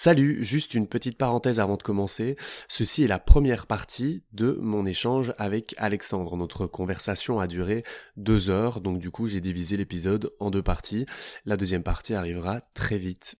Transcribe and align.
Salut, 0.00 0.44
juste 0.44 0.74
une 0.74 0.86
petite 0.86 1.18
parenthèse 1.18 1.58
avant 1.58 1.76
de 1.76 1.82
commencer. 1.82 2.36
Ceci 2.68 3.02
est 3.02 3.08
la 3.08 3.18
première 3.18 3.66
partie 3.66 4.22
de 4.32 4.56
mon 4.62 4.86
échange 4.86 5.34
avec 5.38 5.74
Alexandre. 5.76 6.36
Notre 6.36 6.68
conversation 6.68 7.40
a 7.40 7.48
duré 7.48 7.82
deux 8.16 8.48
heures, 8.48 8.80
donc 8.80 9.00
du 9.00 9.10
coup 9.10 9.26
j'ai 9.26 9.40
divisé 9.40 9.76
l'épisode 9.76 10.30
en 10.38 10.52
deux 10.52 10.62
parties. 10.62 11.04
La 11.46 11.56
deuxième 11.56 11.82
partie 11.82 12.14
arrivera 12.14 12.60
très 12.74 12.96
vite. 12.96 13.34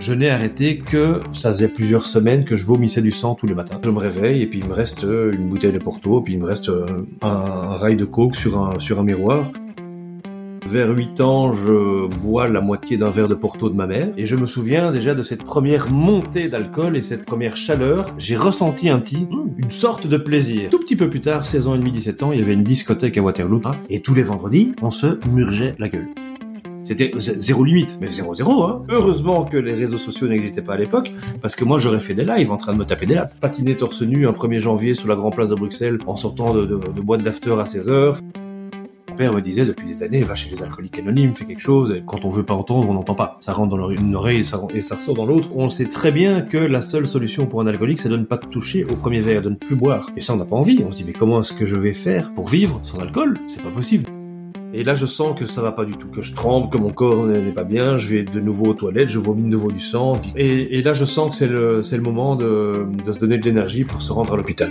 Je 0.00 0.14
n'ai 0.14 0.30
arrêté 0.30 0.78
que 0.78 1.20
ça 1.34 1.52
faisait 1.52 1.68
plusieurs 1.68 2.06
semaines 2.06 2.46
que 2.46 2.56
je 2.56 2.64
vomissais 2.64 3.02
du 3.02 3.10
sang 3.10 3.34
tous 3.34 3.46
les 3.46 3.54
matins. 3.54 3.78
Je 3.84 3.90
me 3.90 3.98
réveille 3.98 4.40
et 4.40 4.46
puis 4.46 4.60
il 4.60 4.66
me 4.66 4.72
reste 4.72 5.02
une 5.02 5.46
bouteille 5.50 5.72
de 5.72 5.78
Porto, 5.78 6.22
puis 6.22 6.32
il 6.32 6.38
me 6.38 6.46
reste 6.46 6.70
un, 6.70 7.04
un 7.20 7.76
rail 7.76 7.96
de 7.96 8.06
coke 8.06 8.34
sur 8.34 8.56
un 8.58 9.02
miroir. 9.02 9.52
Vers 10.66 10.90
8 10.90 11.20
ans, 11.20 11.52
je 11.52 12.06
bois 12.06 12.48
la 12.48 12.60
moitié 12.60 12.96
d'un 12.96 13.10
verre 13.10 13.28
de 13.28 13.34
Porto 13.34 13.70
de 13.70 13.74
ma 13.74 13.86
mère 13.86 14.08
et 14.16 14.26
je 14.26 14.36
me 14.36 14.46
souviens 14.46 14.92
déjà 14.92 15.14
de 15.14 15.22
cette 15.22 15.42
première 15.42 15.90
montée 15.90 16.48
d'alcool 16.48 16.96
et 16.96 17.02
cette 17.02 17.24
première 17.24 17.56
chaleur. 17.56 18.14
J'ai 18.18 18.36
ressenti 18.36 18.88
un 18.88 18.98
petit, 18.98 19.26
une 19.56 19.70
sorte 19.70 20.06
de 20.06 20.16
plaisir. 20.16 20.70
Tout 20.70 20.78
petit 20.78 20.96
peu 20.96 21.08
plus 21.08 21.20
tard, 21.20 21.46
16 21.46 21.68
ans 21.68 21.74
et 21.74 21.78
demi, 21.78 21.92
17 21.92 22.22
ans, 22.22 22.32
il 22.32 22.40
y 22.40 22.42
avait 22.42 22.54
une 22.54 22.64
discothèque 22.64 23.16
à 23.18 23.22
Waterloo 23.22 23.62
et 23.88 24.00
tous 24.00 24.14
les 24.14 24.22
vendredis, 24.22 24.74
on 24.82 24.90
se 24.90 25.18
murgeait 25.30 25.74
la 25.78 25.88
gueule. 25.88 26.08
C'était 26.84 27.10
zéro 27.18 27.64
limite, 27.64 27.98
mais 28.00 28.06
zéro 28.06 28.34
zéro. 28.34 28.62
Hein. 28.62 28.82
Heureusement 28.88 29.44
que 29.44 29.58
les 29.58 29.74
réseaux 29.74 29.98
sociaux 29.98 30.26
n'existaient 30.26 30.62
pas 30.62 30.74
à 30.74 30.78
l'époque, 30.78 31.12
parce 31.42 31.54
que 31.54 31.64
moi 31.64 31.78
j'aurais 31.78 32.00
fait 32.00 32.14
des 32.14 32.24
lives 32.24 32.50
en 32.50 32.56
train 32.56 32.72
de 32.72 32.78
me 32.78 32.84
taper 32.84 33.04
des 33.04 33.14
lattes. 33.14 33.38
Patiner 33.40 33.74
torse 33.74 34.02
nu 34.02 34.26
un 34.26 34.32
1er 34.32 34.58
janvier 34.58 34.94
sur 34.94 35.08
la 35.08 35.14
Grand 35.14 35.30
Place 35.30 35.50
de 35.50 35.54
Bruxelles 35.54 35.98
en 36.06 36.16
sortant 36.16 36.54
de, 36.54 36.64
de, 36.64 36.76
de 36.76 37.00
boîte 37.02 37.22
d'after 37.22 37.54
à 37.60 37.66
16 37.66 37.90
heures 37.90 38.18
père 39.18 39.34
me 39.34 39.42
disait 39.42 39.66
depuis 39.66 39.84
des 39.84 40.04
années, 40.04 40.22
va 40.22 40.36
chez 40.36 40.48
les 40.48 40.62
alcooliques 40.62 40.96
anonymes, 40.96 41.34
fais 41.34 41.44
quelque 41.44 41.60
chose, 41.60 41.90
et 41.90 42.02
quand 42.06 42.24
on 42.24 42.30
veut 42.30 42.44
pas 42.44 42.54
entendre, 42.54 42.88
on 42.88 42.94
n'entend 42.94 43.16
pas. 43.16 43.36
Ça 43.40 43.52
rentre 43.52 43.76
dans 43.76 43.90
une 43.90 44.14
oreille 44.14 44.38
et 44.38 44.44
ça, 44.44 44.62
et 44.72 44.80
ressort 44.80 45.14
dans 45.14 45.26
l'autre. 45.26 45.48
On 45.56 45.68
sait 45.70 45.86
très 45.86 46.12
bien 46.12 46.40
que 46.40 46.56
la 46.56 46.80
seule 46.80 47.08
solution 47.08 47.46
pour 47.46 47.60
un 47.60 47.66
alcoolique, 47.66 47.98
c'est 47.98 48.08
de 48.08 48.16
ne 48.16 48.24
pas 48.24 48.38
toucher 48.38 48.84
au 48.84 48.94
premier 48.94 49.20
verre, 49.20 49.42
de 49.42 49.50
ne 49.50 49.56
plus 49.56 49.74
boire. 49.74 50.10
Et 50.16 50.20
ça, 50.20 50.34
on 50.34 50.36
n'a 50.36 50.44
pas 50.44 50.54
envie. 50.54 50.84
On 50.86 50.92
se 50.92 50.98
dit, 50.98 51.04
mais 51.04 51.12
comment 51.12 51.40
est-ce 51.40 51.52
que 51.52 51.66
je 51.66 51.74
vais 51.74 51.92
faire 51.92 52.32
pour 52.32 52.46
vivre 52.48 52.80
sans 52.84 53.00
alcool? 53.00 53.36
C'est 53.48 53.60
pas 53.60 53.70
possible. 53.70 54.04
Et 54.72 54.84
là, 54.84 54.94
je 54.94 55.06
sens 55.06 55.36
que 55.36 55.46
ça 55.46 55.62
va 55.62 55.72
pas 55.72 55.84
du 55.84 55.96
tout, 55.96 56.08
que 56.08 56.22
je 56.22 56.34
tremble, 56.34 56.68
que 56.68 56.78
mon 56.78 56.92
corps 56.92 57.26
n'est 57.26 57.50
pas 57.50 57.64
bien, 57.64 57.98
je 57.98 58.06
vais 58.06 58.22
de 58.22 58.38
nouveau 58.38 58.66
aux 58.66 58.74
toilettes, 58.74 59.08
je 59.08 59.18
vomis 59.18 59.42
de 59.42 59.48
nouveau 59.48 59.72
du 59.72 59.80
sang. 59.80 60.20
Et, 60.36 60.80
là, 60.82 60.94
je 60.94 61.06
sens 61.06 61.30
que 61.30 61.36
c'est 61.36 61.48
le, 61.48 61.82
c'est 61.82 61.96
le 61.96 62.02
moment 62.02 62.36
de, 62.36 62.86
de 63.04 63.12
se 63.12 63.20
donner 63.20 63.38
de 63.38 63.44
l'énergie 63.44 63.84
pour 63.84 64.00
se 64.00 64.12
rendre 64.12 64.34
à 64.34 64.36
l'hôpital. 64.36 64.70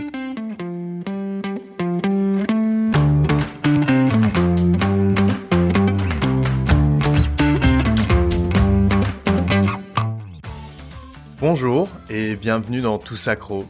Bonjour 11.49 11.87
et 12.09 12.35
bienvenue 12.35 12.81
dans 12.81 12.97
Tout 12.97 13.15
Sacro, 13.15 13.67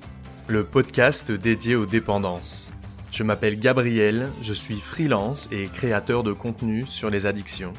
le 0.47 0.63
podcast 0.63 1.31
dédié 1.31 1.75
aux 1.75 1.85
dépendances. 1.85 2.71
Je 3.11 3.21
m'appelle 3.21 3.59
Gabriel, 3.59 4.29
je 4.41 4.51
suis 4.51 4.79
freelance 4.79 5.47
et 5.51 5.67
créateur 5.67 6.23
de 6.23 6.33
contenu 6.33 6.87
sur 6.87 7.11
les 7.11 7.27
addictions. 7.27 7.73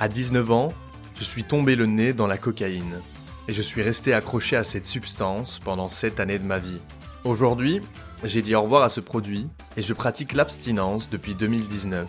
À 0.00 0.08
19 0.08 0.50
ans, 0.50 0.72
je 1.16 1.22
suis 1.22 1.44
tombé 1.44 1.76
le 1.76 1.86
nez 1.86 2.12
dans 2.12 2.26
la 2.26 2.36
cocaïne 2.36 3.00
et 3.46 3.52
je 3.52 3.62
suis 3.62 3.80
resté 3.80 4.12
accroché 4.12 4.56
à 4.56 4.64
cette 4.64 4.86
substance 4.86 5.60
pendant 5.60 5.88
7 5.88 6.18
années 6.18 6.40
de 6.40 6.46
ma 6.48 6.58
vie. 6.58 6.80
Aujourd'hui, 7.22 7.80
j'ai 8.24 8.42
dit 8.42 8.56
au 8.56 8.62
revoir 8.62 8.82
à 8.82 8.88
ce 8.88 9.00
produit 9.00 9.46
et 9.76 9.82
je 9.82 9.94
pratique 9.94 10.32
l'abstinence 10.32 11.10
depuis 11.10 11.36
2019. 11.36 12.08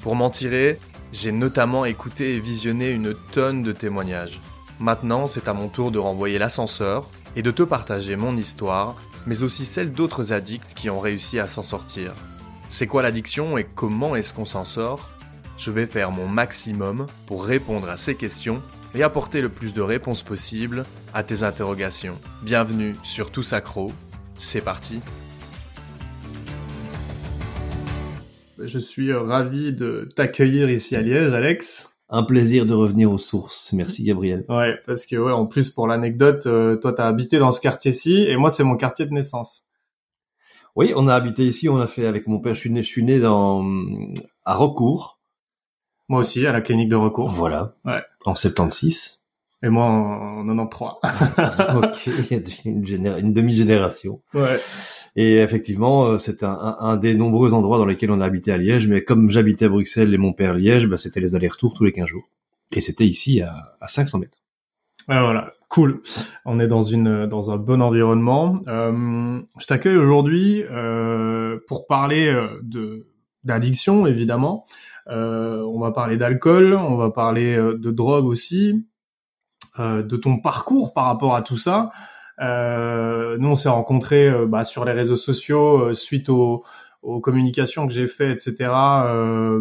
Pour 0.00 0.16
m'en 0.16 0.28
tirer, 0.28 0.80
j'ai 1.12 1.30
notamment 1.30 1.84
écouté 1.84 2.34
et 2.34 2.40
visionné 2.40 2.90
une 2.90 3.14
tonne 3.32 3.62
de 3.62 3.70
témoignages. 3.70 4.40
Maintenant, 4.80 5.26
c'est 5.26 5.46
à 5.46 5.52
mon 5.52 5.68
tour 5.68 5.90
de 5.90 5.98
renvoyer 5.98 6.38
l'ascenseur 6.38 7.06
et 7.36 7.42
de 7.42 7.50
te 7.50 7.62
partager 7.62 8.16
mon 8.16 8.34
histoire, 8.34 8.96
mais 9.26 9.42
aussi 9.42 9.66
celle 9.66 9.92
d'autres 9.92 10.32
addicts 10.32 10.72
qui 10.72 10.88
ont 10.88 11.00
réussi 11.00 11.38
à 11.38 11.48
s'en 11.48 11.62
sortir. 11.62 12.14
C'est 12.70 12.86
quoi 12.86 13.02
l'addiction 13.02 13.58
et 13.58 13.64
comment 13.64 14.16
est-ce 14.16 14.32
qu'on 14.32 14.46
s'en 14.46 14.64
sort? 14.64 15.10
Je 15.58 15.70
vais 15.70 15.84
faire 15.84 16.10
mon 16.10 16.26
maximum 16.26 17.04
pour 17.26 17.44
répondre 17.44 17.90
à 17.90 17.98
ces 17.98 18.14
questions 18.14 18.62
et 18.94 19.02
apporter 19.02 19.42
le 19.42 19.50
plus 19.50 19.74
de 19.74 19.82
réponses 19.82 20.22
possibles 20.22 20.86
à 21.12 21.22
tes 21.24 21.42
interrogations. 21.42 22.18
Bienvenue 22.42 22.96
sur 23.02 23.30
Tout 23.30 23.42
Sacro, 23.42 23.92
c'est 24.38 24.62
parti 24.62 25.00
Je 28.58 28.78
suis 28.78 29.12
ravi 29.12 29.74
de 29.74 30.08
t'accueillir 30.16 30.70
ici 30.70 30.96
à 30.96 31.02
Liège, 31.02 31.34
Alex 31.34 31.89
un 32.10 32.24
plaisir 32.24 32.66
de 32.66 32.74
revenir 32.74 33.10
aux 33.10 33.18
sources. 33.18 33.72
Merci 33.72 34.04
Gabriel. 34.04 34.44
Ouais, 34.48 34.78
parce 34.86 35.06
que 35.06 35.16
ouais, 35.16 35.32
en 35.32 35.46
plus 35.46 35.70
pour 35.70 35.86
l'anecdote, 35.86 36.46
euh, 36.46 36.76
toi 36.76 36.92
t'as 36.92 37.06
habité 37.06 37.38
dans 37.38 37.52
ce 37.52 37.60
quartier-ci 37.60 38.24
et 38.26 38.36
moi 38.36 38.50
c'est 38.50 38.64
mon 38.64 38.76
quartier 38.76 39.06
de 39.06 39.12
naissance. 39.12 39.66
Oui, 40.76 40.92
on 40.96 41.08
a 41.08 41.14
habité 41.14 41.44
ici, 41.44 41.68
on 41.68 41.78
a 41.78 41.86
fait 41.86 42.06
avec 42.06 42.26
mon 42.26 42.40
père. 42.40 42.54
Je 42.54 42.60
suis 42.60 42.70
né, 42.70 42.82
je 42.82 42.88
suis 42.88 43.04
né 43.04 43.20
dans 43.20 43.64
à 44.44 44.54
Recourt. 44.54 45.20
Moi 46.08 46.20
aussi, 46.20 46.44
à 46.46 46.52
la 46.52 46.60
clinique 46.60 46.88
de 46.88 46.96
Recourt. 46.96 47.32
Voilà. 47.32 47.74
Ouais. 47.84 48.02
En 48.24 48.34
76. 48.34 49.22
Et 49.62 49.68
moi 49.68 49.84
en, 49.84 50.48
en 50.48 50.66
93. 50.66 51.76
ok, 51.76 52.06
il 52.30 52.36
y 52.36 52.40
a 52.40 52.40
une, 52.64 53.06
une 53.06 53.32
demi-génération. 53.32 54.20
Ouais. 54.34 54.58
Et 55.16 55.38
effectivement, 55.38 56.06
euh, 56.06 56.18
c'est 56.18 56.42
un, 56.42 56.76
un, 56.78 56.96
des 56.96 57.14
nombreux 57.14 57.52
endroits 57.52 57.78
dans 57.78 57.86
lesquels 57.86 58.10
on 58.10 58.20
a 58.20 58.26
habité 58.26 58.52
à 58.52 58.56
Liège. 58.56 58.86
Mais 58.86 59.02
comme 59.02 59.30
j'habitais 59.30 59.66
à 59.66 59.68
Bruxelles 59.68 60.14
et 60.14 60.18
mon 60.18 60.32
père 60.32 60.54
Liège, 60.54 60.86
bah, 60.86 60.98
c'était 60.98 61.20
les 61.20 61.34
allers-retours 61.34 61.74
tous 61.74 61.84
les 61.84 61.92
15 61.92 62.06
jours. 62.06 62.28
Et 62.72 62.80
c'était 62.80 63.06
ici 63.06 63.42
à, 63.42 63.76
à 63.80 63.88
500 63.88 64.18
mètres. 64.18 64.40
Ah, 65.08 65.22
voilà, 65.22 65.54
cool. 65.70 66.02
On 66.44 66.60
est 66.60 66.68
dans 66.68 66.82
une 66.82 67.26
dans 67.26 67.50
un 67.50 67.56
bon 67.56 67.82
environnement. 67.82 68.60
Euh, 68.68 69.40
je 69.58 69.66
t'accueille 69.66 69.96
aujourd'hui 69.96 70.62
euh, 70.70 71.58
pour 71.66 71.86
parler 71.86 72.28
euh, 72.28 72.46
de 72.62 73.08
d'addiction 73.42 74.06
évidemment. 74.06 74.66
Euh, 75.08 75.62
on 75.62 75.80
va 75.80 75.90
parler 75.92 76.16
d'alcool, 76.16 76.74
on 76.74 76.96
va 76.96 77.10
parler 77.10 77.56
de 77.56 77.90
drogue 77.90 78.26
aussi, 78.26 78.86
de 79.78 80.16
ton 80.16 80.38
parcours 80.38 80.92
par 80.92 81.06
rapport 81.06 81.34
à 81.34 81.42
tout 81.42 81.56
ça. 81.56 81.90
Euh, 82.40 83.36
nous, 83.38 83.48
on 83.48 83.54
s'est 83.54 83.68
rencontrés 83.68 84.28
euh, 84.28 84.46
bah, 84.46 84.64
sur 84.64 84.84
les 84.84 84.92
réseaux 84.92 85.16
sociaux 85.16 85.82
euh, 85.82 85.94
suite 85.94 86.28
aux, 86.28 86.64
communications 87.22 87.86
que 87.86 87.92
j'ai 87.92 88.08
fait, 88.08 88.30
etc. 88.30 88.56
Euh, 88.60 89.60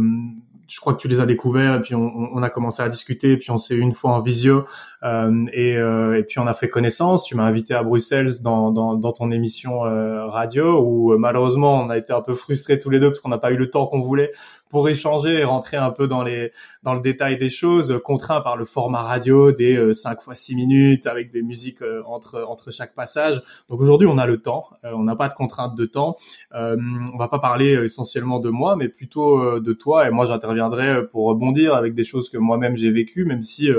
je 0.68 0.80
crois 0.80 0.94
que 0.94 1.00
tu 1.00 1.08
les 1.08 1.20
as 1.20 1.26
découverts 1.26 1.76
et 1.76 1.82
puis 1.82 1.96
on, 1.96 2.30
on 2.34 2.44
a 2.44 2.50
commencé 2.50 2.84
à 2.84 2.90
discuter 2.90 3.32
et 3.32 3.38
puis 3.38 3.50
on 3.52 3.58
s'est 3.58 3.78
une 3.78 3.94
fois 3.94 4.12
en 4.12 4.22
visio 4.22 4.66
et, 5.04 5.78
euh, 5.78 6.18
et, 6.18 6.24
puis 6.24 6.40
on 6.40 6.48
a 6.48 6.54
fait 6.54 6.70
connaissance. 6.70 7.24
Tu 7.24 7.36
m'as 7.36 7.44
invité 7.44 7.74
à 7.74 7.84
Bruxelles 7.84 8.42
dans, 8.42 8.72
dans, 8.72 8.96
dans 8.96 9.14
ton 9.14 9.32
émission 9.32 9.80
radio 9.80 10.82
où 10.84 11.18
malheureusement 11.18 11.82
on 11.82 11.90
a 11.90 11.98
été 11.98 12.14
un 12.14 12.22
peu 12.22 12.36
frustrés 12.36 12.80
tous 12.80 12.90
les 12.90 13.00
deux 13.00 13.10
parce 13.10 13.20
qu'on 13.20 13.30
n'a 13.30 13.38
pas 13.38 13.52
eu 13.52 13.58
le 13.58 13.70
temps 13.70 13.88
qu'on 13.88 14.02
voulait 14.02 14.32
pour 14.70 14.88
échanger 14.88 15.40
et 15.40 15.44
rentrer 15.44 15.78
un 15.78 15.92
peu 15.92 16.08
dans 16.08 16.24
les 16.24 16.52
dans 16.84 16.94
le 16.94 17.02
détail 17.02 17.38
des 17.38 17.50
choses, 17.50 18.00
contraint 18.04 18.40
par 18.40 18.56
le 18.56 18.64
format 18.64 19.02
radio 19.02 19.52
des 19.52 19.94
5 19.94 20.18
euh, 20.18 20.22
fois 20.22 20.36
6 20.36 20.56
minutes 20.56 21.08
avec 21.08 21.32
des 21.32 21.42
musiques 21.42 21.82
euh, 21.82 22.02
entre 22.06 22.46
entre 22.48 22.72
chaque 22.72 22.96
passage. 22.96 23.42
Donc 23.68 23.82
aujourd'hui, 23.82 24.08
on 24.08 24.18
a 24.18 24.26
le 24.26 24.38
temps, 24.38 24.70
euh, 24.86 24.92
on 24.94 25.04
n'a 25.04 25.16
pas 25.16 25.28
de 25.28 25.34
contrainte 25.34 25.76
de 25.76 25.86
temps. 25.86 26.16
Euh, 26.56 26.78
on 27.14 27.18
va 27.18 27.28
pas 27.28 27.40
parler 27.40 27.72
essentiellement 27.84 28.40
de 28.40 28.50
moi, 28.50 28.76
mais 28.76 28.88
plutôt 28.88 29.60
de 29.60 29.74
toi. 29.74 30.08
Et 30.08 30.12
moi, 30.12 30.26
j'interviendrai 30.26 31.08
pour 31.08 31.28
rebondir 31.28 31.74
avec 31.74 31.96
des 31.96 32.04
choses 32.04 32.30
que 32.30 32.38
moi-même 32.38 32.78
j'ai 32.78 32.92
vécues, 32.92 33.26
même 33.26 33.44
si 33.44 33.70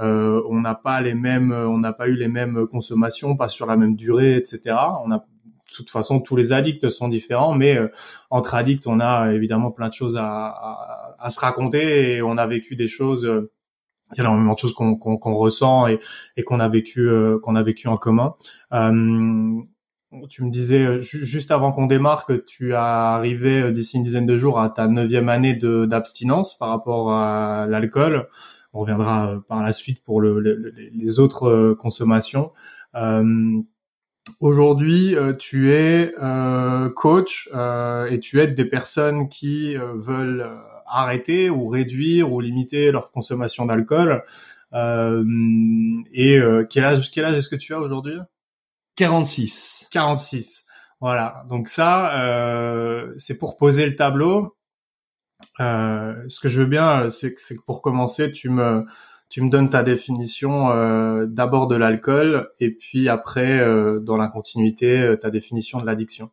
on 0.00 0.60
n'a 0.60 0.74
pas 0.74 1.00
les 1.00 1.14
mêmes, 1.14 1.52
on 1.52 1.78
n'a 1.78 1.92
pas 1.92 2.08
eu 2.08 2.16
les 2.16 2.28
mêmes 2.28 2.66
consommations, 2.66 3.36
pas 3.36 3.48
sur 3.48 3.66
la 3.66 3.76
même 3.76 3.96
durée, 3.96 4.36
etc. 4.36 4.74
On 5.04 5.10
a 5.10 5.24
de 5.70 5.76
toute 5.76 5.90
façon, 5.90 6.20
tous 6.20 6.36
les 6.36 6.52
addicts 6.52 6.88
sont 6.90 7.08
différents, 7.08 7.54
mais 7.54 7.76
euh, 7.76 7.88
entre 8.30 8.54
addicts, 8.54 8.86
on 8.86 9.00
a 9.00 9.32
évidemment 9.32 9.70
plein 9.70 9.88
de 9.88 9.94
choses 9.94 10.16
à, 10.16 10.26
à, 10.26 11.16
à, 11.18 11.30
se 11.30 11.38
raconter 11.38 12.16
et 12.16 12.22
on 12.22 12.36
a 12.36 12.46
vécu 12.46 12.76
des 12.76 12.88
choses. 12.88 13.24
Euh, 13.24 13.52
il 14.12 14.18
y 14.18 14.20
a 14.20 14.24
énormément 14.24 14.54
de 14.54 14.58
choses 14.58 14.74
qu'on 14.74 15.34
ressent 15.34 15.86
et, 15.86 16.00
et 16.36 16.42
qu'on 16.42 16.58
a 16.58 16.68
vécu 16.68 17.08
euh, 17.08 17.38
qu'on 17.38 17.54
a 17.54 17.62
vécu 17.62 17.86
en 17.86 17.96
commun. 17.96 18.34
tu 20.28 20.44
me 20.44 20.50
disais 20.50 21.00
juste 21.00 21.52
avant 21.52 21.70
qu'on 21.70 21.86
démarre 21.86 22.26
que 22.26 22.32
tu 22.32 22.74
as 22.74 23.14
arrivé 23.14 23.70
d'ici 23.70 23.98
une 23.98 24.02
dizaine 24.02 24.26
de 24.26 24.36
jours 24.36 24.58
à 24.58 24.68
ta 24.68 24.88
neuvième 24.88 25.28
année 25.28 25.54
d'abstinence 25.54 26.58
par 26.58 26.70
rapport 26.70 27.12
à 27.12 27.68
l'alcool. 27.68 28.26
On 28.72 28.80
reviendra 28.80 29.42
par 29.48 29.62
la 29.62 29.72
suite 29.72 30.02
pour 30.04 30.20
le, 30.20 30.40
les 30.40 31.18
autres 31.18 31.74
consommations. 31.74 32.52
Euh, 32.94 33.62
Aujourd'hui, 34.38 35.16
euh, 35.16 35.34
tu 35.34 35.72
es 35.72 36.14
euh, 36.22 36.88
coach 36.90 37.48
euh, 37.54 38.06
et 38.06 38.20
tu 38.20 38.40
aides 38.40 38.54
des 38.54 38.64
personnes 38.64 39.28
qui 39.28 39.74
veulent 39.76 40.48
arrêter 40.86 41.50
ou 41.50 41.68
réduire 41.68 42.32
ou 42.32 42.40
limiter 42.40 42.92
leur 42.92 43.10
consommation 43.12 43.66
d'alcool. 43.66 44.22
et 44.72 46.40
quel 46.70 46.84
âge, 46.84 47.10
quel 47.10 47.24
âge 47.24 47.34
est-ce 47.34 47.48
que 47.48 47.56
tu 47.56 47.74
as 47.74 47.80
aujourd'hui? 47.80 48.18
46. 48.96 49.88
46. 49.90 50.64
Voilà. 51.00 51.44
Donc 51.48 51.68
ça, 51.68 52.12
c'est 53.18 53.38
pour 53.38 53.56
poser 53.56 53.86
le 53.86 53.96
tableau. 53.96 54.56
Ce 55.60 56.40
que 56.40 56.48
je 56.48 56.60
veux 56.60 56.66
bien, 56.66 57.10
c'est 57.10 57.34
que, 57.34 57.54
que 57.54 57.60
pour 57.66 57.82
commencer, 57.82 58.32
tu 58.32 58.48
me 58.48 58.84
tu 59.30 59.42
me 59.42 59.48
donnes 59.48 59.70
ta 59.70 59.84
définition 59.84 60.72
euh, 60.72 61.24
d'abord 61.26 61.68
de 61.68 61.76
l'alcool 61.76 62.50
et 62.58 62.72
puis 62.72 63.08
après, 63.08 63.60
euh, 63.60 64.00
dans 64.00 64.16
la 64.16 64.26
continuité, 64.26 65.00
euh, 65.00 65.16
ta 65.16 65.30
définition 65.30 65.80
de 65.80 65.86
l'addiction. 65.86 66.30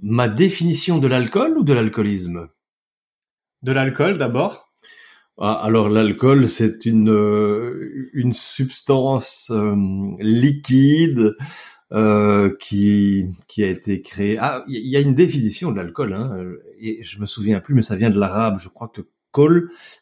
Ma 0.00 0.28
définition 0.28 0.98
de 0.98 1.08
l'alcool 1.08 1.58
ou 1.58 1.64
de 1.64 1.72
l'alcoolisme? 1.72 2.48
De 3.62 3.72
l'alcool 3.72 4.16
d'abord. 4.16 4.72
Ah, 5.38 5.54
alors 5.54 5.88
l'alcool, 5.88 6.48
c'est 6.48 6.86
une 6.86 7.12
une 8.12 8.32
substance 8.32 9.50
liquide 10.20 11.36
qui 12.60 13.26
qui 13.48 13.64
a 13.64 13.66
été 13.66 14.02
créée. 14.02 14.38
Ah, 14.38 14.64
il 14.68 14.86
y 14.86 14.96
a 14.96 15.00
une 15.00 15.14
définition 15.14 15.72
de 15.72 15.76
l'alcool, 15.76 16.12
hein, 16.12 16.36
et 16.80 17.02
je 17.02 17.20
me 17.20 17.26
souviens 17.26 17.60
plus, 17.60 17.74
mais 17.74 17.82
ça 17.82 17.96
vient 17.96 18.10
de 18.10 18.18
l'arabe. 18.18 18.58
Je 18.60 18.68
crois 18.68 18.88
que 18.88 19.02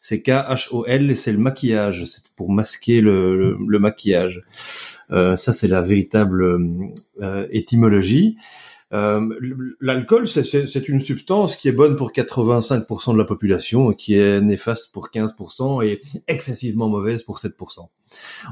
c'est 0.01 0.21
K-H-O-L, 0.21 1.11
et 1.11 1.15
c'est 1.15 1.31
le 1.31 1.37
maquillage, 1.37 2.05
c'est 2.05 2.29
pour 2.35 2.51
masquer 2.51 3.01
le, 3.01 3.57
maquillage. 3.79 4.43
Euh, 5.11 5.37
ça, 5.37 5.53
c'est 5.53 5.67
la 5.67 5.81
véritable 5.81 6.43
euh, 7.21 7.47
étymologie. 7.51 8.37
Euh, 8.95 9.75
L'alcool, 9.81 10.27
c'est 10.27 10.87
une 10.87 11.01
substance 11.01 11.55
qui 11.55 11.67
est 11.67 11.73
bonne 11.73 11.95
pour 11.95 12.11
85% 12.11 13.13
de 13.13 13.17
la 13.17 13.25
population, 13.25 13.91
qui 13.91 14.17
est 14.17 14.41
néfaste 14.41 14.91
pour 14.93 15.09
15% 15.09 15.85
et 15.85 16.01
excessivement 16.27 16.87
mauvaise 16.87 17.23
pour 17.23 17.39
7%. 17.39 17.87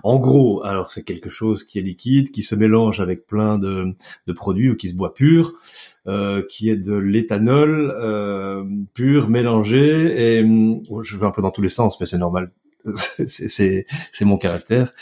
En 0.03 0.19
gros, 0.19 0.63
alors 0.63 0.91
c'est 0.91 1.03
quelque 1.03 1.29
chose 1.29 1.63
qui 1.63 1.79
est 1.79 1.81
liquide, 1.81 2.31
qui 2.31 2.41
se 2.41 2.55
mélange 2.55 2.99
avec 2.99 3.25
plein 3.25 3.57
de, 3.57 3.95
de 4.27 4.33
produits 4.33 4.71
ou 4.71 4.75
qui 4.75 4.89
se 4.89 4.95
boit 4.95 5.13
pur, 5.13 5.53
euh, 6.07 6.43
qui 6.49 6.69
est 6.69 6.75
de 6.75 6.95
l'éthanol 6.95 7.95
euh, 7.97 8.65
pur 8.93 9.29
mélangé. 9.29 10.39
Et 10.39 10.45
oh, 10.89 11.03
je 11.03 11.17
vais 11.17 11.25
un 11.25 11.31
peu 11.31 11.41
dans 11.41 11.51
tous 11.51 11.61
les 11.61 11.69
sens, 11.69 11.99
mais 11.99 12.05
c'est 12.05 12.17
normal. 12.17 12.51
c'est 13.27 13.85
mon 14.21 14.37
caractère 14.37 14.93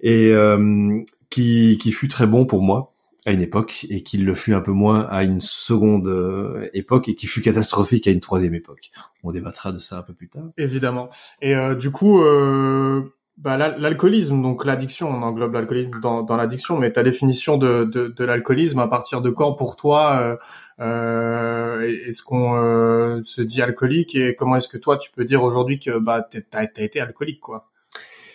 et 0.00 0.32
euh, 0.32 1.00
qui, 1.30 1.78
qui 1.80 1.92
fut 1.92 2.08
très 2.08 2.26
bon 2.26 2.44
pour 2.44 2.62
moi 2.62 2.93
à 3.26 3.32
une 3.32 3.40
époque 3.40 3.86
et 3.88 4.02
qu'il 4.02 4.24
le 4.24 4.34
fut 4.34 4.54
un 4.54 4.60
peu 4.60 4.72
moins 4.72 5.06
à 5.08 5.22
une 5.24 5.40
seconde 5.40 6.08
euh, 6.08 6.68
époque 6.74 7.08
et 7.08 7.14
qui 7.14 7.26
fut 7.26 7.40
catastrophique 7.40 8.06
à 8.06 8.10
une 8.10 8.20
troisième 8.20 8.54
époque. 8.54 8.90
On 9.22 9.30
débattra 9.30 9.72
de 9.72 9.78
ça 9.78 9.98
un 9.98 10.02
peu 10.02 10.12
plus 10.12 10.28
tard. 10.28 10.44
Évidemment. 10.58 11.08
Et 11.40 11.56
euh, 11.56 11.74
du 11.74 11.90
coup, 11.90 12.22
euh, 12.22 13.02
bah, 13.38 13.56
l'alcoolisme, 13.56 14.42
donc 14.42 14.64
l'addiction, 14.64 15.08
on 15.08 15.22
englobe 15.22 15.54
l'alcoolisme 15.54 16.00
dans, 16.02 16.22
dans 16.22 16.36
l'addiction, 16.36 16.78
mais 16.78 16.92
ta 16.92 17.02
définition 17.02 17.56
de, 17.56 17.84
de, 17.84 18.08
de 18.08 18.24
l'alcoolisme, 18.24 18.78
à 18.80 18.88
partir 18.88 19.22
de 19.22 19.30
quand 19.30 19.54
pour 19.54 19.76
toi 19.76 20.38
euh, 20.80 21.80
est-ce 22.06 22.22
qu'on 22.22 23.22
se 23.24 23.40
dit 23.40 23.62
alcoolique 23.62 24.14
et 24.14 24.34
comment 24.34 24.56
est-ce 24.56 24.68
que 24.68 24.78
toi 24.78 24.98
tu 24.98 25.10
peux 25.10 25.24
dire 25.24 25.42
aujourd'hui 25.42 25.78
que 25.78 25.98
bah 25.98 26.28
t'as 26.50 26.60
as 26.60 26.82
été 26.82 27.00
alcoolique 27.00 27.40
quoi 27.40 27.70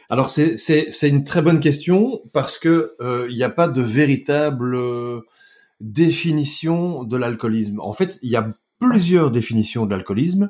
alors 0.10 0.32
c'est 0.32 0.58
c'est 0.58 1.10
une 1.10 1.24
très 1.24 1.44
bonne 1.44 1.60
question 1.60 2.22
parce 2.34 2.58
que 2.58 2.96
euh, 3.00 3.28
il 3.30 3.36
n'y 3.36 3.44
a 3.44 3.50
pas 3.50 3.68
de 3.68 3.82
véritable 3.82 4.76
euh, 4.76 5.22
définition 5.80 7.04
de 7.04 7.16
l'alcoolisme. 7.16 7.80
En 7.80 7.94
fait, 7.94 8.18
il 8.24 8.32
y 8.32 8.36
a 8.36 8.50
plusieurs 8.80 9.30
définitions 9.30 9.86
de 9.86 9.92
l'alcoolisme 9.92 10.50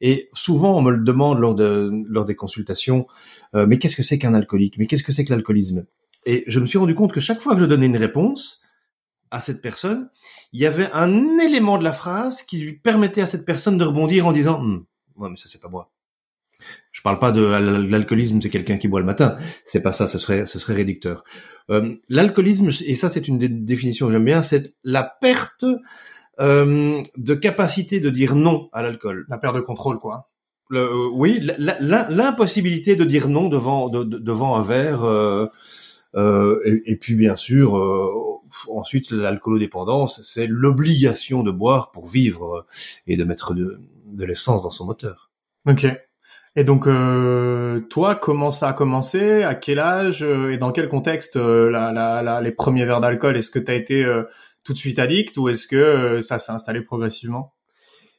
et 0.00 0.30
souvent 0.32 0.78
on 0.78 0.82
me 0.82 0.90
le 0.90 1.04
demande 1.04 1.38
lors 1.38 1.54
de 1.54 1.90
lors 2.08 2.24
des 2.24 2.34
consultations. 2.34 3.06
Euh, 3.54 3.66
mais 3.66 3.78
qu'est-ce 3.78 3.96
que 3.96 4.02
c'est 4.02 4.18
qu'un 4.18 4.32
alcoolique? 4.32 4.78
Mais 4.78 4.86
qu'est-ce 4.86 5.02
que 5.02 5.12
c'est 5.12 5.26
que 5.26 5.34
l'alcoolisme? 5.34 5.84
Et 6.24 6.44
je 6.46 6.58
me 6.58 6.66
suis 6.66 6.78
rendu 6.78 6.94
compte 6.94 7.12
que 7.12 7.20
chaque 7.20 7.40
fois 7.40 7.54
que 7.54 7.60
je 7.60 7.66
donnais 7.66 7.86
une 7.86 7.98
réponse 7.98 8.62
à 9.30 9.40
cette 9.40 9.60
personne, 9.60 10.08
il 10.54 10.60
y 10.60 10.66
avait 10.66 10.88
un 10.92 11.38
élément 11.40 11.76
de 11.76 11.84
la 11.84 11.92
phrase 11.92 12.42
qui 12.42 12.56
lui 12.58 12.72
permettait 12.72 13.20
à 13.20 13.26
cette 13.26 13.44
personne 13.44 13.76
de 13.76 13.84
rebondir 13.84 14.26
en 14.26 14.32
disant 14.32 14.62
hm, 14.62 14.86
ouais 15.16 15.28
mais 15.28 15.36
ça 15.36 15.48
c'est 15.48 15.60
pas 15.60 15.68
moi 15.68 15.90
je 16.92 17.02
parle 17.02 17.18
pas 17.18 17.32
de 17.32 17.42
l'alcoolisme, 17.42 18.40
c'est 18.40 18.50
quelqu'un 18.50 18.78
qui 18.78 18.88
boit 18.88 19.00
le 19.00 19.06
matin. 19.06 19.36
C'est 19.64 19.82
pas 19.82 19.92
ça, 19.92 20.06
ce 20.06 20.18
serait, 20.18 20.46
ce 20.46 20.58
serait 20.58 20.74
réducteur. 20.74 21.24
Euh, 21.70 21.94
l'alcoolisme, 22.08 22.70
et 22.86 22.94
ça 22.94 23.10
c'est 23.10 23.26
une 23.26 23.38
définition 23.38 24.06
que 24.06 24.12
j'aime 24.12 24.24
bien, 24.24 24.42
c'est 24.42 24.74
la 24.84 25.02
perte 25.02 25.64
euh, 26.40 27.02
de 27.16 27.34
capacité 27.34 28.00
de 28.00 28.10
dire 28.10 28.34
non 28.34 28.68
à 28.72 28.82
l'alcool. 28.82 29.26
La 29.28 29.38
perte 29.38 29.56
de 29.56 29.60
contrôle, 29.60 29.98
quoi. 29.98 30.30
Le, 30.70 30.80
euh, 30.80 31.10
oui, 31.12 31.40
l'impossibilité 31.80 32.96
de 32.96 33.04
dire 33.04 33.28
non 33.28 33.48
devant 33.48 33.88
de, 33.88 34.02
devant 34.04 34.56
un 34.56 34.62
verre. 34.62 35.04
Euh, 35.04 35.46
euh, 36.16 36.60
et, 36.64 36.92
et, 36.92 36.96
puis 36.96 37.16
bien 37.16 37.36
sûr, 37.36 37.74
ensuite 38.70 39.10
l'alcoolodépendance, 39.10 40.22
c'est 40.22 40.46
l'obligation 40.46 41.42
de 41.42 41.50
boire 41.50 41.90
pour 41.90 42.06
vivre 42.06 42.66
et 43.06 43.16
de 43.16 43.24
mettre 43.24 43.52
de, 43.52 43.80
de 44.06 44.24
l'essence 44.24 44.62
dans 44.62 44.70
son 44.70 44.86
moteur. 44.86 45.30
Ok. 45.66 45.86
Et 46.56 46.62
donc, 46.62 46.86
euh, 46.86 47.80
toi, 47.90 48.14
comment 48.14 48.52
ça 48.52 48.68
a 48.68 48.72
commencé? 48.72 49.42
À 49.42 49.54
quel 49.54 49.80
âge? 49.80 50.22
Euh, 50.22 50.52
Et 50.52 50.56
dans 50.56 50.70
quel 50.70 50.88
contexte 50.88 51.36
euh, 51.36 51.68
la, 51.68 51.92
la, 51.92 52.40
les 52.40 52.52
premiers 52.52 52.84
verres 52.84 53.00
d'alcool 53.00 53.36
Est-ce 53.36 53.50
que 53.50 53.58
tu 53.58 53.70
as 53.70 53.74
été 53.74 54.06
tout 54.64 54.72
de 54.72 54.78
suite 54.78 54.98
addict 54.98 55.36
ou 55.36 55.48
est-ce 55.48 55.66
que 55.66 56.22
ça 56.22 56.38
s'est 56.38 56.52
installé 56.52 56.80
progressivement? 56.80 57.52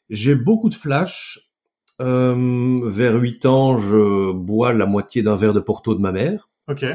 J'ai 0.09 0.35
beaucoup 0.35 0.69
de 0.69 0.75
flash. 0.75 1.39
vers 1.99 3.15
8 3.15 3.45
ans, 3.45 3.77
je 3.77 4.31
bois 4.33 4.73
la 4.73 4.85
moitié 4.85 5.23
d'un 5.23 5.35
verre 5.35 5.53
de 5.53 5.61
Porto 5.61 5.95
de 5.95 6.01
ma 6.01 6.11
mère. 6.11 6.49
Ok. 6.67 6.85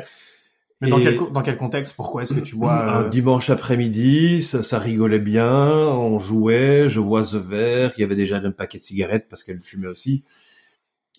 Mais 0.82 0.88
dans, 0.88 0.98
quel, 0.98 1.18
dans 1.32 1.42
quel 1.42 1.58
contexte? 1.58 1.94
Pourquoi 1.94 2.22
est-ce 2.22 2.32
que 2.32 2.40
tu 2.40 2.56
bois 2.56 2.72
Un 2.72 3.08
dimanche 3.08 3.50
après-midi, 3.50 4.42
ça, 4.42 4.62
ça, 4.62 4.78
rigolait 4.78 5.18
bien, 5.18 5.66
on 5.66 6.18
jouait, 6.18 6.88
je 6.88 7.00
bois 7.00 7.22
ce 7.22 7.36
verre, 7.36 7.92
il 7.98 8.00
y 8.00 8.04
avait 8.04 8.16
déjà 8.16 8.38
un 8.38 8.50
paquet 8.50 8.78
de 8.78 8.84
cigarettes 8.84 9.26
parce 9.28 9.44
qu'elle 9.44 9.60
fumait 9.60 9.88
aussi. 9.88 10.24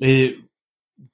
Et 0.01 0.39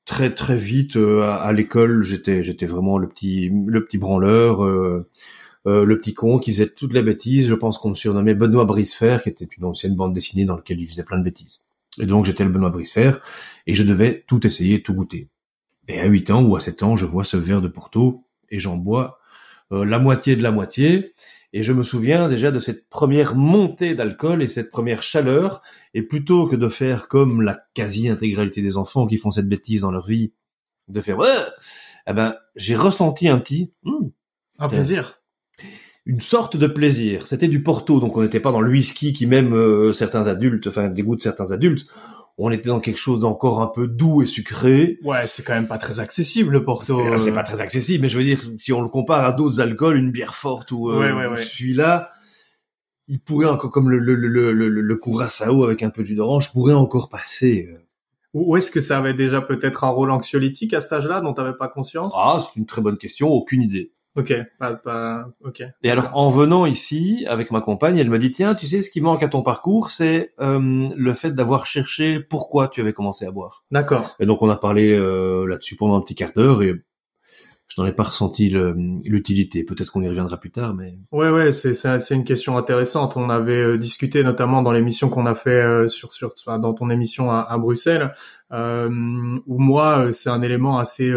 très 0.06 0.34
très 0.34 0.58
vite 0.58 0.96
euh, 0.96 1.22
à, 1.22 1.52
l'école, 1.54 2.02
j'étais 2.04 2.42
j'étais 2.42 2.66
vraiment 2.66 2.98
le 2.98 3.08
petit 3.08 3.50
le 3.50 3.86
petit 3.86 3.98
branleur, 3.98 4.64
euh, 4.64 5.08
euh, 5.68 5.84
le 5.84 6.00
petit 6.00 6.14
con 6.14 6.40
qui 6.40 6.54
faisait 6.54 6.70
toutes 6.70 6.94
les 6.94 7.04
bêtises. 7.04 7.50
Je 7.50 7.54
pense 7.54 7.78
qu'on 7.78 7.90
me 7.90 7.96
surnommait 7.96 8.34
Benoît 8.34 8.66
Brisefer, 8.66 9.20
qui 9.22 9.30
était 9.30 9.48
une 9.58 9.66
ancienne 9.66 9.96
bande 9.96 10.14
dessinée 10.14 10.46
dans 10.46 10.56
laquelle 10.56 10.80
il 10.80 10.88
faisait 10.88 11.04
plein 11.04 11.18
de 11.20 11.24
bêtises. 11.24 11.66
Et 12.00 12.06
donc 12.06 12.26
j'étais 12.26 12.46
le 12.46 12.50
Benoît 12.50 12.70
Brisefer 12.70 13.12
et 13.68 13.76
je 13.76 13.84
devais 13.84 14.24
tout 14.28 14.48
essayer, 14.48 14.82
tout 14.82 14.94
goûter. 14.94 15.28
Et 15.90 16.00
à 16.00 16.06
8 16.06 16.32
ans 16.32 16.44
ou 16.44 16.56
à 16.56 16.62
7 16.62 16.84
ans, 16.84 16.96
je 16.96 17.06
vois 17.06 17.24
ce 17.24 17.38
verre 17.38 17.62
de 17.62 17.68
Porto 17.68 18.24
et 18.50 18.60
j'en 18.60 18.78
bois 18.78 19.20
la 19.72 20.00
moitié 20.00 20.38
de 20.38 20.44
la 20.44 20.52
moitié. 20.52 21.14
Et 21.54 21.64
je 21.64 21.72
me 21.72 21.84
souviens 21.84 22.28
déjà 22.28 22.52
de 22.52 22.60
cette 22.60 22.90
première 22.90 23.36
montée 23.36 23.96
d'alcool 23.96 24.44
et 24.44 24.48
cette 24.48 24.70
première 24.70 25.02
chaleur. 25.02 25.62
Et 25.94 26.02
plutôt 26.02 26.48
que 26.48 26.56
de 26.56 26.70
faire 26.70 27.08
comme 27.08 27.42
la 27.42 27.60
quasi-intégralité 27.74 28.62
des 28.62 28.78
enfants 28.78 29.08
qui 29.08 29.18
font 29.18 29.32
cette 29.32 29.48
bêtise 29.48 29.82
dans 29.82 29.92
leur 29.92 30.06
vie, 30.06 30.34
de 30.88 31.02
faire 31.02 31.18
ouais, 31.18 31.28
eh 32.08 32.14
ben 32.14 32.36
j'ai 32.56 32.76
ressenti 32.76 33.28
un 33.28 33.40
petit 33.40 33.74
hmm, 33.84 34.08
un 34.60 34.70
plaisir, 34.70 35.22
une 36.06 36.22
sorte 36.22 36.56
de 36.56 36.68
plaisir. 36.68 37.28
C'était 37.28 37.50
du 37.50 37.62
Porto, 37.62 38.00
donc 38.00 38.16
on 38.16 38.22
n'était 38.22 38.40
pas 38.40 38.52
dans 38.52 38.62
le 38.62 38.72
whisky 38.72 39.12
qui 39.14 39.26
même 39.26 39.54
euh, 39.54 39.92
certains 39.92 40.28
adultes, 40.28 40.68
enfin 40.68 40.88
dégoûte 40.88 41.22
certains 41.22 41.52
adultes 41.52 41.88
on 42.38 42.52
était 42.52 42.70
dans 42.70 42.80
quelque 42.80 42.98
chose 43.00 43.20
d'encore 43.20 43.62
un 43.62 43.68
peu 43.68 43.88
doux 43.88 44.22
et 44.22 44.26
sucré. 44.26 45.00
Ouais, 45.04 45.26
c'est 45.28 45.44
quand 45.44 45.56
même 45.56 45.68
pas 45.68 45.80
très 45.80 46.00
accessible 46.00 46.52
le 46.52 46.64
Porto. 46.64 47.18
C'est 47.18 47.34
pas 47.34 47.44
très 47.44 47.62
accessible, 47.62 48.04
mais 48.04 48.10
je 48.10 48.18
veux 48.18 48.24
dire, 48.24 48.40
si 48.60 48.72
on 48.72 48.82
le 48.82 48.90
compare 48.90 49.26
à 49.26 49.32
d'autres 49.32 49.60
alcools, 49.60 49.98
une 49.98 50.12
bière 50.12 50.36
forte 50.36 50.72
ou, 50.72 50.90
euh, 50.92 51.38
celui-là, 51.38 52.12
il 53.08 53.20
pourrait 53.20 53.48
encore, 53.48 53.72
comme 53.72 53.90
le, 53.90 53.98
le, 53.98 54.16
le, 54.16 54.52
le, 54.54 54.70
le 54.70 54.96
Curaçao 54.98 55.64
avec 55.64 55.82
un 55.82 55.90
peu 55.90 56.04
jus 56.04 56.16
d'orange, 56.16 56.52
pourrait 56.52 56.74
encore 56.74 57.10
passer. 57.10 57.70
Euh. 57.72 57.80
Ou 58.34 58.56
est-ce 58.58 58.70
que 58.70 58.82
ça 58.82 59.00
avait 59.00 59.16
déjà 59.16 59.42
peut-être 59.42 59.84
un 59.84 59.90
rôle 59.90 60.12
anxiolytique 60.12 60.74
à 60.74 60.82
cet 60.82 60.94
âge-là 60.94 61.22
dont 61.22 61.34
t'avais 61.34 61.58
pas 61.58 61.70
conscience? 61.70 62.14
Ah, 62.18 62.38
c'est 62.40 62.60
une 62.60 62.68
très 62.68 62.82
bonne 62.82 62.98
question, 62.98 63.30
aucune 63.30 63.64
idée. 63.64 63.94
Ok, 64.18 64.34
pas, 64.58 64.74
pas, 64.74 65.30
ok. 65.46 65.64
Et 65.84 65.92
alors, 65.92 66.10
en 66.14 66.32
venant 66.32 66.66
ici 66.66 67.24
avec 67.30 67.52
ma 67.52 67.62
compagne, 67.62 68.00
elle 68.00 68.10
me 68.10 68.18
dit 68.18 68.32
tiens, 68.32 68.56
tu 68.56 68.66
sais, 68.66 68.82
ce 68.82 68.90
qui 68.90 69.00
manque 69.00 69.22
à 69.22 69.28
ton 69.28 69.44
parcours, 69.44 69.92
c'est 69.92 70.34
euh, 70.40 70.90
le 70.96 71.14
fait 71.14 71.36
d'avoir 71.36 71.68
cherché 71.68 72.20
pourquoi 72.20 72.68
tu 72.68 72.82
avais 72.82 72.94
commencé 72.94 73.28
à 73.28 73.32
boire. 73.32 73.64
D'accord. 73.70 74.16
Et 74.20 74.26
donc, 74.26 74.42
on 74.42 74.50
a 74.50 74.58
parlé 74.58 74.92
euh, 74.92 75.46
là-dessus 75.46 75.76
pendant 75.76 75.96
un 75.96 76.02
petit 76.02 76.16
quart 76.16 76.32
d'heure 76.36 76.64
et 76.64 76.74
je 77.68 77.80
n'en 77.80 77.86
ai 77.86 77.92
pas 77.92 78.04
ressenti 78.04 78.50
l'utilité. 78.50 79.64
Peut-être 79.64 79.92
qu'on 79.92 80.02
y 80.02 80.08
reviendra 80.08 80.38
plus 80.38 80.50
tard, 80.50 80.74
mais. 80.74 80.98
Ouais, 81.12 81.30
ouais, 81.30 81.52
c'est 81.52 81.76
c'est 81.76 82.16
une 82.16 82.24
question 82.24 82.58
intéressante. 82.58 83.18
On 83.18 83.30
avait 83.30 83.62
euh, 83.62 83.78
discuté 83.78 84.24
notamment 84.24 84.64
dans 84.64 84.72
l'émission 84.72 85.10
qu'on 85.10 85.28
a 85.28 85.36
fait 85.36 85.88
sur 85.90 86.12
sur 86.12 86.34
dans 86.48 86.74
ton 86.74 86.90
émission 86.90 87.30
à, 87.30 87.42
à 87.42 87.60
Bruxelles, 87.60 88.14
où 88.52 89.60
moi, 89.60 90.12
c'est 90.12 90.32
un 90.32 90.42
élément 90.42 90.80
assez 90.80 91.14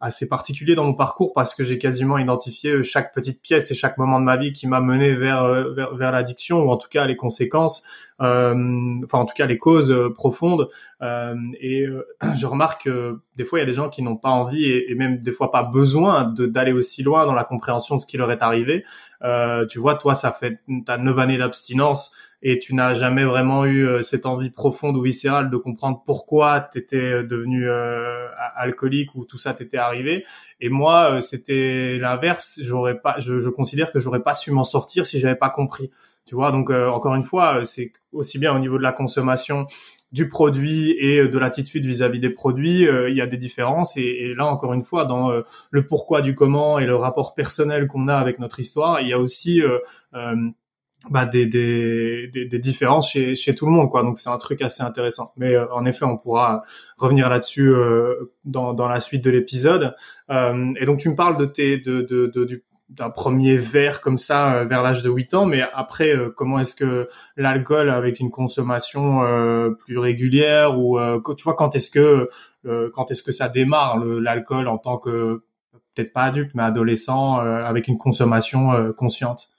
assez 0.00 0.28
particulier 0.28 0.74
dans 0.74 0.84
mon 0.84 0.94
parcours 0.94 1.32
parce 1.32 1.54
que 1.54 1.64
j'ai 1.64 1.78
quasiment 1.78 2.18
identifié 2.18 2.72
euh, 2.72 2.82
chaque 2.82 3.14
petite 3.14 3.40
pièce 3.40 3.70
et 3.70 3.74
chaque 3.74 3.96
moment 3.96 4.20
de 4.20 4.26
ma 4.26 4.36
vie 4.36 4.52
qui 4.52 4.66
m'a 4.66 4.80
mené 4.80 5.14
vers 5.14 5.42
euh, 5.42 5.72
vers, 5.72 5.94
vers 5.94 6.12
l'addiction 6.12 6.62
ou 6.62 6.70
en 6.70 6.76
tout 6.76 6.88
cas 6.88 7.06
les 7.06 7.16
conséquences 7.16 7.82
euh, 8.20 8.54
enfin 9.04 9.18
en 9.18 9.24
tout 9.24 9.34
cas 9.34 9.46
les 9.46 9.58
causes 9.58 9.94
profondes. 10.14 10.68
Et 11.02 11.86
je 12.34 12.46
remarque 12.46 12.84
que 12.84 13.20
des 13.36 13.44
fois 13.44 13.58
il 13.58 13.62
y 13.62 13.64
a 13.64 13.66
des 13.66 13.74
gens 13.74 13.88
qui 13.88 14.02
n'ont 14.02 14.16
pas 14.16 14.30
envie 14.30 14.70
et, 14.70 14.94
même 14.94 15.22
des 15.22 15.32
fois 15.32 15.50
pas 15.50 15.62
besoin 15.62 16.24
d'aller 16.24 16.72
aussi 16.72 17.02
loin 17.02 17.24
dans 17.24 17.34
la 17.34 17.44
compréhension 17.44 17.96
de 17.96 18.00
ce 18.00 18.06
qui 18.06 18.16
leur 18.16 18.30
est 18.30 18.42
arrivé. 18.42 18.84
Tu 19.70 19.78
vois 19.78 19.96
toi 19.96 20.14
ça 20.14 20.32
fait 20.32 20.60
ta 20.84 20.98
neuf 20.98 21.18
années 21.18 21.38
d'abstinence 21.38 22.12
et 22.42 22.58
tu 22.58 22.74
n'as 22.74 22.94
jamais 22.94 23.24
vraiment 23.24 23.64
eu 23.64 24.04
cette 24.04 24.26
envie 24.26 24.50
profonde 24.50 24.96
ou 24.96 25.00
viscérale 25.00 25.50
de 25.50 25.56
comprendre 25.56 26.02
pourquoi 26.04 26.68
tu 26.72 26.78
étais 26.78 27.24
devenu 27.24 27.68
alcoolique 28.56 29.14
ou 29.14 29.24
tout 29.24 29.38
ça 29.38 29.54
t'était 29.54 29.78
arrivé. 29.78 30.24
Et 30.60 30.68
moi, 30.68 31.20
c'était 31.22 31.98
l'inverse. 31.98 32.60
J'aurais 32.62 33.00
pas, 33.00 33.20
je, 33.20 33.40
je 33.40 33.48
considère 33.48 33.90
que 33.90 34.00
j'aurais 34.00 34.22
pas 34.22 34.34
su 34.34 34.50
m'en 34.50 34.64
sortir 34.64 35.06
si 35.06 35.18
j'avais 35.18 35.36
pas 35.36 35.50
compris. 35.50 35.90
Tu 36.24 36.34
vois, 36.34 36.52
donc 36.52 36.70
encore 36.70 37.14
une 37.14 37.24
fois, 37.24 37.64
c'est 37.64 37.92
aussi 38.12 38.38
bien 38.38 38.54
au 38.54 38.58
niveau 38.58 38.78
de 38.78 38.82
la 38.82 38.92
consommation 38.92 39.66
du 40.12 40.28
produit 40.28 40.92
et 40.98 41.26
de 41.26 41.38
l'attitude 41.38 41.84
vis-à-vis 41.84 42.20
des 42.20 42.30
produits, 42.30 42.86
euh, 42.86 43.10
il 43.10 43.16
y 43.16 43.20
a 43.20 43.26
des 43.26 43.36
différences. 43.36 43.96
Et, 43.96 44.34
là, 44.34 44.46
encore 44.46 44.72
une 44.72 44.84
fois, 44.84 45.04
dans 45.04 45.30
euh, 45.30 45.42
le 45.70 45.86
pourquoi 45.86 46.22
du 46.22 46.34
comment 46.34 46.78
et 46.78 46.86
le 46.86 46.96
rapport 46.96 47.34
personnel 47.34 47.86
qu'on 47.86 48.08
a 48.08 48.14
avec 48.14 48.38
notre 48.38 48.60
histoire, 48.60 49.00
il 49.00 49.08
y 49.08 49.12
a 49.12 49.18
aussi 49.18 49.62
euh, 49.62 49.78
bah, 51.10 51.24
des, 51.26 51.46
des, 51.46 52.28
des, 52.28 52.58
différences 52.58 53.10
chez, 53.10 53.36
chez 53.36 53.54
tout 53.54 53.66
le 53.66 53.72
monde. 53.72 53.90
quoi. 53.90 54.02
Donc 54.02 54.18
c'est 54.18 54.30
un 54.30 54.38
truc 54.38 54.62
assez 54.62 54.82
intéressant. 54.82 55.32
Mais 55.36 55.56
en 55.58 55.84
effet, 55.84 56.04
on 56.04 56.16
pourra 56.16 56.64
revenir 56.98 57.28
là-dessus 57.28 57.72
dans, 58.44 58.74
dans 58.74 58.88
la 58.88 59.00
suite 59.00 59.24
de 59.24 59.30
l'épisode. 59.30 59.94
et 60.30 60.86
donc 60.86 60.98
tu 60.98 61.08
me 61.08 61.16
parles 61.16 61.36
de 61.36 61.46
tes 61.46 61.78
de, 61.78 62.02
de, 62.02 62.26
de 62.26 62.44
du 62.44 62.64
d'un 62.88 63.10
premier 63.10 63.56
verre 63.56 64.00
comme 64.00 64.18
ça 64.18 64.54
euh, 64.54 64.64
vers 64.64 64.82
l'âge 64.82 65.02
de 65.02 65.10
8 65.10 65.34
ans, 65.34 65.46
mais 65.46 65.62
après, 65.72 66.16
euh, 66.16 66.30
comment 66.34 66.58
est-ce 66.60 66.74
que 66.74 67.08
l'alcool 67.36 67.90
avec 67.90 68.20
une 68.20 68.30
consommation 68.30 69.24
euh, 69.24 69.70
plus 69.70 69.98
régulière 69.98 70.78
ou 70.78 70.98
tu 71.36 71.42
vois 71.42 71.54
quand 71.54 71.74
est-ce 71.74 71.90
que 71.90 72.30
quand 72.94 73.12
est-ce 73.12 73.22
que 73.22 73.30
ça 73.30 73.48
démarre 73.48 74.04
l'alcool 74.04 74.66
en 74.66 74.76
tant 74.76 74.98
que 74.98 75.44
peut-être 75.94 76.12
pas 76.12 76.24
adulte 76.24 76.50
mais 76.54 76.64
adolescent 76.64 77.36
avec 77.36 77.86
une 77.86 77.96
consommation 77.96 78.92
consciente? 78.94 79.50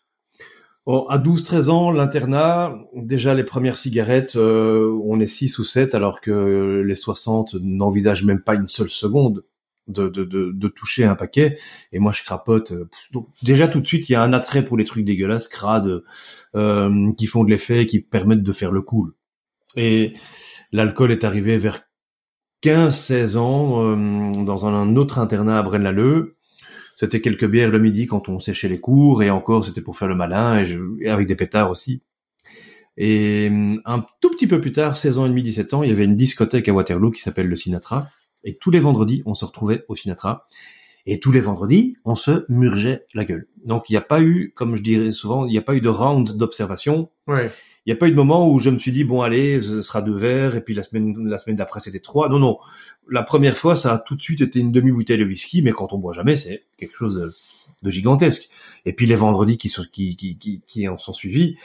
À 0.88 1.17
12-13 1.17 1.70
ans, 1.70 1.91
l'internat, 1.91 2.77
déjà 2.96 3.34
les 3.34 3.44
premières 3.44 3.77
cigarettes, 3.77 4.36
on 4.38 5.20
est 5.20 5.27
6 5.27 5.60
ou 5.60 5.63
7 5.63 5.94
alors 5.96 6.22
que 6.22 6.82
les 6.86 6.96
60 6.96 7.56
n'envisagent 7.56 8.24
même 8.24 8.41
pas 8.41 8.56
une 8.56 8.70
seule 8.70 8.89
seconde 8.89 9.44
de, 9.88 10.10
de, 10.10 10.51
de, 10.51 10.67
toucher 10.67 11.06
un 11.06 11.15
paquet. 11.15 11.58
Et 11.91 12.00
moi 12.00 12.12
je 12.12 12.24
crapote 12.24 12.72
euh, 12.72 12.89
donc 13.12 13.27
déjà 13.44 13.67
tout 13.67 13.79
de 13.82 13.88
suite 13.88 14.10
il 14.10 14.13
y 14.13 14.15
a 14.15 14.24
un 14.24 14.34
attrait 14.34 14.63
pour 14.63 14.77
les 14.77 14.86
trucs 14.86 15.06
dégueulasses 15.06 15.48
crades 15.48 16.03
euh, 16.56 17.12
qui 17.13 17.25
font 17.25 17.44
de 17.44 17.50
l'effet 17.50 17.88
qui 17.88 18.01
permettent 18.01 18.44
de 18.44 18.51
faire 18.51 18.72
le 18.72 18.82
cool. 18.82 19.13
Et 19.75 20.13
l'alcool 20.72 21.12
est 21.12 21.24
arrivé 21.24 21.58
vers 21.58 21.84
15-16 22.63 23.38
ans 23.38 23.84
euh, 23.84 24.44
dans 24.44 24.65
un, 24.65 24.96
autre 24.96 25.20
internat 25.20 25.60
à 25.60 25.63
Braine-l'Alleud 25.63 26.32
c'était 26.98 27.22
quelques 27.22 27.48
bières 27.48 27.72
le 27.72 27.80
midi 27.80 28.08
quand 28.08 28.27
on 28.27 28.42
séchait 28.42 28.68
les 28.68 28.82
cours 28.82 29.24
et 29.24 29.30
encore 29.30 29.63
c'était 29.63 29.80
pour 29.82 29.98
faire 29.98 30.10
le 30.10 30.16
malin 30.16 30.66
et, 31.00 31.08
avec 31.08 31.27
des 31.27 31.36
pétards 31.36 31.72
aussi 31.72 32.04
et 32.98 33.50
un 33.86 34.06
tout 34.20 34.32
petit 34.32 34.48
peu 34.48 34.60
plus 34.60 34.74
tard 34.74 34.98
16 34.98 35.20
ans 35.20 35.25
et 35.25 35.30
demi 35.30 35.44
17 35.44 35.74
ans 35.74 35.84
il 35.84 35.89
y 35.89 35.94
avait 35.94 36.06
une 36.06 36.16
discothèque 36.16 36.68
à 36.68 36.74
Waterloo 36.74 37.12
qui 37.12 37.22
s'appelle 37.22 37.48
le 37.48 37.56
Sinatra 37.56 38.08
et 38.48 38.58
tous 38.58 38.72
les 38.72 38.80
vendredis, 38.80 39.24
on 39.25 39.34
se 39.34 39.44
retrouvait 39.44 39.84
au 39.89 39.96
Sinatra. 39.96 40.48
Et 41.06 41.20
tous 41.20 41.32
les 41.32 41.39
vendredis, 41.39 41.96
on 42.06 42.16
se 42.16 42.46
murgeait 42.50 43.06
la 43.13 43.25
gueule. 43.25 43.48
Donc 43.63 43.89
il 43.89 43.94
n'y 43.94 43.98
a 43.98 44.01
pas 44.01 44.22
eu, 44.22 44.54
comme 44.56 44.75
je 44.75 44.84
dirais 44.84 45.12
souvent, 45.12 45.46
il 45.46 45.51
n'y 45.51 45.58
a 45.58 45.62
pas 45.62 45.75
eu 45.75 45.82
de 45.82 45.89
round 45.89 46.36
d'observation. 46.36 47.10
Ouais. 47.27 47.51
Il 47.88 47.91
n'y 47.91 47.94
a 47.94 48.00
pas 48.00 48.10
eu 48.10 48.12
de 48.12 48.17
moment 48.17 48.51
où 48.51 48.60
je 48.60 48.70
me 48.70 48.77
suis 48.77 48.91
dit 48.91 49.06
bon 49.06 49.22
allez, 49.22 49.62
ce 49.62 49.82
sera 49.82 50.01
deux 50.01 50.17
verres 50.17 50.58
et 50.58 50.62
puis 50.62 50.74
la 50.74 50.84
semaine 50.84 51.25
la 51.25 51.38
semaine 51.38 51.56
d'après 51.56 51.79
c'était 51.79 52.01
trois. 52.01 52.27
Non 52.27 52.38
non, 52.38 52.58
la 53.10 53.24
première 53.24 53.58
fois 53.58 53.77
ça 53.77 53.94
a 53.94 53.98
tout 53.98 54.17
de 54.17 54.22
suite 54.22 54.41
été 54.41 54.60
une 54.60 54.74
demi 54.74 54.91
bouteille 54.91 55.20
de 55.20 55.24
whisky, 55.24 55.62
mais 55.62 55.72
quand 55.72 55.94
on 55.94 55.98
boit 55.98 56.13
jamais 56.13 56.36
c'est 56.36 56.65
quelque 56.77 56.98
chose 56.98 57.34
de 57.82 57.89
gigantesque. 57.89 58.50
Et 58.86 58.91
puis 58.91 59.06
les 59.06 59.15
vendredis 59.15 59.58
qui, 59.58 59.70
sont, 59.70 59.86
qui, 59.89 60.17
qui, 60.17 60.38
qui, 60.38 60.62
qui 60.67 60.89
en 60.89 60.98
sont 60.98 61.13
suivis, 61.13 61.56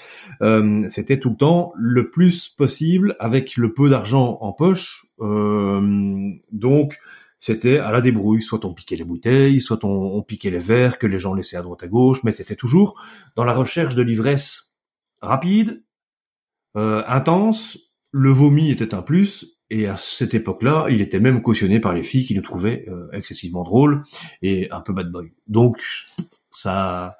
euh, 0.42 0.86
c'était 0.90 1.18
tout 1.18 1.30
le 1.30 1.36
temps 1.36 1.72
le 1.74 2.08
plus 2.08 2.48
possible 2.48 3.16
avec 3.18 3.56
le 3.56 3.72
peu 3.72 3.90
d'argent 3.90 4.38
en 4.42 4.52
poche. 4.52 5.06
Euh, 5.18 6.30
donc 6.52 6.98
c'était 7.40 7.78
à 7.78 7.90
la 7.90 8.00
débrouille, 8.00 8.42
soit 8.42 8.64
on 8.64 8.72
piquait 8.72 8.94
les 8.94 9.02
bouteilles, 9.02 9.60
soit 9.60 9.84
on, 9.84 9.88
on, 9.88 10.22
piquait 10.22 10.50
les 10.50 10.60
verres 10.60 11.00
que 11.00 11.08
les 11.08 11.18
gens 11.18 11.34
laissaient 11.34 11.56
à 11.56 11.62
droite 11.62 11.82
à 11.82 11.88
gauche, 11.88 12.22
mais 12.22 12.30
c'était 12.30 12.54
toujours 12.54 12.94
dans 13.34 13.42
la 13.42 13.54
recherche 13.54 13.96
de 13.96 14.02
l'ivresse 14.02 14.76
rapide, 15.20 15.82
euh, 16.76 17.02
intense. 17.06 17.78
Le 18.10 18.30
vomi 18.30 18.70
était 18.70 18.94
un 18.94 19.02
plus, 19.02 19.58
et 19.70 19.86
à 19.86 19.96
cette 19.96 20.34
époque-là, 20.34 20.86
il 20.90 21.00
était 21.00 21.20
même 21.20 21.40
cautionné 21.40 21.80
par 21.80 21.94
les 21.94 22.02
filles 22.02 22.26
qui 22.26 22.34
le 22.34 22.42
trouvaient 22.42 22.84
euh, 22.88 23.08
excessivement 23.12 23.62
drôle 23.62 24.02
et 24.42 24.70
un 24.70 24.82
peu 24.82 24.92
bad 24.92 25.10
boy. 25.10 25.32
Donc 25.48 25.78
ça, 26.52 27.16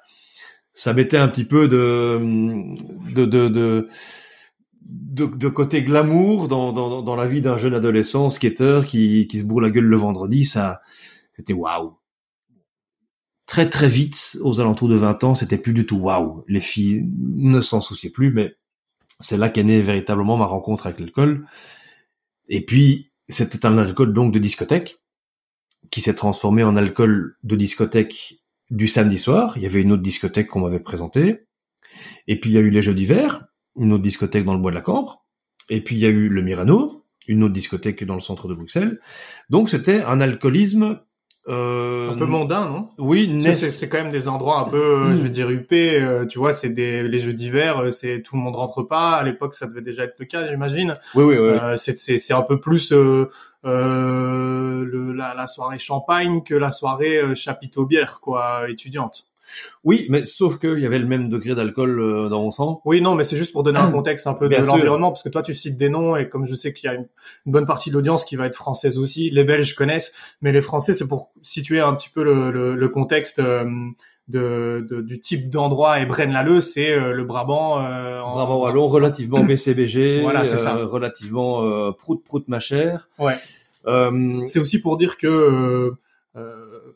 ça 0.71 0.93
mettait 0.93 1.17
un 1.17 1.27
petit 1.27 1.45
peu 1.45 1.67
de 1.67 2.19
de 3.11 3.25
de, 3.25 3.47
de 3.47 3.87
de, 4.85 5.47
côté 5.47 5.81
glamour 5.81 6.47
dans, 6.47 6.71
dans, 6.73 7.01
dans 7.01 7.15
la 7.15 7.27
vie 7.27 7.41
d'un 7.41 7.57
jeune 7.57 7.73
adolescent 7.73 8.29
skater 8.29 8.81
qui, 8.87 9.27
qui 9.27 9.39
se 9.39 9.45
bourre 9.45 9.61
la 9.61 9.69
gueule 9.69 9.85
le 9.85 9.97
vendredi, 9.97 10.45
ça, 10.45 10.81
c'était 11.33 11.53
waouh. 11.53 11.97
Très 13.45 13.69
très 13.69 13.87
vite, 13.87 14.37
aux 14.41 14.59
alentours 14.59 14.89
de 14.89 14.95
20 14.95 15.23
ans, 15.23 15.35
c'était 15.35 15.57
plus 15.57 15.73
du 15.73 15.85
tout 15.85 15.97
waouh. 15.97 16.43
Les 16.47 16.61
filles 16.61 17.09
ne 17.17 17.61
s'en 17.61 17.81
souciaient 17.81 18.09
plus, 18.09 18.31
mais 18.31 18.55
c'est 19.23 19.37
là 19.37 19.49
qu'est 19.49 19.63
née 19.63 19.81
véritablement 19.81 20.37
ma 20.37 20.45
rencontre 20.45 20.85
avec 20.85 20.99
l'alcool. 20.99 21.47
Et 22.49 22.65
puis, 22.65 23.11
c'était 23.29 23.65
un 23.65 23.77
alcool 23.77 24.13
donc 24.13 24.33
de 24.33 24.39
discothèque, 24.39 24.99
qui 25.91 26.01
s'est 26.01 26.15
transformé 26.15 26.63
en 26.63 26.75
alcool 26.75 27.37
de 27.43 27.55
discothèque 27.55 28.43
du 28.69 28.87
samedi 28.87 29.17
soir. 29.17 29.53
Il 29.57 29.63
y 29.63 29.65
avait 29.65 29.81
une 29.81 29.91
autre 29.91 30.03
discothèque 30.03 30.47
qu'on 30.47 30.61
m'avait 30.61 30.79
présentée. 30.79 31.45
Et 32.27 32.39
puis 32.39 32.49
il 32.49 32.53
y 32.53 32.57
a 32.57 32.61
eu 32.61 32.69
les 32.69 32.81
Jeux 32.81 32.93
d'hiver, 32.93 33.45
une 33.75 33.93
autre 33.93 34.03
discothèque 34.03 34.45
dans 34.45 34.53
le 34.53 34.59
bois 34.59 34.71
de 34.71 34.75
la 34.75 34.81
Cambre. 34.81 35.25
Et 35.69 35.83
puis 35.83 35.95
il 35.95 35.99
y 35.99 36.05
a 36.05 36.09
eu 36.09 36.29
le 36.29 36.41
Mirano, 36.41 37.05
une 37.27 37.43
autre 37.43 37.53
discothèque 37.53 38.03
dans 38.03 38.15
le 38.15 38.21
centre 38.21 38.47
de 38.47 38.55
Bruxelles. 38.55 38.99
Donc 39.49 39.69
c'était 39.69 40.01
un 40.01 40.19
alcoolisme 40.19 40.99
euh, 41.49 42.09
un 42.09 42.17
peu 42.17 42.25
mondain, 42.25 42.69
non? 42.69 42.89
Oui, 42.97 43.43
c'est 43.53 43.89
quand 43.89 43.97
même 43.97 44.11
des 44.11 44.29
endroits 44.29 44.59
un 44.59 44.63
peu, 44.63 44.77
euh, 44.77 45.17
je 45.17 45.21
vais 45.23 45.29
dire 45.29 45.49
huppés. 45.49 46.01
Euh, 46.01 46.25
tu 46.25 46.39
vois, 46.39 46.53
c'est 46.53 46.69
des 46.69 47.03
les 47.03 47.19
jeux 47.19 47.33
d'hiver, 47.33 47.81
euh, 47.81 47.91
c'est 47.91 48.21
tout 48.21 48.37
le 48.37 48.41
monde 48.41 48.55
rentre 48.55 48.81
pas. 48.83 49.11
À 49.11 49.23
l'époque, 49.23 49.53
ça 49.53 49.67
devait 49.67 49.81
déjà 49.81 50.05
être 50.05 50.15
le 50.19 50.25
cas, 50.25 50.47
j'imagine. 50.47 50.93
Oui, 51.15 51.25
oui, 51.25 51.37
oui. 51.37 51.57
c'est 51.77 51.97
c'est 51.97 52.33
un 52.33 52.43
peu 52.43 52.61
plus 52.61 52.93
le, 52.93 53.29
la, 53.63 55.33
la, 55.35 55.47
soirée 55.47 55.79
champagne 55.79 56.43
que 56.43 56.55
la 56.55 56.71
soirée 56.71 57.35
chapiteau 57.35 57.85
bière, 57.85 58.19
quoi, 58.21 58.69
étudiante. 58.69 59.25
Oui, 59.83 60.07
mais 60.09 60.23
sauf 60.23 60.59
qu'il 60.59 60.79
y 60.79 60.85
avait 60.85 60.99
le 60.99 61.07
même 61.07 61.29
degré 61.29 61.55
d'alcool 61.55 61.99
euh, 61.99 62.29
dans 62.29 62.41
mon 62.41 62.51
sang. 62.51 62.81
Oui, 62.85 63.01
non, 63.01 63.15
mais 63.15 63.23
c'est 63.23 63.37
juste 63.37 63.51
pour 63.51 63.63
donner 63.63 63.79
un 63.79 63.91
contexte 63.91 64.27
un 64.27 64.33
peu 64.33 64.49
de 64.49 64.55
l'environnement, 64.55 65.11
parce 65.11 65.23
que 65.23 65.29
toi, 65.29 65.43
tu 65.43 65.53
cites 65.53 65.77
des 65.77 65.89
noms, 65.89 66.15
et 66.15 66.29
comme 66.29 66.45
je 66.45 66.55
sais 66.55 66.73
qu'il 66.73 66.89
y 66.89 66.93
a 66.93 66.95
une, 66.95 67.07
bonne 67.45 67.65
partie 67.65 67.89
de 67.89 67.95
l'audience 67.95 68.25
qui 68.25 68.35
va 68.35 68.45
être 68.45 68.55
française 68.55 68.97
aussi, 68.97 69.29
les 69.29 69.43
Belges 69.43 69.75
connaissent, 69.75 70.13
mais 70.41 70.51
les 70.51 70.61
Français, 70.61 70.93
c'est 70.93 71.07
pour 71.07 71.31
situer 71.41 71.79
un 71.79 71.93
petit 71.95 72.09
peu 72.09 72.23
le, 72.23 72.75
le, 72.75 72.89
contexte 72.89 73.39
euh, 73.39 73.65
de, 74.27 74.85
de, 74.89 75.01
du 75.01 75.19
type 75.19 75.49
d'endroit. 75.49 75.99
Et 75.99 76.05
Braine-l'Alleud, 76.05 76.61
c'est 76.61 76.91
euh, 76.91 77.13
le 77.13 77.23
Brabant. 77.23 77.79
Euh, 77.79 78.21
en... 78.21 78.33
Brabant 78.33 78.61
wallon, 78.61 78.87
relativement 78.87 79.39
BCBG, 79.43 80.21
voilà, 80.21 80.45
c'est 80.45 80.57
ça. 80.57 80.75
relativement 80.75 81.91
prout 81.93 82.23
prout 82.23 82.47
ma 82.47 82.59
chère. 82.59 83.09
Ouais. 83.19 83.35
c'est 84.47 84.59
aussi 84.59 84.81
pour 84.81 84.97
dire 84.97 85.17
que 85.17 85.93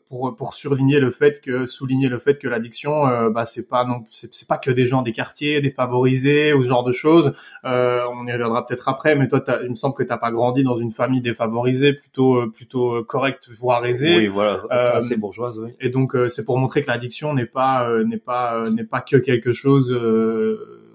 pour 0.08 0.34
pour 0.36 0.54
surligner 0.54 1.00
le 1.00 1.10
fait 1.10 1.40
que 1.40 1.66
souligner 1.66 2.08
le 2.08 2.18
fait 2.18 2.38
que 2.38 2.48
l'addiction 2.48 3.06
euh, 3.06 3.30
bah 3.30 3.46
c'est 3.46 3.68
pas 3.68 3.84
non 3.84 4.04
c'est 4.12 4.48
pas 4.48 4.56
que 4.56 4.70
des 4.70 4.86
gens 4.86 5.02
des 5.02 5.12
quartiers 5.12 5.60
défavorisés 5.60 6.52
ou 6.52 6.62
ce 6.62 6.68
genre 6.68 6.84
de 6.84 6.92
choses. 6.92 7.34
Euh, 7.64 8.00
on 8.14 8.26
y 8.26 8.32
reviendra 8.32 8.66
peut-être 8.66 8.88
après 8.88 9.14
mais 9.14 9.28
toi 9.28 9.42
il 9.62 9.70
me 9.70 9.74
semble 9.74 9.94
que 9.94 10.02
t'as 10.02 10.16
pas 10.16 10.30
grandi 10.30 10.64
dans 10.64 10.76
une 10.76 10.92
famille 10.92 11.20
défavorisée 11.20 11.92
plutôt 11.92 12.36
euh, 12.36 12.50
plutôt 12.50 12.94
euh, 12.94 13.02
correcte 13.02 13.48
voire 13.50 13.84
aisée. 13.84 14.16
Oui 14.16 14.26
voilà 14.28 14.62
assez 14.70 15.16
bourgeoise 15.16 15.58
oui. 15.58 15.70
et 15.80 15.90
donc 15.90 16.16
c'est 16.30 16.44
pour 16.44 16.58
montrer 16.58 16.82
que 16.82 16.88
l'addiction 16.88 17.34
n'est 17.34 17.46
pas 17.46 17.88
n'est 18.04 18.18
pas 18.18 18.70
n'est 18.70 18.84
pas 18.84 19.00
que 19.00 19.16
quelque 19.16 19.52
chose 19.52 19.90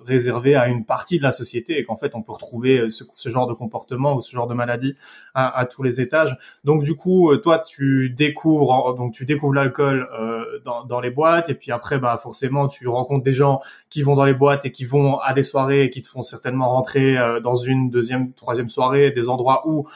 réservé 0.05 0.55
à 0.55 0.67
une 0.67 0.86
partie 0.86 1.17
de 1.17 1.24
la 1.24 1.31
société 1.31 1.77
et 1.79 1.83
qu'en 1.83 1.98
fait 1.98 2.15
on 2.15 2.22
peut 2.22 2.31
retrouver 2.31 2.79
euh, 2.79 2.89
ce, 2.91 3.03
ce, 3.15 3.29
genre 3.29 3.48
de 3.48 3.53
comportement 3.53 4.15
ou 4.15 4.22
ce 4.22 4.31
genre 4.31 4.48
de 4.48 4.53
maladie 4.53 4.95
à, 5.33 5.57
à, 5.57 5.65
tous 5.65 5.83
les 5.83 6.01
étages. 6.01 6.38
Donc 6.63 6.83
du 6.83 6.95
coup, 6.95 7.31
euh, 7.31 7.38
toi 7.38 7.60
tu 7.60 8.10
découvres 8.10 8.95
donc 8.95 9.13
tu 9.13 9.25
découvres 9.25 9.53
l'alcool 9.53 10.07
euh, 10.19 10.60
dans, 10.65 10.83
dans, 10.83 11.00
les 11.00 11.10
boîtes 11.10 11.50
et 11.50 11.55
puis 11.55 11.72
après 11.72 12.00
bah 12.00 12.19
forcément 12.22 12.67
tu 12.67 12.88
rencontres 12.88 13.24
des 13.24 13.33
gens 13.33 13.62
qui 13.89 14.03
vont 14.03 14.15
dans 14.15 14.25
les 14.25 14.33
boîtes 14.33 14.65
et 14.65 14.72
qui 14.72 14.86
vont 14.86 15.17
à 15.17 15.33
des 15.33 15.43
soirées 15.43 15.83
et 15.83 15.89
qui 15.89 16.01
te 16.01 16.07
font 16.07 16.24
certainement 16.24 16.69
rentrer 16.69 17.17
euh, 17.17 17.39
dans 17.39 17.55
une 17.55 17.89
deuxième, 17.89 18.33
troisième 18.33 18.69
soirée, 18.69 19.12
des 19.12 19.29
endroits 19.29 19.67
où 19.67 19.88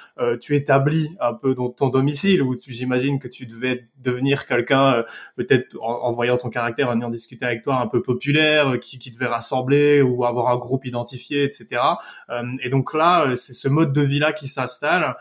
tu 0.41 0.55
établis 0.55 1.15
un 1.19 1.33
peu 1.33 1.53
dans 1.53 1.69
ton 1.69 1.89
domicile 1.89 2.41
où 2.41 2.55
tu 2.55 2.73
j'imagine 2.73 3.19
que 3.19 3.27
tu 3.27 3.45
devais 3.45 3.87
devenir 3.97 4.45
quelqu'un 4.45 5.03
peut-être 5.35 5.77
en, 5.81 6.03
en, 6.03 6.11
voyant 6.11 6.37
ton 6.37 6.49
caractère 6.49 6.89
en 6.89 6.99
ayant 6.99 7.09
discuté 7.09 7.45
avec 7.45 7.63
toi 7.63 7.79
un 7.79 7.87
peu 7.87 8.01
populaire 8.01 8.79
qui, 8.79 8.99
qui 8.99 9.11
devait 9.11 9.27
rassembler 9.27 9.96
ou 10.01 10.25
avoir 10.25 10.49
un 10.49 10.57
groupe 10.57 10.85
identifié, 10.85 11.43
etc. 11.43 11.81
Euh, 12.29 12.43
et 12.61 12.69
donc 12.69 12.93
là, 12.93 13.27
euh, 13.27 13.35
c'est 13.35 13.53
ce 13.53 13.67
mode 13.67 13.93
de 13.93 14.01
vie 14.01 14.19
là 14.19 14.33
qui 14.33 14.47
s'installe. 14.47 15.15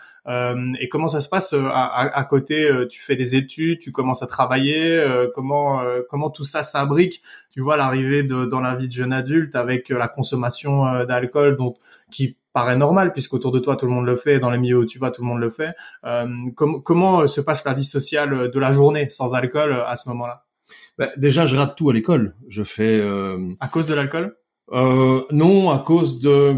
et 0.81 0.89
comment 0.89 1.07
ça 1.07 1.21
se 1.21 1.29
passe 1.29 1.55
à, 1.55 2.27
côté 2.29 2.69
Tu 2.91 3.01
fais 3.01 3.15
des 3.15 3.37
études, 3.37 3.79
tu 3.79 3.93
commences 3.93 4.25
à 4.25 4.27
travailler. 4.27 5.01
comment 5.35 5.81
comment 6.11 6.31
tout 6.31 6.43
ça 6.43 6.65
s'abrique 6.65 7.23
Tu 7.53 7.61
vois 7.61 7.77
l'arrivée 7.77 8.25
dans 8.25 8.61
la 8.61 8.75
vie 8.75 8.89
de 8.89 8.93
jeune 8.93 9.13
adulte 9.13 9.55
avec 9.55 9.89
la 9.89 10.09
consommation 10.09 10.83
d'alcool, 11.05 11.57
donc 11.57 11.77
qui 12.11 12.37
paraît 12.53 12.77
normal 12.77 13.13
puisqu'autour 13.13 13.53
de 13.53 13.61
toi 13.61 13.77
tout 13.77 13.87
le 13.87 13.93
monde 13.93 14.07
le 14.07 14.17
fait, 14.17 14.41
dans 14.41 14.51
les 14.51 14.59
milieux 14.59 14.79
où 14.79 14.85
tu 14.85 14.99
vas 14.99 15.13
tout 15.13 15.23
le 15.23 15.29
monde 15.29 15.39
le 15.39 15.51
fait. 15.51 15.77
comment 16.57 17.29
se 17.29 17.41
passe 17.41 17.65
la 17.65 17.75
vie 17.75 17.85
sociale 17.85 18.51
de 18.51 18.59
la 18.59 18.73
journée 18.73 19.09
sans 19.11 19.33
alcool 19.33 19.73
à 19.87 19.97
ce 19.97 20.09
moment-là? 20.09 20.47
Bah, 20.99 21.11
déjà, 21.17 21.47
je 21.47 21.57
rate 21.57 21.77
tout 21.77 21.91
à 21.91 21.93
l'école. 21.93 22.35
Je 22.49 22.63
fais. 22.63 22.99
Euh... 23.01 23.53
À 23.61 23.69
cause 23.69 23.89
de 23.89 23.95
l'alcool? 23.95 24.37
Euh, 24.73 25.23
Non, 25.31 25.71
à 25.71 25.79
cause 25.79 26.21
de. 26.21 26.55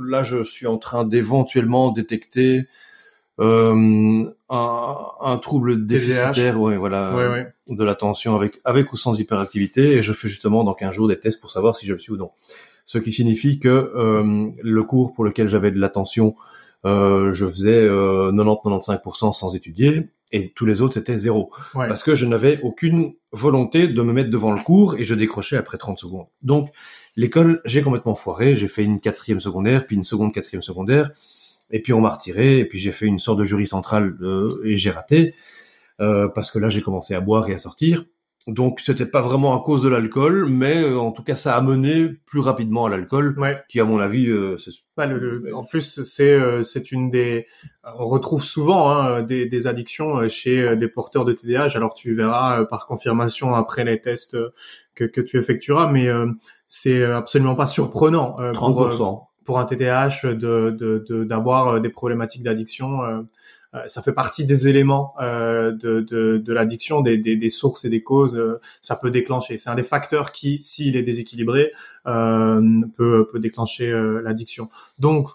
Là, 0.00 0.22
je 0.22 0.42
suis 0.42 0.66
en 0.66 0.78
train 0.78 1.04
d'éventuellement 1.04 1.92
détecter 1.92 2.66
euh, 3.40 4.24
un, 4.48 4.96
un, 5.20 5.38
trouble 5.38 5.86
déficitaire, 5.86 6.60
ouais, 6.60 6.76
voilà, 6.76 7.14
ouais, 7.16 7.28
ouais. 7.28 7.52
de 7.68 7.84
l'attention 7.84 8.36
avec 8.36 8.60
avec 8.64 8.92
ou 8.92 8.96
sans 8.96 9.18
hyperactivité, 9.18 9.96
et 9.96 10.02
je 10.02 10.12
fais 10.12 10.28
justement 10.28 10.62
dans 10.62 10.74
15 10.74 10.92
jours 10.92 11.08
des 11.08 11.18
tests 11.18 11.40
pour 11.40 11.50
savoir 11.50 11.76
si 11.76 11.84
je 11.86 11.94
le 11.94 11.98
suis 11.98 12.12
ou 12.12 12.16
non. 12.16 12.30
Ce 12.84 12.98
qui 12.98 13.12
signifie 13.12 13.58
que 13.58 13.68
euh, 13.68 14.50
le 14.62 14.82
cours 14.84 15.14
pour 15.14 15.24
lequel 15.24 15.48
j'avais 15.48 15.72
de 15.72 15.80
l'attention, 15.80 16.36
euh, 16.84 17.32
je 17.32 17.46
faisais 17.46 17.88
90-95% 17.88 19.32
sans 19.32 19.56
étudier, 19.56 20.10
et 20.32 20.50
tous 20.50 20.66
les 20.66 20.80
autres 20.80 20.94
c'était 20.94 21.18
zéro. 21.18 21.52
Parce 21.72 22.02
que 22.02 22.14
je 22.14 22.26
n'avais 22.26 22.60
aucune 22.62 23.14
volonté 23.32 23.86
de 23.88 24.02
me 24.02 24.12
mettre 24.12 24.30
devant 24.30 24.52
le 24.52 24.60
cours 24.60 24.96
et 24.96 25.04
je 25.04 25.14
décrochais 25.14 25.56
après 25.56 25.78
30 25.78 25.98
secondes. 25.98 26.26
Donc 26.42 26.70
l'école 27.16 27.60
j'ai 27.64 27.82
complètement 27.82 28.14
foiré, 28.14 28.56
j'ai 28.56 28.68
fait 28.68 28.84
une 28.84 29.00
quatrième 29.00 29.40
secondaire 29.40 29.86
puis 29.86 29.96
une 29.96 30.02
seconde 30.02 30.32
quatrième 30.32 30.62
secondaire. 30.62 31.10
Et 31.70 31.80
puis 31.80 31.92
on 31.92 32.00
m'a 32.00 32.10
retiré. 32.10 32.58
Et 32.58 32.64
puis 32.64 32.78
j'ai 32.78 32.92
fait 32.92 33.06
une 33.06 33.18
sorte 33.18 33.38
de 33.38 33.44
jury 33.44 33.66
central 33.66 34.16
euh, 34.20 34.60
et 34.64 34.76
j'ai 34.76 34.90
raté. 34.90 35.34
Euh, 36.00 36.28
parce 36.28 36.50
que 36.50 36.58
là 36.58 36.68
j'ai 36.68 36.82
commencé 36.82 37.14
à 37.14 37.20
boire 37.20 37.48
et 37.48 37.54
à 37.54 37.58
sortir 37.58 38.04
donc 38.46 38.80
c'était 38.80 39.06
pas 39.06 39.22
vraiment 39.22 39.58
à 39.58 39.64
cause 39.64 39.82
de 39.82 39.88
l'alcool, 39.88 40.48
mais 40.50 40.82
euh, 40.82 40.98
en 40.98 41.12
tout 41.12 41.22
cas 41.22 41.34
ça 41.34 41.56
a 41.56 41.60
mené 41.60 42.08
plus 42.26 42.40
rapidement 42.40 42.84
à 42.84 42.88
l'alcool, 42.90 43.36
qui 43.68 43.80
à 43.80 43.84
mon 43.84 43.98
avis, 43.98 44.28
euh, 44.28 44.56
c'est... 44.58 44.72
en 45.52 45.64
plus 45.64 46.04
c'est 46.04 46.32
euh, 46.32 46.62
c'est 46.62 46.92
une 46.92 47.10
des, 47.10 47.46
on 47.98 48.04
retrouve 48.04 48.44
souvent 48.44 48.90
hein, 48.90 49.22
des, 49.22 49.46
des, 49.46 49.66
addictions 49.66 50.28
chez 50.28 50.76
des 50.76 50.88
porteurs 50.88 51.24
de 51.24 51.32
TDAH. 51.32 51.70
Alors 51.74 51.94
tu 51.94 52.14
verras 52.14 52.64
par 52.66 52.86
confirmation 52.86 53.54
après 53.54 53.84
les 53.84 54.00
tests 54.00 54.36
que, 54.94 55.04
que 55.04 55.20
tu 55.20 55.38
effectueras, 55.38 55.90
mais 55.90 56.08
c'est 56.68 57.04
absolument 57.04 57.54
pas 57.54 57.66
surprenant 57.66 58.36
30%. 58.38 58.96
Pour, 58.96 59.30
pour 59.44 59.58
un 59.58 59.64
TDAH 59.64 60.34
de 60.34 61.24
d'avoir 61.24 61.74
de, 61.74 61.78
des 61.80 61.90
problématiques 61.90 62.42
d'addiction 62.42 63.04
euh, 63.04 63.22
ça 63.86 64.02
fait 64.02 64.12
partie 64.12 64.46
des 64.46 64.68
éléments 64.68 65.14
euh, 65.20 65.72
de, 65.72 66.00
de, 66.00 66.38
de 66.38 66.52
l'addiction, 66.52 67.00
des, 67.00 67.18
des, 67.18 67.36
des, 67.36 67.50
sources 67.50 67.84
et 67.84 67.88
des 67.88 68.02
causes. 68.02 68.36
Euh, 68.36 68.60
ça 68.82 68.96
peut 68.96 69.10
déclencher. 69.10 69.56
C'est 69.56 69.70
un 69.70 69.74
des 69.74 69.82
facteurs 69.82 70.32
qui, 70.32 70.62
s'il 70.62 70.96
est 70.96 71.02
déséquilibré, 71.02 71.72
peut, 72.04 73.28
peut 73.30 73.38
déclencher 73.40 73.90
l'addiction. 74.22 74.68
Donc, 74.98 75.28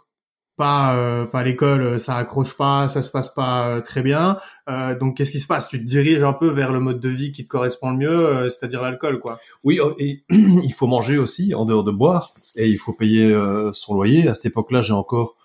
pas, 0.56 1.26
pas 1.32 1.40
à 1.40 1.44
l'école, 1.44 2.00
ça 2.02 2.18
accroche 2.18 2.56
pas, 2.58 2.90
ça 2.90 3.02
se 3.02 3.12
passe 3.12 3.30
pas 3.30 3.82
très 3.82 4.02
bien. 4.02 4.38
Euh, 4.70 4.98
donc 4.98 5.16
qu'est-ce 5.16 5.32
qui 5.32 5.40
se 5.40 5.48
passe? 5.48 5.70
Tu 5.70 5.80
te 5.80 5.86
diriges 5.86 6.22
un 6.22 6.34
peu 6.34 6.50
vers 6.50 6.74
le 6.74 6.82
mode 6.82 7.00
de 7.00 7.08
vie 7.10 7.32
qui 7.32 7.46
te 7.46 7.50
correspond 7.50 7.92
le 7.92 7.98
mieux, 7.98 8.50
c'est-à-dire 8.50 8.82
l'alcool, 8.82 9.20
quoi. 9.20 9.40
Oui, 9.64 9.80
et 10.00 10.26
il 10.30 10.74
faut 10.74 10.88
manger 10.88 11.18
aussi 11.18 11.54
en 11.56 11.66
dehors 11.66 11.86
de 11.86 11.92
boire, 11.92 12.32
et 12.56 12.68
il 12.68 12.78
faut 12.78 12.94
payer 12.94 13.34
son 13.74 13.96
loyer. 13.96 14.28
À 14.28 14.36
cette 14.36 14.48
époque-là, 14.48 14.82
j'ai 14.82 14.94
encore 14.94 15.39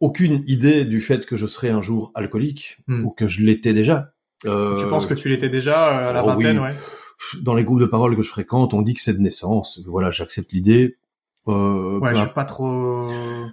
aucune 0.00 0.42
idée 0.46 0.84
du 0.84 1.00
fait 1.00 1.26
que 1.26 1.36
je 1.36 1.46
serais 1.46 1.70
un 1.70 1.82
jour 1.82 2.10
alcoolique 2.14 2.78
hmm. 2.88 3.04
ou 3.04 3.10
que 3.10 3.26
je 3.26 3.42
l'étais 3.44 3.74
déjà. 3.74 4.12
Euh, 4.46 4.76
tu 4.76 4.86
penses 4.86 5.06
que 5.06 5.14
tu 5.14 5.28
l'étais 5.28 5.50
déjà 5.50 5.88
euh, 5.88 6.10
à 6.10 6.12
la 6.12 6.24
oh 6.24 6.28
vingtaine, 6.28 6.58
ouais. 6.58 6.74
Dans 7.42 7.54
les 7.54 7.64
groupes 7.64 7.80
de 7.80 7.86
parole 7.86 8.16
que 8.16 8.22
je 8.22 8.30
fréquente, 8.30 8.72
on 8.72 8.80
dit 8.80 8.94
que 8.94 9.02
c'est 9.02 9.12
de 9.12 9.20
naissance. 9.20 9.80
Voilà, 9.86 10.10
j'accepte 10.10 10.52
l'idée. 10.52 10.96
Euh, 11.48 11.98
ouais, 11.98 12.14
je 12.14 12.20
suis 12.20 12.30
pas 12.30 12.44
trop. 12.44 13.06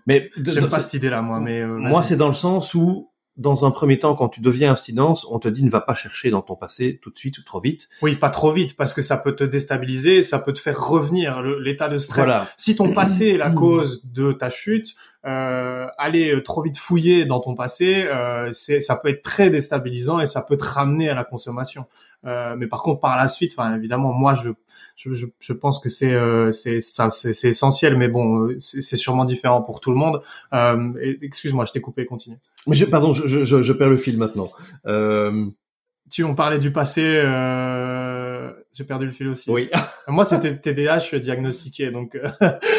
Mais 0.06 0.30
j'aime 0.38 0.70
pas 0.70 0.80
cette 0.80 0.94
idée-là, 0.94 1.22
moi. 1.22 1.40
Mais 1.40 1.62
euh, 1.62 1.68
moi, 1.68 2.04
c'est 2.04 2.18
dans 2.18 2.28
le 2.28 2.34
sens 2.34 2.74
où 2.74 3.12
dans 3.36 3.66
un 3.66 3.72
premier 3.72 4.00
temps, 4.00 4.16
quand 4.16 4.30
tu 4.30 4.42
deviens 4.42 4.72
abstinence, 4.72 5.28
on 5.30 5.38
te 5.38 5.48
dit 5.48 5.64
ne 5.64 5.70
va 5.70 5.82
pas 5.82 5.94
chercher 5.94 6.32
dans 6.32 6.42
ton 6.42 6.56
passé 6.56 7.00
tout 7.02 7.12
de 7.12 7.18
suite 7.18 7.38
ou 7.38 7.44
trop 7.44 7.60
vite. 7.60 7.88
Oui, 8.02 8.16
pas 8.16 8.32
trop 8.32 8.52
vite, 8.52 8.76
parce 8.76 8.96
que 8.96 9.04
ça 9.04 9.16
peut 9.16 9.36
te 9.36 9.44
déstabiliser, 9.44 10.24
ça 10.24 10.40
peut 10.40 10.54
te 10.54 10.60
faire 10.60 10.80
revenir 10.80 11.44
l'état 11.44 11.88
de 11.88 12.00
stress. 12.00 12.30
Si 12.58 12.76
ton 12.76 12.94
passé 12.94 13.28
est 13.28 13.38
la 13.38 13.50
cause 13.52 14.06
de 14.06 14.32
ta 14.32 14.50
chute, 14.50 14.96
euh, 15.26 15.88
aller 15.98 16.42
trop 16.44 16.62
vite 16.62 16.78
fouiller 16.78 17.26
dans 17.26 17.40
ton 17.40 17.56
passé, 17.56 18.06
euh, 18.06 18.54
c'est, 18.54 18.82
ça 18.82 18.96
peut 18.96 19.10
être 19.10 19.24
très 19.24 19.50
déstabilisant 19.50 20.20
et 20.20 20.28
ça 20.28 20.42
peut 20.42 20.58
te 20.58 20.64
ramener 20.64 21.10
à 21.10 21.16
la 21.16 21.24
consommation. 21.24 21.86
Euh, 22.26 22.56
mais 22.58 22.68
par 22.68 22.82
contre, 22.82 23.00
par 23.00 23.18
la 23.18 23.30
suite, 23.30 23.54
enfin 23.58 23.76
évidemment, 23.76 24.14
moi 24.14 24.36
je 24.36 24.50
je, 24.96 25.14
je, 25.14 25.28
je 25.40 25.54
pense 25.54 25.80
que 25.80 25.90
c'est 25.90 26.14
euh, 26.14 26.52
c'est 26.52 26.82
ça 26.82 27.12
c'est 27.12 27.44
essentiel, 27.44 27.96
mais 27.98 28.08
bon, 28.08 28.50
c'est 28.60 28.96
sûrement 28.98 29.26
différent 29.26 29.62
pour 29.62 29.80
tout 29.80 29.92
le 29.92 29.98
monde. 29.98 30.22
Euh, 30.54 30.94
Excuse-moi, 31.22 31.66
je 31.66 31.72
t'ai 31.72 31.82
coupé, 31.82 32.06
continue. 32.06 32.38
Mais 32.66 32.76
je, 32.76 32.86
pardon, 32.86 33.14
je, 33.14 33.46
je, 33.46 33.62
je 33.62 33.74
perds 33.74 33.90
le 33.90 33.98
fil 33.98 34.18
maintenant. 34.18 34.50
Euh... 34.88 35.46
Tu 36.10 36.24
on 36.24 36.36
parlait 36.36 36.58
du 36.58 36.72
passé. 36.72 37.04
Euh... 37.04 38.52
J'ai 38.74 38.84
perdu 38.86 39.06
le 39.06 39.12
fil 39.12 39.28
aussi. 39.28 39.50
Oui. 39.52 39.70
Moi, 40.08 40.24
c'était 40.24 40.56
TDAH 40.56 41.20
diagnostiqué, 41.20 41.92
donc 41.92 42.16
euh, 42.16 42.30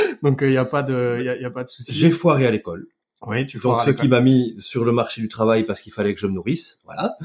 donc 0.23 0.39
il 0.43 0.49
euh, 0.49 0.51
n'y 0.51 0.57
a 0.57 0.65
pas 0.65 0.83
de 0.83 1.17
il 1.19 1.25
y 1.25 1.29
a, 1.29 1.37
y 1.37 1.45
a, 1.45 1.51
pas 1.51 1.65
de 1.65 1.69
souci. 1.69 1.93
J'ai 1.93 2.11
foiré 2.11 2.47
à 2.47 2.51
l'école. 2.51 2.87
Oui, 3.27 3.45
tu 3.47 3.59
Donc 3.59 3.81
ce 3.81 3.91
qui 3.91 4.07
m'a 4.07 4.21
mis 4.21 4.55
sur 4.61 4.85
le 4.85 4.93
marché 4.93 5.21
du 5.21 5.29
travail 5.29 5.65
parce 5.65 5.81
qu'il 5.81 5.93
fallait 5.93 6.15
que 6.15 6.21
je 6.21 6.29
me 6.29 6.33
nourrisse, 6.33 6.81
voilà. 6.85 7.17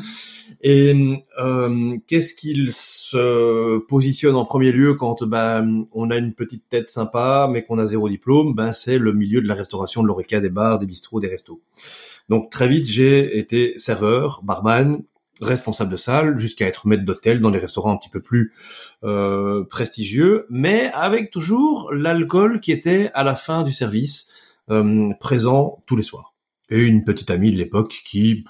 Et 0.61 1.23
euh, 1.39 1.97
qu'est-ce 2.07 2.33
qu'il 2.33 2.71
se 2.71 3.77
positionne 3.77 4.35
en 4.35 4.43
premier 4.43 4.71
lieu 4.71 4.95
quand 4.95 5.23
ben 5.23 5.85
on 5.91 6.09
a 6.09 6.17
une 6.17 6.33
petite 6.33 6.67
tête 6.67 6.89
sympa 6.89 7.47
mais 7.51 7.63
qu'on 7.63 7.77
a 7.77 7.85
zéro 7.85 8.09
diplôme? 8.09 8.55
Ben 8.55 8.71
c'est 8.71 8.97
le 8.97 9.13
milieu 9.13 9.39
de 9.39 9.47
la 9.47 9.53
restauration, 9.53 10.01
de 10.01 10.07
l'oreca, 10.07 10.39
des 10.39 10.49
bars, 10.49 10.79
des 10.79 10.87
bistrots, 10.87 11.19
des 11.19 11.27
restos. 11.27 11.61
Donc 12.27 12.49
très 12.49 12.67
vite 12.67 12.85
j'ai 12.85 13.37
été 13.37 13.75
serveur, 13.77 14.41
barman, 14.43 15.03
responsable 15.43 15.91
de 15.91 15.97
salle, 15.97 16.39
jusqu'à 16.39 16.67
être 16.67 16.87
maître 16.87 17.05
d'hôtel 17.05 17.41
dans 17.41 17.51
des 17.51 17.59
restaurants 17.59 17.91
un 17.91 17.97
petit 17.97 18.09
peu 18.09 18.21
plus 18.21 18.53
euh, 19.03 19.63
prestigieux, 19.65 20.45
mais 20.49 20.91
avec 20.93 21.31
toujours 21.31 21.91
l'alcool 21.93 22.59
qui 22.59 22.71
était 22.71 23.11
à 23.13 23.23
la 23.23 23.35
fin 23.35 23.63
du 23.63 23.71
service 23.71 24.31
euh, 24.69 25.11
présent 25.19 25.83
tous 25.85 25.95
les 25.95 26.03
soirs. 26.03 26.33
Et 26.69 26.79
une 26.79 27.03
petite 27.03 27.29
amie 27.29 27.51
de 27.51 27.57
l'époque 27.57 28.01
qui 28.05 28.45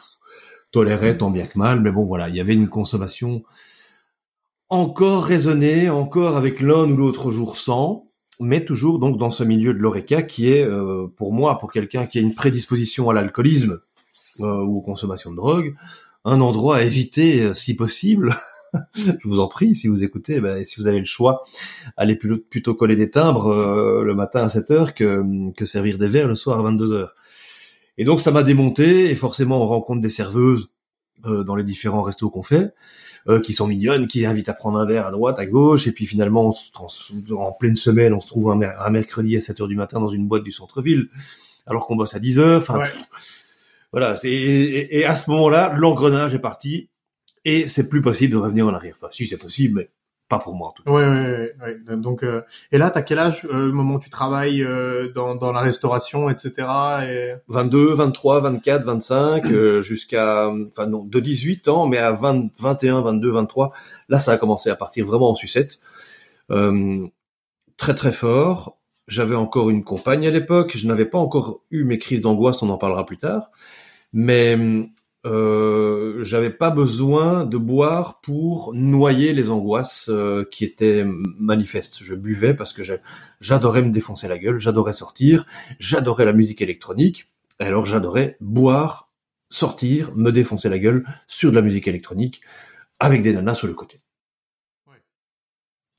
tolérait 0.71 1.17
tant 1.17 1.31
bien 1.31 1.45
que 1.45 1.57
mal, 1.57 1.81
mais 1.81 1.91
bon 1.91 2.05
voilà, 2.05 2.29
il 2.29 2.35
y 2.35 2.39
avait 2.39 2.53
une 2.53 2.69
consommation 2.69 3.43
encore 4.69 5.23
raisonnée, 5.23 5.89
encore 5.89 6.37
avec 6.37 6.59
l'un 6.59 6.89
ou 6.89 6.97
l'autre 6.97 7.31
jour 7.31 7.57
sans, 7.57 8.07
mais 8.39 8.65
toujours 8.65 8.99
donc 8.99 9.17
dans 9.17 9.31
ce 9.31 9.43
milieu 9.43 9.73
de 9.73 9.79
l'oreca 9.79 10.23
qui 10.23 10.51
est 10.51 10.63
euh, 10.63 11.07
pour 11.15 11.33
moi, 11.33 11.59
pour 11.59 11.71
quelqu'un 11.71 12.05
qui 12.05 12.17
a 12.17 12.21
une 12.21 12.33
prédisposition 12.33 13.09
à 13.09 13.13
l'alcoolisme 13.13 13.79
ou 14.39 14.77
aux 14.77 14.81
consommations 14.81 15.29
de 15.29 15.35
drogue, 15.35 15.75
un 16.25 16.41
endroit 16.41 16.77
à 16.77 16.81
éviter 16.83 17.53
si 17.53 17.75
possible. 17.75 18.35
je 18.95 19.27
vous 19.27 19.39
en 19.39 19.47
prie, 19.47 19.75
si 19.75 19.87
vous 19.87 20.03
écoutez, 20.03 20.39
ben, 20.41 20.65
si 20.65 20.79
vous 20.79 20.87
avez 20.87 20.99
le 20.99 21.05
choix, 21.05 21.43
allez 21.97 22.15
plutôt 22.15 22.73
coller 22.75 22.95
des 22.95 23.11
timbres 23.11 23.47
euh, 23.47 24.03
le 24.03 24.15
matin 24.15 24.43
à 24.43 24.49
7 24.49 24.71
heures 24.71 24.93
que, 24.93 25.51
que 25.53 25.65
servir 25.65 25.97
des 25.97 26.07
verres 26.07 26.27
le 26.27 26.35
soir 26.35 26.59
à 26.59 26.63
22 26.63 26.93
heures. 26.93 27.13
Et 27.97 28.05
donc 28.05 28.21
ça 28.21 28.31
m'a 28.31 28.43
démonté, 28.43 29.11
et 29.11 29.15
forcément 29.15 29.61
on 29.61 29.67
rencontre 29.67 30.01
des 30.01 30.09
serveuses 30.09 30.75
euh, 31.25 31.43
dans 31.43 31.55
les 31.55 31.63
différents 31.63 32.01
restos 32.01 32.29
qu'on 32.29 32.41
fait, 32.41 32.73
euh, 33.27 33.39
qui 33.39 33.53
sont 33.53 33.67
mignonnes, 33.67 34.07
qui 34.07 34.25
invitent 34.25 34.49
à 34.49 34.53
prendre 34.53 34.79
un 34.79 34.85
verre 34.85 35.05
à 35.05 35.11
droite, 35.11 35.37
à 35.37 35.45
gauche, 35.45 35.87
et 35.87 35.91
puis 35.91 36.05
finalement 36.05 36.55
en 37.31 37.51
pleine 37.51 37.75
semaine 37.75 38.13
on 38.13 38.21
se 38.21 38.27
trouve 38.27 38.51
un, 38.51 38.89
mercredi 38.89 39.37
à 39.37 39.41
7 39.41 39.61
heures 39.61 39.67
du 39.67 39.75
matin 39.75 39.99
dans 39.99 40.09
une 40.09 40.27
boîte 40.27 40.43
du 40.43 40.51
centre-ville, 40.51 41.09
alors 41.67 41.85
qu'on 41.85 41.95
bosse 41.95 42.15
à 42.15 42.19
10 42.19 42.39
heures. 42.39 42.61
Enfin, 42.61 42.83
voilà. 43.93 44.17
Et, 44.23 44.99
et 44.99 45.05
à 45.05 45.15
ce 45.15 45.29
moment-là, 45.29 45.73
l'engrenage 45.77 46.33
est 46.33 46.39
parti 46.39 46.89
et 47.45 47.67
c'est 47.67 47.87
plus 47.87 48.01
possible 48.01 48.33
de 48.33 48.37
revenir 48.37 48.67
en 48.67 48.73
arrière. 48.73 48.95
Enfin, 48.97 49.09
si 49.11 49.25
c'est 49.25 49.37
possible, 49.37 49.79
mais 49.79 49.89
pas 50.29 50.39
pour 50.39 50.55
moi 50.55 50.69
en 50.69 50.71
tout 50.71 50.83
cas. 50.83 50.91
Ouais, 50.91 51.05
ouais, 51.07 51.53
ouais. 51.61 51.97
Donc, 51.97 52.23
euh, 52.23 52.41
et 52.71 52.77
là, 52.77 52.89
t'as 52.89 53.01
quel 53.01 53.19
âge 53.19 53.45
euh, 53.45 53.67
le 53.67 53.71
moment 53.71 53.95
où 53.95 53.99
tu 53.99 54.09
travailles 54.09 54.63
euh, 54.63 55.11
dans, 55.13 55.35
dans 55.35 55.51
la 55.51 55.61
restauration, 55.61 56.29
etc. 56.29 56.67
Et... 57.07 57.33
22, 57.49 57.93
23, 57.93 58.39
24, 58.41 58.83
25, 58.83 59.47
jusqu'à, 59.81 60.49
enfin 60.49 60.87
non, 60.87 61.03
de 61.03 61.19
18 61.19 61.67
ans, 61.67 61.87
mais 61.87 61.97
à 61.97 62.13
20, 62.13 62.49
21, 62.59 63.01
22, 63.01 63.31
23, 63.31 63.73
là, 64.09 64.19
ça 64.19 64.31
a 64.31 64.37
commencé 64.37 64.69
à 64.69 64.75
partir 64.75 65.05
vraiment 65.05 65.29
en 65.29 65.35
sucette. 65.35 65.79
très 67.77 67.95
très 67.95 68.11
fort. 68.11 68.77
J'avais 69.09 69.35
encore 69.35 69.69
une 69.69 69.83
compagne 69.83 70.25
à 70.25 70.31
l'époque. 70.31 70.77
Je 70.77 70.87
n'avais 70.87 71.05
pas 71.05 71.17
encore 71.17 71.61
eu 71.71 71.83
mes 71.83 71.99
crises 71.99 72.21
d'angoisse. 72.21 72.61
On 72.63 72.69
en 72.69 72.77
parlera 72.77 73.05
plus 73.05 73.17
tard. 73.17 73.51
Mais 74.13 74.57
euh, 75.25 76.23
j'avais 76.23 76.49
pas 76.49 76.69
besoin 76.69 77.45
de 77.45 77.57
boire 77.57 78.19
pour 78.21 78.73
noyer 78.73 79.33
les 79.33 79.49
angoisses 79.49 80.09
euh, 80.09 80.43
qui 80.51 80.65
étaient 80.65 81.05
manifestes. 81.05 82.03
Je 82.03 82.13
buvais 82.13 82.53
parce 82.53 82.73
que 82.73 82.83
j'adorais 83.39 83.81
me 83.81 83.91
défoncer 83.91 84.27
la 84.27 84.37
gueule, 84.37 84.59
j'adorais 84.59 84.93
sortir, 84.93 85.45
j'adorais 85.79 86.25
la 86.25 86.33
musique 86.33 86.61
électronique, 86.61 87.31
alors 87.59 87.85
j'adorais 87.85 88.37
boire 88.41 89.09
sortir, 89.49 90.13
me 90.15 90.31
défoncer 90.31 90.67
la 90.67 90.79
gueule 90.79 91.05
sur 91.27 91.51
de 91.51 91.55
la 91.55 91.61
musique 91.61 91.87
électronique 91.87 92.41
avec 92.99 93.21
des 93.21 93.33
nanas 93.33 93.55
sur 93.55 93.67
le 93.67 93.73
côté. 93.73 93.99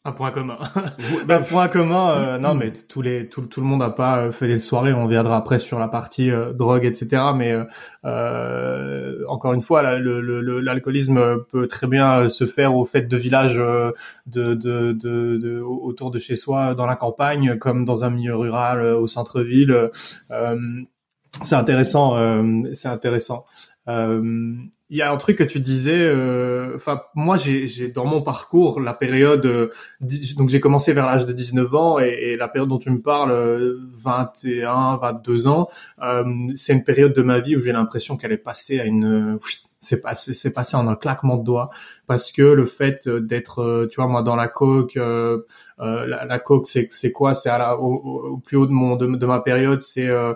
Un 0.06 0.12
point 0.12 0.30
commun. 0.32 0.58
un 1.30 1.40
point 1.40 1.68
commun. 1.68 2.10
Euh, 2.10 2.38
non, 2.40 2.54
mais 2.54 2.72
tous 2.72 3.00
les 3.00 3.26
tout, 3.30 3.40
tout 3.42 3.62
le 3.62 3.66
monde 3.66 3.80
n'a 3.80 3.88
pas 3.88 4.18
euh, 4.18 4.32
fait 4.32 4.46
des 4.46 4.58
soirées. 4.58 4.92
On 4.92 5.06
viendra 5.06 5.38
après 5.38 5.58
sur 5.58 5.78
la 5.78 5.88
partie 5.88 6.30
euh, 6.30 6.52
drogue, 6.52 6.84
etc. 6.84 7.22
Mais 7.34 7.56
euh, 8.04 9.24
encore 9.28 9.54
une 9.54 9.62
fois, 9.62 9.82
l'alcoolisme 9.82 11.18
le, 11.18 11.44
peut 11.44 11.66
très 11.68 11.86
bien 11.86 12.28
se 12.28 12.44
faire 12.44 12.74
au 12.76 12.84
fait 12.84 13.08
de 13.08 13.16
village 13.16 13.54
de, 13.54 13.94
de, 14.26 14.92
de, 14.92 14.92
de, 14.92 15.60
autour 15.60 16.10
de 16.10 16.18
chez 16.18 16.36
soi, 16.36 16.74
dans 16.74 16.86
la 16.86 16.96
campagne, 16.96 17.56
comme 17.56 17.86
dans 17.86 18.04
un 18.04 18.10
milieu 18.10 18.36
rural, 18.36 18.82
au 18.82 19.06
centre-ville. 19.06 19.90
c'est 21.42 21.56
intéressant. 21.56 22.18
c'est 22.74 22.88
intéressant. 22.88 23.46
Il 24.90 24.98
y 24.98 25.02
a 25.02 25.10
un 25.10 25.16
truc 25.16 25.38
que 25.38 25.44
tu 25.44 25.60
disais, 25.60 25.98
euh, 25.98 26.76
enfin 26.76 27.02
moi 27.14 27.38
j'ai 27.38 27.88
dans 27.88 28.04
mon 28.04 28.20
parcours 28.20 28.80
la 28.80 28.92
période, 28.92 29.46
euh, 29.46 29.70
donc 30.36 30.50
j'ai 30.50 30.60
commencé 30.60 30.92
vers 30.92 31.06
l'âge 31.06 31.24
de 31.24 31.32
19 31.32 31.74
ans 31.74 31.98
et, 31.98 32.08
et, 32.08 32.36
la 32.36 32.48
période 32.48 32.68
dont 32.68 32.78
tu 32.78 32.90
me 32.90 33.00
parles, 33.00 33.32
21, 34.04 34.98
22 34.98 35.46
ans, 35.46 35.68
euh, 36.02 36.24
c'est 36.54 36.74
une 36.74 36.84
période 36.84 37.14
de 37.14 37.22
ma 37.22 37.40
vie 37.40 37.56
où 37.56 37.60
j'ai 37.60 37.72
l'impression 37.72 38.18
qu'elle 38.18 38.32
est 38.32 38.36
passée 38.36 38.78
à 38.78 38.84
une, 38.84 39.38
c'est 39.80 40.02
passé, 40.02 40.34
c'est 40.34 40.52
passé 40.52 40.76
en 40.76 40.86
un 40.86 40.96
claquement 40.96 41.36
de 41.36 41.44
doigts. 41.44 41.70
Parce 42.06 42.30
que 42.30 42.42
le 42.42 42.66
fait 42.66 43.08
d'être, 43.08 43.88
tu 43.90 43.96
vois 43.96 44.08
moi 44.08 44.22
dans 44.22 44.36
la 44.36 44.48
coque, 44.48 44.98
la, 45.78 46.24
la, 46.26 46.38
coque 46.38 46.66
c'est 46.66 47.12
quoi, 47.12 47.34
c'est 47.34 47.50
au, 47.78 47.84
au, 47.84 48.38
plus 48.38 48.56
haut 48.56 48.66
de 48.66 48.72
mon 48.72 48.96
de, 48.96 49.06
de 49.06 49.26
ma 49.26 49.40
période, 49.40 49.80
c'est 49.80 50.08
euh, 50.08 50.34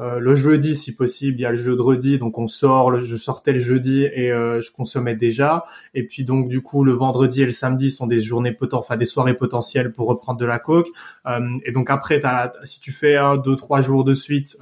le 0.00 0.34
jeudi, 0.34 0.76
si 0.76 0.94
possible, 0.94 1.38
il 1.38 1.42
y 1.42 1.46
a 1.46 1.50
le 1.50 1.58
jeudi, 1.58 2.18
donc 2.18 2.38
on 2.38 2.48
sort. 2.48 3.00
je 3.00 3.16
sortais 3.16 3.52
le 3.52 3.58
jeudi 3.58 4.04
et 4.04 4.32
euh, 4.32 4.60
je 4.62 4.72
consommais 4.72 5.14
déjà. 5.14 5.64
Et 5.94 6.06
puis 6.06 6.24
donc 6.24 6.48
du 6.48 6.62
coup, 6.62 6.84
le 6.84 6.92
vendredi 6.92 7.42
et 7.42 7.44
le 7.44 7.52
samedi 7.52 7.90
sont 7.90 8.06
des 8.06 8.20
journées 8.20 8.56
enfin 8.72 8.96
des 8.96 9.04
soirées 9.04 9.34
potentielles 9.34 9.92
pour 9.92 10.08
reprendre 10.08 10.38
de 10.38 10.46
la 10.46 10.58
coke. 10.58 10.88
Euh, 11.26 11.40
et 11.64 11.72
donc 11.72 11.90
après, 11.90 12.20
si 12.64 12.80
tu 12.80 12.92
fais 12.92 13.16
un, 13.16 13.36
deux, 13.36 13.56
trois 13.56 13.82
jours 13.82 14.04
de 14.04 14.14
suite 14.14 14.56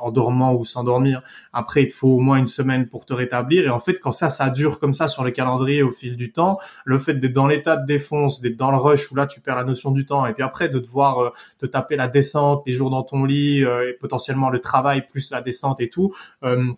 en 0.00 0.10
dormant 0.10 0.54
ou 0.54 0.64
sans 0.64 0.84
dormir, 0.84 1.22
après 1.52 1.84
il 1.84 1.88
te 1.88 1.94
faut 1.94 2.08
au 2.08 2.20
moins 2.20 2.36
une 2.36 2.46
semaine 2.46 2.86
pour 2.86 3.06
te 3.06 3.14
rétablir. 3.14 3.64
Et 3.64 3.70
en 3.70 3.80
fait, 3.80 3.98
quand 3.98 4.12
ça, 4.12 4.30
ça 4.30 4.50
dure 4.50 4.78
comme 4.78 4.94
ça 4.94 5.08
sur 5.08 5.24
le 5.24 5.30
calendrier 5.30 5.82
au 5.82 5.92
fil 5.92 6.16
du 6.16 6.32
temps, 6.32 6.58
le 6.84 6.98
fait 6.98 7.14
d'être 7.14 7.32
dans 7.32 7.46
l'état 7.46 7.76
de 7.76 7.86
défonce, 7.86 8.40
d'être 8.40 8.56
dans 8.56 8.70
le 8.70 8.76
rush 8.76 9.10
où 9.10 9.14
là 9.14 9.26
tu 9.26 9.40
perds 9.40 9.56
la 9.56 9.64
notion 9.64 9.90
du 9.90 10.06
temps, 10.06 10.26
et 10.26 10.34
puis 10.34 10.42
après 10.42 10.68
de 10.68 10.78
devoir 10.78 11.32
te 11.58 11.66
taper 11.66 11.96
la 11.96 12.08
descente, 12.08 12.62
les 12.66 12.74
jours 12.74 12.90
dans 12.90 13.02
ton 13.02 13.24
lit 13.24 13.60
et 13.60 13.96
potentiellement 13.98 14.49
le 14.50 14.60
travail 14.60 15.06
plus 15.06 15.30
la 15.30 15.40
descente 15.40 15.80
et 15.80 15.88
tout. 15.88 16.14
Euh, 16.44 16.72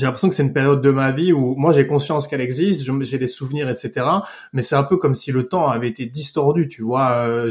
j'ai 0.00 0.06
l'impression 0.06 0.28
que 0.30 0.34
c'est 0.34 0.44
une 0.44 0.52
période 0.52 0.80
de 0.80 0.90
ma 0.90 1.10
vie 1.10 1.32
où 1.32 1.56
moi 1.56 1.72
j'ai 1.72 1.86
conscience 1.86 2.26
qu'elle 2.26 2.40
existe, 2.40 2.88
j'ai 3.02 3.18
des 3.18 3.26
souvenirs, 3.26 3.68
etc. 3.68 4.06
Mais 4.52 4.62
c'est 4.62 4.76
un 4.76 4.84
peu 4.84 4.96
comme 4.96 5.14
si 5.14 5.30
le 5.30 5.48
temps 5.48 5.68
avait 5.68 5.88
été 5.88 6.06
distordu, 6.06 6.68
tu 6.68 6.82
vois. 6.82 7.26
Euh, 7.26 7.50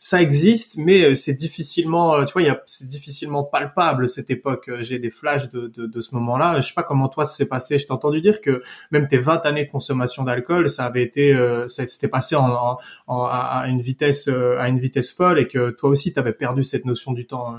ça 0.00 0.20
existe, 0.20 0.78
mais 0.78 1.04
euh, 1.04 1.14
c'est 1.16 1.34
difficilement, 1.34 2.24
tu 2.24 2.32
vois, 2.32 2.60
c'est 2.66 2.88
difficilement 2.88 3.44
palpable 3.44 4.08
cette 4.08 4.30
époque. 4.30 4.70
J'ai 4.80 4.98
des 4.98 5.10
flashs 5.10 5.50
de, 5.50 5.68
de, 5.68 5.86
de 5.86 6.00
ce 6.00 6.14
moment-là. 6.16 6.60
Je 6.60 6.68
sais 6.68 6.74
pas 6.74 6.82
comment 6.82 7.08
toi 7.08 7.24
ça 7.26 7.36
s'est 7.36 7.48
passé. 7.48 7.78
Je 7.78 7.86
t'ai 7.86 7.92
entendu 7.92 8.20
dire 8.20 8.40
que 8.40 8.62
même 8.90 9.06
tes 9.06 9.18
20 9.18 9.44
années 9.46 9.66
de 9.66 9.70
consommation 9.70 10.24
d'alcool, 10.24 10.70
ça 10.70 10.86
avait 10.86 11.02
été, 11.02 11.32
ça 11.68 11.86
s'était 11.86 12.08
passé 12.08 12.34
en, 12.36 12.78
en, 13.06 13.24
à 13.24 13.66
une 13.68 13.82
vitesse, 13.82 14.28
à 14.28 14.68
une 14.68 14.80
vitesse 14.80 15.12
folle, 15.12 15.38
et 15.38 15.46
que 15.46 15.70
toi 15.70 15.90
aussi 15.90 16.12
tu 16.12 16.18
avais 16.18 16.32
perdu 16.32 16.64
cette 16.64 16.84
notion 16.84 17.12
du 17.12 17.26
temps. 17.26 17.54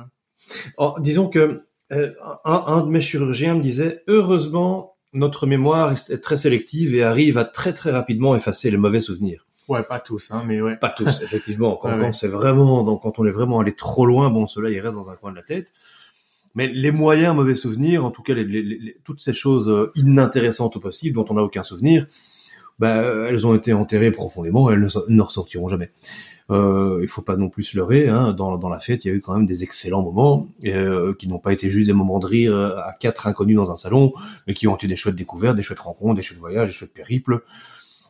Oh, 0.77 0.95
disons 0.99 1.29
que 1.29 1.61
euh, 1.91 2.11
un, 2.45 2.81
de 2.81 2.89
mes 2.89 3.01
chirurgiens 3.01 3.55
me 3.55 3.61
disait 3.61 4.03
heureusement 4.07 4.95
notre 5.13 5.45
mémoire 5.45 5.91
est 5.91 6.21
très 6.21 6.37
sélective 6.37 6.95
et 6.95 7.03
arrive 7.03 7.37
à 7.37 7.43
très 7.43 7.73
très 7.73 7.91
rapidement 7.91 8.35
effacer 8.35 8.71
les 8.71 8.77
mauvais 8.77 9.01
souvenirs. 9.01 9.45
Ouais, 9.67 9.83
pas 9.83 9.99
tous, 9.99 10.31
hein, 10.31 10.43
mais 10.45 10.61
ouais. 10.61 10.77
Pas 10.77 10.89
tous, 10.89 11.21
effectivement. 11.21 11.75
Quand, 11.75 12.13
c'est 12.13 12.27
vraiment, 12.27 12.83
donc, 12.83 13.03
quand 13.03 13.19
on 13.19 13.25
est 13.25 13.31
vraiment 13.31 13.59
allé 13.59 13.73
trop 13.73 14.05
loin, 14.05 14.29
bon, 14.29 14.47
cela 14.47 14.69
il 14.69 14.79
reste 14.79 14.95
dans 14.95 15.09
un 15.09 15.15
coin 15.15 15.31
de 15.31 15.35
la 15.35 15.43
tête. 15.43 15.71
Mais 16.55 16.67
les 16.67 16.91
moyens 16.91 17.35
mauvais 17.35 17.55
souvenirs, 17.55 18.03
en 18.03 18.11
tout 18.11 18.23
cas, 18.23 18.33
les, 18.33 18.97
toutes 19.05 19.21
ces 19.21 19.33
choses 19.33 19.69
euh, 19.69 19.91
inintéressantes 19.95 20.75
au 20.75 20.79
possible 20.79 21.15
dont 21.15 21.25
on 21.29 21.35
n'a 21.35 21.43
aucun 21.43 21.63
souvenir, 21.63 22.07
bah, 22.81 23.03
elles 23.29 23.45
ont 23.45 23.53
été 23.53 23.73
enterrées 23.73 24.09
profondément, 24.09 24.71
elles 24.71 24.87
ne 25.07 25.21
ressortiront 25.21 25.67
jamais. 25.67 25.91
Euh, 26.49 26.99
il 27.03 27.07
faut 27.07 27.21
pas 27.21 27.37
non 27.37 27.47
plus 27.47 27.61
se 27.61 27.77
leurrer. 27.77 28.09
Hein, 28.09 28.33
dans, 28.33 28.69
la 28.69 28.79
fête, 28.79 29.05
il 29.05 29.09
y 29.09 29.11
a 29.11 29.13
eu 29.13 29.21
quand 29.21 29.35
même 29.35 29.45
des 29.45 29.61
excellents 29.61 30.01
moments 30.01 30.49
euh, 30.65 31.13
qui 31.13 31.27
n'ont 31.27 31.37
pas 31.37 31.53
été 31.53 31.69
juste 31.69 31.85
des 31.85 31.93
moments 31.93 32.17
de 32.17 32.25
rire 32.25 32.55
euh, 32.55 32.75
à 32.77 32.93
quatre 32.99 33.27
inconnus 33.27 33.55
dans 33.55 33.69
un 33.69 33.75
salon, 33.75 34.13
mais 34.47 34.55
qui 34.55 34.67
ont 34.67 34.75
été 34.75 34.87
des 34.87 34.95
chouettes 34.95 35.15
découvertes, 35.15 35.55
des 35.55 35.61
chouettes 35.61 35.79
rencontres, 35.79 36.15
des 36.15 36.23
chouettes 36.23 36.39
voyages, 36.39 36.69
des 36.69 36.73
chouettes 36.73 36.93
périples, 36.93 37.43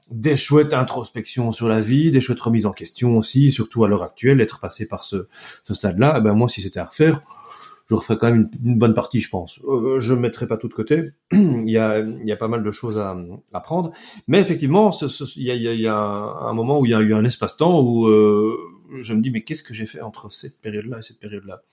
des 0.09 0.37
chouettes 0.37 0.73
introspections 0.73 1.51
sur 1.51 1.67
la 1.67 1.81
vie, 1.81 2.09
des 2.09 2.21
chouettes 2.21 2.39
remises 2.39 2.65
en 2.65 2.71
question 2.71 3.17
aussi, 3.17 3.51
surtout 3.51 3.83
à 3.83 3.89
l'heure 3.89 4.03
actuelle, 4.03 4.39
être 4.39 4.61
passé 4.61 4.87
par 4.87 5.03
ce, 5.03 5.27
ce 5.65 5.73
stade-là. 5.73 6.15
Eh 6.17 6.21
ben 6.21 6.33
moi, 6.33 6.47
si 6.47 6.61
c'était 6.61 6.79
à 6.79 6.85
refaire, 6.85 7.21
je 7.91 7.95
referai 7.95 8.17
quand 8.17 8.31
même 8.31 8.49
une, 8.63 8.77
bonne 8.77 8.93
partie, 8.93 9.19
je 9.19 9.29
pense. 9.29 9.59
Euh, 9.65 9.99
je 9.99 10.13
ne 10.13 10.19
mettrai 10.19 10.47
pas 10.47 10.55
tout 10.55 10.69
de 10.69 10.73
côté. 10.73 11.11
il, 11.33 11.69
y 11.69 11.77
a, 11.77 11.99
il 11.99 12.25
y 12.25 12.31
a 12.31 12.37
pas 12.37 12.47
mal 12.47 12.63
de 12.63 12.71
choses 12.71 12.97
à, 12.97 13.17
à 13.51 13.59
prendre. 13.59 13.91
Mais 14.29 14.39
effectivement, 14.39 14.91
il, 15.35 15.43
y 15.43 15.51
a, 15.51 15.55
y 15.55 15.87
a, 15.87 15.97
un, 15.97 16.53
moment 16.53 16.79
où 16.79 16.85
il 16.85 16.91
y 16.91 16.93
a 16.93 17.01
eu 17.01 17.13
un 17.13 17.25
espace-temps 17.25 17.81
où 17.81 18.07
euh, 18.07 18.57
je 19.01 19.13
me 19.13 19.21
dis, 19.21 19.29
mais 19.29 19.41
qu'est-ce 19.41 19.61
que 19.61 19.73
j'ai 19.73 19.85
fait 19.85 19.99
entre 19.99 20.31
cette 20.31 20.61
période-là 20.61 20.99
et 20.99 21.01
cette 21.01 21.19
période-là? 21.19 21.63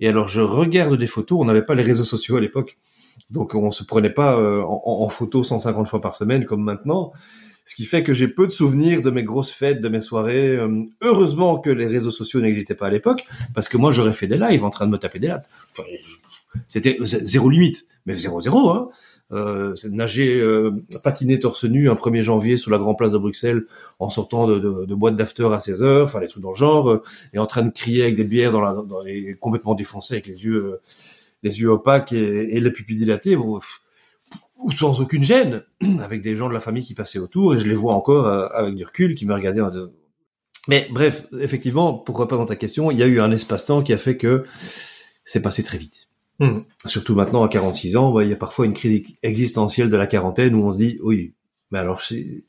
Et 0.00 0.08
alors, 0.08 0.26
je 0.26 0.40
regarde 0.40 0.96
des 0.96 1.06
photos. 1.06 1.38
On 1.38 1.44
n'avait 1.44 1.66
pas 1.66 1.74
les 1.74 1.82
réseaux 1.82 2.04
sociaux 2.04 2.36
à 2.36 2.40
l'époque. 2.40 2.78
Donc, 3.30 3.54
on 3.54 3.70
se 3.70 3.84
prenait 3.84 4.08
pas 4.08 4.38
euh, 4.38 4.62
en, 4.62 5.02
en, 5.02 5.08
photo 5.10 5.44
150 5.44 5.86
fois 5.86 6.00
par 6.00 6.16
semaine 6.16 6.46
comme 6.46 6.62
maintenant 6.62 7.12
ce 7.68 7.74
qui 7.74 7.84
fait 7.84 8.02
que 8.02 8.14
j'ai 8.14 8.28
peu 8.28 8.46
de 8.46 8.52
souvenirs 8.52 9.02
de 9.02 9.10
mes 9.10 9.22
grosses 9.22 9.52
fêtes, 9.52 9.82
de 9.82 9.88
mes 9.90 10.00
soirées. 10.00 10.56
Euh, 10.56 10.84
heureusement 11.02 11.58
que 11.58 11.68
les 11.68 11.86
réseaux 11.86 12.10
sociaux 12.10 12.40
n'existaient 12.40 12.74
pas 12.74 12.86
à 12.86 12.90
l'époque, 12.90 13.26
parce 13.54 13.68
que 13.68 13.76
moi 13.76 13.92
j'aurais 13.92 14.14
fait 14.14 14.26
des 14.26 14.38
lives 14.38 14.64
en 14.64 14.70
train 14.70 14.86
de 14.86 14.90
me 14.90 14.96
taper 14.96 15.18
des 15.18 15.28
lattes. 15.28 15.50
C'était 16.70 16.96
zéro 17.02 17.50
limite, 17.50 17.86
mais 18.06 18.14
zéro 18.14 18.40
zéro. 18.40 18.70
Hein. 18.70 18.88
Euh, 19.32 19.74
nager, 19.90 20.40
euh, 20.40 20.70
patiner 21.04 21.38
torse 21.38 21.64
nu 21.64 21.90
un 21.90 21.94
1er 21.94 22.22
janvier 22.22 22.56
sur 22.56 22.70
la 22.70 22.78
grande 22.78 22.96
place 22.96 23.12
de 23.12 23.18
Bruxelles 23.18 23.66
en 23.98 24.08
sortant 24.08 24.48
de, 24.48 24.94
boîte 24.94 25.16
d'after 25.16 25.52
à 25.52 25.60
16 25.60 25.82
heures, 25.82 26.04
enfin 26.06 26.20
des 26.20 26.28
trucs 26.28 26.42
dans 26.42 26.52
le 26.52 26.56
genre, 26.56 26.88
euh, 26.88 27.02
et 27.34 27.38
en 27.38 27.46
train 27.46 27.60
de 27.60 27.70
crier 27.70 28.04
avec 28.04 28.14
des 28.14 28.24
bières 28.24 28.52
dans, 28.52 28.62
la, 28.62 28.72
dans 28.72 29.02
les 29.02 29.34
complètement 29.34 29.74
défoncés 29.74 30.14
avec 30.14 30.26
les 30.26 30.42
yeux, 30.44 30.80
les 31.42 31.60
yeux 31.60 31.68
opaques 31.68 32.14
et, 32.14 32.56
et 32.56 32.60
la 32.60 32.70
pupille 32.70 32.96
dilatée. 32.96 33.36
Ou 34.58 34.72
sans 34.72 35.00
aucune 35.00 35.22
gêne, 35.22 35.62
avec 36.02 36.22
des 36.22 36.36
gens 36.36 36.48
de 36.48 36.54
la 36.54 36.60
famille 36.60 36.84
qui 36.84 36.94
passaient 36.94 37.18
autour, 37.18 37.54
et 37.54 37.60
je 37.60 37.66
les 37.66 37.74
vois 37.74 37.94
encore 37.94 38.26
euh, 38.26 38.48
avec 38.52 38.74
du 38.74 38.84
recul, 38.84 39.14
qui 39.14 39.24
me 39.24 39.34
regardaient. 39.34 39.62
Mais 40.68 40.88
bref, 40.90 41.26
effectivement, 41.40 41.94
pourquoi 41.94 42.28
pas 42.28 42.36
dans 42.36 42.46
ta 42.46 42.56
question, 42.56 42.90
il 42.90 42.98
y 42.98 43.02
a 43.02 43.06
eu 43.06 43.20
un 43.20 43.30
espace-temps 43.30 43.82
qui 43.82 43.92
a 43.92 43.98
fait 43.98 44.16
que 44.16 44.44
c'est 45.24 45.40
passé 45.40 45.62
très 45.62 45.78
vite. 45.78 46.08
Mmh. 46.40 46.60
Surtout 46.86 47.14
maintenant 47.14 47.42
à 47.42 47.48
46 47.48 47.96
ans, 47.96 48.20
il 48.20 48.28
y 48.28 48.32
a 48.32 48.36
parfois 48.36 48.66
une 48.66 48.74
crise 48.74 49.16
existentielle 49.22 49.90
de 49.90 49.96
la 49.96 50.06
quarantaine 50.06 50.54
où 50.54 50.66
on 50.66 50.72
se 50.72 50.76
dit, 50.76 50.98
oui, 51.02 51.34
mais 51.70 51.78
alors 51.78 52.02
si, 52.02 52.44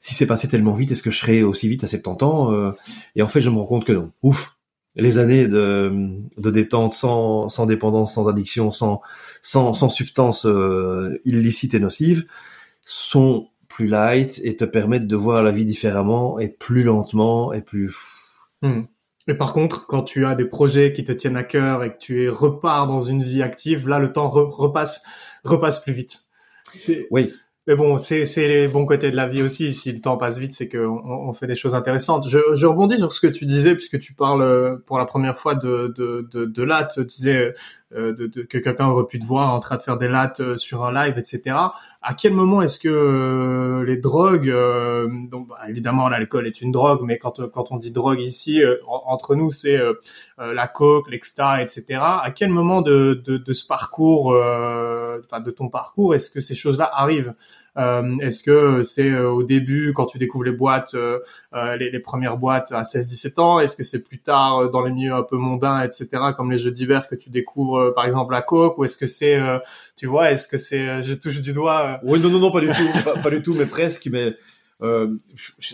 c'est 0.00 0.26
passé 0.26 0.48
tellement 0.48 0.72
vite, 0.72 0.92
est-ce 0.92 1.02
que 1.02 1.10
je 1.10 1.18
serai 1.18 1.42
aussi 1.42 1.68
vite 1.68 1.84
à 1.84 1.86
70 1.86 2.24
ans 2.24 2.52
euh? 2.52 2.72
Et 3.16 3.22
en 3.22 3.28
fait, 3.28 3.40
je 3.40 3.50
me 3.50 3.56
rends 3.56 3.66
compte 3.66 3.84
que 3.84 3.92
non. 3.92 4.12
Ouf, 4.22 4.56
les 4.96 5.18
années 5.18 5.48
de, 5.48 5.92
de 6.38 6.50
détente 6.50 6.94
sans, 6.94 7.48
sans 7.48 7.66
dépendance, 7.66 8.14
sans 8.14 8.28
addiction, 8.28 8.72
sans, 8.72 9.02
sans, 9.42 9.74
sans 9.74 9.88
substance 9.88 10.46
euh, 10.46 11.18
illicite 11.24 11.74
et 11.74 11.80
nocive 11.80 12.26
sont 12.84 13.48
plus 13.68 13.86
light 13.86 14.40
et 14.44 14.56
te 14.56 14.64
permettent 14.64 15.06
de 15.06 15.16
voir 15.16 15.42
la 15.42 15.52
vie 15.52 15.64
différemment 15.64 16.38
et 16.38 16.48
plus 16.48 16.82
lentement 16.82 17.52
et 17.52 17.62
plus... 17.62 17.94
Hmm. 18.62 18.82
Mais 19.26 19.34
par 19.34 19.52
contre, 19.52 19.86
quand 19.86 20.02
tu 20.02 20.26
as 20.26 20.34
des 20.34 20.44
projets 20.44 20.92
qui 20.92 21.04
te 21.04 21.12
tiennent 21.12 21.36
à 21.36 21.44
cœur 21.44 21.84
et 21.84 21.92
que 21.92 21.98
tu 21.98 22.24
es 22.24 22.28
repars 22.28 22.86
dans 22.88 23.02
une 23.02 23.22
vie 23.22 23.42
active, 23.42 23.88
là, 23.88 23.98
le 23.98 24.12
temps 24.12 24.28
repasse, 24.28 25.04
repasse 25.44 25.82
plus 25.82 25.92
vite. 25.92 26.20
Oui. 27.10 27.32
Mais 27.66 27.76
bon, 27.76 27.98
c'est 27.98 28.24
les 28.36 28.66
bons 28.66 28.86
côtés 28.86 29.12
de 29.12 29.16
la 29.16 29.28
vie 29.28 29.42
aussi. 29.42 29.72
Si 29.74 29.92
le 29.92 30.00
temps 30.00 30.16
passe 30.16 30.38
vite, 30.38 30.54
c'est 30.54 30.68
qu'on 30.68 31.00
on 31.06 31.32
fait 31.32 31.46
des 31.46 31.54
choses 31.54 31.74
intéressantes. 31.74 32.28
Je, 32.28 32.38
je 32.54 32.66
rebondis 32.66 32.98
sur 32.98 33.12
ce 33.12 33.20
que 33.20 33.28
tu 33.28 33.46
disais, 33.46 33.74
puisque 33.74 34.00
tu 34.00 34.14
parles 34.14 34.42
euh, 34.42 34.76
pour 34.86 34.98
la 34.98 35.04
première 35.04 35.38
fois 35.38 35.54
de 35.54 35.94
de 35.96 36.28
de, 36.32 36.46
de 36.46 36.62
là. 36.64 36.88
Tu 36.92 37.04
disais 37.04 37.54
de, 37.94 38.12
de, 38.12 38.42
que 38.42 38.58
quelqu'un 38.58 38.88
aurait 38.88 39.06
pu 39.06 39.18
te 39.18 39.24
voir 39.24 39.54
en 39.54 39.60
train 39.60 39.76
de 39.76 39.82
faire 39.82 39.98
des 39.98 40.08
lattes 40.08 40.40
euh, 40.40 40.56
sur 40.56 40.84
un 40.84 40.92
live, 40.92 41.18
etc. 41.18 41.56
À 42.02 42.14
quel 42.14 42.32
moment 42.32 42.62
est-ce 42.62 42.78
que 42.80 43.84
les 43.86 43.96
drogues, 43.98 44.50
donc 45.30 45.48
bah, 45.48 45.58
évidemment 45.68 46.08
l'alcool 46.08 46.46
est 46.46 46.62
une 46.62 46.72
drogue, 46.72 47.00
mais 47.02 47.18
quand 47.18 47.46
quand 47.50 47.72
on 47.72 47.76
dit 47.76 47.90
drogue 47.90 48.22
ici 48.22 48.62
entre 48.86 49.34
nous, 49.34 49.52
c'est 49.52 49.78
la 50.38 50.66
coke, 50.66 51.10
l'exta, 51.10 51.60
etc. 51.60 52.00
À 52.00 52.30
quel 52.34 52.48
moment 52.48 52.80
de 52.80 53.20
de, 53.22 53.36
de 53.36 53.52
ce 53.52 53.66
parcours, 53.66 54.28
enfin 54.28 55.40
de 55.40 55.50
ton 55.50 55.68
parcours, 55.68 56.14
est-ce 56.14 56.30
que 56.30 56.40
ces 56.40 56.54
choses-là 56.54 56.90
arrivent? 56.90 57.34
Euh, 57.78 58.18
Est-ce 58.18 58.42
que 58.42 58.82
c'est 58.82 59.10
euh, 59.10 59.30
au 59.30 59.42
début 59.42 59.92
quand 59.94 60.06
tu 60.06 60.18
découvres 60.18 60.44
les 60.44 60.52
boîtes, 60.52 60.94
euh, 60.94 61.20
euh, 61.54 61.76
les, 61.76 61.90
les, 61.90 62.00
premières 62.00 62.36
boîtes 62.36 62.72
à 62.72 62.82
16-17 62.82 63.40
ans 63.40 63.60
Est-ce 63.60 63.76
que 63.76 63.84
c'est 63.84 64.02
plus 64.02 64.18
tard 64.18 64.58
euh, 64.58 64.68
dans 64.68 64.82
les 64.82 64.92
milieux 64.92 65.14
un 65.14 65.22
peu 65.22 65.36
mondains, 65.36 65.82
etc., 65.82 66.08
comme 66.36 66.50
les 66.50 66.58
jeux 66.58 66.72
d'hiver 66.72 67.08
que 67.08 67.14
tu 67.14 67.30
découvres 67.30 67.94
par 67.94 68.06
exemple 68.06 68.32
la 68.32 68.42
coke 68.42 68.78
Ou 68.78 68.84
est-ce 68.84 68.96
que 68.96 69.06
c'est, 69.06 69.40
tu 69.96 70.06
vois, 70.06 70.32
est-ce 70.32 70.48
que 70.48 70.58
c'est, 70.58 71.02
je 71.02 71.14
touche 71.14 71.40
du 71.40 71.52
doigt 71.52 72.00
Oui, 72.02 72.18
non, 72.18 72.28
non, 72.28 72.38
non, 72.38 72.50
pas 72.50 72.60
du 72.60 72.68
tout, 72.68 72.88
pas, 73.04 73.16
pas, 73.16 73.30
du 73.30 73.42
tout, 73.42 73.54
mais 73.54 73.66
presque. 73.66 74.08
Mais 74.10 74.34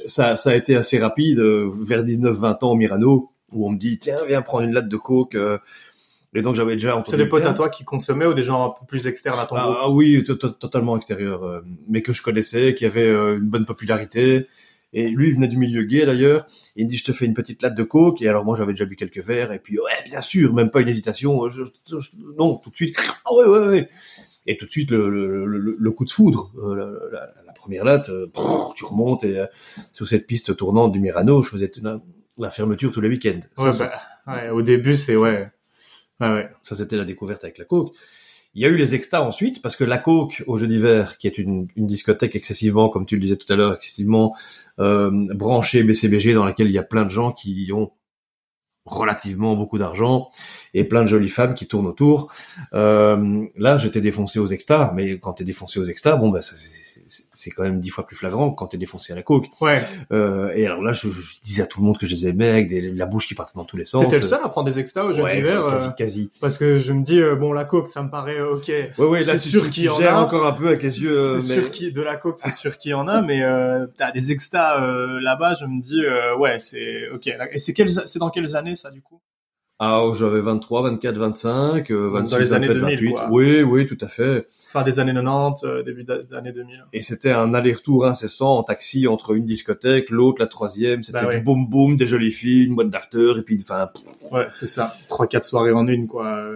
ça, 0.07 0.37
ça 0.37 0.51
a 0.51 0.55
été 0.55 0.77
assez 0.77 0.99
rapide 0.99 1.39
vers 1.39 2.05
19-20 2.05 2.65
ans 2.65 2.73
au 2.73 2.77
Mirano 2.77 3.31
où 3.53 3.67
on 3.67 3.71
me 3.71 3.79
dit 3.79 3.99
tiens 3.99 4.17
viens 4.27 4.43
prendre 4.43 4.65
une 4.65 4.73
latte 4.73 4.89
de 4.89 4.97
coke 4.97 5.37
et 6.37 6.43
donc 6.43 6.55
j'avais 6.55 6.75
déjà 6.75 7.03
C'est 7.07 7.17
des 7.17 7.25
potes 7.25 7.47
à 7.47 7.55
toi 7.55 7.71
qui 7.71 7.83
consommaient 7.83 8.27
ou 8.27 8.35
des 8.35 8.45
gens 8.45 8.67
un 8.67 8.71
peu 8.79 8.85
plus 8.87 9.07
externes 9.07 9.41
à 9.41 9.47
ton 9.47 9.57
ah, 9.57 9.65
groupe 9.65 9.77
Ah 9.81 9.91
oui, 9.91 10.23
totalement 10.23 10.95
extérieurs, 10.95 11.43
euh, 11.45 11.61
mais 11.89 12.03
que 12.03 12.13
je 12.13 12.23
connaissais, 12.23 12.75
qui 12.75 12.85
avaient 12.85 13.09
euh, 13.09 13.39
une 13.39 13.49
bonne 13.49 13.65
popularité. 13.65 14.47
Et 14.93 15.09
lui, 15.09 15.29
il 15.29 15.35
venait 15.35 15.49
du 15.49 15.57
milieu 15.57 15.85
gay 15.85 16.05
d'ailleurs. 16.05 16.47
Il 16.77 16.85
me 16.85 16.91
dit, 16.91 16.99
je 16.99 17.05
te 17.05 17.13
fais 17.13 17.25
une 17.25 17.33
petite 17.33 17.63
latte 17.63 17.75
de 17.75 17.83
coke. 17.83 18.21
Et 18.21 18.29
alors 18.29 18.45
moi, 18.45 18.55
j'avais 18.57 18.75
déjà 18.75 18.85
bu 18.85 18.97
quelques 18.97 19.25
verres. 19.25 19.53
Et 19.53 19.59
puis, 19.59 19.79
ouais, 19.79 20.05
bien 20.05 20.21
sûr, 20.21 20.53
même 20.53 20.71
pas 20.71 20.83
une 20.83 20.89
hésitation. 20.89 21.49
Je, 21.49 21.65
non, 22.39 22.57
tout 22.57 22.69
de 22.69 22.77
suite. 22.77 22.97
Ah 23.25 23.35
ouais, 23.35 23.47
ouais, 23.47 23.69
ouais. 23.69 23.89
Et 24.47 24.59
tout 24.59 24.67
de 24.67 24.71
suite, 24.71 24.91
le, 24.91 25.09
le, 25.47 25.77
le, 25.79 25.91
coup 25.91 26.05
de 26.05 26.11
foudre. 26.11 26.53
Euh, 26.59 26.99
la, 27.13 27.33
la, 27.47 27.53
première 27.55 27.85
latte, 27.85 28.11
tu 28.77 28.85
remontes 28.85 29.25
et 29.25 29.43
sur 29.93 30.07
cette 30.07 30.27
piste 30.27 30.55
tournante 30.55 30.93
du 30.93 31.01
Mirano, 31.01 31.43
je 31.43 31.49
faisais 31.49 31.73
la, 31.83 32.01
la 32.39 32.51
fermeture 32.51 32.93
tous 32.93 33.01
les 33.01 33.09
week-ends. 33.09 33.41
Ouais, 33.59 33.71
bah, 33.79 33.93
ouais, 34.27 34.51
au 34.51 34.63
début, 34.63 34.97
c'est 34.97 35.17
ouais. 35.17 35.51
Ah 36.21 36.35
ouais. 36.35 36.49
Ça, 36.65 36.75
c'était 36.75 36.97
la 36.97 37.05
découverte 37.05 37.45
avec 37.45 37.59
la 37.59 37.65
coke. 37.65 37.95
Il 38.55 38.63
y 38.63 38.65
a 38.65 38.69
eu 38.69 38.77
les 38.77 38.95
extas 38.95 39.21
ensuite, 39.21 39.61
parce 39.61 39.77
que 39.77 39.85
la 39.85 39.99
coke 39.99 40.43
au 40.47 40.57
jeu 40.57 40.67
d'hiver, 40.67 41.19
qui 41.19 41.27
est 41.27 41.37
une, 41.37 41.69
une, 41.77 41.87
discothèque 41.87 42.35
excessivement, 42.37 42.89
comme 42.89 43.05
tu 43.05 43.17
le 43.17 43.21
disais 43.21 43.37
tout 43.37 43.53
à 43.53 43.57
l'heure, 43.57 43.75
excessivement 43.75 44.35
euh, 44.79 45.11
branchée 45.35 45.83
BCBG, 45.83 46.33
dans 46.33 46.45
laquelle 46.45 46.69
il 46.69 46.73
y 46.73 46.79
a 46.79 46.83
plein 46.83 47.05
de 47.05 47.11
gens 47.11 47.33
qui 47.33 47.71
ont 47.75 47.93
relativement 48.87 49.57
beaucoup 49.57 49.79
d'argent 49.79 50.31
et 50.73 50.85
plein 50.85 51.03
de 51.03 51.09
jolies 51.09 51.29
femmes 51.29 51.55
qui 51.55 51.67
tournent 51.67 51.87
autour. 51.87 52.33
Euh, 52.73 53.45
là, 53.57 53.77
j'étais 53.77 54.01
défoncé 54.01 54.39
aux 54.39 54.47
extas, 54.47 54.93
mais 54.95 55.19
quand 55.19 55.35
t'es 55.35 55.45
défoncé 55.45 55.79
aux 55.79 55.85
extas, 55.85 56.17
bon, 56.17 56.31
bah, 56.31 56.41
ça, 56.41 56.57
c'est 57.09 57.51
quand 57.51 57.63
même 57.63 57.81
dix 57.81 57.91
fois 57.91 58.07
plus 58.07 58.17
flagrant 58.17 58.51
quand 58.51 58.69
t'es 58.69 58.79
défoncé 58.79 59.13
à 59.13 59.17
la 59.17 59.23
coke. 59.23 59.47
Ouais. 59.61 59.83
Euh, 60.13 60.51
et 60.55 60.67
alors 60.67 60.83
là, 60.83 60.93
je, 60.93 61.09
je, 61.09 61.41
disais 61.43 61.63
à 61.63 61.67
tout 61.67 61.81
le 61.81 61.87
monde 61.87 61.99
que 61.99 62.07
je 62.07 62.13
les 62.13 62.29
aimais, 62.29 62.49
avec 62.49 62.69
des, 62.69 62.81
la 62.81 63.07
bouche 63.07 63.29
qui 63.29 63.35
partait 63.35 63.53
dans 63.57 63.65
tous 63.65 63.77
les 63.77 63.85
sens. 63.85 64.05
T'étais 64.05 64.19
le 64.19 64.27
seul 64.27 64.41
à 64.43 64.49
prendre 64.49 64.69
des 64.69 64.79
extas 64.79 65.05
au 65.05 65.15
jeu 65.15 65.23
ouais, 65.23 65.37
d'hiver 65.37 65.67
quasi, 65.67 65.95
quasi. 65.97 66.31
Parce 66.41 66.59
que 66.59 66.79
je 66.79 66.93
me 66.93 67.03
dis, 67.03 67.21
euh, 67.21 67.37
bon, 67.37 67.53
la 67.53 67.65
coke, 67.65 67.89
ça 67.89 68.03
me 68.03 68.11
paraît 68.11 68.39
euh, 68.39 68.57
ok. 68.57 68.69
Ouais, 68.69 69.07
ouais, 69.07 69.25
c'est 69.25 69.39
sûr 69.39 69.71
qu'il 69.71 69.85
y 69.85 69.89
en 69.89 70.01
a. 70.01 70.15
encore 70.15 70.47
un 70.47 70.53
peu 70.53 70.69
avec 70.69 70.83
les 70.83 71.01
yeux. 71.01 71.41
C'est 71.41 71.61
sûr 71.61 71.71
qu'il 71.71 71.93
de 71.93 72.03
la 72.03 72.17
coke, 72.17 72.39
c'est 72.39 72.53
sûr 72.53 72.79
qu'il 72.79 72.91
y 72.91 72.95
en 72.95 73.09
a, 73.09 73.23
mais 73.23 73.43
euh, 73.43 73.87
t'as 73.97 74.13
des 74.13 74.33
extas 74.33 74.81
là-bas, 75.21 75.57
je 75.61 75.67
me 75.67 75.81
dis, 75.81 76.03
ouais, 76.39 76.59
c'est 76.61 77.09
ok. 77.11 77.27
Et 77.53 77.59
c'est 77.59 77.73
quelles, 77.73 77.93
c'est 77.93 78.19
dans 78.19 78.31
quelles 78.31 78.57
années 78.57 78.77
ça 78.77 78.91
du 78.91 79.03
coup? 79.03 79.21
Ah, 79.79 80.03
oh, 80.03 80.15
j'avais 80.15 80.41
23, 80.41 80.83
24, 80.91 81.19
25, 81.19 81.91
euh, 81.91 82.09
26, 82.09 82.31
Dans 82.31 82.39
les 82.39 82.53
années 82.55 82.67
27, 82.69 82.81
2000, 82.81 82.97
28. 82.97 83.11
quoi. 83.13 83.29
Oui, 83.31 83.63
oui, 83.63 83.87
tout 83.87 83.99
à 84.01 84.09
fait. 84.09 84.49
Fin 84.79 84.85
des 84.85 84.99
années 84.99 85.13
90, 85.15 85.65
euh, 85.65 85.83
début 85.83 86.05
des 86.05 86.35
années 86.35 86.53
2000. 86.53 86.85
Et 86.93 87.03
c'était 87.03 87.33
un 87.33 87.55
aller-retour 87.55 88.07
incessant 88.07 88.59
en 88.59 88.63
taxi 88.63 89.07
entre 89.09 89.35
une 89.35 89.47
discothèque, 89.47 90.11
l'autre, 90.11 90.41
la 90.41 90.47
troisième. 90.47 91.03
C'était 91.05 91.21
Bah 91.23 91.27
ouais. 91.29 91.41
boum 91.41 91.67
boum, 91.69 91.97
des 91.97 92.07
jolies 92.07 92.31
filles, 92.33 92.65
une 92.67 92.75
boîte 92.75 92.91
d'after, 92.91 93.35
et 93.39 93.43
puis 93.43 93.59
enfin. 93.63 93.91
Ouais, 94.31 94.47
c'est 94.53 94.67
ça. 94.67 94.93
Trois, 95.09 95.27
quatre 95.27 95.45
soirées 95.45 95.73
en 95.73 95.87
une, 95.89 96.07
quoi. 96.07 96.49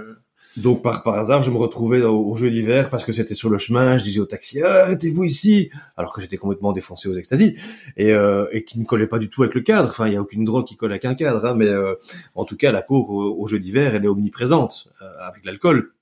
Donc 0.57 0.83
par 0.83 1.05
par 1.05 1.15
hasard, 1.15 1.45
je 1.45 1.51
me 1.53 1.57
retrouvais 1.59 2.03
au, 2.03 2.19
au 2.29 2.35
jeu 2.35 2.51
d'hiver 2.51 2.91
parce 2.91 3.05
que 3.05 3.13
c'était 3.13 3.37
sur 3.37 3.51
le 3.51 3.59
chemin. 3.59 3.99
Je 3.99 4.03
disais 4.05 4.19
au 4.19 4.27
taxi, 4.27 4.61
Ah, 4.63 4.83
arrêtez-vous 4.83 5.23
ici, 5.23 5.71
alors 5.97 6.13
que 6.13 6.21
j'étais 6.21 6.39
complètement 6.39 6.73
défoncé 6.73 7.09
aux 7.09 7.15
extasies 7.15 7.55
et 7.97 8.13
euh, 8.13 8.47
et 8.51 8.65
qui 8.65 8.81
ne 8.81 8.85
collait 8.85 9.07
pas 9.07 9.21
du 9.21 9.31
tout 9.31 9.45
avec 9.45 9.55
le 9.55 9.61
cadre. 9.61 9.89
Enfin, 9.91 10.09
il 10.09 10.15
y 10.15 10.17
a 10.17 10.21
aucune 10.21 10.45
drogue 10.45 10.67
qui 10.67 10.77
colle 10.77 10.91
avec 10.91 11.05
un 11.05 11.15
cadre, 11.15 11.45
hein, 11.47 11.55
mais 11.57 11.69
euh, 11.69 11.95
en 12.35 12.45
tout 12.45 12.57
cas, 12.57 12.73
la 12.73 12.83
coke 12.83 13.09
au, 13.11 13.37
au 13.39 13.47
jeu 13.47 13.61
d'hiver, 13.61 13.95
elle 13.95 14.05
est 14.05 14.09
omniprésente 14.09 14.89
euh, 15.03 15.07
avec 15.21 15.45
l'alcool. 15.45 15.93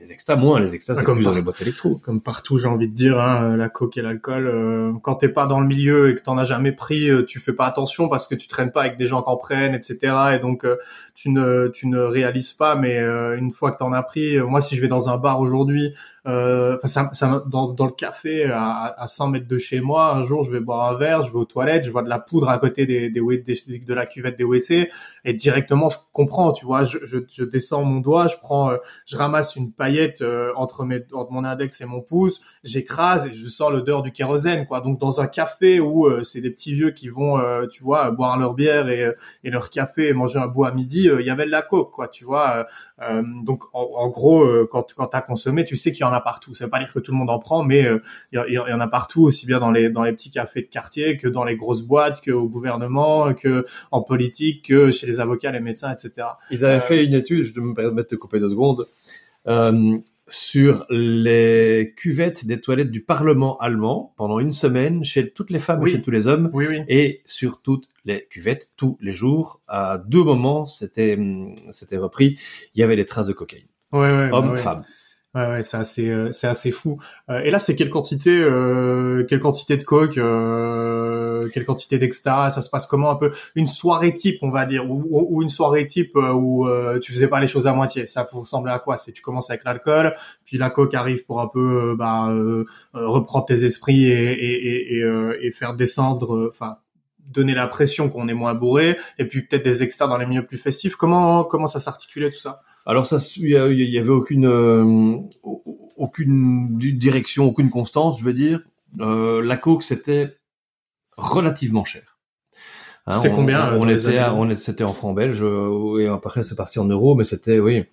Les 0.00 0.12
extas 0.12 0.34
moins, 0.36 0.60
les 0.60 0.74
extas 0.74 0.94
Ah, 0.94 0.96
c'est 0.98 1.04
comme 1.04 1.18
plus 1.18 1.24
dans 1.24 1.32
les 1.32 1.42
boîtes 1.42 1.60
électro. 1.60 1.96
Comme 1.98 2.20
partout, 2.20 2.58
j'ai 2.58 2.66
envie 2.66 2.88
de 2.88 2.94
dire, 2.94 3.20
hein, 3.20 3.56
la 3.56 3.68
coke 3.68 3.96
et 3.96 4.02
l'alcool. 4.02 4.46
euh, 4.46 4.92
quand 5.02 5.14
t'es 5.16 5.28
pas 5.28 5.46
dans 5.46 5.60
le 5.60 5.66
milieu 5.66 6.10
et 6.10 6.14
que 6.16 6.20
t'en 6.20 6.36
as 6.36 6.44
jamais 6.44 6.72
pris, 6.72 7.08
euh, 7.08 7.24
tu 7.24 7.38
fais 7.38 7.52
pas 7.52 7.66
attention 7.66 8.08
parce 8.08 8.26
que 8.26 8.34
tu 8.34 8.48
traînes 8.48 8.72
pas 8.72 8.80
avec 8.80 8.96
des 8.96 9.06
gens 9.06 9.22
qui 9.22 9.30
en 9.30 9.36
prennent, 9.36 9.74
etc. 9.74 9.98
Et 10.34 10.38
donc 10.40 10.64
euh, 10.64 10.76
tu 11.14 11.30
ne 11.30 11.68
tu 11.68 11.86
ne 11.86 11.98
réalises 12.00 12.52
pas. 12.52 12.74
Mais 12.74 12.98
euh, 12.98 13.38
une 13.38 13.52
fois 13.52 13.70
que 13.70 13.78
t'en 13.78 13.92
as 13.92 14.02
pris, 14.02 14.36
euh, 14.36 14.46
moi 14.46 14.60
si 14.60 14.74
je 14.76 14.80
vais 14.80 14.88
dans 14.88 15.08
un 15.10 15.16
bar 15.16 15.40
aujourd'hui, 15.40 15.94
euh, 16.26 16.78
ça, 16.84 17.10
ça, 17.12 17.44
dans, 17.46 17.72
dans 17.72 17.84
le 17.84 17.92
café 17.92 18.46
à, 18.46 18.86
à 18.96 19.08
100 19.08 19.28
mètres 19.28 19.46
de 19.46 19.58
chez 19.58 19.80
moi, 19.80 20.14
un 20.14 20.24
jour 20.24 20.42
je 20.42 20.50
vais 20.50 20.60
boire 20.60 20.90
un 20.90 20.96
verre, 20.96 21.22
je 21.22 21.30
vais 21.30 21.36
aux 21.38 21.44
toilettes, 21.44 21.84
je 21.84 21.90
vois 21.90 22.02
de 22.02 22.08
la 22.08 22.18
poudre 22.18 22.48
à 22.48 22.58
côté 22.58 22.86
des, 22.86 23.10
des, 23.10 23.20
des- 23.38 23.78
de 23.78 23.94
la 23.94 24.06
cuvette 24.06 24.38
des 24.38 24.44
WC 24.44 24.90
et 25.26 25.34
directement 25.34 25.90
je 25.90 25.98
comprends, 26.12 26.52
tu 26.52 26.64
vois, 26.64 26.86
je, 26.86 26.96
je, 27.04 27.18
je 27.30 27.44
descends 27.44 27.84
mon 27.84 28.00
doigt, 28.00 28.28
je 28.28 28.36
prends, 28.38 28.70
euh, 28.70 28.76
je 29.06 29.16
ramasse 29.18 29.56
une 29.56 29.70
paillette 29.72 30.22
euh, 30.22 30.50
entre 30.56 30.84
mes 30.84 31.02
entre 31.12 31.30
mon 31.30 31.44
index 31.44 31.80
et 31.82 31.84
mon 31.84 32.00
pouce, 32.00 32.40
j'écrase 32.62 33.26
et 33.26 33.34
je 33.34 33.46
sens 33.48 33.70
l'odeur 33.70 34.02
du 34.02 34.10
kérosène, 34.10 34.66
quoi. 34.66 34.80
Donc 34.80 34.98
dans 34.98 35.20
un 35.20 35.26
café 35.26 35.78
où 35.80 36.06
euh, 36.06 36.24
c'est 36.24 36.40
des 36.40 36.50
petits 36.50 36.74
vieux 36.74 36.90
qui 36.90 37.08
vont, 37.08 37.38
euh, 37.38 37.66
tu 37.66 37.82
vois, 37.82 38.10
boire 38.10 38.38
leur 38.38 38.54
bière 38.54 38.88
et, 38.88 39.12
et 39.44 39.50
leur 39.50 39.68
café 39.70 40.08
et 40.08 40.12
manger 40.14 40.38
un 40.38 40.46
bout 40.46 40.64
à 40.64 40.72
midi, 40.72 41.08
il 41.20 41.26
y 41.26 41.30
avait 41.30 41.44
de 41.46 41.50
la 41.50 41.62
coke, 41.62 41.90
quoi, 41.92 42.08
tu 42.08 42.24
vois. 42.24 42.66
donc 43.44 43.64
en, 43.72 43.82
en 43.96 44.08
gros, 44.08 44.46
quand 44.70 44.94
quand 44.96 45.06
t'as 45.08 45.20
consommé, 45.20 45.64
tu 45.64 45.76
sais 45.76 45.92
qu'il 45.92 46.00
y 46.02 46.04
en 46.04 46.12
a 46.14 46.20
partout. 46.22 46.54
Ça 46.54 46.64
veut 46.64 46.70
pas 46.70 46.78
dire 46.78 46.90
que 46.92 46.98
tout 47.00 47.12
le 47.12 47.18
monde 47.18 47.28
en 47.28 47.38
prend, 47.38 47.62
mais 47.62 47.84
euh, 47.84 47.98
il 48.32 48.40
y, 48.52 48.58
en 48.58 48.80
a 48.80 48.88
partout, 48.88 49.22
aussi 49.24 49.44
bien 49.46 49.60
dans 49.60 49.70
les 49.70 49.90
dans 49.90 50.02
les 50.04 50.12
petits 50.12 50.30
cafés 50.30 50.62
de 50.62 50.68
quartier 50.68 51.18
que 51.18 51.28
dans 51.28 51.44
les 51.44 51.56
grosses 51.56 51.82
boîtes, 51.82 52.22
que 52.22 52.30
au 52.30 52.48
gouvernement, 52.48 53.34
que 53.34 53.66
en 53.90 54.00
politique, 54.00 54.64
que 54.68 54.90
chez 54.90 55.06
les 55.06 55.20
avocats, 55.20 55.50
les 55.52 55.60
médecins, 55.60 55.92
etc. 55.92 56.26
Ils 56.50 56.64
avaient 56.64 56.76
Euh, 56.78 56.80
fait 56.80 57.04
une 57.04 57.14
étude, 57.14 57.44
je 57.44 57.60
me 57.60 57.74
permets 57.74 58.02
de 58.02 58.08
te 58.08 58.14
couper 58.14 58.40
deux 58.40 58.48
secondes, 58.48 58.86
euh, 59.46 59.98
sur 60.26 60.86
les 60.88 61.92
cuvettes 61.98 62.46
des 62.46 62.58
toilettes 62.58 62.90
du 62.90 63.02
Parlement 63.02 63.58
allemand 63.58 64.14
pendant 64.16 64.38
une 64.40 64.52
semaine 64.52 65.04
chez 65.04 65.30
toutes 65.30 65.50
les 65.50 65.58
femmes 65.58 65.82
Oui. 65.82 65.90
et 65.90 65.92
chez 65.96 66.00
tous 66.02 66.10
les 66.10 66.26
hommes. 66.28 66.48
Oui, 66.54 66.64
oui. 66.66 66.78
et 66.88 67.20
sur 67.26 67.60
toutes 67.60 67.88
les 68.06 68.26
cuvettes 68.30 68.68
tous 68.78 68.96
les 69.02 69.12
jours 69.12 69.60
à 69.68 69.98
deux 69.98 70.24
moments 70.24 70.64
c'était 70.64 71.16
hum, 71.18 71.54
c'était 71.72 71.98
repris 71.98 72.38
il 72.74 72.80
y 72.80 72.82
avait 72.82 72.96
des 72.96 73.04
traces 73.04 73.26
de 73.26 73.32
cocaïne 73.34 73.66
Ouais, 73.92 74.00
ouais, 74.00 74.30
bah 74.30 74.38
hommes 74.38 74.52
ouais. 74.52 74.58
femmes 74.58 74.84
Ouais, 75.34 75.46
ouais, 75.48 75.62
c'est 75.64 75.76
assez, 75.76 76.10
euh, 76.10 76.30
c'est 76.30 76.46
assez 76.46 76.70
fou. 76.70 77.00
Euh, 77.28 77.40
et 77.40 77.50
là, 77.50 77.58
c'est 77.58 77.74
quelle 77.74 77.90
quantité, 77.90 78.30
euh, 78.30 79.24
quelle 79.28 79.40
quantité 79.40 79.76
de 79.76 79.82
coke, 79.82 80.16
euh, 80.16 81.48
quelle 81.52 81.64
quantité 81.64 81.98
d'extra 81.98 82.52
Ça 82.52 82.62
se 82.62 82.70
passe 82.70 82.86
comment 82.86 83.10
un 83.10 83.16
peu? 83.16 83.32
Une 83.56 83.66
soirée 83.66 84.14
type, 84.14 84.38
on 84.42 84.50
va 84.50 84.64
dire, 84.64 84.88
ou, 84.88 85.42
une 85.42 85.50
soirée 85.50 85.88
type 85.88 86.14
euh, 86.14 86.30
où 86.32 86.68
euh, 86.68 87.00
tu 87.00 87.12
faisais 87.12 87.26
pas 87.26 87.40
les 87.40 87.48
choses 87.48 87.66
à 87.66 87.72
moitié. 87.72 88.06
Ça 88.06 88.28
vous 88.32 88.42
ressemblait 88.42 88.70
à 88.70 88.78
quoi? 88.78 88.96
C'est 88.96 89.10
tu 89.10 89.22
commences 89.22 89.50
avec 89.50 89.64
l'alcool, 89.64 90.14
puis 90.44 90.56
la 90.56 90.70
coke 90.70 90.94
arrive 90.94 91.24
pour 91.26 91.40
un 91.40 91.48
peu, 91.48 91.96
bah, 91.98 92.32
reprendre 92.92 93.46
tes 93.46 93.64
esprits 93.64 94.04
et 94.06 94.32
et 94.32 94.98
et, 94.98 95.04
et, 95.46 95.50
faire 95.52 95.74
descendre, 95.74 96.48
enfin. 96.48 96.76
donner 97.18 97.54
la 97.54 97.66
pression 97.66 98.08
qu'on 98.08 98.28
est 98.28 98.34
moins 98.34 98.54
bourré 98.54 98.96
et 99.18 99.24
puis 99.26 99.42
peut-être 99.42 99.64
des 99.64 99.82
extras 99.82 100.06
dans 100.06 100.18
les 100.18 100.26
milieux 100.26 100.46
plus 100.46 100.58
festifs 100.58 100.94
comment 100.96 101.42
comment 101.44 101.66
ça 101.68 101.80
s'articulait 101.80 102.30
tout 102.30 102.38
ça? 102.38 102.60
Alors 102.86 103.06
ça 103.06 103.18
il 103.36 103.48
y, 103.48 103.98
avait 103.98 104.08
aucune 104.10 104.46
euh, 104.46 105.16
aucune 105.96 106.76
di- 106.78 106.92
direction 106.94 107.46
aucune 107.46 107.70
constance 107.70 108.18
je 108.20 108.24
veux 108.24 108.34
dire. 108.34 108.60
Euh, 109.00 109.42
la 109.42 109.56
coke 109.56 109.82
c'était 109.82 110.36
relativement 111.16 111.84
cher. 111.84 112.18
Hein, 113.06 113.12
C'était 113.12 113.30
combien, 113.30 113.72
euh, 113.74 113.78
on, 113.80 113.88
était 113.88 114.18
à- 114.18 114.34
on 114.34 114.48
était 114.50 114.60
c'était 114.60 114.84
en 114.84 114.92
francs 114.92 115.14
belges 115.16 115.42
euh, 115.42 115.98
et 116.00 116.06
après 116.06 116.42
c'est 116.42 116.54
parti 116.56 116.78
en 116.78 116.86
euros 116.86 117.14
mais 117.14 117.24
c'était 117.24 117.58
oui 117.58 117.84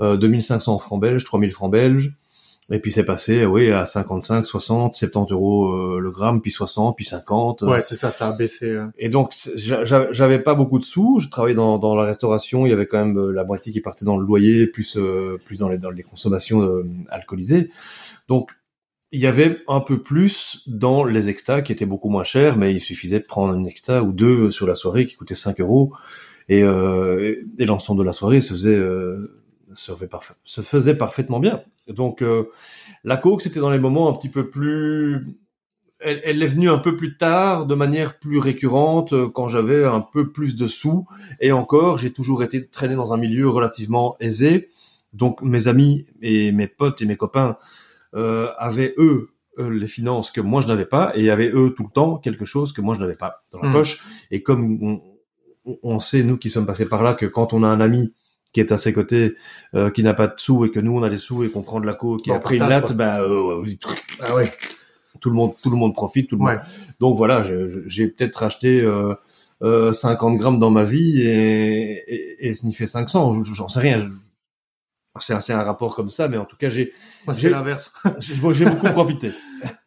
euh, 0.00 0.16
2500 0.16 0.78
francs 0.78 1.00
belges 1.00 1.24
3000 1.24 1.50
francs 1.52 1.70
belges 1.72 2.12
et 2.70 2.78
puis 2.78 2.92
c'est 2.92 3.04
passé 3.04 3.44
oui 3.44 3.70
à 3.70 3.84
55 3.84 4.46
60 4.46 4.94
70 4.94 5.32
euros 5.32 5.72
euh, 5.72 6.00
le 6.00 6.10
gramme 6.10 6.40
puis 6.40 6.50
60 6.50 6.96
puis 6.96 7.04
50 7.04 7.62
ouais 7.62 7.82
c'est 7.82 7.96
ça 7.96 8.10
ça 8.10 8.28
a 8.28 8.32
baissé 8.32 8.70
euh. 8.70 8.86
Et 8.98 9.08
donc, 9.08 9.34
j'avais 9.56 10.38
pas 10.38 10.54
beaucoup 10.54 10.78
de 10.78 10.84
sous. 10.84 11.18
Je 11.20 11.28
travaillais 11.28 11.54
dans, 11.54 11.78
dans 11.78 11.94
la 11.94 12.04
restauration. 12.04 12.66
Il 12.66 12.70
y 12.70 12.72
avait 12.72 12.86
quand 12.86 13.04
même 13.04 13.18
euh, 13.18 13.32
la 13.32 13.44
moitié 13.44 13.72
qui 13.72 13.80
partait 13.80 14.04
dans 14.04 14.16
le 14.16 14.24
loyer, 14.24 14.66
plus 14.66 14.96
euh, 14.96 15.38
plus 15.44 15.60
dans 15.60 15.68
les 15.68 15.78
dans 15.78 15.90
les 15.90 16.02
consommations 16.02 16.62
euh, 16.62 16.84
alcoolisées. 17.08 17.70
Donc, 18.28 18.50
il 19.12 19.20
y 19.20 19.26
avait 19.26 19.58
un 19.66 19.80
peu 19.80 20.00
plus 20.00 20.62
dans 20.66 21.04
les 21.04 21.28
extas 21.28 21.62
qui 21.62 21.72
étaient 21.72 21.86
beaucoup 21.86 22.10
moins 22.10 22.24
chers, 22.24 22.56
mais 22.56 22.72
il 22.72 22.80
suffisait 22.80 23.18
de 23.18 23.24
prendre 23.24 23.54
une 23.54 23.66
exta 23.66 24.02
ou 24.02 24.12
deux 24.12 24.50
sur 24.50 24.66
la 24.66 24.76
soirée 24.76 25.06
qui 25.06 25.16
coûtait 25.16 25.34
5 25.34 25.60
euros. 25.60 25.92
Et, 26.48 26.62
euh, 26.62 27.36
et 27.58 27.64
l'ensemble 27.64 28.00
de 28.00 28.04
la 28.04 28.12
soirée 28.12 28.40
se 28.40 28.54
faisait 28.54 28.76
euh, 28.76 29.39
se, 29.74 29.94
fait 29.94 30.06
parfa- 30.06 30.34
se 30.44 30.60
faisait 30.62 30.96
parfaitement 30.96 31.40
bien. 31.40 31.62
Donc, 31.88 32.22
euh, 32.22 32.44
la 33.04 33.16
coke, 33.16 33.42
c'était 33.42 33.60
dans 33.60 33.70
les 33.70 33.78
moments 33.78 34.08
un 34.08 34.12
petit 34.14 34.28
peu 34.28 34.48
plus 34.50 35.26
elle, 36.02 36.20
elle 36.24 36.42
est 36.42 36.46
venue 36.46 36.70
un 36.70 36.78
peu 36.78 36.96
plus 36.96 37.16
tard, 37.18 37.66
de 37.66 37.74
manière 37.74 38.18
plus 38.18 38.38
récurrente, 38.38 39.12
euh, 39.12 39.28
quand 39.28 39.48
j'avais 39.48 39.84
un 39.84 40.00
peu 40.00 40.32
plus 40.32 40.56
de 40.56 40.66
sous. 40.66 41.06
Et 41.40 41.52
encore, 41.52 41.98
j'ai 41.98 42.10
toujours 42.10 42.42
été 42.42 42.66
traîné 42.66 42.94
dans 42.94 43.12
un 43.12 43.18
milieu 43.18 43.48
relativement 43.50 44.16
aisé. 44.18 44.70
Donc 45.12 45.42
mes 45.42 45.68
amis 45.68 46.06
et 46.22 46.52
mes 46.52 46.68
potes 46.68 47.02
et 47.02 47.04
mes 47.04 47.16
copains 47.16 47.58
euh, 48.14 48.48
avaient 48.56 48.94
eux 48.96 49.30
euh, 49.58 49.68
les 49.68 49.88
finances 49.88 50.30
que 50.30 50.40
moi 50.40 50.60
je 50.62 50.68
n'avais 50.68 50.86
pas 50.86 51.12
et 51.16 51.30
avaient 51.30 51.50
eux 51.52 51.74
tout 51.76 51.82
le 51.82 51.90
temps 51.90 52.16
quelque 52.16 52.44
chose 52.44 52.72
que 52.72 52.80
moi 52.80 52.94
je 52.94 53.00
n'avais 53.00 53.16
pas 53.16 53.42
dans 53.52 53.60
la 53.60 53.68
Hmm. 53.68 53.72
poche. 53.72 54.04
Et 54.30 54.42
comme 54.42 55.02
on, 55.64 55.76
on 55.82 56.00
sait 56.00 56.22
nous 56.22 56.38
qui 56.38 56.48
sommes 56.48 56.64
passés 56.64 56.88
par 56.88 57.02
là 57.02 57.14
que 57.14 57.26
quand 57.26 57.52
on 57.52 57.62
a 57.64 57.68
un 57.68 57.80
ami 57.80 58.12
qui 58.52 58.60
est 58.60 58.72
à 58.72 58.78
ses 58.78 58.92
côtés, 58.92 59.36
euh, 59.74 59.90
qui 59.90 60.02
n'a 60.02 60.14
pas 60.14 60.26
de 60.26 60.34
sous 60.38 60.64
et 60.64 60.70
que 60.70 60.80
nous 60.80 60.96
on 60.98 61.02
a 61.02 61.10
des 61.10 61.16
sous 61.16 61.44
et 61.44 61.50
qu'on 61.50 61.62
prend 61.62 61.80
de 61.80 61.86
la 61.86 61.94
coke 61.94 62.26
et 62.26 62.30
Bon, 62.30 62.36
après 62.36 62.56
une 62.56 62.68
latte, 62.68 62.92
bah 62.92 63.20
euh, 63.22 63.64
Ah 64.20 64.34
ouais. 64.34 64.52
tout 65.20 65.30
le 65.30 65.36
monde 65.36 65.52
tout 65.62 65.70
le 65.70 65.76
monde 65.76 65.94
profite, 65.94 66.28
tout 66.28 66.36
le 66.36 66.42
Ouais. 66.44 66.54
monde. 66.56 66.62
Donc 66.98 67.16
voilà, 67.16 67.44
j'ai 67.86 68.08
peut-être 68.08 68.42
acheté 68.42 68.80
euh, 68.80 69.14
euh, 69.62 69.92
50 69.92 70.36
grammes 70.36 70.58
dans 70.58 70.70
ma 70.70 70.84
vie 70.84 71.20
et, 71.22 71.92
et, 72.12 72.48
et 72.48 72.54
sniffer 72.54 72.86
500, 72.86 73.44
j'en 73.44 73.68
sais 73.68 73.80
rien. 73.80 74.10
C'est 75.20 75.52
un, 75.52 75.62
rapport 75.62 75.94
comme 75.96 76.08
ça, 76.10 76.28
mais 76.28 76.36
en 76.36 76.44
tout 76.44 76.56
cas 76.56 76.70
j'ai 76.70 76.92
Moi, 77.26 77.34
J'ai- 77.34 77.42
c'est 77.42 77.50
l'inverse. 77.50 77.92
j'ai 78.20 78.34
j'ai 78.54 78.64
beaucoup 78.64 78.86
profité. 78.88 79.32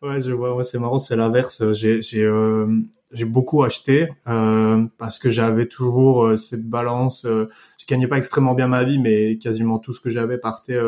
Ouais, 0.01 0.19
c'est 0.63 0.79
marrant, 0.79 0.99
c'est 0.99 1.15
l'inverse. 1.15 1.73
J'ai, 1.73 2.01
euh, 2.23 2.67
beaucoup 3.25 3.63
acheté 3.63 4.09
euh, 4.27 4.85
parce 4.97 5.19
que 5.19 5.29
j'avais 5.29 5.67
toujours 5.67 6.25
euh, 6.25 6.37
cette 6.37 6.67
balance. 6.67 7.25
Je 7.25 7.85
gagnais 7.87 8.07
pas 8.07 8.17
extrêmement 8.17 8.53
bien 8.53 8.67
ma 8.67 8.83
vie, 8.83 8.99
mais 8.99 9.37
quasiment 9.37 9.79
tout 9.79 9.93
ce 9.93 10.01
que 10.01 10.09
j'avais 10.09 10.37
partait 10.37 10.79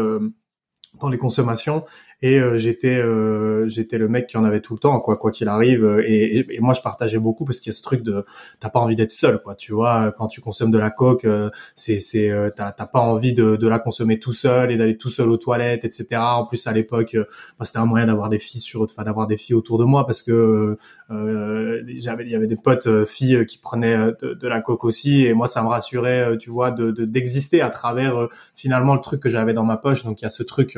dans 1.00 1.10
les 1.10 1.18
consommations. 1.18 1.86
Et 2.22 2.40
euh, 2.40 2.58
j'étais, 2.58 2.98
euh, 2.98 3.68
j'étais 3.70 3.98
le 3.98 4.08
mec 4.08 4.28
qui 4.28 4.38
en 4.38 4.44
avait 4.46 4.62
tout 4.62 4.74
le 4.74 4.80
temps, 4.80 5.00
quoi, 5.00 5.18
quoi 5.18 5.32
qu'il 5.32 5.48
arrive. 5.48 5.84
Euh, 5.84 6.04
Et, 6.06 6.38
et, 6.40 6.56
et 6.56 6.60
moi, 6.60 6.74
je 6.74 6.82
partageais 6.82 7.20
beaucoup 7.20 7.46
parce 7.46 7.60
qu'il 7.60 7.70
y 7.72 7.76
a 7.76 7.78
ce 7.78 7.84
truc 7.84 8.04
de, 8.04 8.26
t'as 8.60 8.70
pas 8.70 8.80
envie 8.80 8.96
d'être 8.96 9.12
seul, 9.12 9.40
quoi. 9.42 9.56
Tu 9.56 9.74
vois, 9.74 10.12
quand 10.18 10.28
tu 10.28 10.42
consommes 10.42 10.72
de 10.72 10.80
la 10.80 10.90
coke, 10.92 11.26
euh, 11.26 11.50
c'est, 11.76 12.00
c'est, 12.02 12.32
euh, 12.32 12.50
t'as, 12.56 12.72
t'as 12.72 12.86
pas 12.88 13.00
envie 13.00 13.34
de, 13.34 13.56
de 13.58 13.68
la 13.68 13.80
consommer 13.80 14.20
tout 14.20 14.34
seul 14.34 14.72
et 14.72 14.78
d'aller 14.78 14.98
tout 14.98 15.10
seul 15.10 15.30
aux 15.30 15.38
toilettes, 15.38 15.86
etc. 15.86 16.38
En 16.38 16.46
plus, 16.46 16.66
à 16.68 16.72
l'époque. 16.74 17.16
euh, 17.16 17.26
moi, 17.60 17.66
c'était 17.66 17.80
un 17.80 17.86
moyen 17.86 18.08
d'avoir 18.08 18.30
des 18.30 18.40
filles 18.40 18.62
sur, 18.62 18.82
enfin, 18.84 19.04
d'avoir 19.04 19.28
des 19.28 19.38
filles 19.38 19.56
autour 19.56 19.78
de 19.78 19.84
moi 19.86 20.06
parce 20.06 20.22
que 20.22 20.78
j'avais, 21.10 22.24
il 22.24 22.30
y 22.30 22.36
avait 22.36 22.48
des 22.48 22.56
potes 22.56 23.06
filles 23.06 23.46
qui 23.46 23.58
prenaient 23.58 23.98
de, 24.22 24.48
la 24.48 24.62
coke 24.62 24.84
aussi 24.86 25.26
et 25.26 25.34
moi, 25.34 25.48
ça 25.48 25.62
me 25.64 25.68
rassurait, 25.68 26.38
tu 26.38 26.50
vois, 26.50 26.72
de, 26.72 26.92
de- 26.92 27.06
d'exister 27.06 27.62
à 27.62 27.70
travers 27.70 28.28
finalement 28.56 28.96
le 28.96 29.02
truc 29.02 29.22
que 29.22 29.30
j'avais 29.30 29.54
dans 29.54 29.64
ma 29.64 29.78
poche. 29.78 30.04
Donc, 30.04 30.22
il 30.22 30.24
y 30.26 30.28
a 30.28 30.30
ce 30.30 30.44
truc 30.44 30.78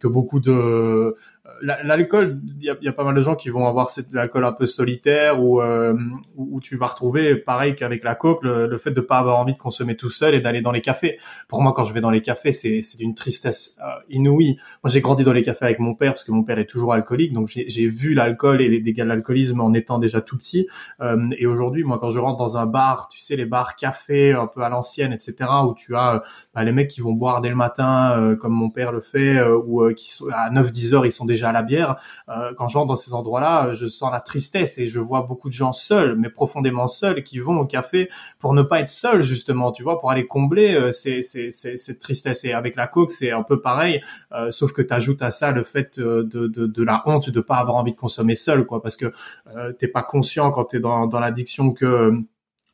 que 0.00 0.08
beaucoup 0.08 0.40
de 0.40 0.50
la- 0.72 1.12
l'alcool, 1.62 2.40
il 2.60 2.76
y 2.82 2.88
a, 2.88 2.92
pas 2.92 3.04
mal 3.04 3.14
de 3.14 3.22
gens 3.22 3.34
qui 3.34 3.48
vont 3.48 3.66
avoir 3.66 3.88
cet 3.88 4.14
alcool 4.14 4.44
un 4.44 4.52
peu 4.52 4.66
solitaire 4.66 5.42
ou 5.42 5.60
euh, 5.60 5.94
où 6.36 6.56
où 6.56 6.60
tu 6.60 6.76
vas 6.76 6.86
retrouver 6.86 7.36
pareil 7.36 7.74
qu'avec 7.74 8.04
la 8.04 8.14
coke 8.14 8.42
le, 8.42 8.66
le 8.66 8.78
fait 8.78 8.90
de 8.90 9.00
pas 9.00 9.18
avoir 9.18 9.38
envie 9.38 9.54
de 9.54 9.58
consommer 9.58 9.96
tout 9.96 10.10
seul 10.10 10.34
et 10.34 10.40
d'aller 10.40 10.60
dans 10.60 10.72
les 10.72 10.82
cafés. 10.82 11.18
Pour 11.48 11.62
moi, 11.62 11.72
quand 11.72 11.84
je 11.84 11.92
vais 11.92 12.00
dans 12.00 12.10
les 12.10 12.20
cafés, 12.20 12.52
c'est 12.52 12.82
c'est 12.82 12.98
d'une 12.98 13.14
tristesse 13.14 13.76
euh, 13.80 14.00
inouïe. 14.10 14.58
Moi, 14.82 14.90
j'ai 14.90 15.00
grandi 15.00 15.24
dans 15.24 15.32
les 15.32 15.42
cafés 15.42 15.64
avec 15.64 15.78
mon 15.78 15.94
père 15.94 16.12
parce 16.12 16.24
que 16.24 16.32
mon 16.32 16.42
père 16.42 16.58
est 16.58 16.66
toujours 16.66 16.92
alcoolique, 16.92 17.32
donc 17.32 17.48
j'ai 17.48 17.88
vu 17.88 18.14
l'alcool 18.14 18.60
et 18.60 18.68
les 18.68 18.80
dégâts 18.80 19.02
de 19.02 19.08
l'alcoolisme 19.08 19.60
en 19.60 19.72
étant 19.72 19.98
déjà 19.98 20.20
tout 20.20 20.36
petit. 20.36 20.66
Euh, 21.00 21.22
et 21.38 21.46
aujourd'hui, 21.46 21.84
moi, 21.84 21.98
quand 21.98 22.10
je 22.10 22.18
rentre 22.18 22.38
dans 22.38 22.56
un 22.56 22.66
bar, 22.66 23.08
tu 23.08 23.20
sais, 23.20 23.36
les 23.36 23.46
bars 23.46 23.76
cafés 23.76 24.32
un 24.32 24.46
peu 24.46 24.62
à 24.62 24.68
l'ancienne, 24.68 25.12
etc., 25.12 25.48
où 25.64 25.74
tu 25.74 25.94
as 25.94 26.22
bah, 26.54 26.64
les 26.64 26.72
mecs 26.72 26.88
qui 26.88 27.00
vont 27.00 27.12
boire 27.12 27.40
dès 27.40 27.48
le 27.48 27.54
matin, 27.54 28.12
euh, 28.18 28.36
comme 28.36 28.52
mon 28.52 28.68
père 28.68 28.92
le 28.92 29.00
fait, 29.00 29.38
euh, 29.38 29.56
ou 29.56 29.82
euh, 29.82 29.94
qui 29.94 30.12
sont 30.12 30.26
à 30.32 30.50
9-10 30.50 30.94
heures, 30.94 31.06
ils 31.06 31.12
sont 31.12 31.24
déjà 31.24 31.51
la 31.52 31.62
bière. 31.62 31.96
Euh, 32.28 32.52
quand 32.56 32.68
je 32.68 32.76
rentre 32.78 32.88
dans 32.88 32.96
ces 32.96 33.12
endroits-là, 33.12 33.68
euh, 33.68 33.74
je 33.74 33.86
sens 33.88 34.10
la 34.12 34.20
tristesse 34.20 34.78
et 34.78 34.88
je 34.88 34.98
vois 34.98 35.22
beaucoup 35.22 35.48
de 35.48 35.54
gens 35.54 35.72
seuls, 35.72 36.16
mais 36.16 36.30
profondément 36.30 36.88
seuls, 36.88 37.22
qui 37.22 37.38
vont 37.38 37.58
au 37.58 37.66
café 37.66 38.08
pour 38.38 38.54
ne 38.54 38.62
pas 38.62 38.80
être 38.80 38.90
seuls, 38.90 39.22
justement, 39.22 39.72
tu 39.72 39.82
vois, 39.82 40.00
pour 40.00 40.10
aller 40.10 40.26
combler 40.26 40.74
euh, 40.74 40.92
ces, 40.92 41.22
ces, 41.22 41.50
ces- 41.52 41.76
cette 41.76 41.98
tristesse. 42.00 42.44
Et 42.44 42.52
avec 42.52 42.76
la 42.76 42.86
coke, 42.86 43.12
c'est 43.12 43.30
un 43.30 43.42
peu 43.42 43.60
pareil, 43.60 44.02
euh, 44.32 44.50
sauf 44.50 44.72
que 44.72 44.82
tu 44.82 44.92
ajoutes 44.94 45.22
à 45.22 45.30
ça 45.30 45.52
le 45.52 45.62
fait 45.64 45.98
euh, 45.98 46.22
de, 46.24 46.46
de, 46.46 46.66
de 46.66 46.82
la 46.82 47.02
honte 47.06 47.30
de 47.30 47.40
pas 47.40 47.56
avoir 47.56 47.76
envie 47.76 47.92
de 47.92 47.96
consommer 47.98 48.34
seul, 48.34 48.64
quoi, 48.64 48.82
parce 48.82 48.96
que 48.96 49.12
euh, 49.56 49.72
t'es 49.72 49.88
pas 49.88 50.02
conscient 50.02 50.50
quand 50.50 50.64
t'es 50.64 50.80
dans, 50.80 51.06
dans 51.06 51.20
l'addiction 51.20 51.72
que 51.72 52.12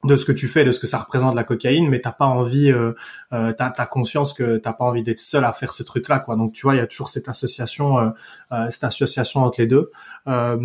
de 0.04 0.16
ce 0.16 0.24
que 0.24 0.32
tu 0.32 0.46
fais, 0.48 0.64
de 0.64 0.72
ce 0.72 0.78
que 0.78 0.86
ça 0.86 0.98
représente 0.98 1.34
la 1.34 1.42
cocaïne, 1.44 1.88
mais 1.88 2.00
t'as 2.00 2.12
pas 2.12 2.26
envie, 2.26 2.70
euh, 2.70 2.92
euh, 3.32 3.52
t'as 3.52 3.72
as 3.76 3.86
conscience 3.86 4.32
que 4.32 4.56
t'as 4.56 4.72
pas 4.72 4.84
envie 4.84 5.02
d'être 5.02 5.18
seul 5.18 5.44
à 5.44 5.52
faire 5.52 5.72
ce 5.72 5.82
truc-là, 5.82 6.20
quoi. 6.20 6.36
Donc 6.36 6.52
tu 6.52 6.62
vois, 6.62 6.74
il 6.74 6.78
y 6.78 6.80
a 6.80 6.86
toujours 6.86 7.08
cette 7.08 7.28
association, 7.28 7.98
euh, 7.98 8.10
euh, 8.52 8.70
cette 8.70 8.84
association 8.84 9.40
entre 9.42 9.60
les 9.60 9.66
deux. 9.66 9.90
Euh, 10.28 10.56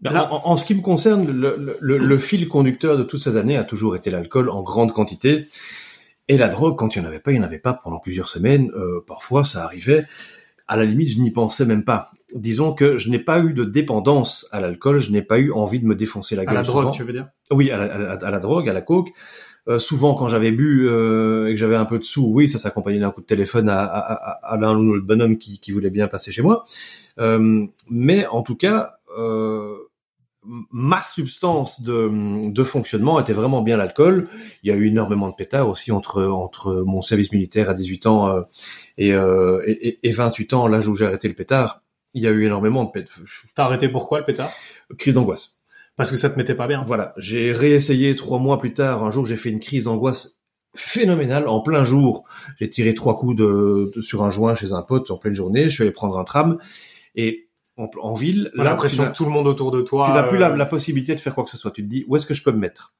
Ben, 0.00 0.12
Là- 0.12 0.32
en, 0.32 0.50
en 0.52 0.56
ce 0.56 0.64
qui 0.64 0.74
me 0.74 0.82
concerne, 0.82 1.26
le, 1.30 1.56
le- 1.56 1.76
le- 1.80 1.98
le 1.98 2.18
fil 2.18 2.48
conducteur 2.48 2.98
de 2.98 3.04
toutes 3.04 3.20
ces 3.20 3.36
années 3.36 3.56
a 3.56 3.64
toujours 3.64 3.96
été 3.96 4.10
l'alcool 4.10 4.50
en 4.50 4.62
grande 4.62 4.92
quantité. 4.92 5.48
Et 6.28 6.36
la 6.38 6.48
drogue, 6.48 6.76
quand 6.76 6.94
il 6.96 7.00
n'y 7.00 7.06
en 7.06 7.08
avait 7.08 7.20
pas, 7.20 7.30
il 7.32 7.34
n'y 7.38 7.40
en 7.40 7.46
avait 7.46 7.58
pas 7.58 7.74
pendant 7.74 7.98
plusieurs 8.00 8.28
semaines. 8.28 8.70
Euh, 8.74 9.04
parfois, 9.06 9.44
ça 9.44 9.62
arrivait. 9.64 10.06
À 10.68 10.76
la 10.76 10.84
limite, 10.84 11.10
je 11.10 11.20
n'y 11.20 11.30
pensais 11.30 11.64
même 11.66 11.84
pas. 11.84 12.10
Disons 12.34 12.72
que 12.72 12.98
je 12.98 13.10
n'ai 13.10 13.18
pas 13.20 13.38
eu 13.40 13.52
de 13.54 13.64
dépendance 13.64 14.46
à 14.50 14.60
l'alcool, 14.60 14.98
je 14.98 15.12
n'ai 15.12 15.22
pas 15.22 15.38
eu 15.38 15.52
envie 15.52 15.78
de 15.80 15.86
me 15.86 15.94
défoncer 15.94 16.34
la 16.36 16.42
à 16.42 16.44
gueule. 16.46 16.54
la 16.56 16.62
drogue, 16.64 16.92
tu 16.92 17.04
veux 17.04 17.12
dire? 17.12 17.28
Oui, 17.52 17.70
à 17.70 17.78
la, 17.78 17.94
à 17.94 17.98
la- 17.98 18.12
à 18.26 18.30
la 18.30 18.40
drogue, 18.40 18.68
à 18.68 18.72
la 18.72 18.82
coke. 18.82 19.10
Euh, 19.66 19.78
souvent, 19.78 20.14
quand 20.14 20.28
j'avais 20.28 20.52
bu 20.52 20.86
euh, 20.88 21.46
et 21.46 21.52
que 21.52 21.56
j'avais 21.56 21.76
un 21.76 21.84
peu 21.86 21.98
de 21.98 22.04
sous, 22.04 22.26
oui, 22.26 22.48
ça 22.48 22.58
s'accompagnait 22.58 22.98
d'un 22.98 23.10
coup 23.12 23.20
de 23.22 23.26
téléphone 23.26 23.68
à, 23.70 23.78
à, 23.84 24.12
à, 24.12 24.52
à 24.52 24.56
l'un 24.58 24.76
ou 24.76 24.82
l'autre 24.82 25.06
bonhomme 25.06 25.38
qui, 25.38 25.58
qui 25.58 25.72
voulait 25.72 25.88
bien 25.90 26.06
passer 26.08 26.32
chez 26.32 26.42
moi. 26.42 26.64
Euh, 27.18 27.64
mais 27.88 28.26
en 28.26 28.42
tout 28.42 28.56
cas, 28.56 28.96
euh, 29.18 29.74
ma 30.70 31.00
substance 31.00 31.80
de, 31.82 32.50
de 32.50 32.62
fonctionnement 32.64 33.18
était 33.20 33.32
vraiment 33.32 33.62
bien 33.62 33.78
l'alcool. 33.78 34.28
Il 34.62 34.68
y 34.68 34.72
a 34.72 34.76
eu 34.76 34.88
énormément 34.88 35.28
de 35.30 35.34
pétards 35.34 35.68
aussi 35.68 35.90
entre 35.92 36.22
entre 36.24 36.82
mon 36.84 37.00
service 37.00 37.32
militaire 37.32 37.70
à 37.70 37.74
18 37.74 38.06
ans 38.06 38.28
euh, 38.28 38.42
et, 38.98 39.14
euh, 39.14 39.60
et, 39.66 39.88
et- 39.88 40.08
et 40.08 40.10
28 40.10 40.52
ans, 40.52 40.66
l'âge 40.68 40.86
où 40.88 40.94
j'ai 40.94 41.06
arrêté 41.06 41.28
le 41.28 41.34
pétard. 41.34 41.80
Il 42.14 42.22
y 42.22 42.26
a 42.26 42.30
eu 42.30 42.44
énormément 42.46 42.84
de 42.84 42.90
pétards. 42.90 43.18
T'as 43.54 43.64
arrêté 43.64 43.88
pourquoi 43.88 44.20
le 44.20 44.24
pétard? 44.24 44.50
Crise 44.98 45.14
d'angoisse. 45.14 45.58
Parce 45.96 46.10
que 46.10 46.16
ça 46.16 46.30
te 46.30 46.36
mettait 46.36 46.54
pas 46.54 46.66
bien. 46.66 46.82
Voilà, 46.82 47.12
j'ai 47.16 47.52
réessayé 47.52 48.16
trois 48.16 48.38
mois 48.38 48.58
plus 48.58 48.74
tard. 48.74 49.04
Un 49.04 49.10
jour, 49.10 49.26
j'ai 49.26 49.36
fait 49.36 49.50
une 49.50 49.60
crise 49.60 49.84
d'angoisse 49.84 50.42
phénoménale. 50.76 51.46
En 51.48 51.60
plein 51.60 51.84
jour, 51.84 52.24
j'ai 52.58 52.68
tiré 52.68 52.94
trois 52.94 53.16
coups 53.16 53.36
de, 53.36 53.90
de- 53.94 54.02
sur 54.02 54.24
un 54.24 54.30
joint 54.30 54.54
chez 54.56 54.72
un 54.72 54.82
pote 54.82 55.10
en 55.10 55.18
pleine 55.18 55.34
journée. 55.34 55.64
Je 55.64 55.68
suis 55.70 55.82
allé 55.82 55.92
prendre 55.92 56.18
un 56.18 56.24
tram 56.24 56.58
et 57.14 57.48
en, 57.76 57.88
en 58.00 58.14
ville, 58.14 58.50
l'impression 58.54 59.04
que 59.08 59.16
tout 59.16 59.24
le 59.24 59.30
monde 59.30 59.46
autour 59.48 59.70
de 59.70 59.82
toi. 59.82 60.06
tu 60.08 60.12
n'as 60.14 60.22
plus 60.24 60.38
la, 60.38 60.50
euh, 60.52 60.56
la 60.56 60.66
possibilité 60.66 61.14
de 61.14 61.20
faire 61.20 61.34
quoi 61.34 61.44
que 61.44 61.50
ce 61.50 61.56
soit. 61.56 61.70
Tu 61.72 61.82
te 61.82 61.88
dis 61.88 62.04
où 62.08 62.16
est-ce 62.16 62.26
que 62.26 62.34
je 62.34 62.42
peux 62.42 62.52
me 62.52 62.58
mettre? 62.58 62.94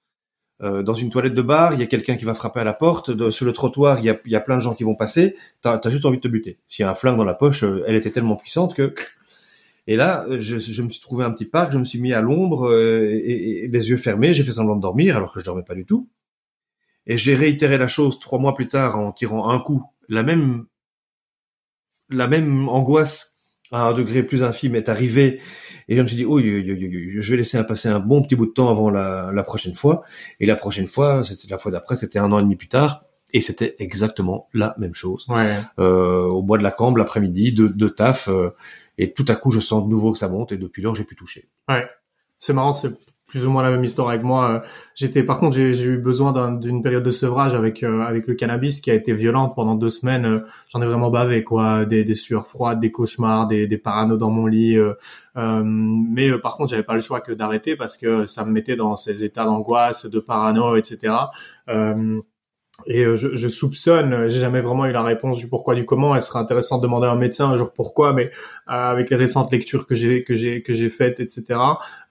Euh, 0.62 0.82
Dans 0.82 0.94
une 0.94 1.10
toilette 1.10 1.34
de 1.34 1.42
bar, 1.42 1.74
il 1.74 1.80
y 1.80 1.82
a 1.82 1.86
quelqu'un 1.86 2.16
qui 2.16 2.24
va 2.24 2.34
frapper 2.34 2.60
à 2.60 2.64
la 2.64 2.74
porte. 2.74 3.10
De- 3.10 3.30
sur 3.30 3.44
le 3.46 3.52
trottoir, 3.52 3.98
il 3.98 4.04
y 4.06 4.10
a, 4.10 4.18
y 4.26 4.36
a 4.36 4.40
plein 4.40 4.56
de 4.56 4.60
gens 4.60 4.74
qui 4.74 4.84
vont 4.84 4.94
passer. 4.94 5.36
T'as 5.62 5.80
as 5.82 5.90
juste 5.90 6.04
envie 6.06 6.18
de 6.18 6.22
te 6.22 6.28
buter. 6.28 6.58
S'il 6.68 6.84
y 6.84 6.86
a 6.86 6.90
un 6.90 6.94
flingue 6.94 7.16
dans 7.16 7.24
la 7.24 7.34
poche, 7.34 7.64
euh, 7.64 7.82
elle 7.86 7.96
était 7.96 8.10
tellement 8.10 8.36
puissante 8.36 8.74
que. 8.74 8.94
Et 9.86 9.96
là, 9.96 10.26
je, 10.30 10.58
je 10.58 10.82
me 10.82 10.88
suis 10.88 11.00
trouvé 11.00 11.24
un 11.24 11.30
petit 11.30 11.44
parc, 11.44 11.72
je 11.72 11.78
me 11.78 11.84
suis 11.84 12.00
mis 12.00 12.14
à 12.14 12.22
l'ombre 12.22 12.70
euh, 12.70 13.04
et- 13.10 13.64
et 13.64 13.68
les 13.68 13.90
yeux 13.90 13.98
fermés. 13.98 14.32
J'ai 14.32 14.42
fait 14.44 14.52
semblant 14.52 14.76
de 14.76 14.80
dormir 14.80 15.16
alors 15.16 15.32
que 15.32 15.40
je 15.40 15.44
dormais 15.44 15.62
pas 15.64 15.74
du 15.74 15.84
tout. 15.84 16.08
Et 17.06 17.18
j'ai 17.18 17.34
réitéré 17.34 17.76
la 17.78 17.88
chose 17.88 18.18
trois 18.18 18.38
mois 18.38 18.54
plus 18.54 18.68
tard 18.68 18.98
en 18.98 19.12
tirant 19.12 19.50
un 19.50 19.60
coup. 19.60 19.84
La 20.08 20.22
même, 20.22 20.64
la 22.10 22.26
même 22.28 22.68
angoisse 22.68 23.38
à 23.72 23.82
un 23.88 23.94
degré 23.94 24.22
plus 24.22 24.42
infime 24.42 24.74
est 24.74 24.88
arrivée 24.88 25.40
et 25.88 25.97
je 25.97 26.03
me 26.03 26.07
suis 26.07 26.16
dit, 26.16 26.25
oh, 26.25 26.38
je 26.40 27.31
vais 27.31 27.37
laisser 27.37 27.62
passer 27.64 27.88
un 27.88 28.01
bon 28.01 28.23
petit 28.23 28.37
bout 28.37 28.47
de 28.47 28.53
temps 28.53 28.70
avant 28.70 28.90
la, 28.90 29.31
la 29.33 29.42
prochaine 29.42 29.75
fois. 29.75 30.03
Et 30.40 30.47
la 30.47 30.57
prochaine 30.57 30.87
fois, 30.87 31.25
c'était 31.25 31.49
la 31.51 31.59
fois 31.59 31.73
d'après, 31.73 31.97
c'était 31.97 32.18
un 32.18 32.33
an 32.33 32.38
et 32.38 32.42
demi 32.42 32.57
plus 32.57 32.68
tard. 32.68 33.05
Et 33.33 33.40
c'était 33.40 33.75
exactement 33.81 34.49
la 34.55 34.77
même 34.79 34.94
chose. 34.94 35.27
Ouais. 35.29 35.57
Euh, 35.81 36.25
au 36.27 36.40
bois 36.42 36.57
de 36.57 36.62
la 36.62 36.70
Cambre, 36.70 36.99
l'après-midi, 36.99 37.53
de, 37.53 37.66
de 37.66 37.88
taf. 37.88 38.29
euh, 38.29 38.51
et 38.97 39.12
tout 39.12 39.25
à 39.27 39.35
coup, 39.35 39.51
je 39.51 39.59
sens 39.59 39.83
de 39.85 39.88
nouveau 39.88 40.12
que 40.12 40.18
ça 40.18 40.29
monte. 40.29 40.53
Et 40.53 40.57
depuis 40.57 40.83
lors, 40.83 40.94
j'ai 40.94 41.03
pu 41.05 41.16
toucher. 41.16 41.49
C'est 42.38 42.53
marrant, 42.53 42.73
c'est 42.73 42.90
plus 43.35 43.47
ou 43.47 43.51
moins 43.51 43.64
la 43.64 43.70
même 43.73 43.83
histoire 43.83 44.09
avec 44.11 44.23
moi. 44.23 44.51
Euh, 44.64 44.68
J'étais, 44.94 45.25
par 45.25 45.40
contre, 45.40 45.57
j'ai 45.57 45.83
eu 45.85 45.99
besoin 45.99 46.31
d'un- 46.33 46.53
d'une 46.53 46.81
période 46.81 47.03
de 47.03 47.11
sevrage 47.11 47.53
avec 47.53 47.83
euh, 47.83 48.03
avec 48.03 48.29
le 48.29 48.35
cannabis 48.37 48.81
qui 48.81 48.92
a 48.92 48.94
été 48.94 49.12
violente 49.12 49.57
pendant 49.57 49.75
deux 49.75 49.90
semaines. 49.90 50.25
Euh, 50.25 50.38
J'en 50.73 50.81
ai 50.83 50.87
vraiment 50.87 51.11
bavé, 51.11 51.42
quoi, 51.42 51.85
des, 51.85 52.05
des 52.05 52.14
sueurs 52.14 52.47
froides, 52.47 52.79
des 52.79 52.92
cauchemars, 52.92 53.49
des, 53.49 53.66
des 53.66 53.77
paranos 53.79 54.16
dans 54.18 54.31
mon 54.31 54.47
lit. 54.47 54.79
euh, 54.79 54.92
euh, 55.37 55.62
mais 55.64 56.38
par 56.38 56.57
contre, 56.57 56.70
j'avais 56.70 56.85
pas 56.85 56.94
le 56.94 57.01
choix 57.01 57.20
que 57.20 57.33
d'arrêter 57.33 57.75
parce 57.75 57.97
que 57.97 58.27
ça 58.27 58.44
me 58.44 58.53
mettait 58.53 58.77
dans 58.77 58.94
ces 58.97 59.25
états 59.25 59.44
d'angoisse, 59.47 60.07
de 60.07 60.20
parano, 60.20 60.77
etc. 60.77 61.33
Euh, 61.68 62.20
et 62.87 63.04
euh, 63.04 63.16
je, 63.16 63.37
je 63.37 63.48
soupçonne, 63.48 64.12
euh, 64.12 64.28
j'ai 64.28 64.40
jamais 64.40 64.60
vraiment 64.60 64.84
eu 64.87 64.92
la 64.92 65.02
réponse 65.02 65.38
du 65.38 65.48
pourquoi 65.48 65.74
du 65.76 65.84
comment. 65.84 66.14
Elle 66.14 66.22
serait 66.22 66.40
intéressant 66.40 66.78
de 66.78 66.82
demander 66.82 67.06
à 67.06 67.12
un 67.12 67.16
médecin 67.16 67.48
un 67.48 67.56
jour 67.56 67.72
pourquoi, 67.72 68.12
mais 68.12 68.26
euh, 68.68 68.72
avec 68.72 69.10
les 69.10 69.16
récentes 69.16 69.52
lectures 69.52 69.87
que 69.87 69.94
j'ai 69.94 70.24
que 70.24 70.34
j'ai 70.34 70.60
que 70.62 70.74
j'ai 70.74 70.90
faites, 70.90 71.20
etc. 71.20 71.60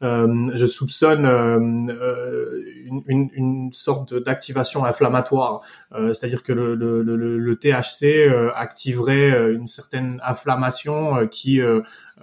Euh, 0.04 0.52
je 0.56 0.66
soupçonne 0.66 1.26
euh, 1.26 1.60
une, 1.60 3.04
une, 3.08 3.30
une 3.34 3.74
sorte 3.74 4.14
d'activation 4.14 4.86
inflammatoire, 4.86 5.62
Euh, 5.94 6.14
c'est-à-dire 6.14 6.42
que 6.44 6.54
le, 6.54 6.74
le, 6.76 7.04
le, 7.04 7.38
le 7.38 7.56
THC 7.56 8.32
activerait 8.56 9.54
une 9.54 9.68
certaine 9.68 10.20
inflammation 10.24 11.28
qui 11.28 11.62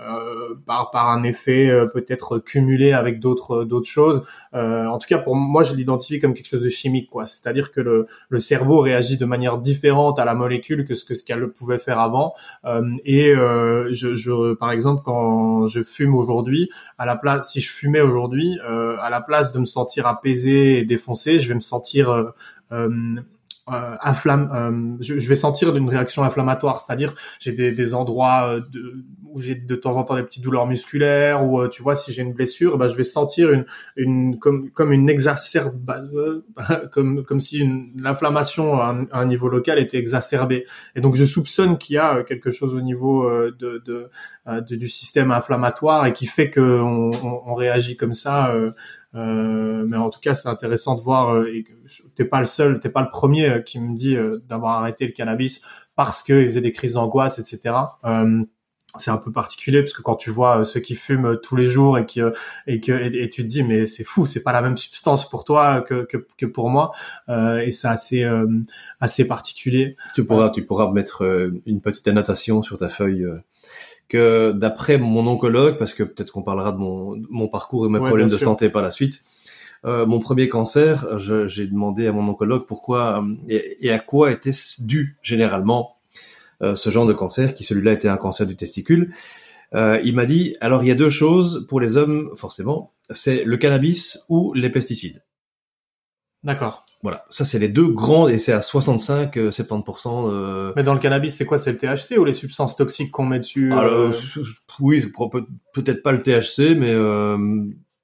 euh, 0.00 0.30
euh, 0.50 0.54
par 0.66 0.90
par 0.90 1.10
un 1.10 1.22
effet 1.22 1.70
euh, 1.70 1.86
peut-être 1.86 2.38
cumulé 2.38 2.92
avec 2.92 3.20
d'autres 3.20 3.64
d'autres 3.64 3.88
choses. 3.88 4.24
Euh, 4.54 4.86
en 4.86 4.98
tout 4.98 5.06
cas, 5.06 5.18
pour 5.18 5.36
moi, 5.36 5.62
je 5.64 5.74
l'identifie 5.74 6.18
comme 6.20 6.34
quelque 6.34 6.48
chose 6.48 6.62
de 6.62 6.68
chimique, 6.68 7.10
quoi. 7.10 7.26
C'est-à-dire 7.26 7.72
que 7.72 7.80
le 7.80 8.06
le 8.28 8.40
cerveau 8.40 8.80
réagit 8.80 9.16
de 9.16 9.24
manière 9.24 9.58
différente 9.58 10.18
à 10.18 10.24
la 10.24 10.34
molécule 10.34 10.84
que 10.84 10.94
ce 10.94 11.04
que 11.04 11.14
ce 11.14 11.24
qu'elle 11.24 11.48
pouvait 11.48 11.78
faire 11.78 11.98
avant. 11.98 12.34
et 13.04 13.32
je, 13.34 14.14
je, 14.14 14.54
par 14.54 14.70
exemple, 14.72 15.02
quand 15.04 15.66
je 15.66 15.82
fume 15.82 16.14
aujourd'hui, 16.14 16.70
à 16.98 17.06
la 17.06 17.16
place, 17.16 17.52
si 17.52 17.60
je 17.60 17.70
fumais 17.70 18.00
aujourd'hui, 18.00 18.58
à 18.60 19.10
la 19.10 19.20
place 19.20 19.52
de 19.52 19.58
me 19.58 19.66
sentir 19.66 20.06
apaisé 20.06 20.78
et 20.78 20.84
défoncé, 20.84 21.40
je 21.40 21.48
vais 21.48 21.54
me 21.54 21.60
sentir 21.60 22.32
euh, 23.72 23.96
inflamme, 24.02 24.98
je, 25.00 25.18
je, 25.18 25.28
vais 25.28 25.34
sentir 25.34 25.74
une 25.76 25.88
réaction 25.88 26.22
inflammatoire, 26.22 26.80
c'est-à-dire 26.80 27.14
j'ai 27.38 27.52
des, 27.52 27.72
des, 27.72 27.94
endroits 27.94 28.48
euh, 28.48 28.60
de, 28.70 29.04
où 29.24 29.40
j'ai 29.40 29.54
de 29.54 29.74
temps 29.74 29.96
en 29.96 30.04
temps 30.04 30.16
des 30.16 30.22
petites 30.22 30.42
douleurs 30.42 30.66
musculaires 30.66 31.44
ou 31.44 31.60
euh, 31.60 31.68
tu 31.68 31.82
vois 31.82 31.96
si 31.96 32.12
j'ai 32.12 32.22
une 32.22 32.32
blessure, 32.32 32.78
ben, 32.78 32.88
je 32.88 32.94
vais 32.94 33.04
sentir 33.04 33.52
une, 33.52 33.64
une 33.96 34.38
comme 34.38 34.70
comme 34.70 34.92
une 34.92 35.08
exacerbation, 35.08 36.42
comme 36.92 37.24
comme 37.24 37.40
si 37.40 37.68
l'inflammation 38.00 38.74
à, 38.74 38.96
un 39.12 39.24
niveau 39.24 39.48
local 39.48 39.78
était 39.78 39.98
exacerbée. 39.98 40.66
Et 40.96 41.00
donc 41.00 41.14
je 41.14 41.24
soupçonne 41.24 41.78
qu'il 41.78 41.96
y 41.96 41.98
a 41.98 42.22
quelque 42.24 42.50
chose 42.50 42.74
au 42.74 42.80
niveau 42.80 43.30
de, 43.30 43.82
de, 43.84 44.10
du 44.76 44.88
système 44.88 45.30
inflammatoire 45.30 46.06
et 46.06 46.12
qui 46.12 46.26
fait 46.26 46.50
que 46.50 46.60
on, 46.60 47.10
on, 47.22 47.54
réagit 47.54 47.96
comme 47.96 48.14
ça. 48.14 48.50
Euh, 48.50 48.72
mais 49.12 49.96
en 49.96 50.10
tout 50.10 50.20
cas, 50.20 50.34
c'est 50.34 50.48
intéressant 50.48 50.94
de 50.94 51.00
voir. 51.00 51.34
Euh, 51.34 51.50
t'es 52.14 52.24
pas 52.24 52.40
le 52.40 52.46
seul, 52.46 52.80
t'es 52.80 52.90
pas 52.90 53.02
le 53.02 53.10
premier 53.10 53.48
euh, 53.48 53.60
qui 53.60 53.80
me 53.80 53.96
dit 53.96 54.16
euh, 54.16 54.38
d'avoir 54.48 54.78
arrêté 54.78 55.06
le 55.06 55.12
cannabis 55.12 55.62
parce 55.96 56.22
qu'il 56.22 56.46
faisait 56.46 56.60
des 56.60 56.72
crises 56.72 56.94
d'angoisse, 56.94 57.38
etc. 57.38 57.74
Euh, 58.04 58.44
c'est 58.98 59.12
un 59.12 59.18
peu 59.18 59.30
particulier 59.30 59.82
parce 59.82 59.92
que 59.92 60.02
quand 60.02 60.16
tu 60.16 60.30
vois 60.30 60.64
ceux 60.64 60.80
qui 60.80 60.96
fument 60.96 61.38
tous 61.40 61.54
les 61.54 61.68
jours 61.68 61.96
et 61.96 62.06
qui 62.06 62.20
et 62.66 62.80
que 62.80 62.90
et, 62.90 63.30
tu 63.30 63.42
te 63.42 63.46
dis 63.46 63.62
mais 63.62 63.86
c'est 63.86 64.02
fou 64.02 64.26
c'est 64.26 64.42
pas 64.42 64.52
la 64.52 64.62
même 64.62 64.76
substance 64.76 65.28
pour 65.28 65.44
toi 65.44 65.80
que 65.80 66.02
que, 66.02 66.26
que 66.36 66.44
pour 66.44 66.70
moi 66.70 66.90
euh, 67.28 67.60
et 67.60 67.70
c'est 67.70 67.86
assez 67.86 68.28
assez 68.98 69.28
particulier 69.28 69.96
tu 70.16 70.24
pourras 70.24 70.50
tu 70.50 70.64
pourras 70.64 70.90
mettre 70.90 71.22
une 71.66 71.80
petite 71.80 72.08
annotation 72.08 72.62
sur 72.62 72.78
ta 72.78 72.88
feuille 72.88 73.28
que 74.10 74.52
d'après 74.52 74.98
mon 74.98 75.26
oncologue, 75.26 75.78
parce 75.78 75.94
que 75.94 76.02
peut-être 76.02 76.32
qu'on 76.32 76.42
parlera 76.42 76.72
de 76.72 76.78
mon, 76.78 77.16
mon 77.30 77.48
parcours 77.48 77.86
et 77.86 77.88
mes 77.88 77.98
problèmes 77.98 78.28
de 78.28 78.36
santé 78.36 78.68
par 78.68 78.82
la 78.82 78.90
suite, 78.90 79.22
euh, 79.86 80.04
mon 80.04 80.20
premier 80.20 80.48
cancer, 80.48 81.18
j'ai 81.18 81.66
demandé 81.66 82.06
à 82.06 82.12
mon 82.12 82.28
oncologue 82.28 82.66
pourquoi 82.66 83.22
euh, 83.22 83.56
et, 83.80 83.90
à 83.90 83.98
quoi 83.98 84.30
était 84.30 84.50
dû 84.80 85.16
généralement 85.22 85.96
euh, 86.62 86.74
ce 86.74 86.90
genre 86.90 87.06
de 87.06 87.14
cancer, 87.14 87.54
qui 87.54 87.64
celui-là 87.64 87.92
était 87.92 88.08
un 88.08 88.18
cancer 88.18 88.46
du 88.46 88.56
testicule. 88.56 89.14
Euh, 89.74 90.00
il 90.04 90.14
m'a 90.14 90.26
dit, 90.26 90.56
alors 90.60 90.82
il 90.82 90.88
y 90.88 90.90
a 90.90 90.96
deux 90.96 91.08
choses 91.08 91.66
pour 91.68 91.80
les 91.80 91.96
hommes, 91.96 92.30
forcément, 92.36 92.92
c'est 93.10 93.44
le 93.44 93.56
cannabis 93.56 94.26
ou 94.28 94.52
les 94.54 94.68
pesticides. 94.68 95.22
D'accord. 96.42 96.84
Voilà, 97.02 97.24
ça 97.30 97.44
c'est 97.44 97.58
les 97.58 97.68
deux 97.68 97.88
grands 97.88 98.28
et 98.28 98.38
c'est 98.38 98.52
à 98.52 98.60
65 98.60 99.38
70 99.50 100.06
euh... 100.06 100.72
Mais 100.76 100.82
dans 100.82 100.94
le 100.94 101.00
cannabis, 101.00 101.34
c'est 101.34 101.46
quoi? 101.46 101.58
C'est 101.58 101.72
le 101.72 101.78
THC 101.78 102.18
ou 102.18 102.24
les 102.24 102.34
substances 102.34 102.76
toxiques 102.76 103.10
qu'on 103.10 103.24
met 103.24 103.38
dessus 103.38 103.72
euh... 103.72 104.12
oui, 104.80 105.04
peut-être 105.72 106.02
pas 106.02 106.12
le 106.12 106.22
THC 106.22 106.76
mais 106.78 106.90
euh, 106.90 107.36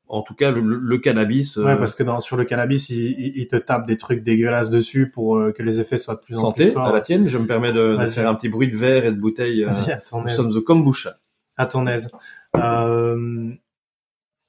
en 0.08 0.22
tout 0.22 0.34
cas 0.34 0.50
le, 0.50 0.98
cannabis 0.98 1.58
euh, 1.58 1.64
Ouais, 1.64 1.76
parce 1.76 1.94
que 1.94 2.02
dans 2.02 2.20
sur 2.20 2.36
le 2.36 2.44
cannabis, 2.44 2.90
il, 2.90 3.46
te 3.48 3.56
tape 3.56 3.86
des 3.86 3.96
trucs 3.96 4.22
dégueulasses 4.22 4.70
dessus 4.70 5.10
pour 5.10 5.36
euh, 5.36 5.52
que 5.52 5.62
les 5.62 5.80
effets 5.80 5.98
soient 5.98 6.14
de 6.14 6.20
plus 6.20 6.38
en 6.38 6.52
plus 6.52 6.70
forts. 6.70 6.86
à 6.86 6.92
la 6.92 7.00
tienne, 7.00 7.26
je 7.26 7.38
me 7.38 7.46
permets 7.46 7.72
de, 7.72 7.96
de, 7.96 8.08
faire 8.08 8.28
un 8.28 8.34
petit 8.34 8.48
bruit 8.48 8.70
de 8.70 8.76
verre 8.76 9.04
et 9.04 9.12
de 9.12 9.20
bouteille. 9.20 9.64
Euh, 9.64 9.70
à 9.92 9.98
ton 9.98 10.22
nous 10.22 10.28
sommes 10.28 10.56
au 10.56 10.62
kombucha. 10.62 11.16
À 11.56 11.66
ton 11.66 11.86
aise. 11.86 12.12
Euh, 12.56 13.50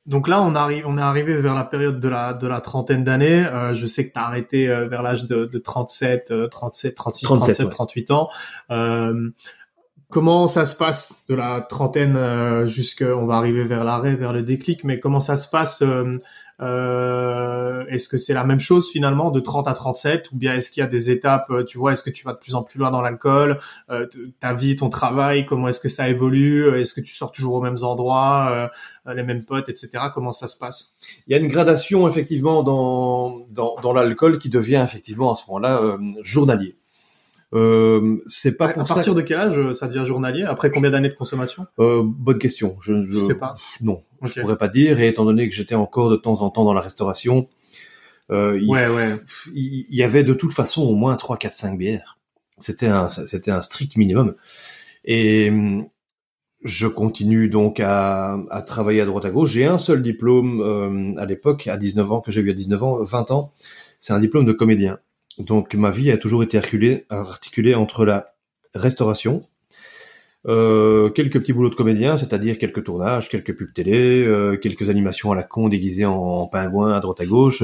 donc 0.07 0.29
là, 0.29 0.41
on 0.41 0.55
arrive, 0.55 0.87
on 0.87 0.97
est 0.97 1.01
arrivé 1.01 1.39
vers 1.41 1.53
la 1.53 1.65
période 1.65 1.99
de 1.99 2.07
la 2.07 2.33
de 2.33 2.47
la 2.47 2.61
trentaine 2.61 3.03
d'années. 3.03 3.45
Euh, 3.45 3.73
je 3.73 3.85
sais 3.85 4.07
que 4.07 4.13
tu 4.13 4.19
as 4.19 4.25
arrêté 4.25 4.69
euh, 4.69 4.87
vers 4.87 5.03
l'âge 5.03 5.25
de, 5.25 5.45
de 5.45 5.57
37, 5.59 6.49
37, 6.49 6.95
36, 6.95 7.25
37, 7.25 7.69
38 7.69 8.11
ans. 8.11 8.29
Euh, 8.71 9.29
comment 10.09 10.47
ça 10.47 10.65
se 10.65 10.75
passe 10.75 11.23
de 11.27 11.35
la 11.35 11.59
trentaine 11.59 12.15
euh, 12.15 12.67
jusqu'à, 12.67 13.17
on 13.17 13.25
va 13.25 13.35
arriver 13.35 13.65
vers 13.65 13.83
l'arrêt, 13.83 14.15
vers 14.15 14.31
le 14.31 14.43
déclic, 14.43 14.85
mais 14.85 14.99
comment 14.99 15.19
ça 15.19 15.35
se 15.35 15.49
passe 15.49 15.83
euh, 16.61 17.67
euh, 17.77 17.85
est-ce 17.87 18.07
que 18.07 18.17
c'est 18.17 18.33
la 18.33 18.43
même 18.43 18.59
chose 18.59 18.89
finalement 18.89 19.31
de 19.31 19.39
30 19.39 19.67
à 19.67 19.73
37 19.73 20.31
ou 20.31 20.37
bien 20.37 20.53
est-ce 20.53 20.71
qu'il 20.71 20.81
y 20.81 20.83
a 20.83 20.87
des 20.87 21.09
étapes, 21.09 21.49
euh, 21.49 21.63
tu 21.63 21.77
vois, 21.77 21.93
est-ce 21.93 22.03
que 22.03 22.09
tu 22.09 22.23
vas 22.25 22.33
de 22.33 22.39
plus 22.39 22.55
en 22.55 22.63
plus 22.63 22.79
loin 22.79 22.91
dans 22.91 23.01
l'alcool, 23.01 23.59
euh, 23.89 24.07
ta 24.39 24.53
vie, 24.53 24.75
ton 24.75 24.89
travail, 24.89 25.45
comment 25.45 25.67
est-ce 25.67 25.79
que 25.79 25.89
ça 25.89 26.09
évolue, 26.09 26.79
est-ce 26.79 26.93
que 26.93 27.01
tu 27.01 27.13
sors 27.13 27.31
toujours 27.31 27.55
aux 27.55 27.61
mêmes 27.61 27.83
endroits, 27.83 28.71
les 29.07 29.23
mêmes 29.23 29.43
potes, 29.43 29.69
etc. 29.69 30.05
Comment 30.13 30.33
ça 30.33 30.47
se 30.47 30.57
passe? 30.57 30.95
Il 31.27 31.31
y 31.31 31.35
a 31.35 31.39
une 31.39 31.47
gradation 31.47 32.07
effectivement 32.07 32.63
dans, 32.63 33.45
dans, 33.49 33.75
dans 33.81 33.93
l'alcool 33.93 34.39
qui 34.39 34.49
devient 34.49 34.83
effectivement 34.83 35.33
à 35.33 35.35
ce 35.35 35.43
moment-là 35.47 35.97
journalier. 36.21 36.77
Euh, 37.53 38.17
c'est 38.27 38.57
pas 38.57 38.67
à, 38.67 38.83
partir 38.83 39.15
de 39.15 39.21
quel 39.21 39.37
âge 39.37 39.73
ça 39.73 39.87
devient 39.87 40.05
journalier? 40.05 40.43
Après 40.43 40.69
combien 40.69 40.91
d'années 40.91 41.09
de 41.09 41.13
consommation? 41.13 41.65
Euh, 41.79 42.03
Bonne 42.03 42.39
question. 42.39 42.75
Je, 42.81 43.05
je, 43.05 43.17
sais 43.19 43.35
pas. 43.35 43.55
Non, 43.81 44.03
je 44.23 44.41
pourrais 44.41 44.57
pas 44.57 44.67
dire. 44.67 44.99
Et 44.99 45.07
étant 45.07 45.25
donné 45.25 45.49
que 45.49 45.55
j'étais 45.55 45.75
encore 45.75 46.09
de 46.09 46.15
temps 46.15 46.41
en 46.41 46.49
temps 46.49 46.65
dans 46.65 46.73
la 46.73 46.81
restauration, 46.81 47.47
euh, 48.31 48.59
il, 48.61 48.69
ouais, 48.69 48.87
ouais. 48.87 49.15
il, 49.53 49.85
y 49.89 50.03
avait 50.03 50.23
de 50.23 50.33
toute 50.33 50.53
façon 50.53 50.83
au 50.83 50.95
moins 50.95 51.15
3, 51.15 51.37
4, 51.37 51.53
5 51.53 51.77
bières. 51.77 52.17
C'était 52.59 52.87
un, 52.87 53.09
c'était 53.09 53.51
un 53.51 53.61
strict 53.61 53.95
minimum. 53.97 54.35
Et 55.05 55.51
je 56.63 56.87
continue 56.87 57.49
donc 57.49 57.79
à, 57.79 58.37
à, 58.49 58.61
travailler 58.61 59.01
à 59.01 59.05
droite 59.05 59.25
à 59.25 59.29
gauche. 59.29 59.51
J'ai 59.51 59.65
un 59.65 59.77
seul 59.77 60.01
diplôme 60.01 60.61
euh, 60.61 61.21
à 61.21 61.25
l'époque, 61.25 61.67
à 61.67 61.77
19 61.77 62.11
ans, 62.11 62.21
que 62.21 62.31
j'ai 62.31 62.41
eu 62.41 62.49
à 62.49 62.53
19 62.53 62.83
ans, 62.83 63.03
20 63.03 63.31
ans. 63.31 63.53
C'est 63.99 64.13
un 64.13 64.19
diplôme 64.19 64.45
de 64.45 64.53
comédien. 64.53 64.99
Donc 65.39 65.75
ma 65.75 65.91
vie 65.91 66.11
a 66.11 66.17
toujours 66.17 66.43
été 66.43 66.57
articulée, 66.57 67.05
articulée 67.09 67.75
entre 67.75 68.05
la 68.05 68.33
restauration, 68.73 69.47
euh, 70.45 71.09
quelques 71.09 71.39
petits 71.39 71.51
boulots 71.51 71.69
de 71.69 71.75
comédien, 71.75 72.17
c'est-à-dire 72.17 72.57
quelques 72.57 72.83
tournages, 72.83 73.27
quelques 73.27 73.55
pubs 73.55 73.73
télé, 73.73 74.23
euh, 74.23 74.55
quelques 74.55 74.89
animations 74.89 75.31
à 75.31 75.35
la 75.35 75.43
con 75.43 75.67
déguisées 75.67 76.05
en, 76.05 76.47
pingouin 76.47 76.93
à 76.93 76.99
droite 76.99 77.19
à 77.19 77.25
gauche, 77.25 77.63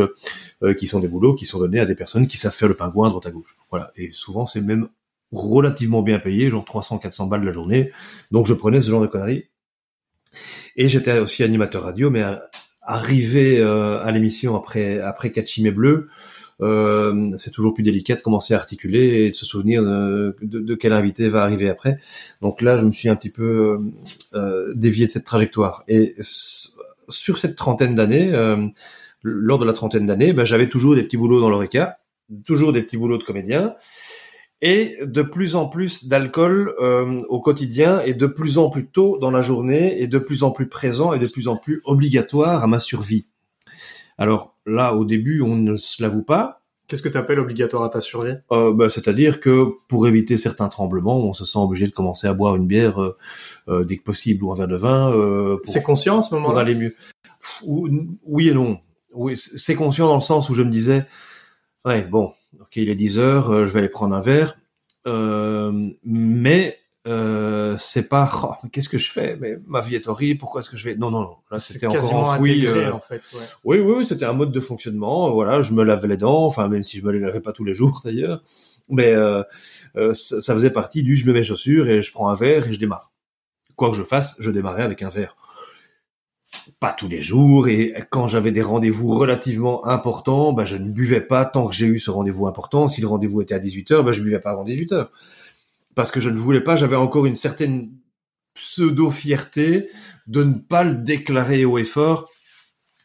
euh, 0.64 0.74
qui 0.74 0.88
sont 0.88 1.00
des 1.00 1.08
boulots 1.08 1.36
qui 1.36 1.46
sont 1.46 1.60
donnés 1.60 1.80
à 1.80 1.86
des 1.86 1.96
personnes 1.96 2.28
qui 2.28 2.38
savent 2.38 2.54
faire 2.54 2.68
le 2.68 2.76
pingouin 2.76 3.08
à 3.08 3.10
droite 3.10 3.28
à 3.28 3.32
gauche. 3.32 3.58
Voilà. 3.70 3.92
Et 3.96 4.12
souvent 4.12 4.48
c'est 4.48 4.62
même 4.62 4.90
relativement 5.32 6.02
bien 6.02 6.20
payé, 6.20 6.50
genre 6.50 6.66
300-400 6.66 7.30
balles 7.30 7.44
la 7.44 7.52
journée. 7.52 7.92
Donc 8.32 8.48
je 8.48 8.54
prenais 8.54 8.82
ce 8.82 8.90
genre 8.90 9.02
de 9.02 9.08
conneries. 9.08 9.46
Et 10.76 10.90
j'étais 10.90 11.20
aussi 11.20 11.44
animateur 11.44 11.84
radio, 11.84 12.10
mais 12.10 12.24
arrivé 12.82 13.62
à 13.62 14.10
l'émission 14.12 14.56
après 14.56 15.00
après 15.00 15.32
Bleu, 15.72 16.10
euh, 16.64 17.32
c'est 17.38 17.52
toujours 17.52 17.74
plus 17.74 17.84
délicat 17.84 18.16
de 18.16 18.22
commencer 18.22 18.54
à 18.54 18.58
articuler 18.58 19.26
et 19.26 19.30
de 19.30 19.36
se 19.36 19.46
souvenir 19.46 19.84
de, 19.84 20.36
de, 20.42 20.76
quel 20.76 20.94
invité 20.94 21.30
va 21.30 21.44
arriver 21.44 21.70
après. 21.70 21.98
Donc 22.42 22.62
là, 22.62 22.78
je 22.78 22.86
me 22.86 22.92
suis 22.92 23.10
un 23.10 23.16
petit 23.16 23.32
peu 23.32 23.80
euh, 24.34 24.74
dévié 24.76 25.08
de 25.08 25.12
cette 25.12 25.26
trajectoire. 25.26 25.84
Et 25.88 26.16
sur 27.10 27.38
cette 27.40 27.56
trentaine 27.56 27.96
d'années, 27.96 28.34
euh, 28.34 28.68
lors 29.24 29.60
de 29.60 29.66
la 29.66 29.74
trentaine 29.74 30.06
d'années, 30.06 30.34
ben, 30.34 30.46
j'avais 30.46 30.70
toujours 30.70 30.96
des 30.96 31.04
petits 31.04 31.18
boulots 31.18 31.40
dans 31.40 31.50
l'oreca, 31.50 32.00
toujours 32.46 32.74
des 32.74 32.82
petits 32.82 32.98
boulots 32.98 33.18
de 33.18 33.24
comédien, 33.24 33.76
et 34.62 34.98
de 35.04 35.22
plus 35.22 35.56
en 35.56 35.68
plus 35.68 36.08
d'alcool 36.08 36.74
euh, 36.80 37.22
au 37.28 37.42
quotidien, 37.42 38.02
et 38.06 38.14
de 38.14 38.28
plus 38.28 38.58
en 38.58 38.70
plus 38.70 38.88
tôt 38.88 39.18
dans 39.20 39.32
la 39.32 39.42
journée, 39.42 40.02
et 40.02 40.08
de 40.08 40.20
plus 40.20 40.44
en 40.44 40.52
plus 40.52 40.68
présent, 40.68 41.14
et 41.14 41.20
de 41.20 41.28
plus 41.28 41.48
en 41.48 41.58
plus 41.58 41.82
obligatoire 41.86 42.64
à 42.64 42.68
ma 42.68 42.80
survie. 42.80 43.28
Alors 44.18 44.56
là, 44.66 44.96
au 44.96 45.06
début, 45.06 45.42
on 45.42 45.56
ne 45.56 45.76
se 45.76 46.02
l'avoue 46.02 46.24
pas. 46.24 46.62
Qu'est-ce 46.88 47.02
que 47.02 47.10
tu 47.10 47.18
appelles 47.18 47.40
obligatoire 47.40 47.84
à 47.84 47.90
ta 47.90 48.02
survie? 48.02 48.36
Euh, 48.52 48.74
bah, 48.74 48.90
C'est-à-dire 48.90 49.40
que 49.40 49.68
pour 49.88 50.08
éviter 50.08 50.38
certains 50.38 50.68
tremblements, 50.68 51.18
on 51.18 51.34
se 51.34 51.46
sent 51.46 51.58
obligé 51.58 51.88
de 51.88 51.92
commencer 51.92 52.28
à 52.28 52.34
boire 52.34 52.56
une 52.56 52.68
bière 52.68 53.02
euh, 53.02 53.18
euh, 53.70 53.84
dès 53.86 53.98
que 53.98 54.04
possible 54.04 54.44
ou 54.44 54.52
un 54.52 54.56
verre 54.56 54.68
de 54.68 54.76
vin. 54.76 55.12
Euh, 55.12 55.58
c'est 55.64 55.82
conscient 55.82 56.20
à 56.20 56.24
ce 56.24 56.36
moment-là? 56.36 56.52
Pour 56.52 56.60
aller 56.60 56.76
mieux. 56.76 56.96
Oui 57.64 58.50
et 58.50 58.54
non. 58.54 58.80
Oui, 59.14 59.38
c'est 59.38 59.76
conscient 59.76 60.08
dans 60.08 60.16
le 60.16 60.22
sens 60.22 60.50
où 60.50 60.54
je 60.54 60.64
me 60.64 60.72
disais, 60.72 61.06
ouais, 61.86 62.04
bon, 62.04 62.34
ok, 62.60 62.76
il 62.76 62.90
est 62.90 62.96
10 62.96 63.20
heures, 63.20 63.68
je 63.68 63.72
vais 63.72 63.80
aller 63.80 63.90
prendre 63.90 64.16
un 64.16 64.22
verre, 64.22 64.56
mais 65.06 66.80
euh, 67.06 67.76
c'est 67.78 68.08
pas 68.08 68.32
oh, 68.44 68.68
qu'est-ce 68.72 68.88
que 68.88 68.98
je 68.98 69.12
fais? 69.12 69.36
Mais 69.36 69.58
ma 69.68 69.82
vie 69.82 69.96
est 69.96 70.08
horrible 70.08 70.40
pourquoi 70.40 70.62
est-ce 70.62 70.70
que 70.70 70.78
je 70.78 70.86
vais? 70.86 70.96
Non 70.96 71.12
non 71.12 71.22
non. 71.22 71.36
Là 71.52 71.60
c'était 71.60 71.86
encore 71.86 72.16
enfoui 72.16 72.66
euh... 72.66 72.94
en 72.94 73.02
fait 73.02 73.22
ouais. 73.34 73.42
oui 73.66 73.80
oui, 73.80 73.94
oui 73.98 74.06
c'était 74.06 74.24
un 74.24 74.34
mode 74.34 74.54
de 74.54 74.60
fonctionnement. 74.62 75.30
Voilà 75.32 75.62
je 75.62 75.74
me 75.74 75.84
lavais 75.84 76.08
les 76.08 76.18
dents 76.18 76.46
enfin 76.46 76.70
même 76.70 76.84
si 76.84 77.00
je 77.00 77.06
me 77.06 77.12
les 77.12 77.20
lavais 77.20 77.42
pas 77.42 77.52
tous 77.52 77.66
les 77.66 77.76
jours 77.76 78.02
d'ailleurs. 78.06 78.42
Mais 78.90 79.14
euh, 79.14 79.44
euh, 79.98 80.14
ça, 80.14 80.42
ça, 80.42 80.54
faisait 80.54 80.72
partie 80.72 81.04
du 81.04 81.16
je 81.16 81.26
mets 81.26 81.34
mes 81.34 81.44
chaussures 81.44 81.90
et 81.90 82.02
je 82.02 82.12
prends 82.12 82.30
un 82.30 82.36
verre 82.36 82.68
et 82.68 82.74
je 82.74 82.80
démarre. 82.80 83.12
Quoi 83.76 83.90
que 83.90 83.98
je 83.98 84.04
fasse 84.04 84.38
je 84.40 84.52
démarrais 84.52 84.84
avec 84.84 85.02
un 85.04 85.10
verre. 85.10 85.36
Pas 86.80 86.94
tous 86.94 87.10
les 87.10 87.20
jours 87.20 87.68
et 87.68 87.94
quand 88.12 88.30
j'avais 88.30 88.52
des 88.52 88.62
rendez-vous 88.62 89.18
relativement 89.18 89.86
importants 89.86 90.54
bah 90.54 90.64
je 90.64 90.78
ne 90.78 90.90
buvais 90.90 91.20
pas 91.20 91.44
tant 91.46 91.68
que 91.68 91.76
j'ai 91.76 91.88
eu 91.88 92.00
ce 92.00 92.12
rendez-vous 92.12 92.48
important. 92.48 92.88
Si 92.88 93.02
le 93.02 93.08
rendez-vous 93.08 93.42
était 93.42 93.56
à 93.56 93.60
18h 93.60 94.04
bah 94.04 94.14
je 94.14 94.22
buvais 94.22 94.40
pas 94.40 94.52
avant 94.52 94.64
18h 94.64 95.10
parce 95.96 96.12
que 96.12 96.20
je 96.20 96.30
ne 96.30 96.38
voulais 96.38 96.62
pas, 96.62 96.76
j'avais 96.76 96.96
encore 96.96 97.26
une 97.26 97.36
certaine 97.36 97.92
pseudo-fierté 98.54 99.90
de 100.28 100.44
ne 100.44 100.54
pas 100.54 100.84
le 100.84 100.96
déclarer 100.96 101.66
haut 101.66 101.78
et 101.78 101.84
fort 101.84 102.30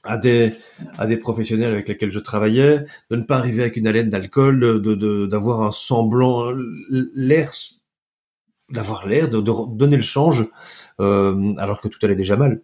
à 0.05 0.17
des 0.17 0.53
à 0.97 1.07
des 1.07 1.17
professionnels 1.17 1.73
avec 1.73 1.89
lesquels 1.89 2.13
je 2.13 2.19
travaillais, 2.19 2.85
de 3.11 3.17
ne 3.17 3.23
pas 3.23 3.39
arriver 3.39 3.63
avec 3.63 3.77
une 3.77 3.87
haleine 3.87 4.11
d'alcool, 4.11 4.61
de 4.61 5.27
d'avoir 5.27 5.63
un 5.63 5.73
semblant 5.73 6.53
l'air 7.15 7.53
d'avoir 8.71 9.07
l'air 9.07 9.31
de, 9.31 9.41
donner 9.41 9.97
le 9.97 10.03
change 10.03 10.47
euh, 11.01 11.55
alors 11.57 11.81
que 11.81 11.89
tout 11.89 11.99
allait 12.03 12.17
déjà 12.17 12.37
mal. 12.37 12.63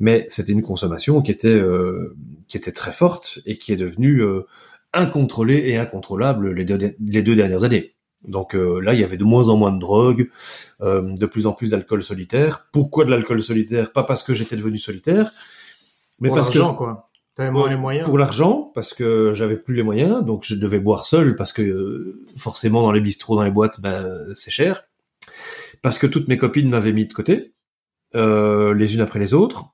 Mais 0.00 0.26
c'était 0.30 0.52
une 0.52 0.62
consommation 0.62 1.22
qui 1.22 1.30
était 1.30 1.48
euh, 1.48 2.16
qui 2.48 2.56
était 2.56 2.72
très 2.72 2.92
forte 2.92 3.40
et 3.46 3.58
qui 3.58 3.72
est 3.72 3.76
devenue 3.76 4.22
euh, 4.22 4.42
incontrôlée 4.92 5.68
et 5.68 5.76
incontrôlable 5.76 6.52
les 6.52 6.64
deux, 6.64 6.94
les 7.00 7.22
deux 7.22 7.36
dernières 7.36 7.64
années. 7.64 7.95
Donc 8.26 8.54
euh, 8.54 8.80
là, 8.80 8.94
il 8.94 9.00
y 9.00 9.04
avait 9.04 9.16
de 9.16 9.24
moins 9.24 9.48
en 9.48 9.56
moins 9.56 9.72
de 9.72 9.78
drogue, 9.78 10.30
euh, 10.80 11.14
de 11.14 11.26
plus 11.26 11.46
en 11.46 11.52
plus 11.52 11.68
d'alcool 11.68 12.02
solitaire. 12.02 12.66
Pourquoi 12.72 13.04
de 13.04 13.10
l'alcool 13.10 13.42
solitaire? 13.42 13.92
Pas 13.92 14.04
parce 14.04 14.22
que 14.22 14.34
j'étais 14.34 14.56
devenu 14.56 14.78
solitaire, 14.78 15.30
mais 16.20 16.28
pour 16.28 16.36
parce 16.36 16.50
que 16.50 16.58
quoi. 16.74 17.10
T'avais 17.34 17.50
moins 17.50 17.68
les 17.68 17.76
moyens. 17.76 18.06
Pour 18.06 18.16
l'argent, 18.16 18.72
parce 18.74 18.94
que 18.94 19.34
j'avais 19.34 19.56
plus 19.56 19.74
les 19.74 19.82
moyens, 19.82 20.24
donc 20.24 20.44
je 20.44 20.54
devais 20.54 20.78
boire 20.78 21.04
seul 21.04 21.36
parce 21.36 21.52
que 21.52 21.60
euh, 21.60 22.24
forcément 22.38 22.80
dans 22.80 22.92
les 22.92 23.02
bistrots, 23.02 23.36
dans 23.36 23.42
les 23.42 23.50
boîtes, 23.50 23.80
ben 23.82 24.08
c'est 24.34 24.50
cher. 24.50 24.84
Parce 25.82 25.98
que 25.98 26.06
toutes 26.06 26.28
mes 26.28 26.38
copines 26.38 26.70
m'avaient 26.70 26.94
mis 26.94 27.06
de 27.06 27.12
côté, 27.12 27.52
les 28.14 28.94
unes 28.94 29.02
après 29.02 29.18
les 29.18 29.34
autres. 29.34 29.66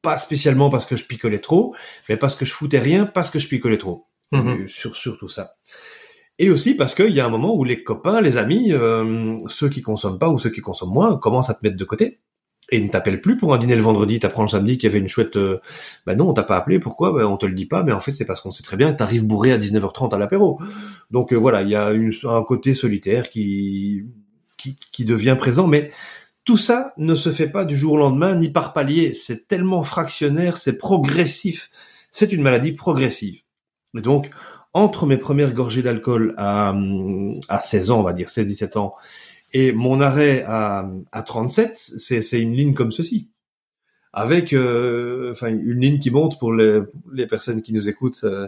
Pas 0.00 0.18
spécialement 0.18 0.70
parce 0.70 0.86
que 0.86 0.96
je 0.96 1.04
picolais 1.04 1.38
trop, 1.38 1.76
mais 2.08 2.16
parce 2.16 2.34
que 2.34 2.46
je 2.46 2.52
foutais 2.52 2.78
rien, 2.78 3.04
parce 3.04 3.30
que 3.30 3.38
je 3.38 3.46
picolais 3.46 3.78
trop. 3.78 4.06
Mhm. 4.32 4.66
Sur 4.66 4.96
sur 4.96 5.18
tout 5.18 5.28
ça. 5.28 5.54
Et 6.38 6.50
aussi 6.50 6.74
parce 6.74 6.94
qu'il 6.94 7.10
y 7.10 7.20
a 7.20 7.26
un 7.26 7.30
moment 7.30 7.54
où 7.54 7.64
les 7.64 7.82
copains, 7.82 8.20
les 8.20 8.36
amis, 8.36 8.72
euh, 8.72 9.36
ceux 9.48 9.68
qui 9.68 9.82
consomment 9.82 10.18
pas 10.18 10.28
ou 10.28 10.38
ceux 10.38 10.50
qui 10.50 10.60
consomment 10.60 10.92
moins, 10.92 11.16
commencent 11.16 11.50
à 11.50 11.54
te 11.54 11.60
mettre 11.62 11.76
de 11.76 11.84
côté 11.84 12.20
et 12.70 12.80
ne 12.80 12.88
t'appellent 12.88 13.20
plus 13.20 13.36
pour 13.36 13.52
un 13.54 13.58
dîner 13.58 13.76
le 13.76 13.82
vendredi, 13.82 14.18
t'apprends 14.18 14.42
le 14.42 14.48
samedi 14.48 14.78
qu'il 14.78 14.88
y 14.88 14.92
avait 14.92 15.00
une 15.00 15.08
chouette... 15.08 15.36
Euh, 15.36 15.60
bah 16.06 16.14
non, 16.14 16.28
on 16.28 16.32
t'a 16.32 16.42
pas 16.42 16.56
appelé, 16.56 16.78
pourquoi? 16.78 17.12
Bah, 17.12 17.28
On 17.28 17.36
te 17.36 17.44
le 17.44 17.54
dit 17.54 17.66
pas, 17.66 17.82
mais 17.82 17.92
en 17.92 18.00
fait 18.00 18.14
c'est 18.14 18.24
parce 18.24 18.40
qu'on 18.40 18.50
sait 18.50 18.62
très 18.62 18.76
bien 18.76 18.92
que 18.92 18.98
t'arrives 18.98 19.26
bourré 19.26 19.52
à 19.52 19.58
19h30 19.58 20.14
à 20.14 20.18
l'apéro. 20.18 20.58
Donc 21.10 21.32
euh, 21.32 21.36
voilà, 21.36 21.62
il 21.62 21.68
y 21.68 21.76
a 21.76 21.92
une, 21.92 22.12
un 22.24 22.42
côté 22.44 22.72
solitaire 22.72 23.30
qui, 23.30 24.06
qui, 24.56 24.78
qui 24.92 25.04
devient 25.04 25.36
présent, 25.38 25.66
mais 25.66 25.90
tout 26.44 26.56
ça 26.56 26.92
ne 26.96 27.14
se 27.14 27.30
fait 27.30 27.48
pas 27.48 27.64
du 27.64 27.76
jour 27.76 27.92
au 27.92 27.98
lendemain, 27.98 28.34
ni 28.34 28.50
par 28.50 28.72
palier. 28.72 29.14
C'est 29.14 29.46
tellement 29.46 29.82
fractionnaire, 29.82 30.56
c'est 30.56 30.78
progressif. 30.78 31.70
C'est 32.10 32.32
une 32.32 32.42
maladie 32.42 32.72
progressive. 32.72 33.42
Et 33.96 34.00
donc, 34.00 34.30
entre 34.74 35.06
mes 35.06 35.18
premières 35.18 35.52
gorgées 35.52 35.82
d'alcool 35.82 36.34
à, 36.38 36.74
à 37.48 37.60
16 37.60 37.90
ans, 37.90 38.00
on 38.00 38.02
va 38.02 38.12
dire 38.12 38.28
16-17 38.28 38.78
ans, 38.78 38.94
et 39.52 39.72
mon 39.72 40.00
arrêt 40.00 40.44
à, 40.46 40.88
à 41.12 41.22
37, 41.22 41.76
c'est 41.76 42.40
une 42.40 42.54
ligne 42.54 42.74
comme 42.74 42.92
ceci. 42.92 43.28
Avec 44.14 44.52
euh, 44.52 45.30
enfin 45.30 45.48
une 45.48 45.80
ligne 45.80 45.98
qui 45.98 46.10
monte 46.10 46.38
pour 46.38 46.52
les, 46.52 46.80
les 47.14 47.26
personnes 47.26 47.62
qui 47.62 47.72
nous 47.72 47.88
écoutent, 47.88 48.24
euh, 48.24 48.46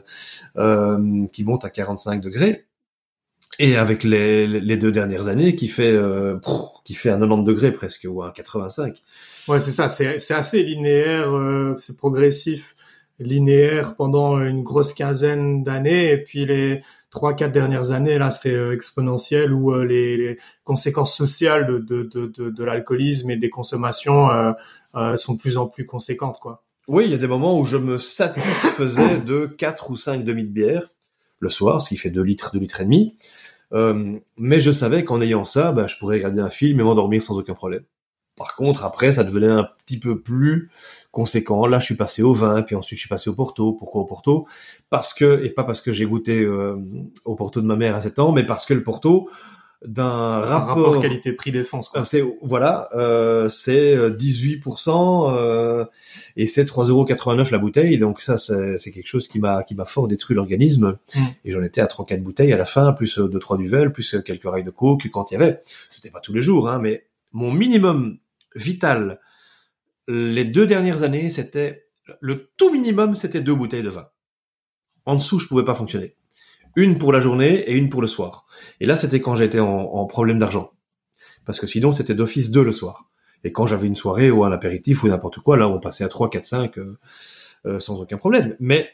euh, 0.59 1.27
qui 1.33 1.43
monte 1.43 1.65
à 1.65 1.71
45 1.71 2.21
degrés, 2.21 2.67
et 3.59 3.77
avec 3.77 4.05
les, 4.05 4.47
les 4.47 4.77
deux 4.77 4.93
dernières 4.93 5.29
années 5.29 5.55
qui 5.57 5.69
fait 5.69 5.93
euh, 5.93 6.37
qui 6.85 6.95
fait 6.95 7.11
un 7.11 7.21
90 7.21 7.45
degrés 7.45 7.73
presque 7.73 8.07
ou 8.09 8.23
un 8.23 8.31
85. 8.31 9.03
Ouais, 9.49 9.61
c'est 9.61 9.71
ça, 9.71 9.89
c'est 9.89 10.35
assez 10.35 10.63
linéaire, 10.63 11.35
euh, 11.35 11.77
c'est 11.81 11.97
progressif 11.97 12.74
linéaire 13.19 13.95
pendant 13.97 14.41
une 14.41 14.63
grosse 14.63 14.93
quinzaine 14.93 15.63
d'années 15.63 16.11
et 16.11 16.19
puis 16.19 16.47
les 16.47 16.83
trois 17.11 17.35
quatre 17.35 17.53
dernières 17.53 17.93
années 17.93 18.19
là 18.19 18.31
c'est 18.31 18.55
euh, 18.55 18.73
exponentiel 18.73 19.53
où 19.53 19.73
euh, 19.73 19.85
les, 19.85 20.39
conséquences 20.65 21.17
sociales 21.17 21.67
de, 21.67 21.79
de, 21.79 22.03
de, 22.27 22.51
de 22.51 22.65
l'alcoolisme 22.65 23.31
et 23.31 23.37
des 23.37 23.51
consommations 23.51 24.31
euh, 24.31 25.17
sont 25.17 25.35
de 25.35 25.39
plus 25.39 25.57
en 25.57 25.67
plus 25.67 25.87
conséquentes 25.87 26.39
quoi. 26.41 26.63
Oui, 26.87 27.05
il 27.07 27.11
y 27.11 27.15
a 27.15 27.19
des 27.19 27.27
moments 27.27 27.59
où 27.59 27.65
je 27.65 27.79
me 27.79 27.99
satisfaisais 27.99 29.19
de 29.19 29.47
quatre 29.47 29.91
ou 29.91 29.97
cinq 29.97 30.25
demi 30.25 30.43
de 30.43 30.51
bière 30.51 30.91
le 31.39 31.49
soir, 31.49 31.81
ce 31.81 31.91
qui 31.91 31.97
fait 31.97 32.11
2 32.11 32.23
litres, 32.23 32.51
2 32.53 32.61
litres 32.61 32.81
et 32.81 32.85
demi. 32.85 33.17
mais 34.37 34.61
je 34.61 34.71
savais 34.71 35.05
qu'en 35.05 35.21
ayant 35.21 35.45
ça, 35.45 35.73
bah, 35.73 35.87
je 35.87 35.97
pourrais 35.99 36.17
regarder 36.17 36.41
un 36.41 36.51
film 36.51 36.81
et 36.81 36.83
m'endormir 36.83 37.23
sans 37.23 37.39
aucun 37.39 37.55
problème. 37.55 37.85
Par 38.37 38.57
contre, 38.57 38.85
après, 38.85 39.13
ça 39.13 39.23
devenait 39.23 39.47
un 39.47 39.69
petit 39.85 39.99
peu 39.99 40.21
plus 40.21 40.71
conséquent. 41.13 41.67
Là, 41.67 41.79
je 41.79 41.85
suis 41.85 41.95
passé 41.95 42.23
au 42.23 42.33
vin, 42.33 42.63
puis 42.63 42.75
ensuite 42.75 42.99
je 42.99 43.03
suis 43.03 43.09
passé 43.09 43.31
au 43.31 43.35
Porto. 43.35 43.73
Pourquoi 43.73 44.03
au 44.03 44.05
Porto? 44.05 44.47
Parce 44.91 45.15
que, 45.15 45.45
et 45.45 45.51
pas 45.51 45.63
parce 45.63 45.81
que 45.81 45.93
j'ai 45.93 46.05
goûté 46.05 46.43
euh, 46.43 46.77
au 47.25 47.37
Porto 47.37 47.61
de 47.61 47.67
ma 47.67 47.77
mère 47.77 47.95
à 47.95 48.01
7 48.01 48.19
ans, 48.19 48.33
mais 48.33 48.45
parce 48.45 48.67
que 48.67 48.75
le 48.75 48.83
Porto, 48.83 49.31
d'un 49.87 50.41
rapport, 50.41 50.87
rapport 50.87 51.03
qualité-prix 51.03 51.53
défense. 51.53 51.91
Quoi. 51.91 52.05
C'est 52.05 52.25
voilà, 52.43 52.89
euh, 52.95 53.49
c'est 53.51 53.97
18% 53.97 55.31
euh, 55.31 55.85
et 56.37 56.47
c'est 56.47 56.65
3,89€ 56.65 57.53
la 57.53 57.59
bouteille. 57.59 57.99
Donc 57.99 58.21
ça, 58.21 58.37
c'est 58.39 58.91
quelque 58.93 59.07
chose 59.07 59.29
qui 59.29 59.39
m'a 59.39 59.63
qui 59.63 59.77
m'a 59.77 59.85
fort 59.85 60.09
détruit 60.09 60.35
l'organisme. 60.35 60.97
Mm. 61.15 61.21
Et 61.45 61.53
j'en 61.53 61.63
étais 61.63 61.83
à 61.83 61.87
3-4 61.87 62.23
bouteilles 62.23 62.53
à 62.53 62.59
la 62.59 62.65
fin, 62.65 62.93
plus 62.95 63.19
deux 63.19 63.39
trois 63.39 63.59
duvel, 63.59 63.93
plus 63.93 64.17
quelques 64.25 64.49
rails 64.49 64.65
de 64.65 64.71
coke 64.71 65.09
quand 65.13 65.31
il 65.31 65.35
y 65.35 65.37
avait. 65.37 65.61
C'était 65.91 66.11
pas 66.11 66.21
tous 66.21 66.33
les 66.33 66.43
jours, 66.43 66.69
hein, 66.69 66.81
mais 66.81 67.05
mon 67.33 67.53
minimum 67.53 68.19
vital 68.55 69.21
les 70.09 70.45
deux 70.45 70.67
dernières 70.67 71.03
années, 71.03 71.31
c'était 71.31 71.87
le 72.21 72.51
tout 72.57 72.73
minimum, 72.73 73.17
c'était 73.17 73.41
deux 73.41 73.55
bouteilles 73.55 73.83
de 73.83 73.89
vin. 73.89 74.09
En 75.07 75.17
dessous, 75.17 75.39
je 75.39 75.47
pouvais 75.47 75.65
pas 75.65 75.75
fonctionner. 75.75 76.17
Une 76.77 76.99
pour 76.99 77.13
la 77.13 77.21
journée 77.21 77.61
et 77.61 77.75
une 77.75 77.89
pour 77.89 78.03
le 78.03 78.07
soir. 78.07 78.47
Et 78.81 78.87
là, 78.87 78.97
c'était 78.97 79.21
quand 79.21 79.35
j'étais 79.35 79.61
en, 79.61 80.07
problème 80.07 80.39
d'argent. 80.39 80.73
Parce 81.45 81.61
que 81.61 81.67
sinon, 81.67 81.93
c'était 81.93 82.15
d'office 82.15 82.51
deux 82.51 82.65
le 82.65 82.73
soir. 82.73 83.11
Et 83.45 83.53
quand 83.53 83.67
j'avais 83.67 83.87
une 83.87 83.97
soirée 83.97 84.31
ou 84.31 84.45
un 84.45 84.53
apéritif 84.53 85.03
ou 85.03 85.09
n'importe 85.09 85.39
quoi, 85.39 85.57
là, 85.57 85.69
on 85.69 85.79
passait 85.79 86.05
à 86.05 86.09
3, 86.09 86.31
4, 86.31 86.45
5 86.45 86.75
sans 87.79 88.01
aucun 88.01 88.19
problème. 88.19 88.57
Mais 88.61 88.91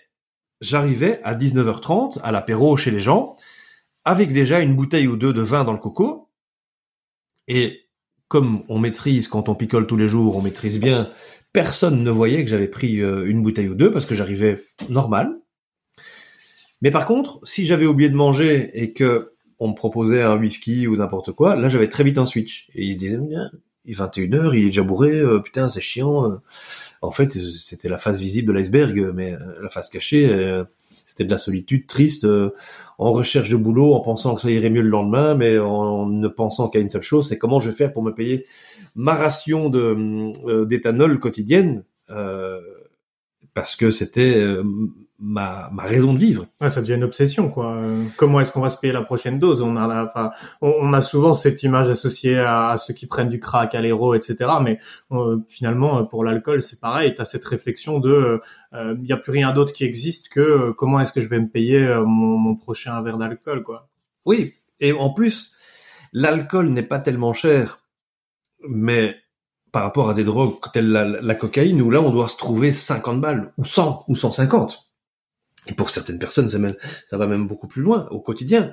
j'arrivais 0.60 1.20
à 1.22 1.34
19h30 1.34 2.20
à 2.22 2.32
l'apéro 2.32 2.76
chez 2.76 2.90
les 2.90 3.00
gens 3.00 3.36
avec 4.04 4.32
déjà 4.32 4.60
une 4.60 4.76
bouteille 4.76 5.06
ou 5.06 5.16
deux 5.16 5.32
de 5.32 5.42
vin 5.42 5.64
dans 5.64 5.72
le 5.72 5.78
coco. 5.78 6.28
Et 7.48 7.79
comme 8.30 8.62
on 8.68 8.78
maîtrise 8.78 9.26
quand 9.26 9.48
on 9.48 9.56
picole 9.56 9.88
tous 9.88 9.96
les 9.96 10.06
jours, 10.06 10.36
on 10.36 10.40
maîtrise 10.40 10.78
bien, 10.78 11.10
personne 11.52 12.04
ne 12.04 12.10
voyait 12.12 12.44
que 12.44 12.48
j'avais 12.48 12.68
pris 12.68 13.00
euh, 13.00 13.28
une 13.28 13.42
bouteille 13.42 13.68
ou 13.68 13.74
deux 13.74 13.90
parce 13.90 14.06
que 14.06 14.14
j'arrivais 14.14 14.62
normal. 14.88 15.34
Mais 16.80 16.92
par 16.92 17.06
contre, 17.06 17.40
si 17.42 17.66
j'avais 17.66 17.86
oublié 17.86 18.08
de 18.08 18.14
manger 18.14 18.70
et 18.80 18.92
que 18.92 19.32
on 19.58 19.70
me 19.70 19.74
proposait 19.74 20.22
un 20.22 20.38
whisky 20.38 20.86
ou 20.86 20.96
n'importe 20.96 21.32
quoi, 21.32 21.56
là 21.56 21.68
j'avais 21.68 21.88
très 21.88 22.04
vite 22.04 22.18
un 22.18 22.24
switch. 22.24 22.70
Et 22.76 22.84
ils 22.84 22.94
se 22.94 22.98
disaient, 23.00 23.18
il 23.84 23.92
est 23.92 23.98
21h, 23.98 24.54
il 24.54 24.62
est 24.62 24.66
déjà 24.66 24.84
bourré, 24.84 25.10
euh, 25.10 25.40
putain 25.40 25.68
c'est 25.68 25.80
chiant. 25.80 26.30
Euh. 26.30 26.36
En 27.02 27.10
fait, 27.10 27.30
c'était 27.30 27.88
la 27.88 27.98
face 27.98 28.20
visible 28.20 28.46
de 28.46 28.52
l'iceberg, 28.52 29.10
mais 29.12 29.34
la 29.60 29.70
face 29.70 29.88
cachée, 29.88 30.28
c'était 30.90 31.24
de 31.24 31.30
la 31.30 31.38
solitude 31.38 31.86
triste, 31.86 32.24
euh, 32.24 32.50
en 32.98 33.12
recherche 33.12 33.48
de 33.48 33.56
boulot, 33.56 33.94
en 33.94 34.00
pensant 34.00 34.34
que 34.34 34.42
ça 34.42 34.50
irait 34.50 34.70
mieux 34.70 34.82
le 34.82 34.88
lendemain, 34.88 35.34
mais 35.34 35.58
en 35.58 36.06
ne 36.06 36.28
pensant 36.28 36.68
qu'à 36.68 36.80
une 36.80 36.90
seule 36.90 37.02
chose, 37.02 37.28
c'est 37.28 37.38
comment 37.38 37.60
je 37.60 37.70
vais 37.70 37.76
faire 37.76 37.92
pour 37.92 38.02
me 38.02 38.12
payer 38.12 38.46
ma 38.94 39.14
ration 39.14 39.70
de 39.70 40.32
euh, 40.46 40.64
d'éthanol 40.64 41.18
quotidienne, 41.18 41.84
euh, 42.10 42.60
parce 43.54 43.76
que 43.76 43.90
c'était 43.90 44.44
ma, 45.20 45.68
ma 45.72 45.82
raison 45.82 46.14
de 46.14 46.18
vivre. 46.18 46.46
Ouais, 46.60 46.70
ça 46.70 46.80
devient 46.80 46.94
une 46.94 47.04
obsession, 47.04 47.50
quoi. 47.50 47.78
comment 48.16 48.40
est-ce 48.40 48.52
qu'on 48.52 48.60
va 48.60 48.70
se 48.70 48.78
payer 48.78 48.92
la 48.92 49.02
prochaine 49.02 49.38
dose? 49.38 49.60
On 49.60 49.76
a, 49.76 50.32
on, 50.62 50.92
a 50.92 51.02
souvent 51.02 51.34
cette 51.34 51.62
image 51.62 51.88
associée 51.88 52.38
à, 52.38 52.76
ceux 52.78 52.94
qui 52.94 53.06
prennent 53.06 53.28
du 53.28 53.38
crack, 53.38 53.74
à 53.74 53.80
l'héros, 53.80 54.14
etc. 54.14 54.50
Mais 54.62 54.78
euh, 55.12 55.38
finalement, 55.46 56.04
pour 56.04 56.24
l'alcool, 56.24 56.62
c'est 56.62 56.80
pareil. 56.80 57.14
Tu 57.14 57.20
as 57.20 57.26
cette 57.26 57.44
réflexion 57.44 58.00
de, 58.00 58.40
il 58.72 58.78
euh, 58.78 58.96
n'y 58.96 59.12
a 59.12 59.16
plus 59.18 59.32
rien 59.32 59.52
d'autre 59.52 59.72
qui 59.72 59.84
existe 59.84 60.30
que 60.30 60.40
euh, 60.40 60.72
comment 60.72 61.00
est-ce 61.00 61.12
que 61.12 61.20
je 61.20 61.28
vais 61.28 61.40
me 61.40 61.48
payer 61.48 61.86
mon, 62.06 62.38
mon 62.38 62.56
prochain 62.56 63.00
verre 63.02 63.18
d'alcool, 63.18 63.62
quoi. 63.62 63.88
Oui, 64.24 64.54
et 64.80 64.92
en 64.92 65.10
plus, 65.10 65.52
l'alcool 66.12 66.68
n'est 66.70 66.82
pas 66.82 66.98
tellement 66.98 67.34
cher, 67.34 67.80
mais 68.68 69.16
par 69.72 69.82
rapport 69.82 70.10
à 70.10 70.14
des 70.14 70.24
drogues 70.24 70.56
telles 70.72 70.90
la, 70.90 71.04
la, 71.04 71.34
cocaïne, 71.34 71.80
où 71.80 71.90
là 71.90 72.00
on 72.00 72.10
doit 72.10 72.28
se 72.28 72.36
trouver 72.36 72.72
50 72.72 73.20
balles, 73.20 73.52
ou 73.56 73.64
100, 73.64 74.04
ou 74.08 74.16
150. 74.16 74.89
Pour 75.76 75.90
certaines 75.90 76.18
personnes, 76.18 76.48
ça, 76.48 77.18
va 77.18 77.26
même 77.26 77.46
beaucoup 77.46 77.68
plus 77.68 77.82
loin 77.82 78.08
au 78.10 78.20
quotidien. 78.20 78.72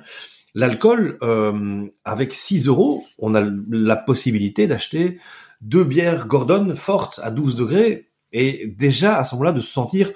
L'alcool, 0.54 1.18
euh, 1.22 1.86
avec 2.04 2.32
6 2.32 2.66
euros, 2.66 3.04
on 3.18 3.34
a 3.34 3.46
la 3.70 3.96
possibilité 3.96 4.66
d'acheter 4.66 5.18
deux 5.60 5.84
bières 5.84 6.26
Gordon 6.26 6.74
fortes 6.74 7.20
à 7.22 7.30
12 7.30 7.56
degrés 7.56 8.08
et 8.32 8.66
déjà 8.66 9.18
à 9.18 9.24
ce 9.24 9.34
moment-là 9.34 9.52
de 9.52 9.60
se 9.60 9.70
sentir 9.70 10.10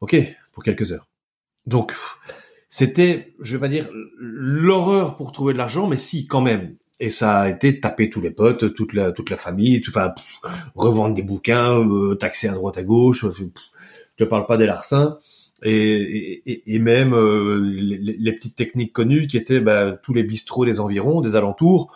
ok 0.00 0.16
pour 0.52 0.62
quelques 0.62 0.92
heures. 0.92 1.08
Donc 1.66 1.94
c'était, 2.68 3.34
je 3.40 3.52
vais 3.52 3.60
pas 3.60 3.68
dire 3.68 3.88
l'horreur 4.18 5.16
pour 5.16 5.32
trouver 5.32 5.52
de 5.52 5.58
l'argent, 5.58 5.86
mais 5.86 5.96
si 5.96 6.26
quand 6.26 6.40
même. 6.40 6.76
Et 6.98 7.10
ça 7.10 7.40
a 7.40 7.48
été 7.50 7.78
taper 7.80 8.08
tous 8.08 8.20
les 8.20 8.30
potes, 8.30 8.74
toute 8.74 8.94
la 8.94 9.12
toute 9.12 9.28
la 9.28 9.36
famille, 9.36 9.82
tout, 9.82 9.90
enfin 9.90 10.14
revendre 10.74 11.14
des 11.14 11.22
bouquins, 11.22 11.78
euh, 11.78 12.14
taxer 12.14 12.48
à 12.48 12.52
droite 12.52 12.78
à 12.78 12.82
gauche. 12.82 13.26
je 13.36 13.44
ne 14.24 14.28
parle 14.28 14.46
pas 14.46 14.56
des 14.56 14.66
larcins 14.66 15.18
et, 15.62 16.42
et, 16.50 16.74
et 16.74 16.78
même 16.78 17.14
euh, 17.14 17.60
les, 17.60 18.16
les, 18.18 18.32
petites 18.32 18.56
techniques 18.56 18.92
connues 18.92 19.26
qui 19.26 19.36
étaient 19.36 19.60
bah, 19.60 19.92
tous 20.02 20.12
les 20.12 20.22
bistrots 20.22 20.66
des 20.66 20.80
environs, 20.80 21.20
des 21.20 21.34
alentours, 21.34 21.92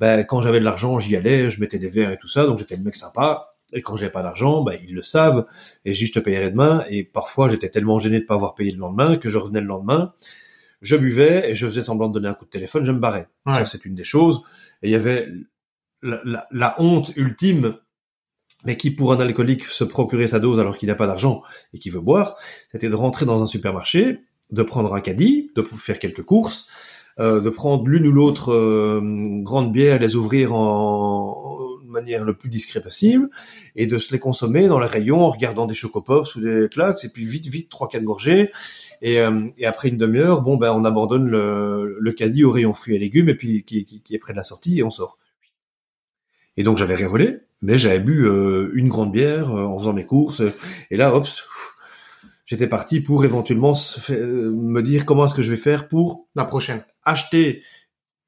ben, 0.00 0.24
quand 0.24 0.42
j'avais 0.42 0.58
de 0.58 0.64
l'argent, 0.64 0.98
j'y 0.98 1.14
allais, 1.16 1.50
je 1.50 1.60
mettais 1.60 1.78
des 1.78 1.88
verres 1.88 2.10
et 2.10 2.18
tout 2.18 2.28
ça, 2.28 2.46
donc 2.46 2.58
j'étais 2.58 2.76
le 2.76 2.82
mec 2.82 2.96
sympa. 2.96 3.50
Et 3.72 3.82
quand 3.82 3.96
j'avais 3.96 4.12
pas 4.12 4.22
d'argent, 4.22 4.62
ben, 4.62 4.78
ils 4.86 4.94
le 4.94 5.02
savent, 5.02 5.46
et 5.84 5.94
j'y 5.94 6.06
je 6.06 6.12
te 6.12 6.18
payerai 6.18 6.50
demain. 6.50 6.84
Et 6.90 7.04
parfois, 7.04 7.48
j'étais 7.48 7.68
tellement 7.68 7.98
gêné 7.98 8.20
de 8.20 8.24
pas 8.24 8.34
avoir 8.34 8.54
payé 8.54 8.72
le 8.72 8.78
lendemain 8.78 9.16
que 9.16 9.28
je 9.28 9.38
revenais 9.38 9.60
le 9.60 9.66
lendemain, 9.66 10.12
je 10.82 10.96
buvais 10.96 11.50
et 11.50 11.54
je 11.54 11.66
faisais 11.66 11.82
semblant 11.82 12.08
de 12.08 12.14
donner 12.14 12.28
un 12.28 12.34
coup 12.34 12.44
de 12.44 12.50
téléphone, 12.50 12.84
je 12.84 12.92
me 12.92 12.98
barrais. 12.98 13.28
Ça, 13.46 13.64
c'est 13.64 13.84
une 13.84 13.94
des 13.94 14.04
choses. 14.04 14.42
Et 14.82 14.88
il 14.88 14.90
y 14.90 14.96
avait 14.96 15.28
la, 16.02 16.20
la, 16.24 16.46
la 16.50 16.80
honte 16.80 17.16
ultime 17.16 17.78
mais 18.64 18.76
qui 18.76 18.90
pour 18.90 19.12
un 19.12 19.20
alcoolique 19.20 19.64
se 19.64 19.84
procurer 19.84 20.28
sa 20.28 20.40
dose 20.40 20.58
alors 20.58 20.78
qu'il 20.78 20.88
n'a 20.88 20.94
pas 20.94 21.06
d'argent 21.06 21.42
et 21.72 21.78
qu'il 21.78 21.92
veut 21.92 22.00
boire, 22.00 22.36
c'était 22.72 22.88
de 22.88 22.94
rentrer 22.94 23.26
dans 23.26 23.42
un 23.42 23.46
supermarché, 23.46 24.20
de 24.50 24.62
prendre 24.62 24.94
un 24.94 25.00
caddie, 25.00 25.50
de 25.54 25.62
faire 25.62 25.98
quelques 25.98 26.22
courses, 26.22 26.68
euh, 27.20 27.40
de 27.40 27.50
prendre 27.50 27.86
l'une 27.86 28.06
ou 28.06 28.12
l'autre 28.12 28.52
euh, 28.52 29.00
grande 29.42 29.72
bière, 29.72 30.00
les 30.00 30.16
ouvrir 30.16 30.52
en, 30.52 31.58
de 31.84 31.88
manière 31.88 32.24
le 32.24 32.34
plus 32.34 32.48
discret 32.48 32.80
possible, 32.82 33.30
et 33.76 33.86
de 33.86 33.98
se 33.98 34.12
les 34.12 34.18
consommer 34.18 34.66
dans 34.66 34.80
les 34.80 34.88
rayons 34.88 35.20
en 35.22 35.30
regardant 35.30 35.66
des 35.66 35.74
chocopops 35.74 36.34
ou 36.34 36.40
des 36.40 36.68
claques, 36.68 37.04
et 37.04 37.08
puis 37.08 37.24
vite, 37.24 37.46
vite, 37.46 37.68
trois, 37.68 37.88
quatre 37.88 38.02
gorgées, 38.02 38.50
et, 39.00 39.20
euh, 39.20 39.48
et 39.58 39.66
après 39.66 39.90
une 39.90 39.96
demi-heure, 39.96 40.42
bon 40.42 40.56
ben 40.56 40.72
on 40.72 40.84
abandonne 40.84 41.28
le, 41.28 41.98
le 42.00 42.12
caddie 42.12 42.42
au 42.42 42.50
rayon 42.50 42.72
fruits 42.72 42.96
et 42.96 42.98
légumes, 42.98 43.28
et 43.28 43.36
puis 43.36 43.64
qui, 43.64 43.84
qui, 43.84 44.02
qui 44.02 44.14
est 44.14 44.18
près 44.18 44.32
de 44.32 44.38
la 44.38 44.44
sortie, 44.44 44.78
et 44.78 44.82
on 44.82 44.90
sort. 44.90 45.18
Et 46.56 46.64
donc 46.64 46.78
j'avais 46.78 46.94
rien 46.94 47.08
volé, 47.08 47.38
mais 47.64 47.78
j'avais 47.78 47.98
bu 47.98 48.26
euh, 48.26 48.70
une 48.74 48.88
grande 48.88 49.10
bière 49.10 49.50
euh, 49.50 49.64
en 49.64 49.78
faisant 49.78 49.94
mes 49.94 50.04
courses, 50.04 50.42
et 50.90 50.96
là, 50.96 51.14
hop, 51.14 51.26
j'étais 52.44 52.66
parti 52.66 53.00
pour 53.00 53.24
éventuellement 53.24 53.74
euh, 54.10 54.50
me 54.52 54.82
dire 54.82 55.06
comment 55.06 55.26
est-ce 55.26 55.34
que 55.34 55.42
je 55.42 55.50
vais 55.50 55.56
faire 55.56 55.88
pour 55.88 56.28
la 56.34 56.44
prochaine 56.44 56.84
acheter 57.04 57.62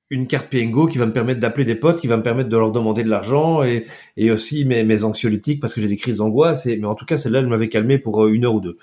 une 0.08 0.26
carte 0.26 0.48
Piengo 0.48 0.86
qui 0.86 0.98
va 0.98 1.06
me 1.06 1.12
permettre 1.12 1.40
d'appeler 1.40 1.64
des 1.64 1.74
potes, 1.74 2.00
qui 2.00 2.06
va 2.06 2.16
me 2.16 2.22
permettre 2.22 2.48
de 2.48 2.56
leur 2.56 2.72
demander 2.72 3.04
de 3.04 3.10
l'argent 3.10 3.62
et, 3.62 3.86
et 4.16 4.30
aussi 4.30 4.64
mes, 4.64 4.84
mes 4.84 5.04
anxiolytiques 5.04 5.60
parce 5.60 5.74
que 5.74 5.80
j'ai 5.80 5.88
des 5.88 5.96
crises 5.96 6.16
d'angoisse. 6.16 6.66
Et, 6.66 6.76
mais 6.76 6.86
en 6.86 6.94
tout 6.94 7.04
cas, 7.04 7.16
celle-là, 7.16 7.40
elle 7.40 7.48
m'avait 7.48 7.68
calmé 7.68 7.98
pour 7.98 8.26
une 8.28 8.44
heure 8.44 8.54
ou 8.54 8.60
deux. 8.60 8.78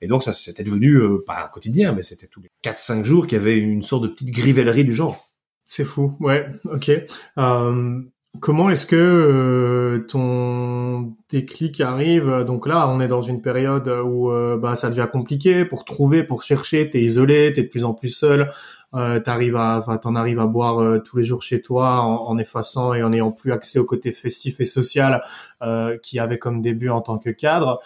Et 0.00 0.06
donc, 0.06 0.24
ça, 0.24 0.32
c'était 0.32 0.64
devenu, 0.64 0.98
pas 1.26 1.44
un 1.44 1.48
quotidien, 1.48 1.92
mais 1.92 2.02
c'était 2.02 2.26
tous 2.26 2.40
les 2.40 2.50
4-5 2.64 3.04
jours 3.04 3.26
qu'il 3.26 3.36
y 3.36 3.40
avait 3.40 3.58
une 3.58 3.82
sorte 3.82 4.04
de 4.04 4.08
petite 4.08 4.30
grivellerie 4.30 4.84
du 4.84 4.94
genre. 4.94 5.28
C'est 5.66 5.84
fou, 5.84 6.16
ouais, 6.20 6.46
ok. 6.64 6.90
Euh, 7.38 8.00
Comment 8.40 8.70
est-ce 8.70 8.86
que 8.86 8.96
euh, 8.96 10.06
ton 10.08 11.14
déclic 11.28 11.82
arrive? 11.82 12.44
Donc 12.46 12.66
là, 12.66 12.88
on 12.88 12.98
est 12.98 13.06
dans 13.06 13.20
une 13.20 13.42
période 13.42 13.88
où 13.88 14.30
euh, 14.30 14.56
bah, 14.56 14.74
ça 14.74 14.88
devient 14.88 15.06
compliqué 15.12 15.66
pour 15.66 15.84
trouver, 15.84 16.24
pour 16.24 16.42
chercher. 16.42 16.88
T'es 16.88 17.02
isolé, 17.02 17.52
t'es 17.52 17.64
de 17.64 17.68
plus 17.68 17.84
en 17.84 17.92
plus 17.92 18.08
seul. 18.08 18.50
Euh, 18.94 19.20
t'arrives 19.20 19.56
à, 19.56 19.84
t'en 20.00 20.16
arrives 20.16 20.40
à 20.40 20.46
boire 20.46 20.80
euh, 20.80 20.98
tous 20.98 21.18
les 21.18 21.24
jours 21.24 21.42
chez 21.42 21.60
toi 21.60 22.00
en, 22.00 22.36
effaçant 22.38 22.94
et 22.94 23.02
en 23.02 23.10
n'ayant 23.10 23.32
plus 23.32 23.52
accès 23.52 23.78
au 23.78 23.84
côté 23.84 24.12
festif 24.12 24.60
et 24.60 24.64
social 24.64 25.22
qui 26.02 26.18
avait 26.18 26.38
comme 26.38 26.60
début 26.60 26.88
en 26.88 27.02
tant 27.02 27.18
que 27.18 27.30
cadre 27.30 27.80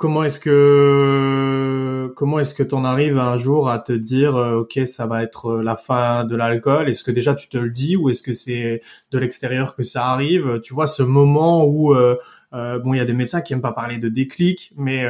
comment 0.00 0.24
est-ce 0.24 0.40
que 0.40 2.10
comment 2.16 2.38
est-ce 2.38 2.54
que 2.54 2.62
t'en 2.62 2.84
arrives 2.84 3.18
un 3.18 3.36
jour 3.36 3.68
à 3.68 3.78
te 3.78 3.92
dire 3.92 4.34
euh, 4.34 4.60
ok 4.60 4.80
ça 4.86 5.06
va 5.06 5.22
être 5.22 5.50
euh, 5.50 5.62
la 5.62 5.76
fin 5.76 6.24
de 6.24 6.34
l'alcool? 6.34 6.88
Est-ce 6.88 7.04
que 7.04 7.10
déjà 7.10 7.34
tu 7.34 7.50
te 7.50 7.58
le 7.58 7.68
dis 7.68 7.96
ou 7.96 8.08
est-ce 8.08 8.22
que 8.22 8.32
c'est 8.32 8.80
de 9.10 9.18
l'extérieur 9.18 9.76
que 9.76 9.84
ça 9.84 10.06
arrive? 10.06 10.60
Tu 10.64 10.72
vois 10.72 10.86
ce 10.86 11.02
moment 11.02 11.66
où 11.66 11.92
euh, 11.94 12.16
bon 12.52 12.94
il 12.94 12.96
y 12.96 13.00
a 13.00 13.04
des 13.04 13.12
médecins 13.12 13.42
qui 13.42 13.52
aiment 13.52 13.60
pas 13.60 13.72
parler 13.72 13.98
de 13.98 14.08
déclic 14.08 14.72
mais 14.74 15.06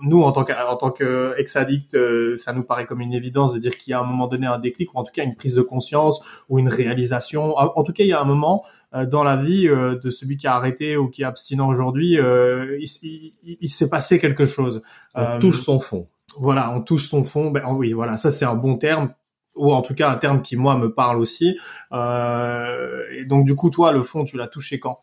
nous 0.00 0.22
en 0.22 0.30
tant 0.30 0.44
que 0.44 0.52
en 0.52 0.76
tant 0.76 0.90
que 0.90 1.34
ex-addict 1.36 1.96
ça 2.36 2.52
nous 2.52 2.62
paraît 2.62 2.86
comme 2.86 3.00
une 3.00 3.12
évidence 3.12 3.52
de 3.52 3.58
dire 3.58 3.76
qu'il 3.76 3.90
y 3.90 3.94
a 3.94 4.00
un 4.00 4.04
moment 4.04 4.28
donné 4.28 4.46
un 4.46 4.58
déclic 4.58 4.94
ou 4.94 4.98
en 4.98 5.04
tout 5.04 5.12
cas 5.12 5.24
une 5.24 5.34
prise 5.34 5.56
de 5.56 5.62
conscience 5.62 6.24
ou 6.48 6.60
une 6.60 6.68
réalisation. 6.68 7.56
En 7.58 7.82
tout 7.82 7.92
cas 7.92 8.04
il 8.04 8.08
y 8.08 8.14
a 8.14 8.20
un 8.20 8.24
moment 8.24 8.62
euh, 8.64 8.68
dans 8.92 9.24
la 9.24 9.36
vie 9.36 9.68
euh, 9.68 9.98
de 9.98 10.10
celui 10.10 10.36
qui 10.36 10.46
a 10.46 10.54
arrêté 10.54 10.96
ou 10.96 11.08
qui 11.08 11.22
est 11.22 11.24
abstinent 11.24 11.68
aujourd'hui, 11.68 12.18
euh, 12.18 12.78
il, 12.80 13.32
il, 13.60 13.68
s'est 13.70 13.88
passé 13.88 14.18
quelque 14.18 14.46
chose. 14.46 14.82
On 15.14 15.38
touche 15.38 15.62
son 15.62 15.80
fond. 15.80 16.08
Voilà, 16.38 16.72
on 16.72 16.82
touche 16.82 17.08
son 17.08 17.24
fond. 17.24 17.50
Ben 17.50 17.62
oui, 17.72 17.92
voilà, 17.92 18.16
ça 18.16 18.30
c'est 18.30 18.44
un 18.44 18.54
bon 18.54 18.76
terme 18.76 19.14
ou 19.54 19.72
en 19.72 19.82
tout 19.82 19.94
cas 19.94 20.10
un 20.10 20.16
terme 20.16 20.42
qui 20.42 20.56
moi 20.56 20.76
me 20.76 20.92
parle 20.92 21.18
aussi. 21.18 21.58
et 21.92 23.24
donc 23.26 23.46
du 23.46 23.54
coup, 23.54 23.70
toi, 23.70 23.92
le 23.92 24.02
fond, 24.02 24.24
tu 24.24 24.36
l'as 24.36 24.48
touché 24.48 24.78
quand? 24.78 25.00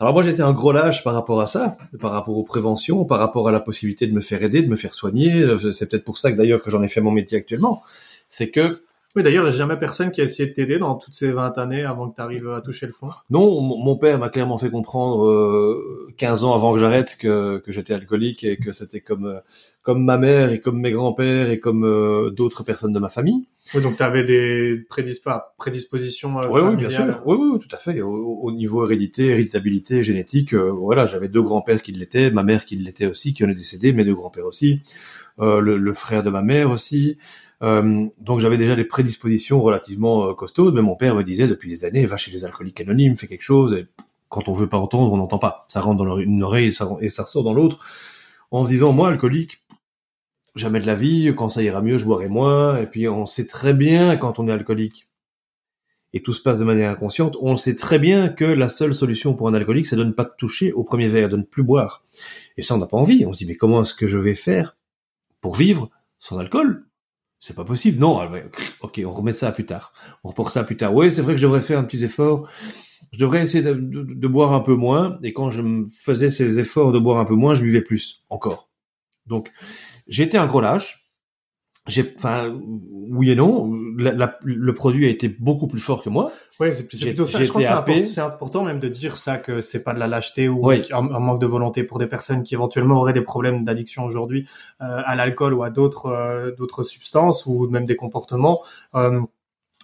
Alors 0.00 0.14
moi 0.14 0.22
j'étais 0.22 0.40
un 0.40 0.52
gros 0.52 0.72
lâche 0.72 1.04
par 1.04 1.12
rapport 1.12 1.42
à 1.42 1.46
ça, 1.46 1.76
par 2.00 2.10
rapport 2.10 2.38
aux 2.38 2.44
préventions, 2.44 3.04
par 3.04 3.18
rapport 3.18 3.48
à 3.48 3.52
la 3.52 3.60
possibilité 3.60 4.06
de 4.06 4.14
me 4.14 4.22
faire 4.22 4.42
aider, 4.42 4.62
de 4.62 4.68
me 4.68 4.76
faire 4.76 4.94
soigner. 4.94 5.46
C'est 5.72 5.90
peut-être 5.90 6.04
pour 6.04 6.18
ça 6.18 6.32
que 6.32 6.36
d'ailleurs 6.36 6.62
que 6.62 6.70
j'en 6.70 6.82
ai 6.82 6.88
fait 6.88 7.02
mon 7.02 7.10
métier 7.10 7.38
actuellement. 7.38 7.82
C'est 8.30 8.50
que 8.50 8.82
oui, 9.16 9.22
d'ailleurs, 9.22 9.44
il 9.44 9.48
n'y 9.48 9.54
a 9.54 9.58
jamais 9.58 9.76
personne 9.76 10.10
qui 10.10 10.20
a 10.20 10.24
essayé 10.24 10.48
de 10.48 10.54
t'aider 10.54 10.78
dans 10.78 10.94
toutes 10.94 11.14
ces 11.14 11.32
20 11.32 11.56
années 11.58 11.82
avant 11.82 12.10
que 12.10 12.16
tu 12.16 12.20
arrives 12.20 12.50
à 12.50 12.60
toucher 12.60 12.86
le 12.86 12.92
fond. 12.92 13.08
Non, 13.30 13.60
mon 13.60 13.96
père 13.96 14.18
m'a 14.18 14.28
clairement 14.28 14.58
fait 14.58 14.70
comprendre 14.70 15.26
euh, 15.26 16.12
15 16.18 16.44
ans 16.44 16.54
avant 16.54 16.74
que 16.74 16.78
j'arrête 16.78 17.16
que, 17.18 17.58
que 17.58 17.72
j'étais 17.72 17.94
alcoolique 17.94 18.44
et 18.44 18.58
que 18.58 18.70
c'était 18.70 19.00
comme 19.00 19.26
euh, 19.26 19.40
comme 19.88 20.04
ma 20.04 20.18
mère 20.18 20.52
et 20.52 20.60
comme 20.60 20.78
mes 20.82 20.90
grands-pères 20.90 21.48
et 21.48 21.60
comme 21.60 21.82
euh, 21.82 22.28
d'autres 22.28 22.62
personnes 22.62 22.92
de 22.92 22.98
ma 22.98 23.08
famille. 23.08 23.46
Oui, 23.74 23.80
donc 23.80 23.96
tu 23.96 24.02
avais 24.02 24.22
des 24.22 24.84
prédispositions 24.86 26.38
euh, 26.38 26.46
oui, 26.50 26.60
oui, 26.60 26.76
bien 26.76 26.90
sûr. 26.90 27.22
Oui, 27.24 27.38
oui, 27.40 27.58
tout 27.58 27.74
à 27.74 27.78
fait. 27.78 28.02
Au, 28.02 28.52
niveau 28.52 28.84
hérédité, 28.84 29.28
héritabilité, 29.28 30.04
génétique, 30.04 30.52
euh, 30.52 30.70
voilà, 30.70 31.06
j'avais 31.06 31.28
deux 31.28 31.40
grands-pères 31.40 31.82
qui 31.82 31.92
l'étaient, 31.92 32.30
ma 32.30 32.42
mère 32.42 32.66
qui 32.66 32.76
l'était 32.76 33.06
aussi, 33.06 33.32
qui 33.32 33.46
en 33.46 33.48
est 33.48 33.54
décédé, 33.54 33.94
mes 33.94 34.04
deux 34.04 34.14
grands-pères 34.14 34.44
aussi, 34.44 34.82
le, 35.38 35.78
le, 35.78 35.94
frère 35.94 36.22
de 36.22 36.28
ma 36.28 36.42
mère 36.42 36.70
aussi. 36.70 37.16
Euh, 37.62 38.06
donc 38.18 38.40
j'avais 38.40 38.56
déjà 38.56 38.76
des 38.76 38.84
prédispositions 38.84 39.60
relativement 39.60 40.28
euh, 40.28 40.34
costaudes, 40.34 40.74
mais 40.74 40.82
mon 40.82 40.96
père 40.96 41.14
me 41.14 41.24
disait 41.24 41.48
depuis 41.48 41.68
des 41.68 41.84
années, 41.84 42.06
va 42.06 42.16
chez 42.16 42.30
les 42.30 42.44
alcooliques 42.44 42.80
anonymes, 42.80 43.16
fais 43.16 43.26
quelque 43.26 43.42
chose, 43.42 43.72
et 43.74 43.86
quand 44.28 44.48
on 44.48 44.52
veut 44.52 44.68
pas 44.68 44.76
entendre, 44.76 45.12
on 45.12 45.16
n'entend 45.16 45.38
pas. 45.38 45.64
Ça 45.68 45.80
rentre 45.80 46.04
dans 46.04 46.18
une 46.18 46.42
oreille 46.42 46.68
et 46.68 46.72
ça, 46.72 46.84
ressort 46.84 47.42
dans 47.42 47.54
l'autre, 47.54 47.84
en 48.50 48.64
se 48.64 48.70
disant, 48.70 48.92
moi, 48.92 49.08
alcoolique, 49.08 49.62
jamais 50.54 50.80
de 50.80 50.86
la 50.86 50.94
vie, 50.94 51.32
quand 51.36 51.48
ça 51.48 51.62
ira 51.62 51.82
mieux, 51.82 51.98
je 51.98 52.04
boirai 52.04 52.28
moins, 52.28 52.78
et 52.78 52.86
puis 52.86 53.08
on 53.08 53.26
sait 53.26 53.46
très 53.46 53.74
bien 53.74 54.16
quand 54.16 54.38
on 54.38 54.48
est 54.48 54.52
alcoolique, 54.52 55.08
et 56.14 56.22
tout 56.22 56.32
se 56.32 56.42
passe 56.42 56.58
de 56.58 56.64
manière 56.64 56.90
inconsciente, 56.90 57.36
on 57.40 57.56
sait 57.56 57.74
très 57.74 57.98
bien 57.98 58.28
que 58.28 58.44
la 58.44 58.68
seule 58.68 58.94
solution 58.94 59.34
pour 59.34 59.48
un 59.48 59.54
alcoolique, 59.54 59.86
c'est 59.86 59.96
de 59.96 60.04
ne 60.04 60.12
pas 60.12 60.24
toucher 60.24 60.72
au 60.72 60.82
premier 60.82 61.08
verre, 61.08 61.28
de 61.28 61.36
ne 61.36 61.42
plus 61.42 61.62
boire. 61.62 62.04
Et 62.56 62.62
ça, 62.62 62.74
on 62.74 62.78
n'a 62.78 62.86
pas 62.86 62.96
envie. 62.96 63.26
On 63.26 63.32
se 63.32 63.38
dit, 63.38 63.46
mais 63.46 63.56
comment 63.56 63.82
est-ce 63.82 63.94
que 63.94 64.06
je 64.06 64.18
vais 64.18 64.34
faire 64.34 64.76
pour 65.40 65.54
vivre 65.54 65.90
sans 66.18 66.38
alcool? 66.38 66.87
C'est 67.40 67.54
pas 67.54 67.64
possible. 67.64 67.98
Non, 67.98 68.18
ah 68.18 68.30
ok, 68.80 69.00
on 69.04 69.10
remet 69.10 69.32
ça 69.32 69.48
à 69.48 69.52
plus 69.52 69.66
tard. 69.66 69.92
On 70.24 70.28
reporte 70.28 70.52
ça 70.52 70.64
plus 70.64 70.76
tard. 70.76 70.94
Oui, 70.94 71.12
c'est 71.12 71.22
vrai 71.22 71.34
que 71.34 71.38
je 71.38 71.46
devrais 71.46 71.60
faire 71.60 71.78
un 71.78 71.84
petit 71.84 72.02
effort. 72.02 72.48
Je 73.12 73.18
devrais 73.18 73.42
essayer 73.42 73.62
de, 73.62 74.28
boire 74.28 74.52
un 74.52 74.60
peu 74.60 74.74
moins. 74.74 75.18
Et 75.22 75.32
quand 75.32 75.50
je 75.50 75.62
faisais 76.02 76.30
ces 76.30 76.58
efforts 76.58 76.92
de 76.92 76.98
boire 76.98 77.18
un 77.18 77.24
peu 77.24 77.34
moins, 77.34 77.54
je 77.54 77.62
buvais 77.62 77.80
plus 77.80 78.24
encore. 78.28 78.68
Donc, 79.26 79.52
j'étais 80.08 80.38
un 80.38 80.46
gros 80.46 80.60
lâche 80.60 80.97
j'ai, 81.88 82.14
enfin, 82.16 82.56
oui 83.10 83.30
et 83.30 83.34
non. 83.34 83.70
le 83.70 84.72
produit 84.74 85.06
a 85.06 85.08
été 85.08 85.28
beaucoup 85.28 85.66
plus 85.66 85.80
fort 85.80 86.02
que 86.02 86.10
moi. 86.10 86.30
Oui, 86.60 86.74
c'est 86.74 86.88
plutôt 86.88 87.26
ça. 87.26 87.42
Je 87.42 87.48
crois 87.48 87.62
que 87.62 88.04
c'est 88.04 88.20
important, 88.20 88.64
même 88.64 88.80
de 88.80 88.88
dire 88.88 89.16
ça 89.16 89.38
que 89.38 89.60
c'est 89.60 89.84
pas 89.84 89.94
de 89.94 90.00
la 90.00 90.08
lâcheté 90.08 90.48
ou 90.48 90.68
un, 90.70 91.02
manque 91.20 91.40
de 91.40 91.46
volonté 91.46 91.84
pour 91.84 91.98
des 91.98 92.06
personnes 92.06 92.42
qui 92.42 92.54
éventuellement 92.54 92.96
auraient 92.96 93.12
des 93.12 93.22
problèmes 93.22 93.64
d'addiction 93.64 94.04
aujourd'hui 94.04 94.48
euh, 94.80 95.02
à 95.04 95.14
l'alcool 95.14 95.54
ou 95.54 95.62
à 95.62 95.70
d'autres 95.70 96.06
euh, 96.06 96.50
d'autres 96.50 96.82
substances 96.82 97.46
ou 97.46 97.68
même 97.68 97.84
des 97.84 97.96
comportements. 97.96 98.62
Euh, 98.94 99.20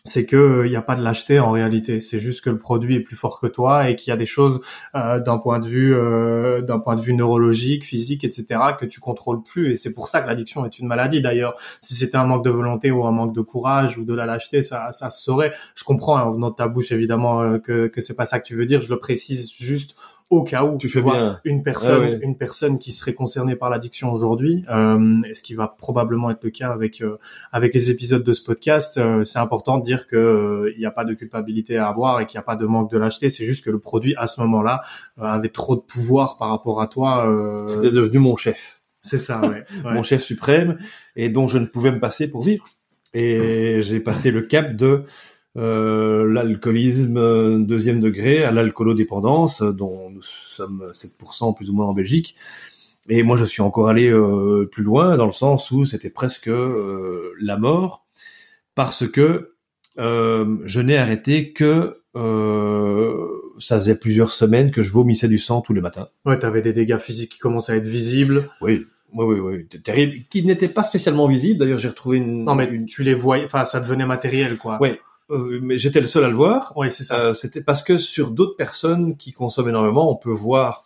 c'est 0.06 0.26
que 0.26 0.64
il 0.66 0.70
n'y 0.70 0.76
a 0.76 0.82
pas 0.82 0.96
de 0.96 1.02
lâcheté 1.02 1.40
en 1.40 1.50
réalité. 1.50 2.00
C'est 2.00 2.20
juste 2.20 2.44
que 2.44 2.50
le 2.50 2.58
produit 2.58 2.94
est 2.96 3.00
plus 3.00 3.16
fort 3.16 3.40
que 3.40 3.46
toi 3.46 3.88
et 3.88 3.96
qu'il 3.96 4.10
y 4.10 4.12
a 4.12 4.18
des 4.18 4.26
choses 4.26 4.60
euh, 4.94 5.18
d'un 5.18 5.38
point 5.38 5.58
de 5.60 5.66
vue 5.66 5.94
euh, 5.94 6.60
d'un 6.60 6.78
point 6.78 6.94
de 6.96 7.00
vue 7.00 7.14
neurologique, 7.14 7.84
physique, 7.84 8.22
etc. 8.22 8.46
que 8.78 8.84
tu 8.84 9.00
contrôles 9.00 9.42
plus. 9.42 9.70
Et 9.70 9.76
c'est 9.76 9.94
pour 9.94 10.06
ça 10.06 10.20
que 10.20 10.26
l'addiction 10.26 10.66
est 10.66 10.78
une 10.78 10.86
maladie. 10.86 11.22
D'ailleurs, 11.22 11.56
si 11.80 11.94
c'était 11.94 12.18
un 12.18 12.26
manque 12.26 12.44
de 12.44 12.50
volonté 12.50 12.90
ou 12.90 13.06
un 13.06 13.12
manque 13.12 13.34
de 13.34 13.40
courage 13.40 13.96
ou 13.96 14.04
de 14.04 14.12
la 14.14 14.26
lâcheté, 14.26 14.60
ça 14.60 14.92
ça 14.92 15.08
se 15.08 15.22
saurait. 15.22 15.54
Je 15.74 15.84
comprends 15.84 16.18
hein, 16.18 16.38
dans 16.38 16.50
ta 16.50 16.68
bouche 16.68 16.92
évidemment 16.92 17.40
euh, 17.40 17.58
que 17.58 17.86
que 17.86 18.02
c'est 18.02 18.14
pas 18.14 18.26
ça 18.26 18.40
que 18.40 18.46
tu 18.46 18.56
veux 18.56 18.66
dire. 18.66 18.82
Je 18.82 18.90
le 18.90 18.98
précise 18.98 19.50
juste 19.52 19.96
au 20.30 20.42
cas 20.42 20.64
où 20.64 20.78
tu 20.78 20.88
fais 20.88 21.02
bien. 21.02 21.40
une 21.44 21.62
personne 21.62 22.18
une 22.22 22.36
personne 22.36 22.78
qui 22.78 22.92
serait 22.92 23.12
concernée 23.12 23.56
par 23.56 23.70
l'addiction 23.70 24.12
aujourd'hui 24.12 24.64
euh, 24.70 25.20
ce 25.32 25.42
qui 25.42 25.54
va 25.54 25.68
probablement 25.68 26.30
être 26.30 26.42
le 26.42 26.50
cas 26.50 26.70
avec 26.70 27.02
euh, 27.02 27.18
avec 27.52 27.74
les 27.74 27.90
épisodes 27.90 28.24
de 28.24 28.32
ce 28.32 28.42
podcast 28.42 28.98
euh, 28.98 29.24
c'est 29.24 29.38
important 29.38 29.78
de 29.78 29.84
dire 29.84 30.06
que 30.06 30.16
euh, 30.16 30.72
il 30.74 30.78
n'y 30.78 30.86
a 30.86 30.90
pas 30.90 31.04
de 31.04 31.14
culpabilité 31.14 31.76
à 31.76 31.88
avoir 31.88 32.20
et 32.20 32.26
qu'il 32.26 32.38
n'y 32.38 32.40
a 32.40 32.44
pas 32.44 32.56
de 32.56 32.66
manque 32.66 32.90
de 32.90 32.98
lâcheté. 32.98 33.30
C'est 33.30 33.44
juste 33.44 33.64
que 33.64 33.70
le 33.70 33.78
produit 33.78 34.14
à 34.16 34.26
ce 34.26 34.40
moment-là 34.40 34.82
avait 35.18 35.48
trop 35.48 35.76
de 35.76 35.80
pouvoir 35.80 36.36
par 36.38 36.48
rapport 36.48 36.80
à 36.80 36.86
toi 36.86 37.26
c'était 37.66 37.90
devenu 37.90 38.18
mon 38.18 38.36
chef. 38.36 38.80
C'est 39.02 39.18
ça 39.18 39.40
ouais, 39.48 39.64
mon 39.84 40.02
chef 40.02 40.22
suprême 40.22 40.78
et 41.16 41.28
dont 41.28 41.48
je 41.48 41.58
ne 41.58 41.66
pouvais 41.66 41.92
me 41.92 42.00
passer 42.00 42.30
pour 42.30 42.42
vivre. 42.42 42.64
Et 43.12 43.82
j'ai 43.82 44.00
passé 44.00 44.30
le 44.30 44.42
cap 44.42 44.74
de 44.74 45.04
euh, 45.56 46.30
l'alcoolisme 46.30 47.16
euh, 47.16 47.58
deuxième 47.58 48.00
degré 48.00 48.44
à 48.44 48.50
l'alcoolodépendance, 48.50 49.62
dont 49.62 50.10
nous 50.10 50.22
sommes 50.22 50.90
7% 50.92 51.54
plus 51.54 51.70
ou 51.70 51.72
moins 51.72 51.86
en 51.86 51.94
Belgique. 51.94 52.36
Et 53.08 53.22
moi, 53.22 53.36
je 53.36 53.44
suis 53.44 53.62
encore 53.62 53.88
allé 53.88 54.08
euh, 54.08 54.68
plus 54.70 54.82
loin 54.82 55.16
dans 55.16 55.26
le 55.26 55.32
sens 55.32 55.70
où 55.70 55.84
c'était 55.84 56.10
presque 56.10 56.50
la 57.40 57.56
mort, 57.56 58.06
parce 58.74 59.06
que 59.06 59.54
euh, 59.98 60.56
je 60.64 60.80
n'ai 60.80 60.96
arrêté 60.96 61.52
que 61.52 62.00
euh, 62.16 63.26
ça 63.58 63.78
faisait 63.78 63.98
plusieurs 63.98 64.30
semaines 64.30 64.70
que 64.70 64.82
je 64.82 64.92
vomissais 64.92 65.28
du 65.28 65.38
sang 65.38 65.60
tous 65.60 65.72
les 65.72 65.80
matins. 65.80 66.08
Ouais, 66.24 66.38
t'avais 66.38 66.62
des 66.62 66.72
dégâts 66.72 66.98
physiques 66.98 67.32
qui 67.32 67.38
commençaient 67.38 67.72
à 67.72 67.76
être 67.76 67.86
visibles. 67.86 68.50
Oui, 68.60 68.86
oui, 69.12 69.24
oui, 69.24 69.38
oui, 69.38 69.80
terrible, 69.82 70.16
qui 70.30 70.44
n'étaient 70.44 70.68
pas 70.68 70.84
spécialement 70.84 71.28
visibles. 71.28 71.60
D'ailleurs, 71.60 71.78
j'ai 71.78 71.88
retrouvé 71.88 72.18
une. 72.18 72.44
Non, 72.44 72.54
mais 72.54 72.66
une... 72.66 72.86
tu 72.86 73.02
les 73.04 73.14
voyais, 73.14 73.44
enfin, 73.44 73.64
ça 73.64 73.80
devenait 73.80 74.06
matériel, 74.06 74.58
quoi. 74.58 74.78
Oui, 74.80 74.98
euh, 75.30 75.58
mais 75.62 75.78
j'étais 75.78 76.00
le 76.00 76.06
seul 76.06 76.24
à 76.24 76.28
le 76.28 76.34
voir. 76.34 76.72
Oui, 76.76 76.88
c'est 76.90 77.04
ça. 77.04 77.18
Euh, 77.20 77.34
C'était 77.34 77.62
parce 77.62 77.82
que 77.82 77.98
sur 77.98 78.30
d'autres 78.30 78.56
personnes 78.56 79.16
qui 79.16 79.32
consomment 79.32 79.70
énormément, 79.70 80.10
on 80.10 80.16
peut 80.16 80.30
voir 80.32 80.84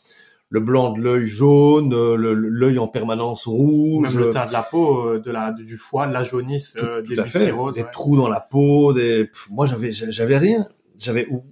le 0.50 0.60
blanc 0.60 0.92
de 0.92 1.00
l'œil 1.02 1.26
jaune, 1.26 1.92
euh, 1.92 2.16
l'œil 2.16 2.78
en 2.78 2.88
permanence 2.88 3.46
rouge, 3.46 4.08
Même 4.08 4.18
le 4.18 4.30
teint 4.30 4.46
de 4.46 4.52
la 4.52 4.62
peau, 4.62 5.18
de 5.18 5.30
la, 5.30 5.52
du 5.52 5.76
foie, 5.76 6.06
de 6.06 6.12
la 6.12 6.24
jaunisse, 6.24 6.72
tout, 6.74 6.84
euh, 6.84 7.02
tout 7.02 7.08
des 7.14 7.18
à 7.18 7.24
fait, 7.26 7.38
bucéroses, 7.40 7.74
des 7.74 7.82
ouais. 7.82 7.90
trous 7.92 8.16
dans 8.16 8.28
la 8.28 8.40
peau, 8.40 8.92
des. 8.92 9.24
Pff, 9.26 9.48
moi, 9.50 9.66
j'avais, 9.66 9.92
j'avais 9.92 10.38
rien, 10.38 10.66
j'avais 10.98 11.26
ou- 11.28 11.44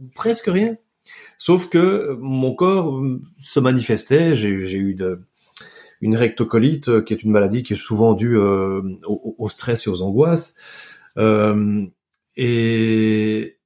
ou 0.00 0.08
presque 0.14 0.46
rien. 0.46 0.76
Sauf 1.36 1.68
que 1.68 2.16
mon 2.20 2.54
corps 2.54 3.02
se 3.40 3.60
manifestait. 3.60 4.34
J'ai, 4.36 4.64
j'ai 4.64 4.78
eu 4.78 4.94
de, 4.94 5.20
une 6.00 6.16
rectocolite, 6.16 7.04
qui 7.04 7.12
est 7.12 7.22
une 7.22 7.30
maladie 7.32 7.62
qui 7.62 7.74
est 7.74 7.76
souvent 7.76 8.12
due 8.14 8.38
euh, 8.38 8.80
au, 9.06 9.34
au 9.38 9.48
stress 9.48 9.86
et 9.86 9.90
aux 9.90 10.00
angoisses. 10.02 10.54
Euh, 11.18 11.84
et 12.38 13.58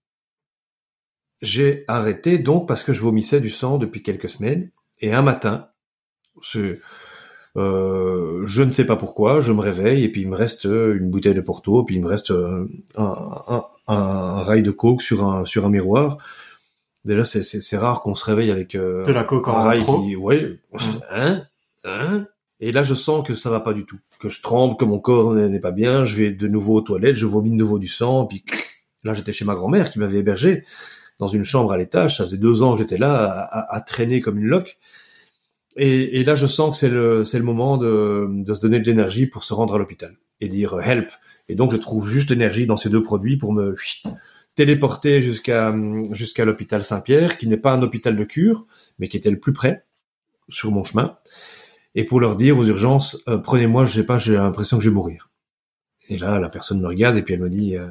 j'ai 1.43 1.85
arrêté 1.89 2.39
donc 2.39 2.67
parce 2.67 2.83
que 2.83 2.93
je 2.93 3.01
vomissais 3.03 3.41
du 3.41 3.51
sang 3.51 3.79
depuis 3.79 4.03
quelques 4.03 4.31
semaines. 4.31 4.71
Et 5.01 5.13
un 5.13 5.23
matin, 5.23 5.69
euh, 7.57 8.43
je 8.47 8.63
ne 8.63 8.73
sais 8.73 8.87
pas 8.87 8.97
pourquoi, 8.97 9.41
je 9.41 9.53
me 9.53 9.61
réveille 9.61 10.05
et 10.05 10.09
puis 10.11 10.23
il 10.23 10.29
me 10.29 10.37
reste 10.37 10.65
une 10.65 11.11
bouteille 11.11 11.35
de 11.35 11.41
Porto, 11.41 11.85
puis 11.85 11.97
il 11.97 12.01
me 12.01 12.09
reste 12.09 12.31
un, 12.31 12.67
un, 12.97 13.15
un, 13.49 13.63
un 13.89 14.43
rail 14.43 14.63
de 14.63 14.71
coke 14.71 15.03
sur 15.03 15.25
un 15.25 15.45
sur 15.45 15.67
un 15.67 15.71
miroir. 15.71 16.19
Déjà, 17.05 17.25
c'est 17.25 17.77
rare 17.77 18.01
qu'on 18.03 18.15
se 18.15 18.25
réveille 18.25 18.53
avec 18.53 18.77
euh, 18.77 19.03
De 19.03 19.13
la 19.13 19.25
coke 19.25 19.49
en 19.49 19.61
rail 19.61 19.81
trop. 19.81 20.03
qui, 20.03 20.15
ouais, 20.15 20.61
hein, 21.11 21.43
hein. 21.85 22.27
Et 22.63 22.71
là, 22.71 22.85
je 22.85 22.95
sens 22.95 23.27
que 23.27 23.35
ça 23.35 23.51
va 23.51 23.59
pas 23.59 23.73
du 23.73 23.85
tout, 23.85 23.99
que 24.21 24.29
je 24.29 24.41
tremble, 24.41 24.77
que 24.77 24.85
mon 24.85 25.01
corps 25.01 25.35
n'est 25.35 25.59
pas 25.59 25.73
bien. 25.73 26.05
Je 26.05 26.15
vais 26.15 26.31
de 26.31 26.47
nouveau 26.47 26.77
aux 26.77 26.81
toilettes, 26.81 27.17
je 27.17 27.27
vomis 27.27 27.51
de 27.51 27.57
nouveau 27.57 27.81
du 27.81 27.89
sang, 27.89 28.25
puis 28.25 28.45
là, 29.03 29.15
j'étais 29.15 29.33
chez 29.33 29.45
ma 29.45 29.57
grand-mère 29.57 29.91
qui 29.91 29.99
m'avait 29.99 30.21
hébergé 30.21 30.65
dans 31.19 31.27
une 31.27 31.45
chambre 31.45 31.73
à 31.73 31.77
l'étage. 31.77 32.19
Ça 32.19 32.25
faisait 32.25 32.39
deux 32.39 32.63
ans 32.63 32.75
que 32.75 32.79
j'étais 32.79 32.99
là 32.99 33.49
à, 33.69 33.81
traîner 33.81 34.21
comme 34.21 34.39
une 34.39 34.47
loque. 34.47 34.79
Et, 35.75 36.23
là, 36.23 36.37
je 36.37 36.47
sens 36.47 36.71
que 36.71 36.77
c'est 36.77 36.89
le, 36.89 37.25
le 37.33 37.45
moment 37.45 37.79
de, 37.79 38.29
de 38.31 38.55
se 38.55 38.63
donner 38.63 38.79
de 38.79 38.87
l'énergie 38.87 39.27
pour 39.27 39.43
se 39.43 39.55
rendre 39.55 39.75
à 39.75 39.79
l'hôpital 39.79 40.17
et 40.41 40.47
dire 40.47 40.75
euh, 40.75 40.83
help. 40.83 41.11
Et 41.49 41.57
donc, 41.57 41.73
je 41.73 41.79
trouve 41.79 42.09
juste 42.09 42.31
l'énergie 42.31 42.67
dans 42.67 42.77
ces 42.77 42.91
deux 42.91 43.03
produits 43.03 43.39
pour 43.39 43.53
me 43.53 43.75
téléporter 44.55 45.21
jusqu'à 45.21 45.75
jusqu'à 46.13 46.45
l'hôpital 46.45 46.85
Saint-Pierre, 46.85 47.39
qui 47.39 47.49
n'est 47.49 47.57
pas 47.57 47.73
un 47.73 47.83
hôpital 47.83 48.17
de 48.17 48.25
cure, 48.25 48.67
mais 49.01 49.09
qui 49.09 49.17
était 49.17 49.33
le 49.33 49.41
plus 49.41 49.53
près 49.53 49.85
sur 50.49 50.71
mon 50.71 50.85
chemin, 50.85 51.17
et 51.95 52.05
pour 52.05 52.21
leur 52.21 52.37
dire 52.37 52.59
aux 52.59 52.65
urgences, 52.65 53.23
euh, 53.29 53.39
prenez-moi, 53.39 53.85
je 53.87 53.95
sais 53.95 54.07
pas, 54.07 54.19
j'ai 54.19 54.35
l'impression 54.35 54.79
que 54.79 54.85
je 54.85 54.89
vais 54.89 54.95
mourir. 54.95 55.31
Et 56.09 56.19
là, 56.19 56.39
la 56.39 56.49
personne 56.49 56.81
me 56.81 56.87
regarde 56.87 57.17
et 57.17 57.23
puis 57.23 57.35
elle 57.35 57.41
me 57.41 57.51
dit, 57.51 57.77
euh, 57.77 57.89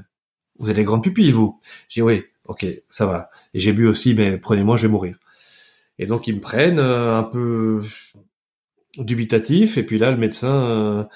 vous 0.60 0.68
avez 0.68 0.76
des 0.76 0.84
grandes 0.84 1.04
pupilles, 1.04 1.32
vous 1.32 1.60
J'ai 1.88 2.02
oui, 2.02 2.24
ok, 2.46 2.66
ça 2.90 3.06
va. 3.06 3.30
Et 3.54 3.60
j'ai 3.60 3.74
bu 3.74 3.88
aussi, 3.88 4.14
mais 4.14 4.38
prenez-moi, 4.38 4.78
je 4.78 4.84
vais 4.84 4.92
mourir. 4.92 5.18
Et 6.00 6.06
donc 6.06 6.28
ils 6.28 6.36
me 6.36 6.42
prennent 6.42 6.80
euh, 6.80 7.16
un 7.16 7.24
peu 7.24 7.84
dubitatif, 8.98 9.78
et 9.78 9.84
puis 9.84 9.98
là 10.00 10.12
le 10.12 10.18
médecin 10.18 11.08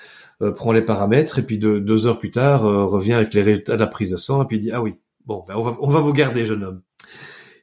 prend 0.55 0.71
les 0.71 0.81
paramètres, 0.81 1.39
et 1.39 1.43
puis 1.45 1.57
deux, 1.57 2.07
heures 2.07 2.19
plus 2.19 2.31
tard 2.31 2.61
revient 2.61 3.11
avec 3.11 3.33
les 3.33 3.41
résultats 3.41 3.73
de 3.73 3.81
la 3.81 3.87
prise 3.87 4.11
de 4.11 4.17
sang, 4.17 4.43
et 4.43 4.45
puis 4.45 4.59
dit 4.59 4.71
ah 4.71 4.81
oui, 4.81 4.93
bon, 5.25 5.43
ben 5.45 5.55
on 5.57 5.61
va 5.61 5.75
on 5.81 5.89
va 5.89 5.99
vous 5.99 6.13
garder, 6.13 6.45
jeune 6.45 6.63
homme. 6.63 6.81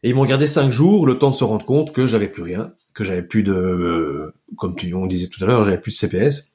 Et 0.03 0.11
ils 0.11 0.15
m'ont 0.15 0.27
gardé 0.27 0.47
cinq 0.47 0.71
jours, 0.71 1.07
le 1.07 1.17
temps 1.17 1.31
de 1.31 1.35
se 1.35 1.45
rendre 1.45 1.65
compte 1.65 1.93
que 1.93 2.07
j'avais 2.07 2.29
plus 2.29 2.43
rien, 2.43 2.75
que 2.95 3.05
j'avais 3.05 3.23
plus 3.23 3.43
de, 3.43 3.53
euh, 3.53 4.35
comme 4.57 4.77
tu, 4.77 4.93
on 4.95 5.07
disait 5.07 5.29
tout 5.29 5.43
à 5.43 5.47
l'heure, 5.47 5.65
j'avais 5.65 5.79
plus 5.81 5.93
de 5.93 5.97
CPS, 5.97 6.55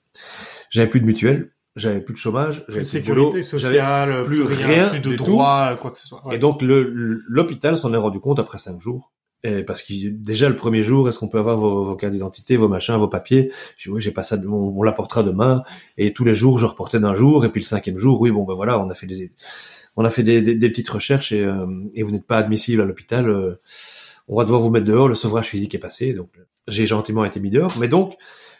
j'avais 0.69 0.87
plus 0.89 0.99
de 0.99 1.05
mutuelle, 1.05 1.51
j'avais 1.75 2.01
plus 2.01 2.13
de 2.13 2.19
chômage, 2.19 2.63
Plus 2.65 2.73
j'avais 2.73 2.85
plus 2.85 2.99
de 2.99 3.05
sécurité 3.05 3.43
sociale, 3.43 4.23
plus 4.23 4.43
plus, 4.43 4.53
rien, 4.55 4.67
rien 4.67 4.89
plus 4.89 4.99
de 4.99 5.15
droits, 5.15 5.75
quoi 5.79 5.91
que 5.91 5.97
ce 5.97 6.07
soit. 6.07 6.25
Ouais. 6.25 6.35
et 6.35 6.39
donc 6.39 6.61
l'hôpital 6.61 7.77
s'en 7.77 7.93
est 7.93 7.97
rendu 7.97 8.19
compte 8.19 8.39
après 8.39 8.59
cinq 8.59 8.79
jours. 8.81 9.11
Et 9.43 9.63
parce 9.63 9.83
que 9.83 9.93
déjà 10.09 10.49
le 10.49 10.55
premier 10.55 10.81
jour, 10.81 11.07
est-ce 11.07 11.19
qu'on 11.19 11.27
peut 11.29 11.37
avoir 11.37 11.57
vos, 11.57 11.83
vos 11.85 11.95
cartes 11.95 12.11
d'identité, 12.11 12.57
vos 12.57 12.67
machins, 12.67 12.95
vos 12.95 13.07
papiers? 13.07 13.51
Je 13.77 13.87
dis 13.87 13.93
oui, 13.95 14.01
j'ai 14.01 14.11
pas 14.11 14.23
ça, 14.23 14.35
on, 14.45 14.73
on 14.75 14.81
l'apportera 14.83 15.21
demain. 15.21 15.61
Et 15.97 16.11
tous 16.11 16.25
les 16.25 16.33
jours, 16.33 16.57
je 16.57 16.65
reportais 16.65 16.99
d'un 16.99 17.13
jour. 17.13 17.45
Et 17.45 17.49
puis 17.49 17.61
le 17.61 17.65
cinquième 17.65 17.99
jour, 17.99 18.19
oui, 18.19 18.31
bon 18.31 18.43
ben 18.45 18.55
voilà, 18.55 18.79
on 18.79 18.89
a 18.89 18.95
fait 18.95 19.05
des, 19.05 19.31
on 19.95 20.03
a 20.05 20.09
fait 20.09 20.23
des, 20.23 20.41
des- 20.41 20.55
des 20.55 20.69
petites 20.69 20.89
recherches 20.89 21.31
et, 21.31 21.43
euh, 21.45 21.67
et 21.93 22.01
vous 22.01 22.09
n'êtes 22.11 22.25
pas 22.25 22.37
admissible 22.37 22.81
à 22.81 22.85
l'hôpital. 22.85 23.29
euh, 23.29 23.61
on 24.27 24.37
va 24.37 24.43
devoir 24.43 24.61
vous 24.61 24.69
mettre 24.69 24.85
dehors. 24.85 25.07
Le 25.07 25.15
sevrage 25.15 25.47
physique 25.47 25.73
est 25.75 25.79
passé, 25.79 26.13
donc 26.13 26.29
j'ai 26.67 26.85
gentiment 26.87 27.25
été 27.25 27.39
mis 27.39 27.49
dehors. 27.49 27.73
Mais 27.79 27.87
donc, 27.87 28.15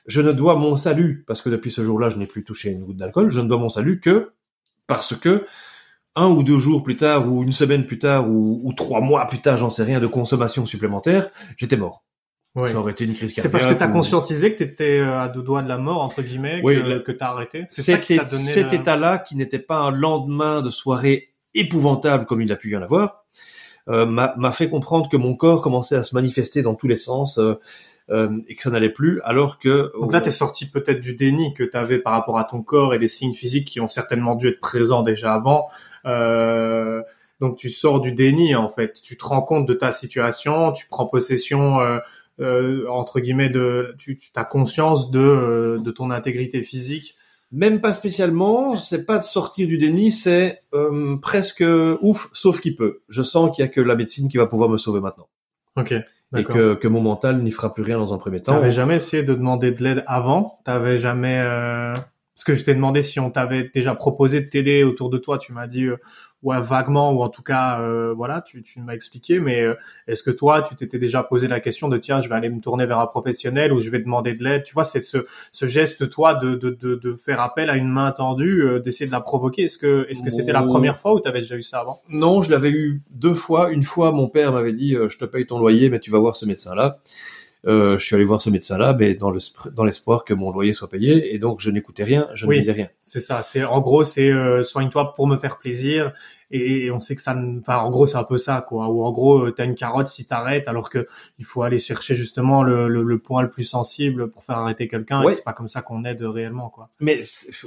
je 0.05 0.21
ne 0.21 0.31
dois 0.31 0.55
mon 0.55 0.75
salut 0.77 1.23
parce 1.27 1.41
que 1.41 1.49
depuis 1.49 1.71
ce 1.71 1.83
jour-là, 1.83 2.09
je 2.09 2.17
n'ai 2.17 2.25
plus 2.27 2.43
touché 2.43 2.71
une 2.71 2.83
goutte 2.83 2.97
d'alcool. 2.97 3.29
Je 3.31 3.41
ne 3.41 3.47
dois 3.47 3.57
mon 3.57 3.69
salut 3.69 3.99
que 3.99 4.31
parce 4.87 5.15
que 5.15 5.45
un 6.15 6.29
ou 6.29 6.41
deux 6.41 6.57
jours 6.57 6.81
plus 6.83 6.95
tard, 6.95 7.27
ou 7.31 7.43
une 7.43 7.51
semaine 7.51 7.85
plus 7.85 7.99
tard, 7.99 8.27
ou, 8.29 8.61
ou 8.63 8.73
trois 8.73 9.01
mois 9.01 9.25
plus 9.27 9.39
tard, 9.39 9.57
j'en 9.59 9.69
sais 9.69 9.83
rien, 9.83 9.99
de 9.99 10.07
consommation 10.07 10.65
supplémentaire, 10.65 11.29
j'étais 11.57 11.77
mort. 11.77 12.03
Ouais. 12.55 12.71
Ça 12.71 12.79
aurait 12.79 12.93
été 12.93 13.05
une 13.05 13.13
crise 13.13 13.33
cardiaque. 13.33 13.43
C'est 13.43 13.51
parce 13.51 13.67
que 13.71 13.77
tu 13.77 13.83
as 13.83 13.87
ou- 13.87 13.91
conscientisé 13.91 14.53
que 14.53 14.57
tu 14.57 14.63
étais 14.63 14.99
à 14.99 15.27
deux 15.27 15.43
doigts 15.43 15.61
de 15.61 15.67
la 15.67 15.77
mort, 15.77 16.01
entre 16.01 16.23
guillemets, 16.23 16.59
Oui, 16.63 16.73
que, 16.75 16.79
le- 16.79 16.99
que 17.01 17.11
tu 17.11 17.23
as 17.23 17.27
arrêté. 17.29 17.65
C'est 17.69 17.83
ça 17.83 17.99
qui 17.99 18.15
t'a 18.17 18.23
donné 18.23 18.51
cet 18.51 18.71
le- 18.71 18.79
état-là, 18.79 19.19
qui 19.19 19.35
n'était 19.35 19.59
pas 19.59 19.77
un 19.77 19.91
lendemain 19.91 20.63
de 20.63 20.71
soirée 20.71 21.33
épouvantable 21.53 22.25
comme 22.25 22.41
il 22.41 22.51
a 22.51 22.55
pu 22.55 22.71
y 22.71 22.75
en 22.77 22.81
avoir, 22.81 23.03
euh, 23.03 23.09
m'a 23.87 24.33
m'a 24.37 24.51
fait 24.51 24.69
comprendre 24.69 25.09
que 25.09 25.17
mon 25.17 25.35
corps 25.35 25.61
commençait 25.61 25.95
à 25.95 26.03
se 26.03 26.13
manifester 26.15 26.61
dans 26.61 26.75
tous 26.75 26.87
les 26.87 26.95
sens 26.95 27.37
euh, 27.37 27.55
euh, 28.09 28.29
et 28.47 28.55
que 28.55 28.63
ça 28.63 28.69
n'allait 28.69 28.89
plus, 28.89 29.21
alors 29.23 29.59
que... 29.59 29.91
Donc 29.99 30.13
là, 30.13 30.21
tu 30.21 30.29
es 30.29 30.31
sorti 30.31 30.69
peut-être 30.69 31.01
du 31.01 31.15
déni 31.15 31.53
que 31.53 31.63
tu 31.63 31.75
avais 31.75 31.99
par 31.99 32.13
rapport 32.13 32.37
à 32.37 32.45
ton 32.45 32.61
corps 32.61 32.93
et 32.93 32.99
des 32.99 33.09
signes 33.09 33.33
physiques 33.33 33.67
qui 33.67 33.81
ont 33.81 33.89
certainement 33.89 34.35
dû 34.35 34.47
être 34.47 34.61
présents 34.61 35.03
déjà 35.03 35.33
avant. 35.33 35.67
Euh, 36.05 37.01
donc 37.39 37.57
tu 37.57 37.69
sors 37.69 38.01
du 38.01 38.13
déni 38.13 38.55
en 38.55 38.69
fait. 38.69 39.01
Tu 39.01 39.17
te 39.17 39.25
rends 39.25 39.41
compte 39.41 39.67
de 39.67 39.73
ta 39.73 39.91
situation, 39.91 40.71
tu 40.71 40.87
prends 40.87 41.05
possession 41.05 41.79
euh, 41.79 41.99
euh, 42.39 42.87
entre 42.89 43.19
guillemets 43.19 43.49
de, 43.49 43.95
tu, 43.97 44.17
tu 44.17 44.29
as 44.35 44.45
conscience 44.45 45.11
de 45.11 45.19
euh, 45.19 45.79
de 45.79 45.91
ton 45.91 46.11
intégrité 46.11 46.63
physique. 46.63 47.15
Même 47.51 47.79
pas 47.79 47.93
spécialement, 47.93 48.75
c'est 48.75 49.05
pas 49.05 49.17
de 49.17 49.23
sortir 49.23 49.67
du 49.67 49.77
déni, 49.77 50.11
c'est 50.11 50.63
euh, 50.73 51.15
presque 51.17 51.63
ouf, 52.01 52.29
sauf 52.33 52.59
qu'il 52.59 52.75
peut. 52.75 53.01
Je 53.07 53.23
sens 53.23 53.55
qu'il 53.55 53.63
y 53.63 53.65
a 53.65 53.69
que 53.69 53.79
la 53.79 53.95
médecine 53.95 54.27
qui 54.29 54.37
va 54.37 54.47
pouvoir 54.47 54.69
me 54.69 54.77
sauver 54.77 54.99
maintenant. 54.99 55.29
Ok. 55.77 55.93
et 55.93 56.43
que 56.43 56.87
mon 56.87 57.01
mental 57.01 57.41
n'y 57.41 57.51
fera 57.51 57.73
plus 57.73 57.83
rien 57.83 57.97
dans 57.97 58.13
un 58.13 58.17
premier 58.17 58.41
temps. 58.41 58.53
T'avais 58.53 58.71
jamais 58.71 58.95
essayé 58.95 59.23
de 59.23 59.33
demander 59.33 59.71
de 59.71 59.81
l'aide 59.81 60.03
avant? 60.07 60.59
T'avais 60.65 60.97
jamais 60.97 61.39
euh... 61.39 61.93
parce 62.35 62.43
que 62.43 62.55
je 62.55 62.65
t'ai 62.65 62.73
demandé 62.73 63.01
si 63.01 63.19
on 63.19 63.29
t'avait 63.29 63.69
déjà 63.73 63.95
proposé 63.95 64.41
de 64.41 64.49
t'aider 64.49 64.83
autour 64.83 65.09
de 65.09 65.17
toi. 65.17 65.37
Tu 65.37 65.53
m'as 65.53 65.67
dit 65.67 65.85
euh, 65.85 65.97
ouais 66.43 66.61
vaguement 66.61 67.11
ou 67.13 67.21
en 67.21 67.29
tout 67.29 67.41
cas 67.41 67.81
euh, 67.81 68.13
voilà 68.15 68.41
tu, 68.41 68.61
tu 68.63 68.79
m'as 68.79 68.93
expliqué. 68.93 69.39
Mais 69.39 69.63
euh, 69.63 69.75
est-ce 70.07 70.23
que 70.23 70.31
toi 70.31 70.61
tu 70.61 70.75
t'étais 70.75 70.99
déjà 70.99 71.23
posé 71.23 71.47
la 71.47 71.59
question 71.59 71.89
de 71.89 71.97
tiens 71.97 72.21
je 72.21 72.29
vais 72.29 72.35
aller 72.35 72.49
me 72.49 72.59
tourner 72.61 72.85
vers 72.85 72.99
un 72.99 73.07
professionnel 73.07 73.73
ou 73.73 73.79
je 73.79 73.89
vais 73.89 73.99
demander 73.99 74.33
de 74.33 74.43
l'aide? 74.43 74.63
Tu 74.63 74.73
vois 74.73 74.85
c'est 74.85 75.01
ce, 75.01 75.25
ce 75.51 75.67
geste 75.67 76.09
toi 76.09 76.35
de, 76.35 76.55
de, 76.55 76.69
de, 76.69 76.95
de 76.95 77.15
faire 77.15 77.41
appel 77.41 77.69
à 77.69 77.75
une 77.75 77.89
main 77.89 78.11
tendue, 78.11 78.61
euh, 78.61 78.79
d'essayer 78.79 79.07
de 79.07 79.11
la 79.11 79.21
provoquer. 79.21 79.63
Est-ce 79.63 79.77
que 79.77 80.05
est-ce 80.09 80.21
que 80.21 80.29
c'était 80.29 80.53
la 80.53 80.63
première 80.63 80.99
fois 80.99 81.13
ou 81.13 81.19
t'avais 81.19 81.41
déjà 81.41 81.55
eu 81.55 81.63
ça 81.63 81.79
avant? 81.79 81.97
Non, 82.09 82.41
je 82.41 82.51
l'avais 82.51 82.69
eu 82.71 83.01
deux 83.09 83.33
fois. 83.33 83.71
Une 83.71 83.83
fois, 83.83 84.11
mon 84.11 84.27
père 84.27 84.51
m'avait 84.51 84.73
dit 84.73 84.95
euh, 84.95 85.09
je 85.09 85.17
te 85.17 85.25
paye 85.25 85.45
ton 85.45 85.59
loyer, 85.59 85.89
mais 85.89 85.99
tu 85.99 86.11
vas 86.11 86.19
voir 86.19 86.35
ce 86.35 86.45
médecin-là. 86.45 86.97
Euh, 86.97 87.36
je 87.65 87.97
suis 87.99 88.15
allé 88.15 88.23
voir 88.25 88.41
ce 88.41 88.49
médecin-là, 88.49 88.95
mais 88.97 89.15
dans 89.15 89.31
le 89.31 89.39
dans 89.71 89.83
l'espoir 89.83 90.23
que 90.25 90.33
mon 90.33 90.51
loyer 90.51 90.73
soit 90.73 90.89
payé, 90.89 91.33
et 91.33 91.39
donc 91.39 91.59
je 91.59 91.69
n'écoutais 91.71 92.03
rien, 92.03 92.27
je 92.33 92.45
Oui. 92.45 92.55
ne 92.55 92.59
disais 92.61 92.71
rien. 92.73 92.89
C'est 92.99 93.21
ça. 93.21 93.43
C'est 93.43 93.63
en 93.63 93.81
gros, 93.81 94.03
c'est 94.03 94.31
euh, 94.31 94.63
soigne-toi 94.63 95.13
pour 95.13 95.27
me 95.27 95.37
faire 95.37 95.57
plaisir. 95.57 96.13
Et 96.49 96.91
on 96.91 97.01
sait 97.01 97.13
que 97.17 97.21
ça, 97.21 97.35
enfin, 97.59 97.79
en 97.79 97.89
gros, 97.89 98.07
c'est 98.07 98.15
un 98.17 98.23
peu 98.23 98.37
ça, 98.37 98.65
quoi. 98.65 98.87
Ou 98.87 99.03
en 99.03 99.11
gros, 99.11 99.47
euh, 99.47 99.51
t'as 99.51 99.65
une 99.65 99.75
carotte 99.75 100.07
si 100.07 100.25
t'arrêtes, 100.27 100.69
alors 100.69 100.89
que 100.89 101.05
il 101.39 101.43
faut 101.43 101.61
aller 101.61 101.77
chercher 101.77 102.15
justement 102.15 102.63
le, 102.63 102.87
le, 102.87 103.03
le 103.03 103.19
point 103.19 103.41
le 103.41 103.49
plus 103.49 103.65
sensible 103.65 104.31
pour 104.31 104.45
faire 104.45 104.57
arrêter 104.59 104.87
quelqu'un. 104.87 105.25
Ouais. 105.25 105.33
Et 105.33 105.35
c'est 105.35 105.43
pas 105.43 105.51
comme 105.51 105.67
ça 105.67 105.81
qu'on 105.81 106.05
aide 106.05 106.21
réellement, 106.21 106.69
quoi. 106.69 106.87
Mais 107.01 107.19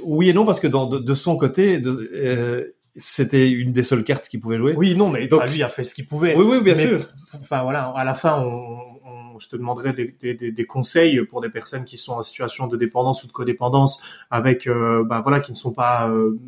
oui 0.03 0.29
et 0.31 0.33
non 0.33 0.45
parce 0.45 0.59
que 0.59 0.65
dans, 0.65 0.87
de, 0.87 0.97
de 0.97 1.13
son 1.13 1.37
côté, 1.37 1.77
de, 1.77 2.09
euh, 2.15 2.71
c'était 2.95 3.51
une 3.51 3.71
des 3.71 3.83
seules 3.83 4.03
cartes 4.03 4.27
qu'il 4.27 4.39
pouvait 4.39 4.57
jouer. 4.57 4.73
Oui, 4.75 4.95
non, 4.95 5.09
mais 5.09 5.27
Donc- 5.27 5.45
lui 5.45 5.61
a 5.61 5.69
fait 5.69 5.83
ce 5.83 5.93
qu'il 5.93 6.07
pouvait. 6.07 6.35
oui, 6.35 6.43
oui, 6.43 6.61
bien 6.63 6.73
Mais- 6.73 6.87
sûr. 6.87 7.07
Enfin 7.39 7.61
voilà, 7.61 7.89
à 7.89 8.03
la 8.03 8.15
fin, 8.15 8.41
on- 8.41 8.90
je 9.41 9.49
te 9.49 9.55
demanderai 9.55 9.93
des, 9.93 10.65
conseils 10.65 11.25
pour 11.25 11.41
des 11.41 11.49
personnes 11.49 11.83
qui 11.83 11.97
sont 11.97 12.13
en 12.13 12.23
situation 12.23 12.67
de 12.67 12.77
dépendance 12.77 13.23
ou 13.23 13.27
de 13.27 13.31
codépendance, 13.31 14.01
avec, 14.29 14.67
euh, 14.67 15.03
bah 15.03 15.21
voilà, 15.21 15.39
qui 15.39 15.51
ne 15.51 15.57
sont 15.57 15.73
pas 15.73 16.09
euh, 16.09 16.39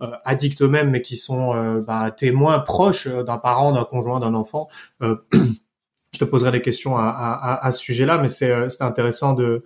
euh, 0.00 0.12
addicts 0.24 0.62
eux-mêmes, 0.62 0.90
mais 0.90 1.02
qui 1.02 1.16
sont 1.16 1.54
euh, 1.56 1.80
bah, 1.80 2.12
témoins 2.12 2.60
proches 2.60 3.08
euh, 3.08 3.24
d'un 3.24 3.36
parent, 3.36 3.72
d'un 3.72 3.82
conjoint, 3.84 4.20
d'un 4.20 4.34
enfant. 4.34 4.68
Je 5.00 6.18
te 6.18 6.24
poserai 6.24 6.52
des 6.52 6.62
questions 6.62 6.96
à, 6.96 7.68
ce 7.70 7.78
sujet-là, 7.78 8.18
mais 8.18 8.30
c'est 8.30 8.80
intéressant 8.80 9.34
de, 9.34 9.62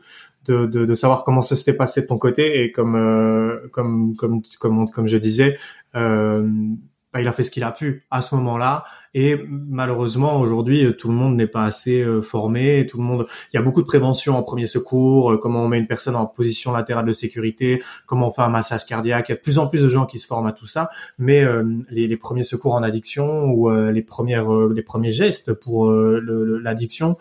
savoir 0.94 1.22
comment 1.22 1.40
ça 1.40 1.54
s'était 1.54 1.72
passé 1.72 2.02
de 2.02 2.06
ton 2.06 2.18
côté 2.18 2.64
et 2.64 2.72
comme 2.72 3.68
je 3.70 5.16
disais. 5.16 5.56
Bah, 5.94 7.20
il 7.20 7.28
a 7.28 7.32
fait 7.32 7.44
ce 7.44 7.50
qu'il 7.50 7.62
a 7.62 7.70
pu 7.70 8.06
à 8.10 8.22
ce 8.22 8.34
moment-là 8.34 8.84
et 9.14 9.36
malheureusement, 9.46 10.40
aujourd'hui, 10.40 10.96
tout 10.96 11.08
le 11.08 11.14
monde 11.14 11.36
n'est 11.36 11.46
pas 11.46 11.64
assez 11.64 12.02
euh, 12.02 12.22
formé. 12.22 12.86
Tout 12.86 12.96
le 12.96 13.04
monde, 13.04 13.26
il 13.52 13.56
y 13.56 13.58
a 13.58 13.62
beaucoup 13.62 13.82
de 13.82 13.86
prévention 13.86 14.38
en 14.38 14.42
premier 14.42 14.66
secours, 14.66 15.32
euh, 15.32 15.36
comment 15.36 15.64
on 15.64 15.68
met 15.68 15.78
une 15.78 15.86
personne 15.86 16.16
en 16.16 16.24
position 16.24 16.72
latérale 16.72 17.04
de 17.04 17.12
sécurité, 17.12 17.82
comment 18.06 18.28
on 18.28 18.30
fait 18.30 18.40
un 18.40 18.48
massage 18.48 18.86
cardiaque. 18.86 19.28
Il 19.28 19.32
y 19.32 19.34
a 19.34 19.36
de 19.36 19.42
plus 19.42 19.58
en 19.58 19.66
plus 19.66 19.82
de 19.82 19.88
gens 19.88 20.06
qui 20.06 20.18
se 20.18 20.26
forment 20.26 20.46
à 20.46 20.52
tout 20.52 20.66
ça, 20.66 20.88
mais 21.18 21.44
euh, 21.44 21.62
les, 21.90 22.08
les, 22.08 22.16
premiers 22.16 22.42
secours 22.42 22.72
en 22.72 22.82
addiction 22.82 23.50
ou 23.50 23.68
les 23.70 24.02
premières, 24.02 24.48
les 24.68 24.82
premiers 24.82 25.12
gestes 25.12 25.52
pour 25.52 25.90
l'addiction, 25.90 27.16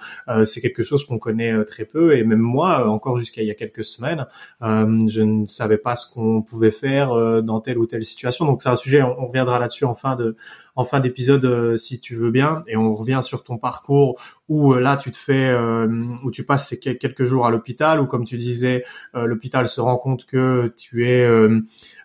c'est 0.46 0.62
quelque 0.62 0.84
chose 0.84 1.06
qu'on 1.06 1.18
connaît 1.18 1.64
très 1.66 1.86
peu. 1.86 2.16
Et 2.16 2.24
même 2.24 2.40
moi, 2.40 2.88
encore 2.88 3.18
jusqu'à 3.18 3.42
il 3.42 3.48
y 3.48 3.52
a 3.52 3.56
quelques 3.56 3.84
semaines, 3.84 4.28
je 4.62 5.22
ne 5.22 5.48
savais 5.48 5.78
pas 5.78 5.96
ce 5.96 6.14
qu'on 6.14 6.44
pouvait 6.44 6.72
faire 6.72 7.42
dans 7.42 7.62
telle 7.62 7.80
ou 7.80 7.88
telle 7.88 8.06
situation. 8.06 8.46
Donc 8.46 8.62
c'est 8.62 8.70
un 8.70 8.76
sujet, 8.76 9.02
on, 9.02 9.20
on 9.20 9.28
reviendra 9.28 9.58
là-dessus 9.58 9.86
en 9.86 9.96
fin 9.96 10.16
de 10.16 10.36
en 10.76 10.86
fin 10.86 11.00
d'épisode 11.00 11.46
euh, 11.46 11.78
si 11.78 12.00
tu 12.00 12.16
veux 12.16 12.32
bien 12.32 12.64
et 12.68 12.78
on 12.78 12.96
revient 12.96 13.20
sur 13.24 13.44
ton 13.44 13.58
parcours 13.58 14.20
où 14.48 14.74
euh, 14.74 14.80
là 14.80 14.98
tu 14.98 15.12
te 15.12 15.18
fais 15.18 15.50
euh, 15.50 15.88
où 16.24 16.32
tu 16.32 16.46
passes 16.46 16.70
ces 16.70 16.80
quelques 16.80 17.26
jours 17.26 17.46
à 17.46 17.52
l'hôpital 17.52 18.00
ou 18.00 18.06
comme 18.06 18.26
tu 18.26 18.38
disais 18.38 18.84
l'hôpital 19.14 19.68
se 19.68 19.82
rend 19.82 19.98
compte 19.98 20.26
que 20.26 20.74
tu 20.78 21.08
es 21.08 21.28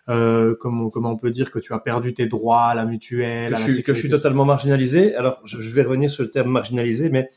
comment 0.05 0.89
comment 0.89 1.11
on 1.11 1.17
peut 1.17 1.31
dire 1.31 1.51
que 1.51 1.59
tu 1.59 1.73
as 1.73 1.79
perdu 1.79 2.13
tes 2.13 2.27
droits 2.27 2.65
à 2.65 2.75
la 2.75 2.85
mutuelle 2.85 3.53
que, 3.53 3.59
je, 3.59 3.71
suis, 3.71 3.83
que 3.83 3.93
je 3.93 3.99
suis 3.99 4.09
totalement 4.09 4.45
marginalisé. 4.45 5.15
Alors 5.15 5.41
je, 5.45 5.57
vais 5.57 5.83
revenir 5.83 6.11
sur 6.11 6.23
le 6.23 6.29
terme 6.29 6.51
marginalisé 6.51 7.09
mais 7.09 7.29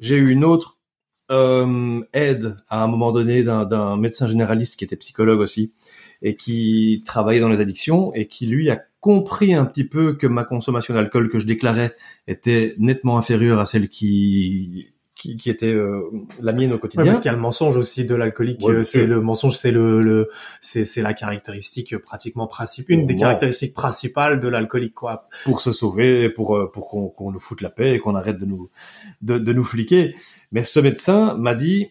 j'ai 0.00 0.16
eu 0.16 0.30
une 0.30 0.44
autre 0.44 0.78
aide 1.30 2.56
à 2.68 2.82
un 2.82 2.86
moment 2.86 3.12
donné 3.12 3.42
d'un 3.42 3.96
médecin 3.96 4.28
généraliste 4.28 4.78
qui 4.78 4.84
était 4.84 4.96
psychologue 4.96 5.40
aussi 5.40 5.74
et 6.22 6.36
qui 6.36 7.02
travaillait 7.04 7.40
dans 7.40 7.48
les 7.48 7.60
addictions 7.60 8.12
et 8.14 8.26
qui 8.26 8.46
lui 8.46 8.70
a 8.70 8.82
compris 9.00 9.54
un 9.54 9.64
petit 9.64 9.84
peu 9.84 10.14
que 10.14 10.26
ma 10.26 10.44
consommation 10.44 10.94
d'alcool 10.94 11.30
que 11.30 11.38
je 11.38 11.46
déclarais 11.46 11.94
était 12.26 12.74
nettement 12.78 13.18
inférieure 13.18 13.60
à 13.60 13.66
celle 13.66 13.88
qui 13.88 14.88
qui, 15.18 15.36
qui 15.36 15.50
était 15.50 15.66
euh, 15.66 16.08
la 16.40 16.52
mienne 16.52 16.72
au 16.72 16.78
quotidien. 16.78 17.04
parce 17.04 17.18
qu'il 17.18 17.26
y 17.26 17.28
a 17.30 17.34
le 17.34 17.40
mensonge 17.40 17.76
aussi 17.76 18.04
de 18.04 18.14
l'alcoolique. 18.14 18.62
Euh, 18.64 18.84
c'est 18.84 19.06
le 19.06 19.20
mensonge, 19.20 19.56
c'est 19.56 19.72
le, 19.72 20.00
le 20.00 20.30
c'est 20.60 20.84
c'est 20.84 21.02
la 21.02 21.12
caractéristique 21.12 21.98
pratiquement 21.98 22.46
principale, 22.46 23.00
une 23.00 23.06
des 23.06 23.16
caractéristiques 23.16 23.74
principales 23.74 24.40
de 24.40 24.48
l'alcoolique, 24.48 24.94
quoi. 24.94 25.24
Pour 25.44 25.60
se 25.60 25.72
sauver, 25.72 26.30
pour 26.30 26.56
euh, 26.56 26.70
pour 26.70 26.88
qu'on 26.88 27.08
qu'on 27.08 27.32
nous 27.32 27.40
foute 27.40 27.60
la 27.60 27.70
paix 27.70 27.94
et 27.94 27.98
qu'on 27.98 28.14
arrête 28.14 28.38
de 28.38 28.46
nous 28.46 28.70
de, 29.20 29.38
de 29.38 29.52
nous 29.52 29.64
fliquer. 29.64 30.14
Mais 30.52 30.62
ce 30.62 30.78
médecin 30.78 31.34
m'a 31.34 31.56
dit 31.56 31.88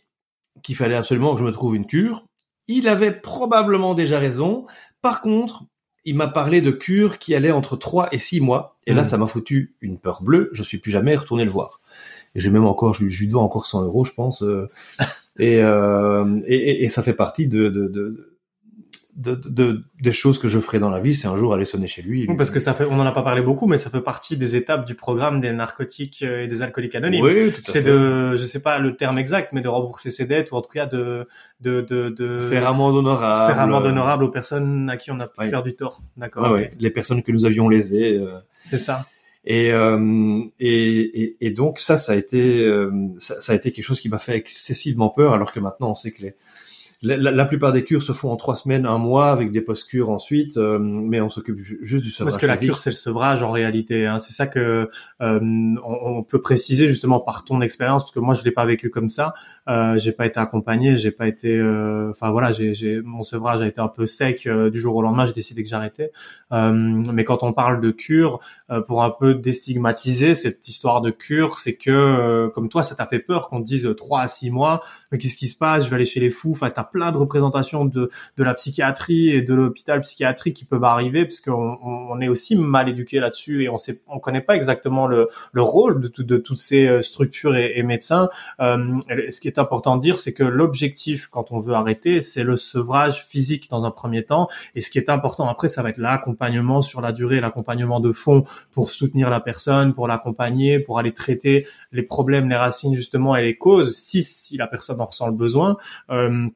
qu'il 0.64 0.76
fallait 0.76 0.96
absolument 0.96 1.34
que 1.36 1.42
je 1.42 1.46
me 1.46 1.52
trouve 1.52 1.76
une 1.76 1.86
cure. 1.86 2.26
Il 2.70 2.88
avait 2.88 3.12
probablement 3.12 3.94
déjà 3.94 4.20
raison. 4.20 4.66
Par 5.02 5.22
contre, 5.22 5.66
il 6.08 6.16
m'a 6.16 6.30
parlé 6.30 6.62
de 6.62 6.72
cure 6.72 7.20
qui 7.20 7.36
allait 7.36 7.52
entre 7.52 7.76
3 7.76 8.08
et 8.14 8.18
6 8.18 8.40
mois. 8.40 8.78
Et 8.88 8.94
là, 8.94 9.02
hmm. 9.02 9.06
ça 9.06 9.18
m'a 9.18 9.28
foutu 9.28 9.76
une 9.82 10.00
peur 10.00 10.24
bleue. 10.24 10.50
Je 10.54 10.64
suis 10.64 10.78
plus 10.78 10.90
jamais 10.90 11.14
retourné 11.18 11.44
le 11.44 11.52
voir. 11.52 11.82
Et 12.34 12.40
j'ai 12.40 12.50
même 12.50 12.66
encore, 12.66 12.94
je, 12.94 13.04
lui 13.04 13.28
dois 13.28 13.42
encore 13.42 13.66
100 13.66 13.84
euros, 13.84 14.06
je 14.06 14.14
pense. 14.14 14.42
Euh, 14.42 14.70
euh, 15.42 16.42
et, 16.48 16.56
et, 16.56 16.84
et, 16.86 16.88
ça 16.88 17.04
fait 17.04 17.14
partie 17.14 17.48
de, 17.48 17.68
de, 17.68 17.88
de 17.88 18.37
de, 19.18 19.34
de, 19.34 19.84
des 20.00 20.12
choses 20.12 20.38
que 20.38 20.48
je 20.48 20.60
ferai 20.60 20.78
dans 20.78 20.92
la 20.92 21.00
vie, 21.00 21.16
c'est 21.16 21.28
un 21.28 21.38
jour 21.38 21.52
aller 21.52 21.66
sonner 21.66 21.88
chez 21.88 22.04
lui. 22.04 22.28
parce 22.38 22.52
que 22.52 22.60
ça 22.60 22.76
fait, 22.76 22.86
on 22.86 23.00
en 23.00 23.06
a 23.06 23.12
pas 23.12 23.24
parlé 23.24 23.42
beaucoup, 23.42 23.66
mais 23.66 23.78
ça 23.78 23.90
fait 23.90 24.02
partie 24.02 24.38
des 24.38 24.56
étapes 24.56 24.86
du 24.86 24.94
programme 24.94 25.42
des 25.42 25.52
narcotiques 25.52 26.22
euh, 26.22 26.44
et 26.44 26.48
des 26.48 26.62
alcooliques 26.62 26.94
anonymes. 26.94 27.26
Oui, 27.26 27.52
tout 27.52 27.62
à 27.68 27.72
C'est 27.72 27.82
de, 27.82 28.38
je 28.38 28.44
sais 28.44 28.62
pas 28.62 28.78
le 28.78 28.96
terme 28.96 29.18
exact, 29.18 29.54
mais 29.54 29.62
de 29.62 29.68
rembourser 29.68 30.12
ses 30.12 30.26
dettes 30.26 30.52
ou 30.52 30.56
en 30.56 30.62
tout 30.62 30.70
cas 30.70 30.86
de, 30.86 31.28
de, 31.62 31.82
de, 31.82 32.10
de 32.10 32.42
faire 32.48 32.68
amende 32.68 32.96
honorable. 32.96 33.54
Faire 33.54 33.62
amende 33.62 33.88
honorable 33.88 34.24
aux 34.24 34.32
personnes 34.32 34.88
à 34.88 34.98
qui 34.98 35.10
on 35.10 35.20
a 35.20 35.28
pu 35.28 35.48
faire 35.50 35.64
du 35.64 35.76
tort. 35.76 36.04
D'accord. 36.16 36.52
Ouais, 36.52 36.70
Les 36.80 36.92
personnes 36.92 37.24
que 37.24 37.32
nous 37.32 37.46
avions 37.46 37.70
lésées. 37.70 38.18
Euh... 38.18 38.38
C'est 38.64 38.78
ça. 38.78 39.06
Et, 39.46 39.72
euh, 39.72 40.42
et, 40.60 41.22
et, 41.24 41.38
et, 41.40 41.52
donc 41.52 41.80
ça, 41.80 41.98
ça 41.98 42.12
a 42.12 42.16
été, 42.16 42.66
euh, 42.66 42.92
ça, 43.18 43.40
ça, 43.40 43.54
a 43.54 43.56
été 43.56 43.72
quelque 43.72 43.86
chose 43.86 44.02
qui 44.02 44.10
m'a 44.10 44.18
fait 44.18 44.36
excessivement 44.36 45.08
peur, 45.10 45.34
alors 45.34 45.54
que 45.54 45.62
maintenant 45.62 45.92
on 45.92 45.96
sait 45.96 46.12
que 46.12 46.22
les, 46.22 46.36
la, 47.04 47.46
plupart 47.46 47.74
des 47.74 47.84
cures 47.84 48.02
se 48.02 48.12
font 48.12 48.32
en 48.32 48.38
trois 48.38 48.56
semaines, 48.56 48.88
un 48.88 48.98
mois, 48.98 49.30
avec 49.30 49.52
des 49.52 49.62
post-cures 49.62 50.10
ensuite, 50.10 50.58
euh, 50.58 50.80
mais 50.80 51.22
on 51.22 51.30
s'occupe 51.30 51.60
juste 51.60 52.04
du 52.04 52.10
sevrage. 52.10 52.34
Parce 52.34 52.42
que 52.42 52.48
la 52.48 52.58
cure, 52.58 52.80
c'est 52.80 52.90
le 52.90 52.96
sevrage 52.96 53.44
en 53.44 53.52
réalité. 53.52 54.08
Hein. 54.08 54.20
C'est 54.20 54.34
ça 54.34 54.48
que 54.48 54.90
euh, 55.22 55.40
on, 55.86 56.24
peut 56.24 56.42
préciser 56.42 56.88
justement 56.88 57.20
par 57.20 57.44
ton 57.44 57.62
expérience, 57.62 58.04
parce 58.04 58.14
que 58.14 58.20
moi 58.20 58.34
je 58.34 58.44
l'ai 58.44 58.52
pas 58.52 58.66
vécu 58.66 58.90
comme 58.90 59.10
ça. 59.10 59.36
Euh, 59.68 60.00
j'ai 60.00 60.12
pas 60.12 60.26
été 60.26 60.40
accompagné, 60.40 60.98
j'ai 60.98 61.12
pas 61.12 61.28
été, 61.28 61.58
euh, 61.58 62.12
enfin 62.12 62.32
voilà, 62.32 62.52
j'ai, 62.52 63.02
mon 63.04 63.24
sevrage 63.24 63.62
a 63.62 63.68
été 63.68 63.82
un 63.82 63.88
peu 63.88 64.08
sec 64.08 64.48
du 64.48 64.80
jour 64.80 64.96
au 64.96 65.02
lendemain. 65.02 65.26
J'ai 65.28 65.34
décidé 65.34 65.64
que 65.64 65.70
j'arrêtais. 65.70 66.12
mais 66.52 67.24
quand 67.24 67.44
on 67.44 67.54
parle 67.54 67.82
de 67.82 67.92
cure, 67.92 68.40
pour 68.88 69.04
un 69.04 69.10
peu 69.10 69.36
déstigmatiser 69.36 70.36
cette 70.36 70.68
histoire 70.68 71.02
de 71.02 71.12
cure, 71.12 71.60
c'est 71.60 71.76
que 71.76 72.48
comme 72.56 72.70
toi, 72.70 72.84
ça 72.84 72.96
t'a 72.96 73.06
fait 73.06 73.20
peur 73.20 73.48
qu'on 73.48 73.60
dise 73.60 73.94
trois 73.98 74.22
à 74.22 74.28
six 74.28 74.52
mois. 74.52 74.84
Mais 75.12 75.18
qu'est-ce 75.18 75.38
qui 75.38 75.48
se 75.48 75.58
passe? 75.58 75.86
Je 75.86 75.90
vais 75.90 75.96
aller 75.96 76.06
chez 76.06 76.20
les 76.20 76.30
fous. 76.30 76.52
Enfin, 76.52 76.70
plein 76.84 77.12
de 77.12 77.18
représentations 77.18 77.86
de, 77.86 78.10
de 78.38 78.44
la 78.44 78.54
psychiatrie 78.54 79.30
et 79.30 79.42
de 79.42 79.54
l'hôpital 79.54 80.02
psychiatrique 80.02 80.56
qui 80.56 80.66
peuvent 80.66 80.84
arriver 80.84 81.26
parce 81.26 81.40
qu'on 81.40 81.78
on 81.82 82.20
est 82.22 82.28
aussi 82.28 82.56
mal 82.56 82.90
éduqué 82.90 83.20
là-dessus 83.20 83.64
et 83.64 83.70
on 83.70 83.78
sait, 83.78 84.02
on 84.08 84.20
connaît 84.20 84.42
pas 84.42 84.56
exactement 84.56 85.08
le, 85.08 85.30
le 85.52 85.62
rôle 85.62 86.02
de, 86.02 86.24
de 86.24 86.38
toutes 86.38 86.60
ces 86.60 86.88
euh, 86.88 87.02
structures 87.02 87.56
et, 87.56 87.74
et 87.76 87.84
médecins. 87.84 88.30
Euh, 88.60 89.00
ce 89.32 89.40
qui 89.40 89.48
est 89.48 89.57
important 89.60 89.98
de 89.98 90.02
dire, 90.02 90.20
c'est 90.20 90.34
que 90.34 90.44
l'objectif 90.44 91.28
quand 91.28 91.52
on 91.52 91.60
veut 91.60 91.74
arrêter, 91.74 92.22
c'est 92.22 92.44
le 92.44 92.58
sevrage 92.58 93.26
physique 93.26 93.70
dans 93.70 93.84
un 93.84 93.92
premier 93.92 94.24
temps. 94.24 94.48
Et 94.76 94.82
ce 94.82 94.90
qui 94.90 94.98
est 94.98 95.10
important 95.10 95.48
après, 95.48 95.68
ça 95.68 95.84
va 95.84 95.90
être 95.90 95.98
l'accompagnement 95.98 96.82
sur 96.82 97.02
la 97.02 97.12
durée, 97.12 97.40
l'accompagnement 97.40 98.00
de 98.00 98.12
fond 98.12 98.46
pour 98.72 98.90
soutenir 98.90 99.30
la 99.30 99.40
personne, 99.40 99.94
pour 99.94 100.08
l'accompagner, 100.08 100.80
pour 100.80 101.00
aller 101.00 101.14
traiter 101.14 101.68
les 101.92 102.04
problèmes, 102.04 102.50
les 102.50 102.56
racines 102.56 102.96
justement 102.96 103.36
et 103.36 103.42
les 103.42 103.58
causes, 103.58 103.98
si, 103.98 104.24
si 104.24 104.58
la 104.58 104.68
personne 104.68 105.02
en 105.02 105.06
ressent 105.06 105.28
le 105.28 105.34
besoin. 105.34 105.78
Euh, 106.10 106.48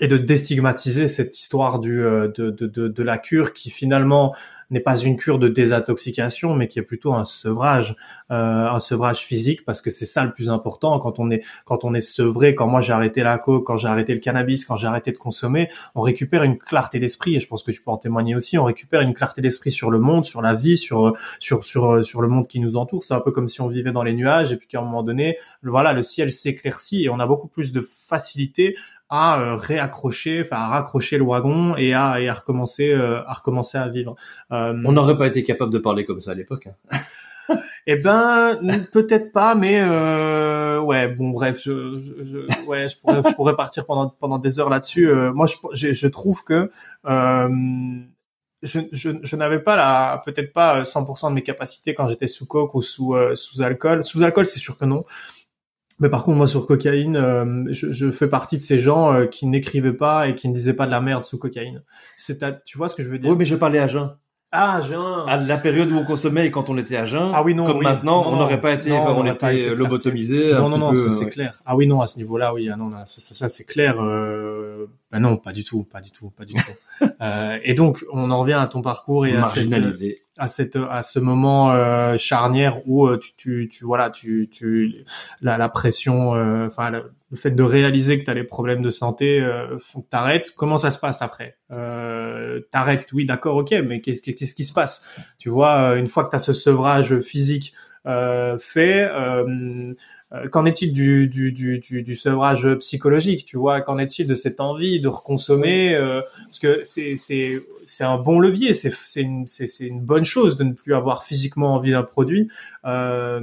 et 0.00 0.08
de 0.08 0.18
déstigmatiser 0.18 1.08
cette 1.08 1.38
histoire 1.38 1.78
du 1.78 2.04
euh, 2.04 2.28
de, 2.28 2.50
de, 2.50 2.66
de, 2.66 2.88
de, 2.88 3.02
la 3.02 3.16
cure 3.16 3.54
qui 3.54 3.70
finalement 3.70 4.34
n'est 4.70 4.80
pas 4.80 4.96
une 4.96 5.16
cure 5.16 5.38
de 5.38 5.48
désintoxication, 5.48 6.54
mais 6.54 6.68
qui 6.68 6.78
est 6.78 6.82
plutôt 6.82 7.14
un 7.14 7.24
sevrage, 7.24 7.96
euh, 8.30 8.68
un 8.68 8.80
sevrage 8.80 9.20
physique, 9.20 9.64
parce 9.64 9.80
que 9.80 9.90
c'est 9.90 10.06
ça 10.06 10.24
le 10.24 10.32
plus 10.32 10.50
important 10.50 10.98
quand 10.98 11.18
on 11.18 11.30
est 11.30 11.42
quand 11.64 11.84
on 11.84 11.94
est 11.94 12.02
sevré. 12.02 12.54
Quand 12.54 12.66
moi 12.66 12.80
j'ai 12.80 12.92
arrêté 12.92 13.22
la 13.22 13.38
coke, 13.38 13.64
quand 13.66 13.78
j'ai 13.78 13.88
arrêté 13.88 14.14
le 14.14 14.20
cannabis, 14.20 14.64
quand 14.64 14.76
j'ai 14.76 14.86
arrêté 14.86 15.12
de 15.12 15.16
consommer, 15.16 15.70
on 15.94 16.02
récupère 16.02 16.42
une 16.42 16.58
clarté 16.58 16.98
d'esprit, 16.98 17.36
et 17.36 17.40
je 17.40 17.48
pense 17.48 17.62
que 17.62 17.70
tu 17.70 17.82
peux 17.82 17.90
en 17.90 17.96
témoigner 17.98 18.34
aussi. 18.34 18.58
On 18.58 18.64
récupère 18.64 19.00
une 19.00 19.14
clarté 19.14 19.40
d'esprit 19.40 19.72
sur 19.72 19.90
le 19.90 19.98
monde, 19.98 20.26
sur 20.26 20.42
la 20.42 20.54
vie, 20.54 20.76
sur 20.76 21.14
sur 21.38 21.64
sur 21.64 22.04
sur 22.04 22.20
le 22.20 22.28
monde 22.28 22.46
qui 22.46 22.60
nous 22.60 22.76
entoure. 22.76 23.04
C'est 23.04 23.14
un 23.14 23.20
peu 23.20 23.30
comme 23.30 23.48
si 23.48 23.60
on 23.60 23.68
vivait 23.68 23.92
dans 23.92 24.02
les 24.02 24.14
nuages, 24.14 24.52
et 24.52 24.56
puis 24.56 24.68
qu'à 24.68 24.80
un 24.80 24.82
moment 24.82 25.02
donné, 25.02 25.38
voilà, 25.62 25.92
le 25.92 26.02
ciel 26.02 26.32
s'éclaircit 26.32 27.04
et 27.04 27.08
on 27.08 27.18
a 27.18 27.26
beaucoup 27.26 27.48
plus 27.48 27.72
de 27.72 27.80
facilité 27.80 28.76
à 29.10 29.40
euh, 29.40 29.56
réaccrocher, 29.56 30.42
enfin 30.44 30.56
à 30.56 30.68
raccrocher 30.68 31.18
le 31.18 31.24
wagon 31.24 31.76
et 31.76 31.94
à, 31.94 32.20
et 32.20 32.28
à 32.28 32.34
recommencer, 32.34 32.92
euh, 32.92 33.22
à 33.26 33.34
recommencer 33.34 33.78
à 33.78 33.88
vivre. 33.88 34.16
Euh, 34.52 34.74
On 34.84 34.92
n'aurait 34.92 35.16
pas 35.16 35.26
été 35.26 35.44
capable 35.44 35.72
de 35.72 35.78
parler 35.78 36.04
comme 36.04 36.20
ça 36.20 36.32
à 36.32 36.34
l'époque. 36.34 36.68
Hein. 36.90 37.56
eh 37.86 37.96
ben 37.96 38.58
peut-être 38.92 39.32
pas, 39.32 39.54
mais 39.54 39.80
ouais 39.80 41.08
bon 41.08 41.30
bref, 41.30 41.62
je, 41.64 41.94
je, 42.22 42.66
ouais 42.66 42.88
je 42.88 42.98
pourrais, 42.98 43.22
je 43.26 43.34
pourrais 43.34 43.56
partir 43.56 43.86
pendant 43.86 44.10
pendant 44.10 44.38
des 44.38 44.60
heures 44.60 44.68
là-dessus. 44.68 45.10
moi 45.32 45.46
je, 45.72 45.92
je, 45.92 46.06
trouve 46.08 46.44
que 46.44 46.70
je, 48.62 48.80
je, 48.92 49.10
je 49.22 49.36
n'avais 49.36 49.60
pas 49.60 49.76
la 49.76 50.20
peut-être 50.26 50.52
pas 50.52 50.82
100% 50.82 51.30
de 51.30 51.34
mes 51.34 51.42
capacités 51.42 51.94
quand 51.94 52.08
j'étais 52.08 52.28
sous 52.28 52.44
coke 52.44 52.74
ou 52.74 52.82
sous 52.82 53.16
sous 53.36 53.62
alcool. 53.62 54.04
Sous 54.04 54.22
alcool 54.22 54.44
c'est 54.44 54.58
sûr 54.58 54.76
que 54.76 54.84
non. 54.84 55.06
Mais 56.00 56.08
par 56.08 56.24
contre, 56.24 56.36
moi, 56.36 56.48
sur 56.48 56.66
cocaïne, 56.66 57.16
euh, 57.16 57.64
je, 57.70 57.90
je, 57.92 58.10
fais 58.10 58.28
partie 58.28 58.56
de 58.56 58.62
ces 58.62 58.78
gens 58.78 59.12
euh, 59.12 59.26
qui 59.26 59.46
n'écrivaient 59.46 59.92
pas 59.92 60.28
et 60.28 60.34
qui 60.34 60.48
ne 60.48 60.54
disaient 60.54 60.74
pas 60.74 60.86
de 60.86 60.90
la 60.90 61.00
merde 61.00 61.24
sous 61.24 61.38
cocaïne. 61.38 61.82
C'est, 62.16 62.64
tu 62.64 62.78
vois 62.78 62.88
ce 62.88 62.94
que 62.94 63.02
je 63.02 63.08
veux 63.08 63.18
dire? 63.18 63.30
Oui, 63.30 63.36
mais 63.36 63.44
je 63.44 63.56
parlais 63.56 63.80
à 63.80 63.86
jeun. 63.88 64.14
Ah, 64.52 64.80
jeun. 64.88 65.24
À 65.26 65.36
la 65.36 65.58
période 65.58 65.90
où 65.90 65.96
on 65.96 66.04
consommait 66.04 66.46
et 66.46 66.50
quand 66.50 66.70
on 66.70 66.78
était 66.78 66.96
à 66.96 67.04
jeun. 67.04 67.32
Ah 67.34 67.42
oui, 67.42 67.54
non. 67.54 67.66
Comme 67.66 67.82
maintenant, 67.82 68.24
on 68.26 68.36
n'aurait 68.36 68.60
pas 68.60 68.72
été, 68.72 68.90
comme 68.90 69.18
on, 69.18 69.26
était 69.26 69.74
lobotomisé. 69.74 70.52
Non, 70.54 70.68
non, 70.68 70.78
non, 70.78 70.94
c'est 70.94 71.30
clair. 71.30 71.60
Ah 71.66 71.76
oui, 71.76 71.86
non, 71.86 72.00
à 72.00 72.06
ce 72.06 72.18
niveau-là, 72.18 72.54
oui, 72.54 72.70
ah, 72.72 72.76
non, 72.76 72.90
ça, 73.06 73.20
ça, 73.20 73.34
ça 73.34 73.48
c'est 73.48 73.64
clair. 73.64 73.96
Euh... 74.00 74.86
Ben 75.10 75.20
non, 75.20 75.38
pas 75.38 75.52
du 75.52 75.64
tout, 75.64 75.84
pas 75.84 76.02
du 76.02 76.10
tout, 76.10 76.30
pas 76.30 76.44
du 76.44 76.54
tout. 76.54 77.06
euh, 77.22 77.58
et 77.62 77.74
donc, 77.74 78.04
on 78.12 78.30
en 78.30 78.40
revient 78.40 78.52
à 78.54 78.66
ton 78.66 78.82
parcours 78.82 79.26
et 79.26 79.34
à 79.34 79.46
cette, 79.46 79.72
à 80.36 80.48
cette, 80.48 80.76
à 80.76 81.02
ce 81.02 81.18
moment 81.18 81.72
euh, 81.72 82.18
charnière 82.18 82.86
où 82.86 83.06
euh, 83.06 83.16
tu, 83.18 83.32
tu, 83.36 83.68
tu, 83.72 83.84
voilà, 83.84 84.10
tu, 84.10 84.50
tu, 84.52 85.04
la, 85.40 85.56
la 85.56 85.68
pression, 85.70 86.34
euh, 86.34 86.66
enfin, 86.66 86.90
le 86.90 87.36
fait 87.36 87.52
de 87.52 87.62
réaliser 87.62 88.18
que 88.18 88.24
tu 88.24 88.30
as 88.30 88.34
les 88.34 88.44
problèmes 88.44 88.82
de 88.82 88.90
santé 88.90 89.40
euh, 89.40 89.78
faut 89.78 90.02
que 90.02 90.08
t'arrêtes. 90.10 90.52
Comment 90.56 90.78
ça 90.78 90.90
se 90.90 90.98
passe 90.98 91.22
après? 91.22 91.56
Euh, 91.70 92.60
T'arrêtes, 92.70 93.10
oui, 93.12 93.24
d'accord, 93.24 93.56
ok, 93.56 93.74
mais 93.86 94.00
qu'est-ce 94.02 94.20
qu'est-ce 94.20 94.54
qui 94.54 94.64
se 94.64 94.72
passe? 94.74 95.08
Tu 95.38 95.48
vois, 95.48 95.96
une 95.96 96.08
fois 96.08 96.24
que 96.24 96.30
tu 96.30 96.36
as 96.36 96.40
ce 96.40 96.52
sevrage 96.52 97.20
physique 97.20 97.72
euh, 98.06 98.58
fait, 98.58 99.08
euh, 99.10 99.92
qu'en 100.52 100.66
est-il 100.66 100.92
du, 100.92 101.26
du, 101.28 101.52
du, 101.52 101.78
du, 101.78 102.02
du 102.02 102.16
sevrage 102.16 102.68
psychologique 102.80 103.46
Tu 103.46 103.56
vois, 103.56 103.80
qu'en 103.80 103.98
est-il 103.98 104.26
de 104.26 104.34
cette 104.34 104.60
envie 104.60 105.00
de 105.00 105.08
reconsommer 105.08 105.94
euh, 105.94 106.20
Parce 106.46 106.58
que 106.58 106.82
c'est 106.84 107.16
c'est 107.16 107.62
c'est 107.86 108.04
un 108.04 108.18
bon 108.18 108.38
levier, 108.38 108.74
c'est 108.74 108.92
c'est 109.06 109.22
une 109.22 109.48
c'est 109.48 109.68
c'est 109.68 109.86
une 109.86 110.00
bonne 110.00 110.24
chose 110.24 110.58
de 110.58 110.64
ne 110.64 110.72
plus 110.74 110.94
avoir 110.94 111.24
physiquement 111.24 111.74
envie 111.74 111.92
d'un 111.92 112.02
produit. 112.02 112.48
Euh, 112.88 113.40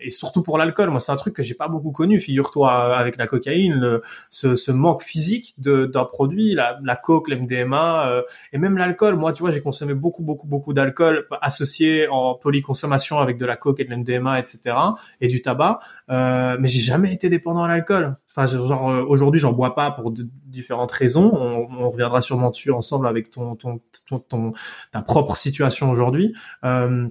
et 0.00 0.10
surtout 0.10 0.42
pour 0.42 0.56
l'alcool, 0.56 0.90
moi 0.90 1.00
c'est 1.00 1.12
un 1.12 1.16
truc 1.16 1.34
que 1.34 1.42
j'ai 1.42 1.54
pas 1.54 1.68
beaucoup 1.68 1.92
connu. 1.92 2.20
Figure-toi 2.20 2.96
avec 2.96 3.16
la 3.16 3.26
cocaïne, 3.26 4.00
ce, 4.30 4.56
ce 4.56 4.72
manque 4.72 5.02
physique 5.02 5.54
d'un 5.58 6.04
produit, 6.04 6.54
la, 6.54 6.78
la 6.82 6.96
coke, 6.96 7.28
l'MDMA 7.28 8.08
euh, 8.08 8.22
et 8.52 8.58
même 8.58 8.78
l'alcool. 8.78 9.16
Moi, 9.16 9.32
tu 9.32 9.42
vois, 9.42 9.50
j'ai 9.50 9.60
consommé 9.60 9.94
beaucoup 9.94 10.22
beaucoup 10.22 10.46
beaucoup 10.46 10.72
d'alcool 10.72 11.26
associé 11.40 12.08
en 12.08 12.34
polyconsommation 12.34 13.18
avec 13.18 13.36
de 13.36 13.46
la 13.46 13.56
coke 13.56 13.80
et 13.80 13.84
de 13.84 13.90
l'MDMA, 13.90 14.38
etc. 14.38 14.76
et 15.20 15.28
du 15.28 15.42
tabac. 15.42 15.80
Euh, 16.10 16.56
mais 16.58 16.68
j'ai 16.68 16.80
jamais 16.80 17.12
été 17.12 17.28
dépendant 17.28 17.62
à 17.62 17.68
l'alcool. 17.68 18.16
Enfin, 18.30 18.46
genre 18.46 18.90
euh, 18.90 19.04
aujourd'hui, 19.04 19.40
j'en 19.40 19.52
bois 19.52 19.74
pas 19.74 19.90
pour 19.90 20.12
différentes 20.46 20.92
raisons. 20.92 21.30
On, 21.34 21.68
on, 21.70 21.90
reviendra 21.90 22.22
sûrement 22.22 22.50
dessus 22.50 22.70
ensemble 22.70 23.06
avec 23.06 23.30
ton, 23.30 23.56
ton, 23.56 23.80
ton, 24.06 24.18
ton 24.20 24.52
ta 24.92 25.02
propre 25.02 25.36
situation 25.36 25.90
aujourd'hui. 25.90 26.34
Euh, 26.64 27.08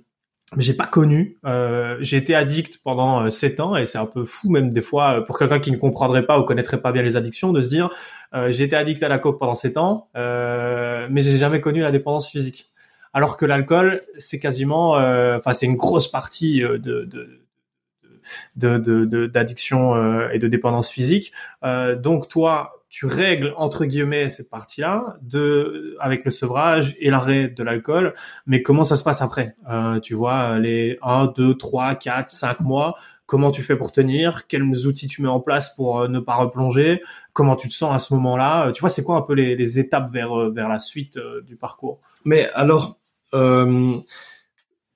j'ai 0.55 0.73
pas 0.73 0.85
connu. 0.85 1.37
Euh, 1.45 1.97
j'ai 1.99 2.17
été 2.17 2.33
addict 2.33 2.79
pendant 2.81 3.23
euh, 3.23 3.31
sept 3.31 3.59
ans 3.59 3.75
et 3.75 3.85
c'est 3.85 3.97
un 3.97 4.05
peu 4.05 4.23
fou 4.23 4.49
même 4.49 4.71
des 4.71 4.81
fois 4.81 5.25
pour 5.25 5.37
quelqu'un 5.37 5.59
qui 5.59 5.71
ne 5.71 5.77
comprendrait 5.77 6.25
pas 6.25 6.39
ou 6.39 6.43
connaîtrait 6.43 6.81
pas 6.81 6.93
bien 6.93 7.03
les 7.03 7.17
addictions 7.17 7.51
de 7.51 7.61
se 7.61 7.67
dire 7.67 7.89
euh, 8.33 8.51
j'ai 8.51 8.63
été 8.63 8.75
addict 8.75 9.03
à 9.03 9.09
la 9.09 9.19
coke 9.19 9.39
pendant 9.39 9.55
sept 9.55 9.77
ans, 9.77 10.09
euh, 10.15 11.07
mais 11.11 11.21
j'ai 11.21 11.37
jamais 11.37 11.59
connu 11.61 11.81
la 11.81 11.91
dépendance 11.91 12.29
physique. 12.29 12.71
Alors 13.13 13.35
que 13.37 13.45
l'alcool, 13.45 14.01
c'est 14.17 14.39
quasiment, 14.39 14.91
enfin 14.91 15.53
c'est 15.53 15.65
une 15.65 15.77
grosse 15.77 16.09
partie 16.09 16.59
de, 16.59 16.77
de 16.77 17.41
d'addiction 18.55 19.95
de, 19.95 20.27
de, 20.27 20.33
et 20.33 20.39
de 20.39 20.47
dépendance 20.47 20.91
physique. 20.91 21.31
donc 21.63 22.27
toi, 22.27 22.76
tu 22.89 23.05
règles 23.05 23.53
entre 23.57 23.85
guillemets 23.85 24.29
cette 24.29 24.49
partie-là 24.49 25.17
de 25.21 25.95
avec 25.99 26.23
le 26.25 26.31
sevrage 26.31 26.95
et 26.99 27.09
l'arrêt 27.09 27.49
de 27.49 27.63
l'alcool, 27.63 28.13
mais 28.45 28.61
comment 28.61 28.85
ça 28.85 28.95
se 28.95 29.03
passe 29.03 29.21
après? 29.21 29.55
Euh, 29.69 29.99
Tu 29.99 30.13
vois 30.13 30.57
les 30.59 30.97
1, 31.01 31.27
2, 31.35 31.55
3, 31.55 31.95
4, 31.95 32.31
5 32.31 32.61
mois, 32.61 32.95
comment 33.27 33.51
tu 33.51 33.61
fais 33.61 33.75
pour 33.75 33.91
tenir? 33.91 34.47
Quels 34.47 34.87
outils 34.87 35.07
tu 35.07 35.21
mets 35.21 35.27
en 35.27 35.39
place 35.39 35.75
pour 35.75 36.01
euh, 36.01 36.07
ne 36.07 36.19
pas 36.19 36.35
replonger? 36.35 37.01
Comment 37.33 37.55
tu 37.55 37.67
te 37.67 37.73
sens 37.73 37.95
à 37.95 37.99
ce 37.99 38.13
moment-là? 38.15 38.71
Tu 38.71 38.79
vois, 38.79 38.89
c'est 38.89 39.03
quoi 39.03 39.17
un 39.17 39.21
peu 39.21 39.33
les, 39.33 39.79
étapes 39.79 40.11
vers 40.11 40.33
euh, 40.33 40.49
vers 40.49 40.69
la 40.69 40.79
suite 40.79 41.17
euh, 41.17 41.41
du 41.41 41.55
parcours? 41.55 41.99
Mais 42.25 42.49
alors, 42.53 42.97
euh, 43.35 43.99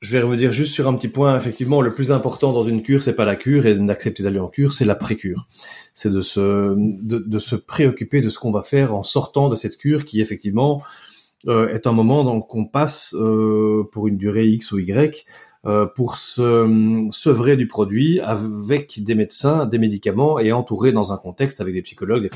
je 0.02 0.12
vais 0.12 0.22
revenir 0.22 0.52
juste 0.52 0.74
sur 0.74 0.88
un 0.88 0.96
petit 0.96 1.08
point. 1.08 1.38
Effectivement, 1.38 1.80
le 1.80 1.94
plus 1.94 2.12
important 2.12 2.52
dans 2.52 2.64
une 2.64 2.82
cure, 2.82 3.04
c'est 3.04 3.16
pas 3.16 3.26
la 3.26 3.36
cure 3.36 3.68
et 3.68 3.76
d'accepter 3.76 4.24
d'aller 4.24 4.40
en 4.40 4.48
cure, 4.48 4.74
c'est 4.74 4.86
la 4.86 4.96
pré-cure. 4.96 5.48
C'est 5.94 6.12
de 6.12 6.22
se 6.22 6.76
de, 6.76 7.20
de, 7.20 7.40
se 7.40 7.56
préoccuper 7.56 8.22
de 8.22 8.30
ce 8.30 8.40
qu'on 8.40 8.52
va 8.52 8.64
faire 8.64 8.96
en 8.96 9.04
sortant 9.04 9.48
de 9.48 9.56
cette 9.56 9.78
cure, 9.78 10.06
qui 10.06 10.20
effectivement 10.20 10.82
euh, 11.48 11.72
est 11.74 11.86
un 11.86 11.92
moment 11.92 12.42
qu'on 12.42 12.66
passe 12.66 13.14
euh, 13.14 13.88
pour 13.92 14.08
une 14.08 14.18
durée 14.18 14.48
X 14.48 14.72
ou 14.72 14.80
Y 14.80 15.26
euh, 15.68 15.86
pour 15.86 16.18
se 16.18 17.08
sevrer 17.12 17.56
du 17.56 17.68
produit 17.68 18.20
avec 18.20 19.04
des 19.04 19.14
médecins, 19.14 19.68
des 19.68 19.78
médicaments 19.78 20.40
et 20.40 20.52
entouré 20.52 20.92
dans 20.92 21.14
un 21.14 21.18
contexte 21.18 21.62
avec 21.62 21.76
des 21.76 21.84
psychologues. 21.84 22.32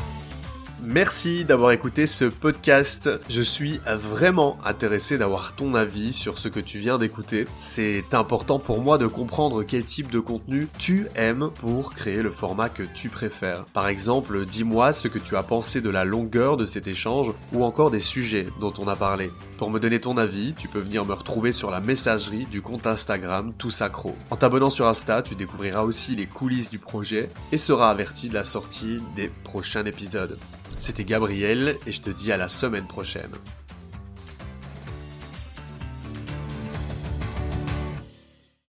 Merci 0.88 1.46
d'avoir 1.46 1.72
écouté 1.72 2.06
ce 2.06 2.26
podcast. 2.26 3.10
Je 3.28 3.42
suis 3.42 3.80
vraiment 3.88 4.60
intéressé 4.64 5.18
d'avoir 5.18 5.56
ton 5.56 5.74
avis 5.74 6.14
sur 6.14 6.38
ce 6.38 6.48
que 6.48 6.60
tu 6.60 6.78
viens 6.78 7.00
d'écouter. 7.00 7.46
C'est 7.58 8.14
important 8.14 8.60
pour 8.60 8.82
moi 8.82 9.00
de 9.00 9.08
comprendre 9.08 9.64
quel 9.64 9.84
type 9.84 10.12
de 10.12 10.20
contenu 10.20 10.68
tu 10.78 11.08
aimes 11.16 11.50
pour 11.60 11.96
créer 11.96 12.22
le 12.22 12.32
format 12.32 12.70
que 12.70 12.84
tu 12.84 13.10
préfères. 13.10 13.66
Par 13.74 13.88
exemple, 13.88 14.46
dis-moi 14.46 14.94
ce 14.94 15.08
que 15.08 15.18
tu 15.18 15.36
as 15.36 15.42
pensé 15.42 15.82
de 15.82 15.90
la 15.90 16.06
longueur 16.06 16.56
de 16.56 16.68
cet 16.68 16.88
échange 16.88 17.32
ou 17.52 17.64
encore 17.64 17.90
des 17.90 18.00
sujets 18.00 18.48
dont 18.62 18.74
on 18.78 18.88
a 18.88 18.96
parlé. 18.96 19.32
Pour 19.58 19.72
me 19.72 19.80
donner 19.80 20.00
ton 20.00 20.18
avis, 20.18 20.54
tu 20.54 20.68
peux 20.68 20.80
venir 20.80 21.04
me 21.04 21.14
retrouver 21.14 21.52
sur 21.52 21.72
la 21.72 21.80
messagerie 21.80 22.46
du 22.46 22.62
compte 22.62 22.86
Instagram 22.86 23.54
Tous 23.58 23.82
Accro. 23.82 24.16
En 24.30 24.36
t'abonnant 24.36 24.70
sur 24.70 24.86
Insta, 24.86 25.24
tu 25.24 25.34
découvriras 25.34 25.82
aussi 25.82 26.16
les 26.16 26.28
coulisses 26.28 26.70
du 26.70 26.78
projet 26.78 27.30
et 27.52 27.58
seras 27.58 27.90
averti 27.90 28.30
de 28.30 28.36
la 28.36 28.46
sortie 28.46 29.00
des 29.16 29.32
prochains 29.44 29.86
épisodes. 29.86 30.38
C'était 30.80 31.06
Gabriel 31.06 31.78
et 31.88 31.92
je 31.92 32.02
te 32.02 32.10
dis 32.10 32.32
à 32.32 32.38
la 32.38 32.48
semaine 32.48 32.88
prochaine. 32.88 33.32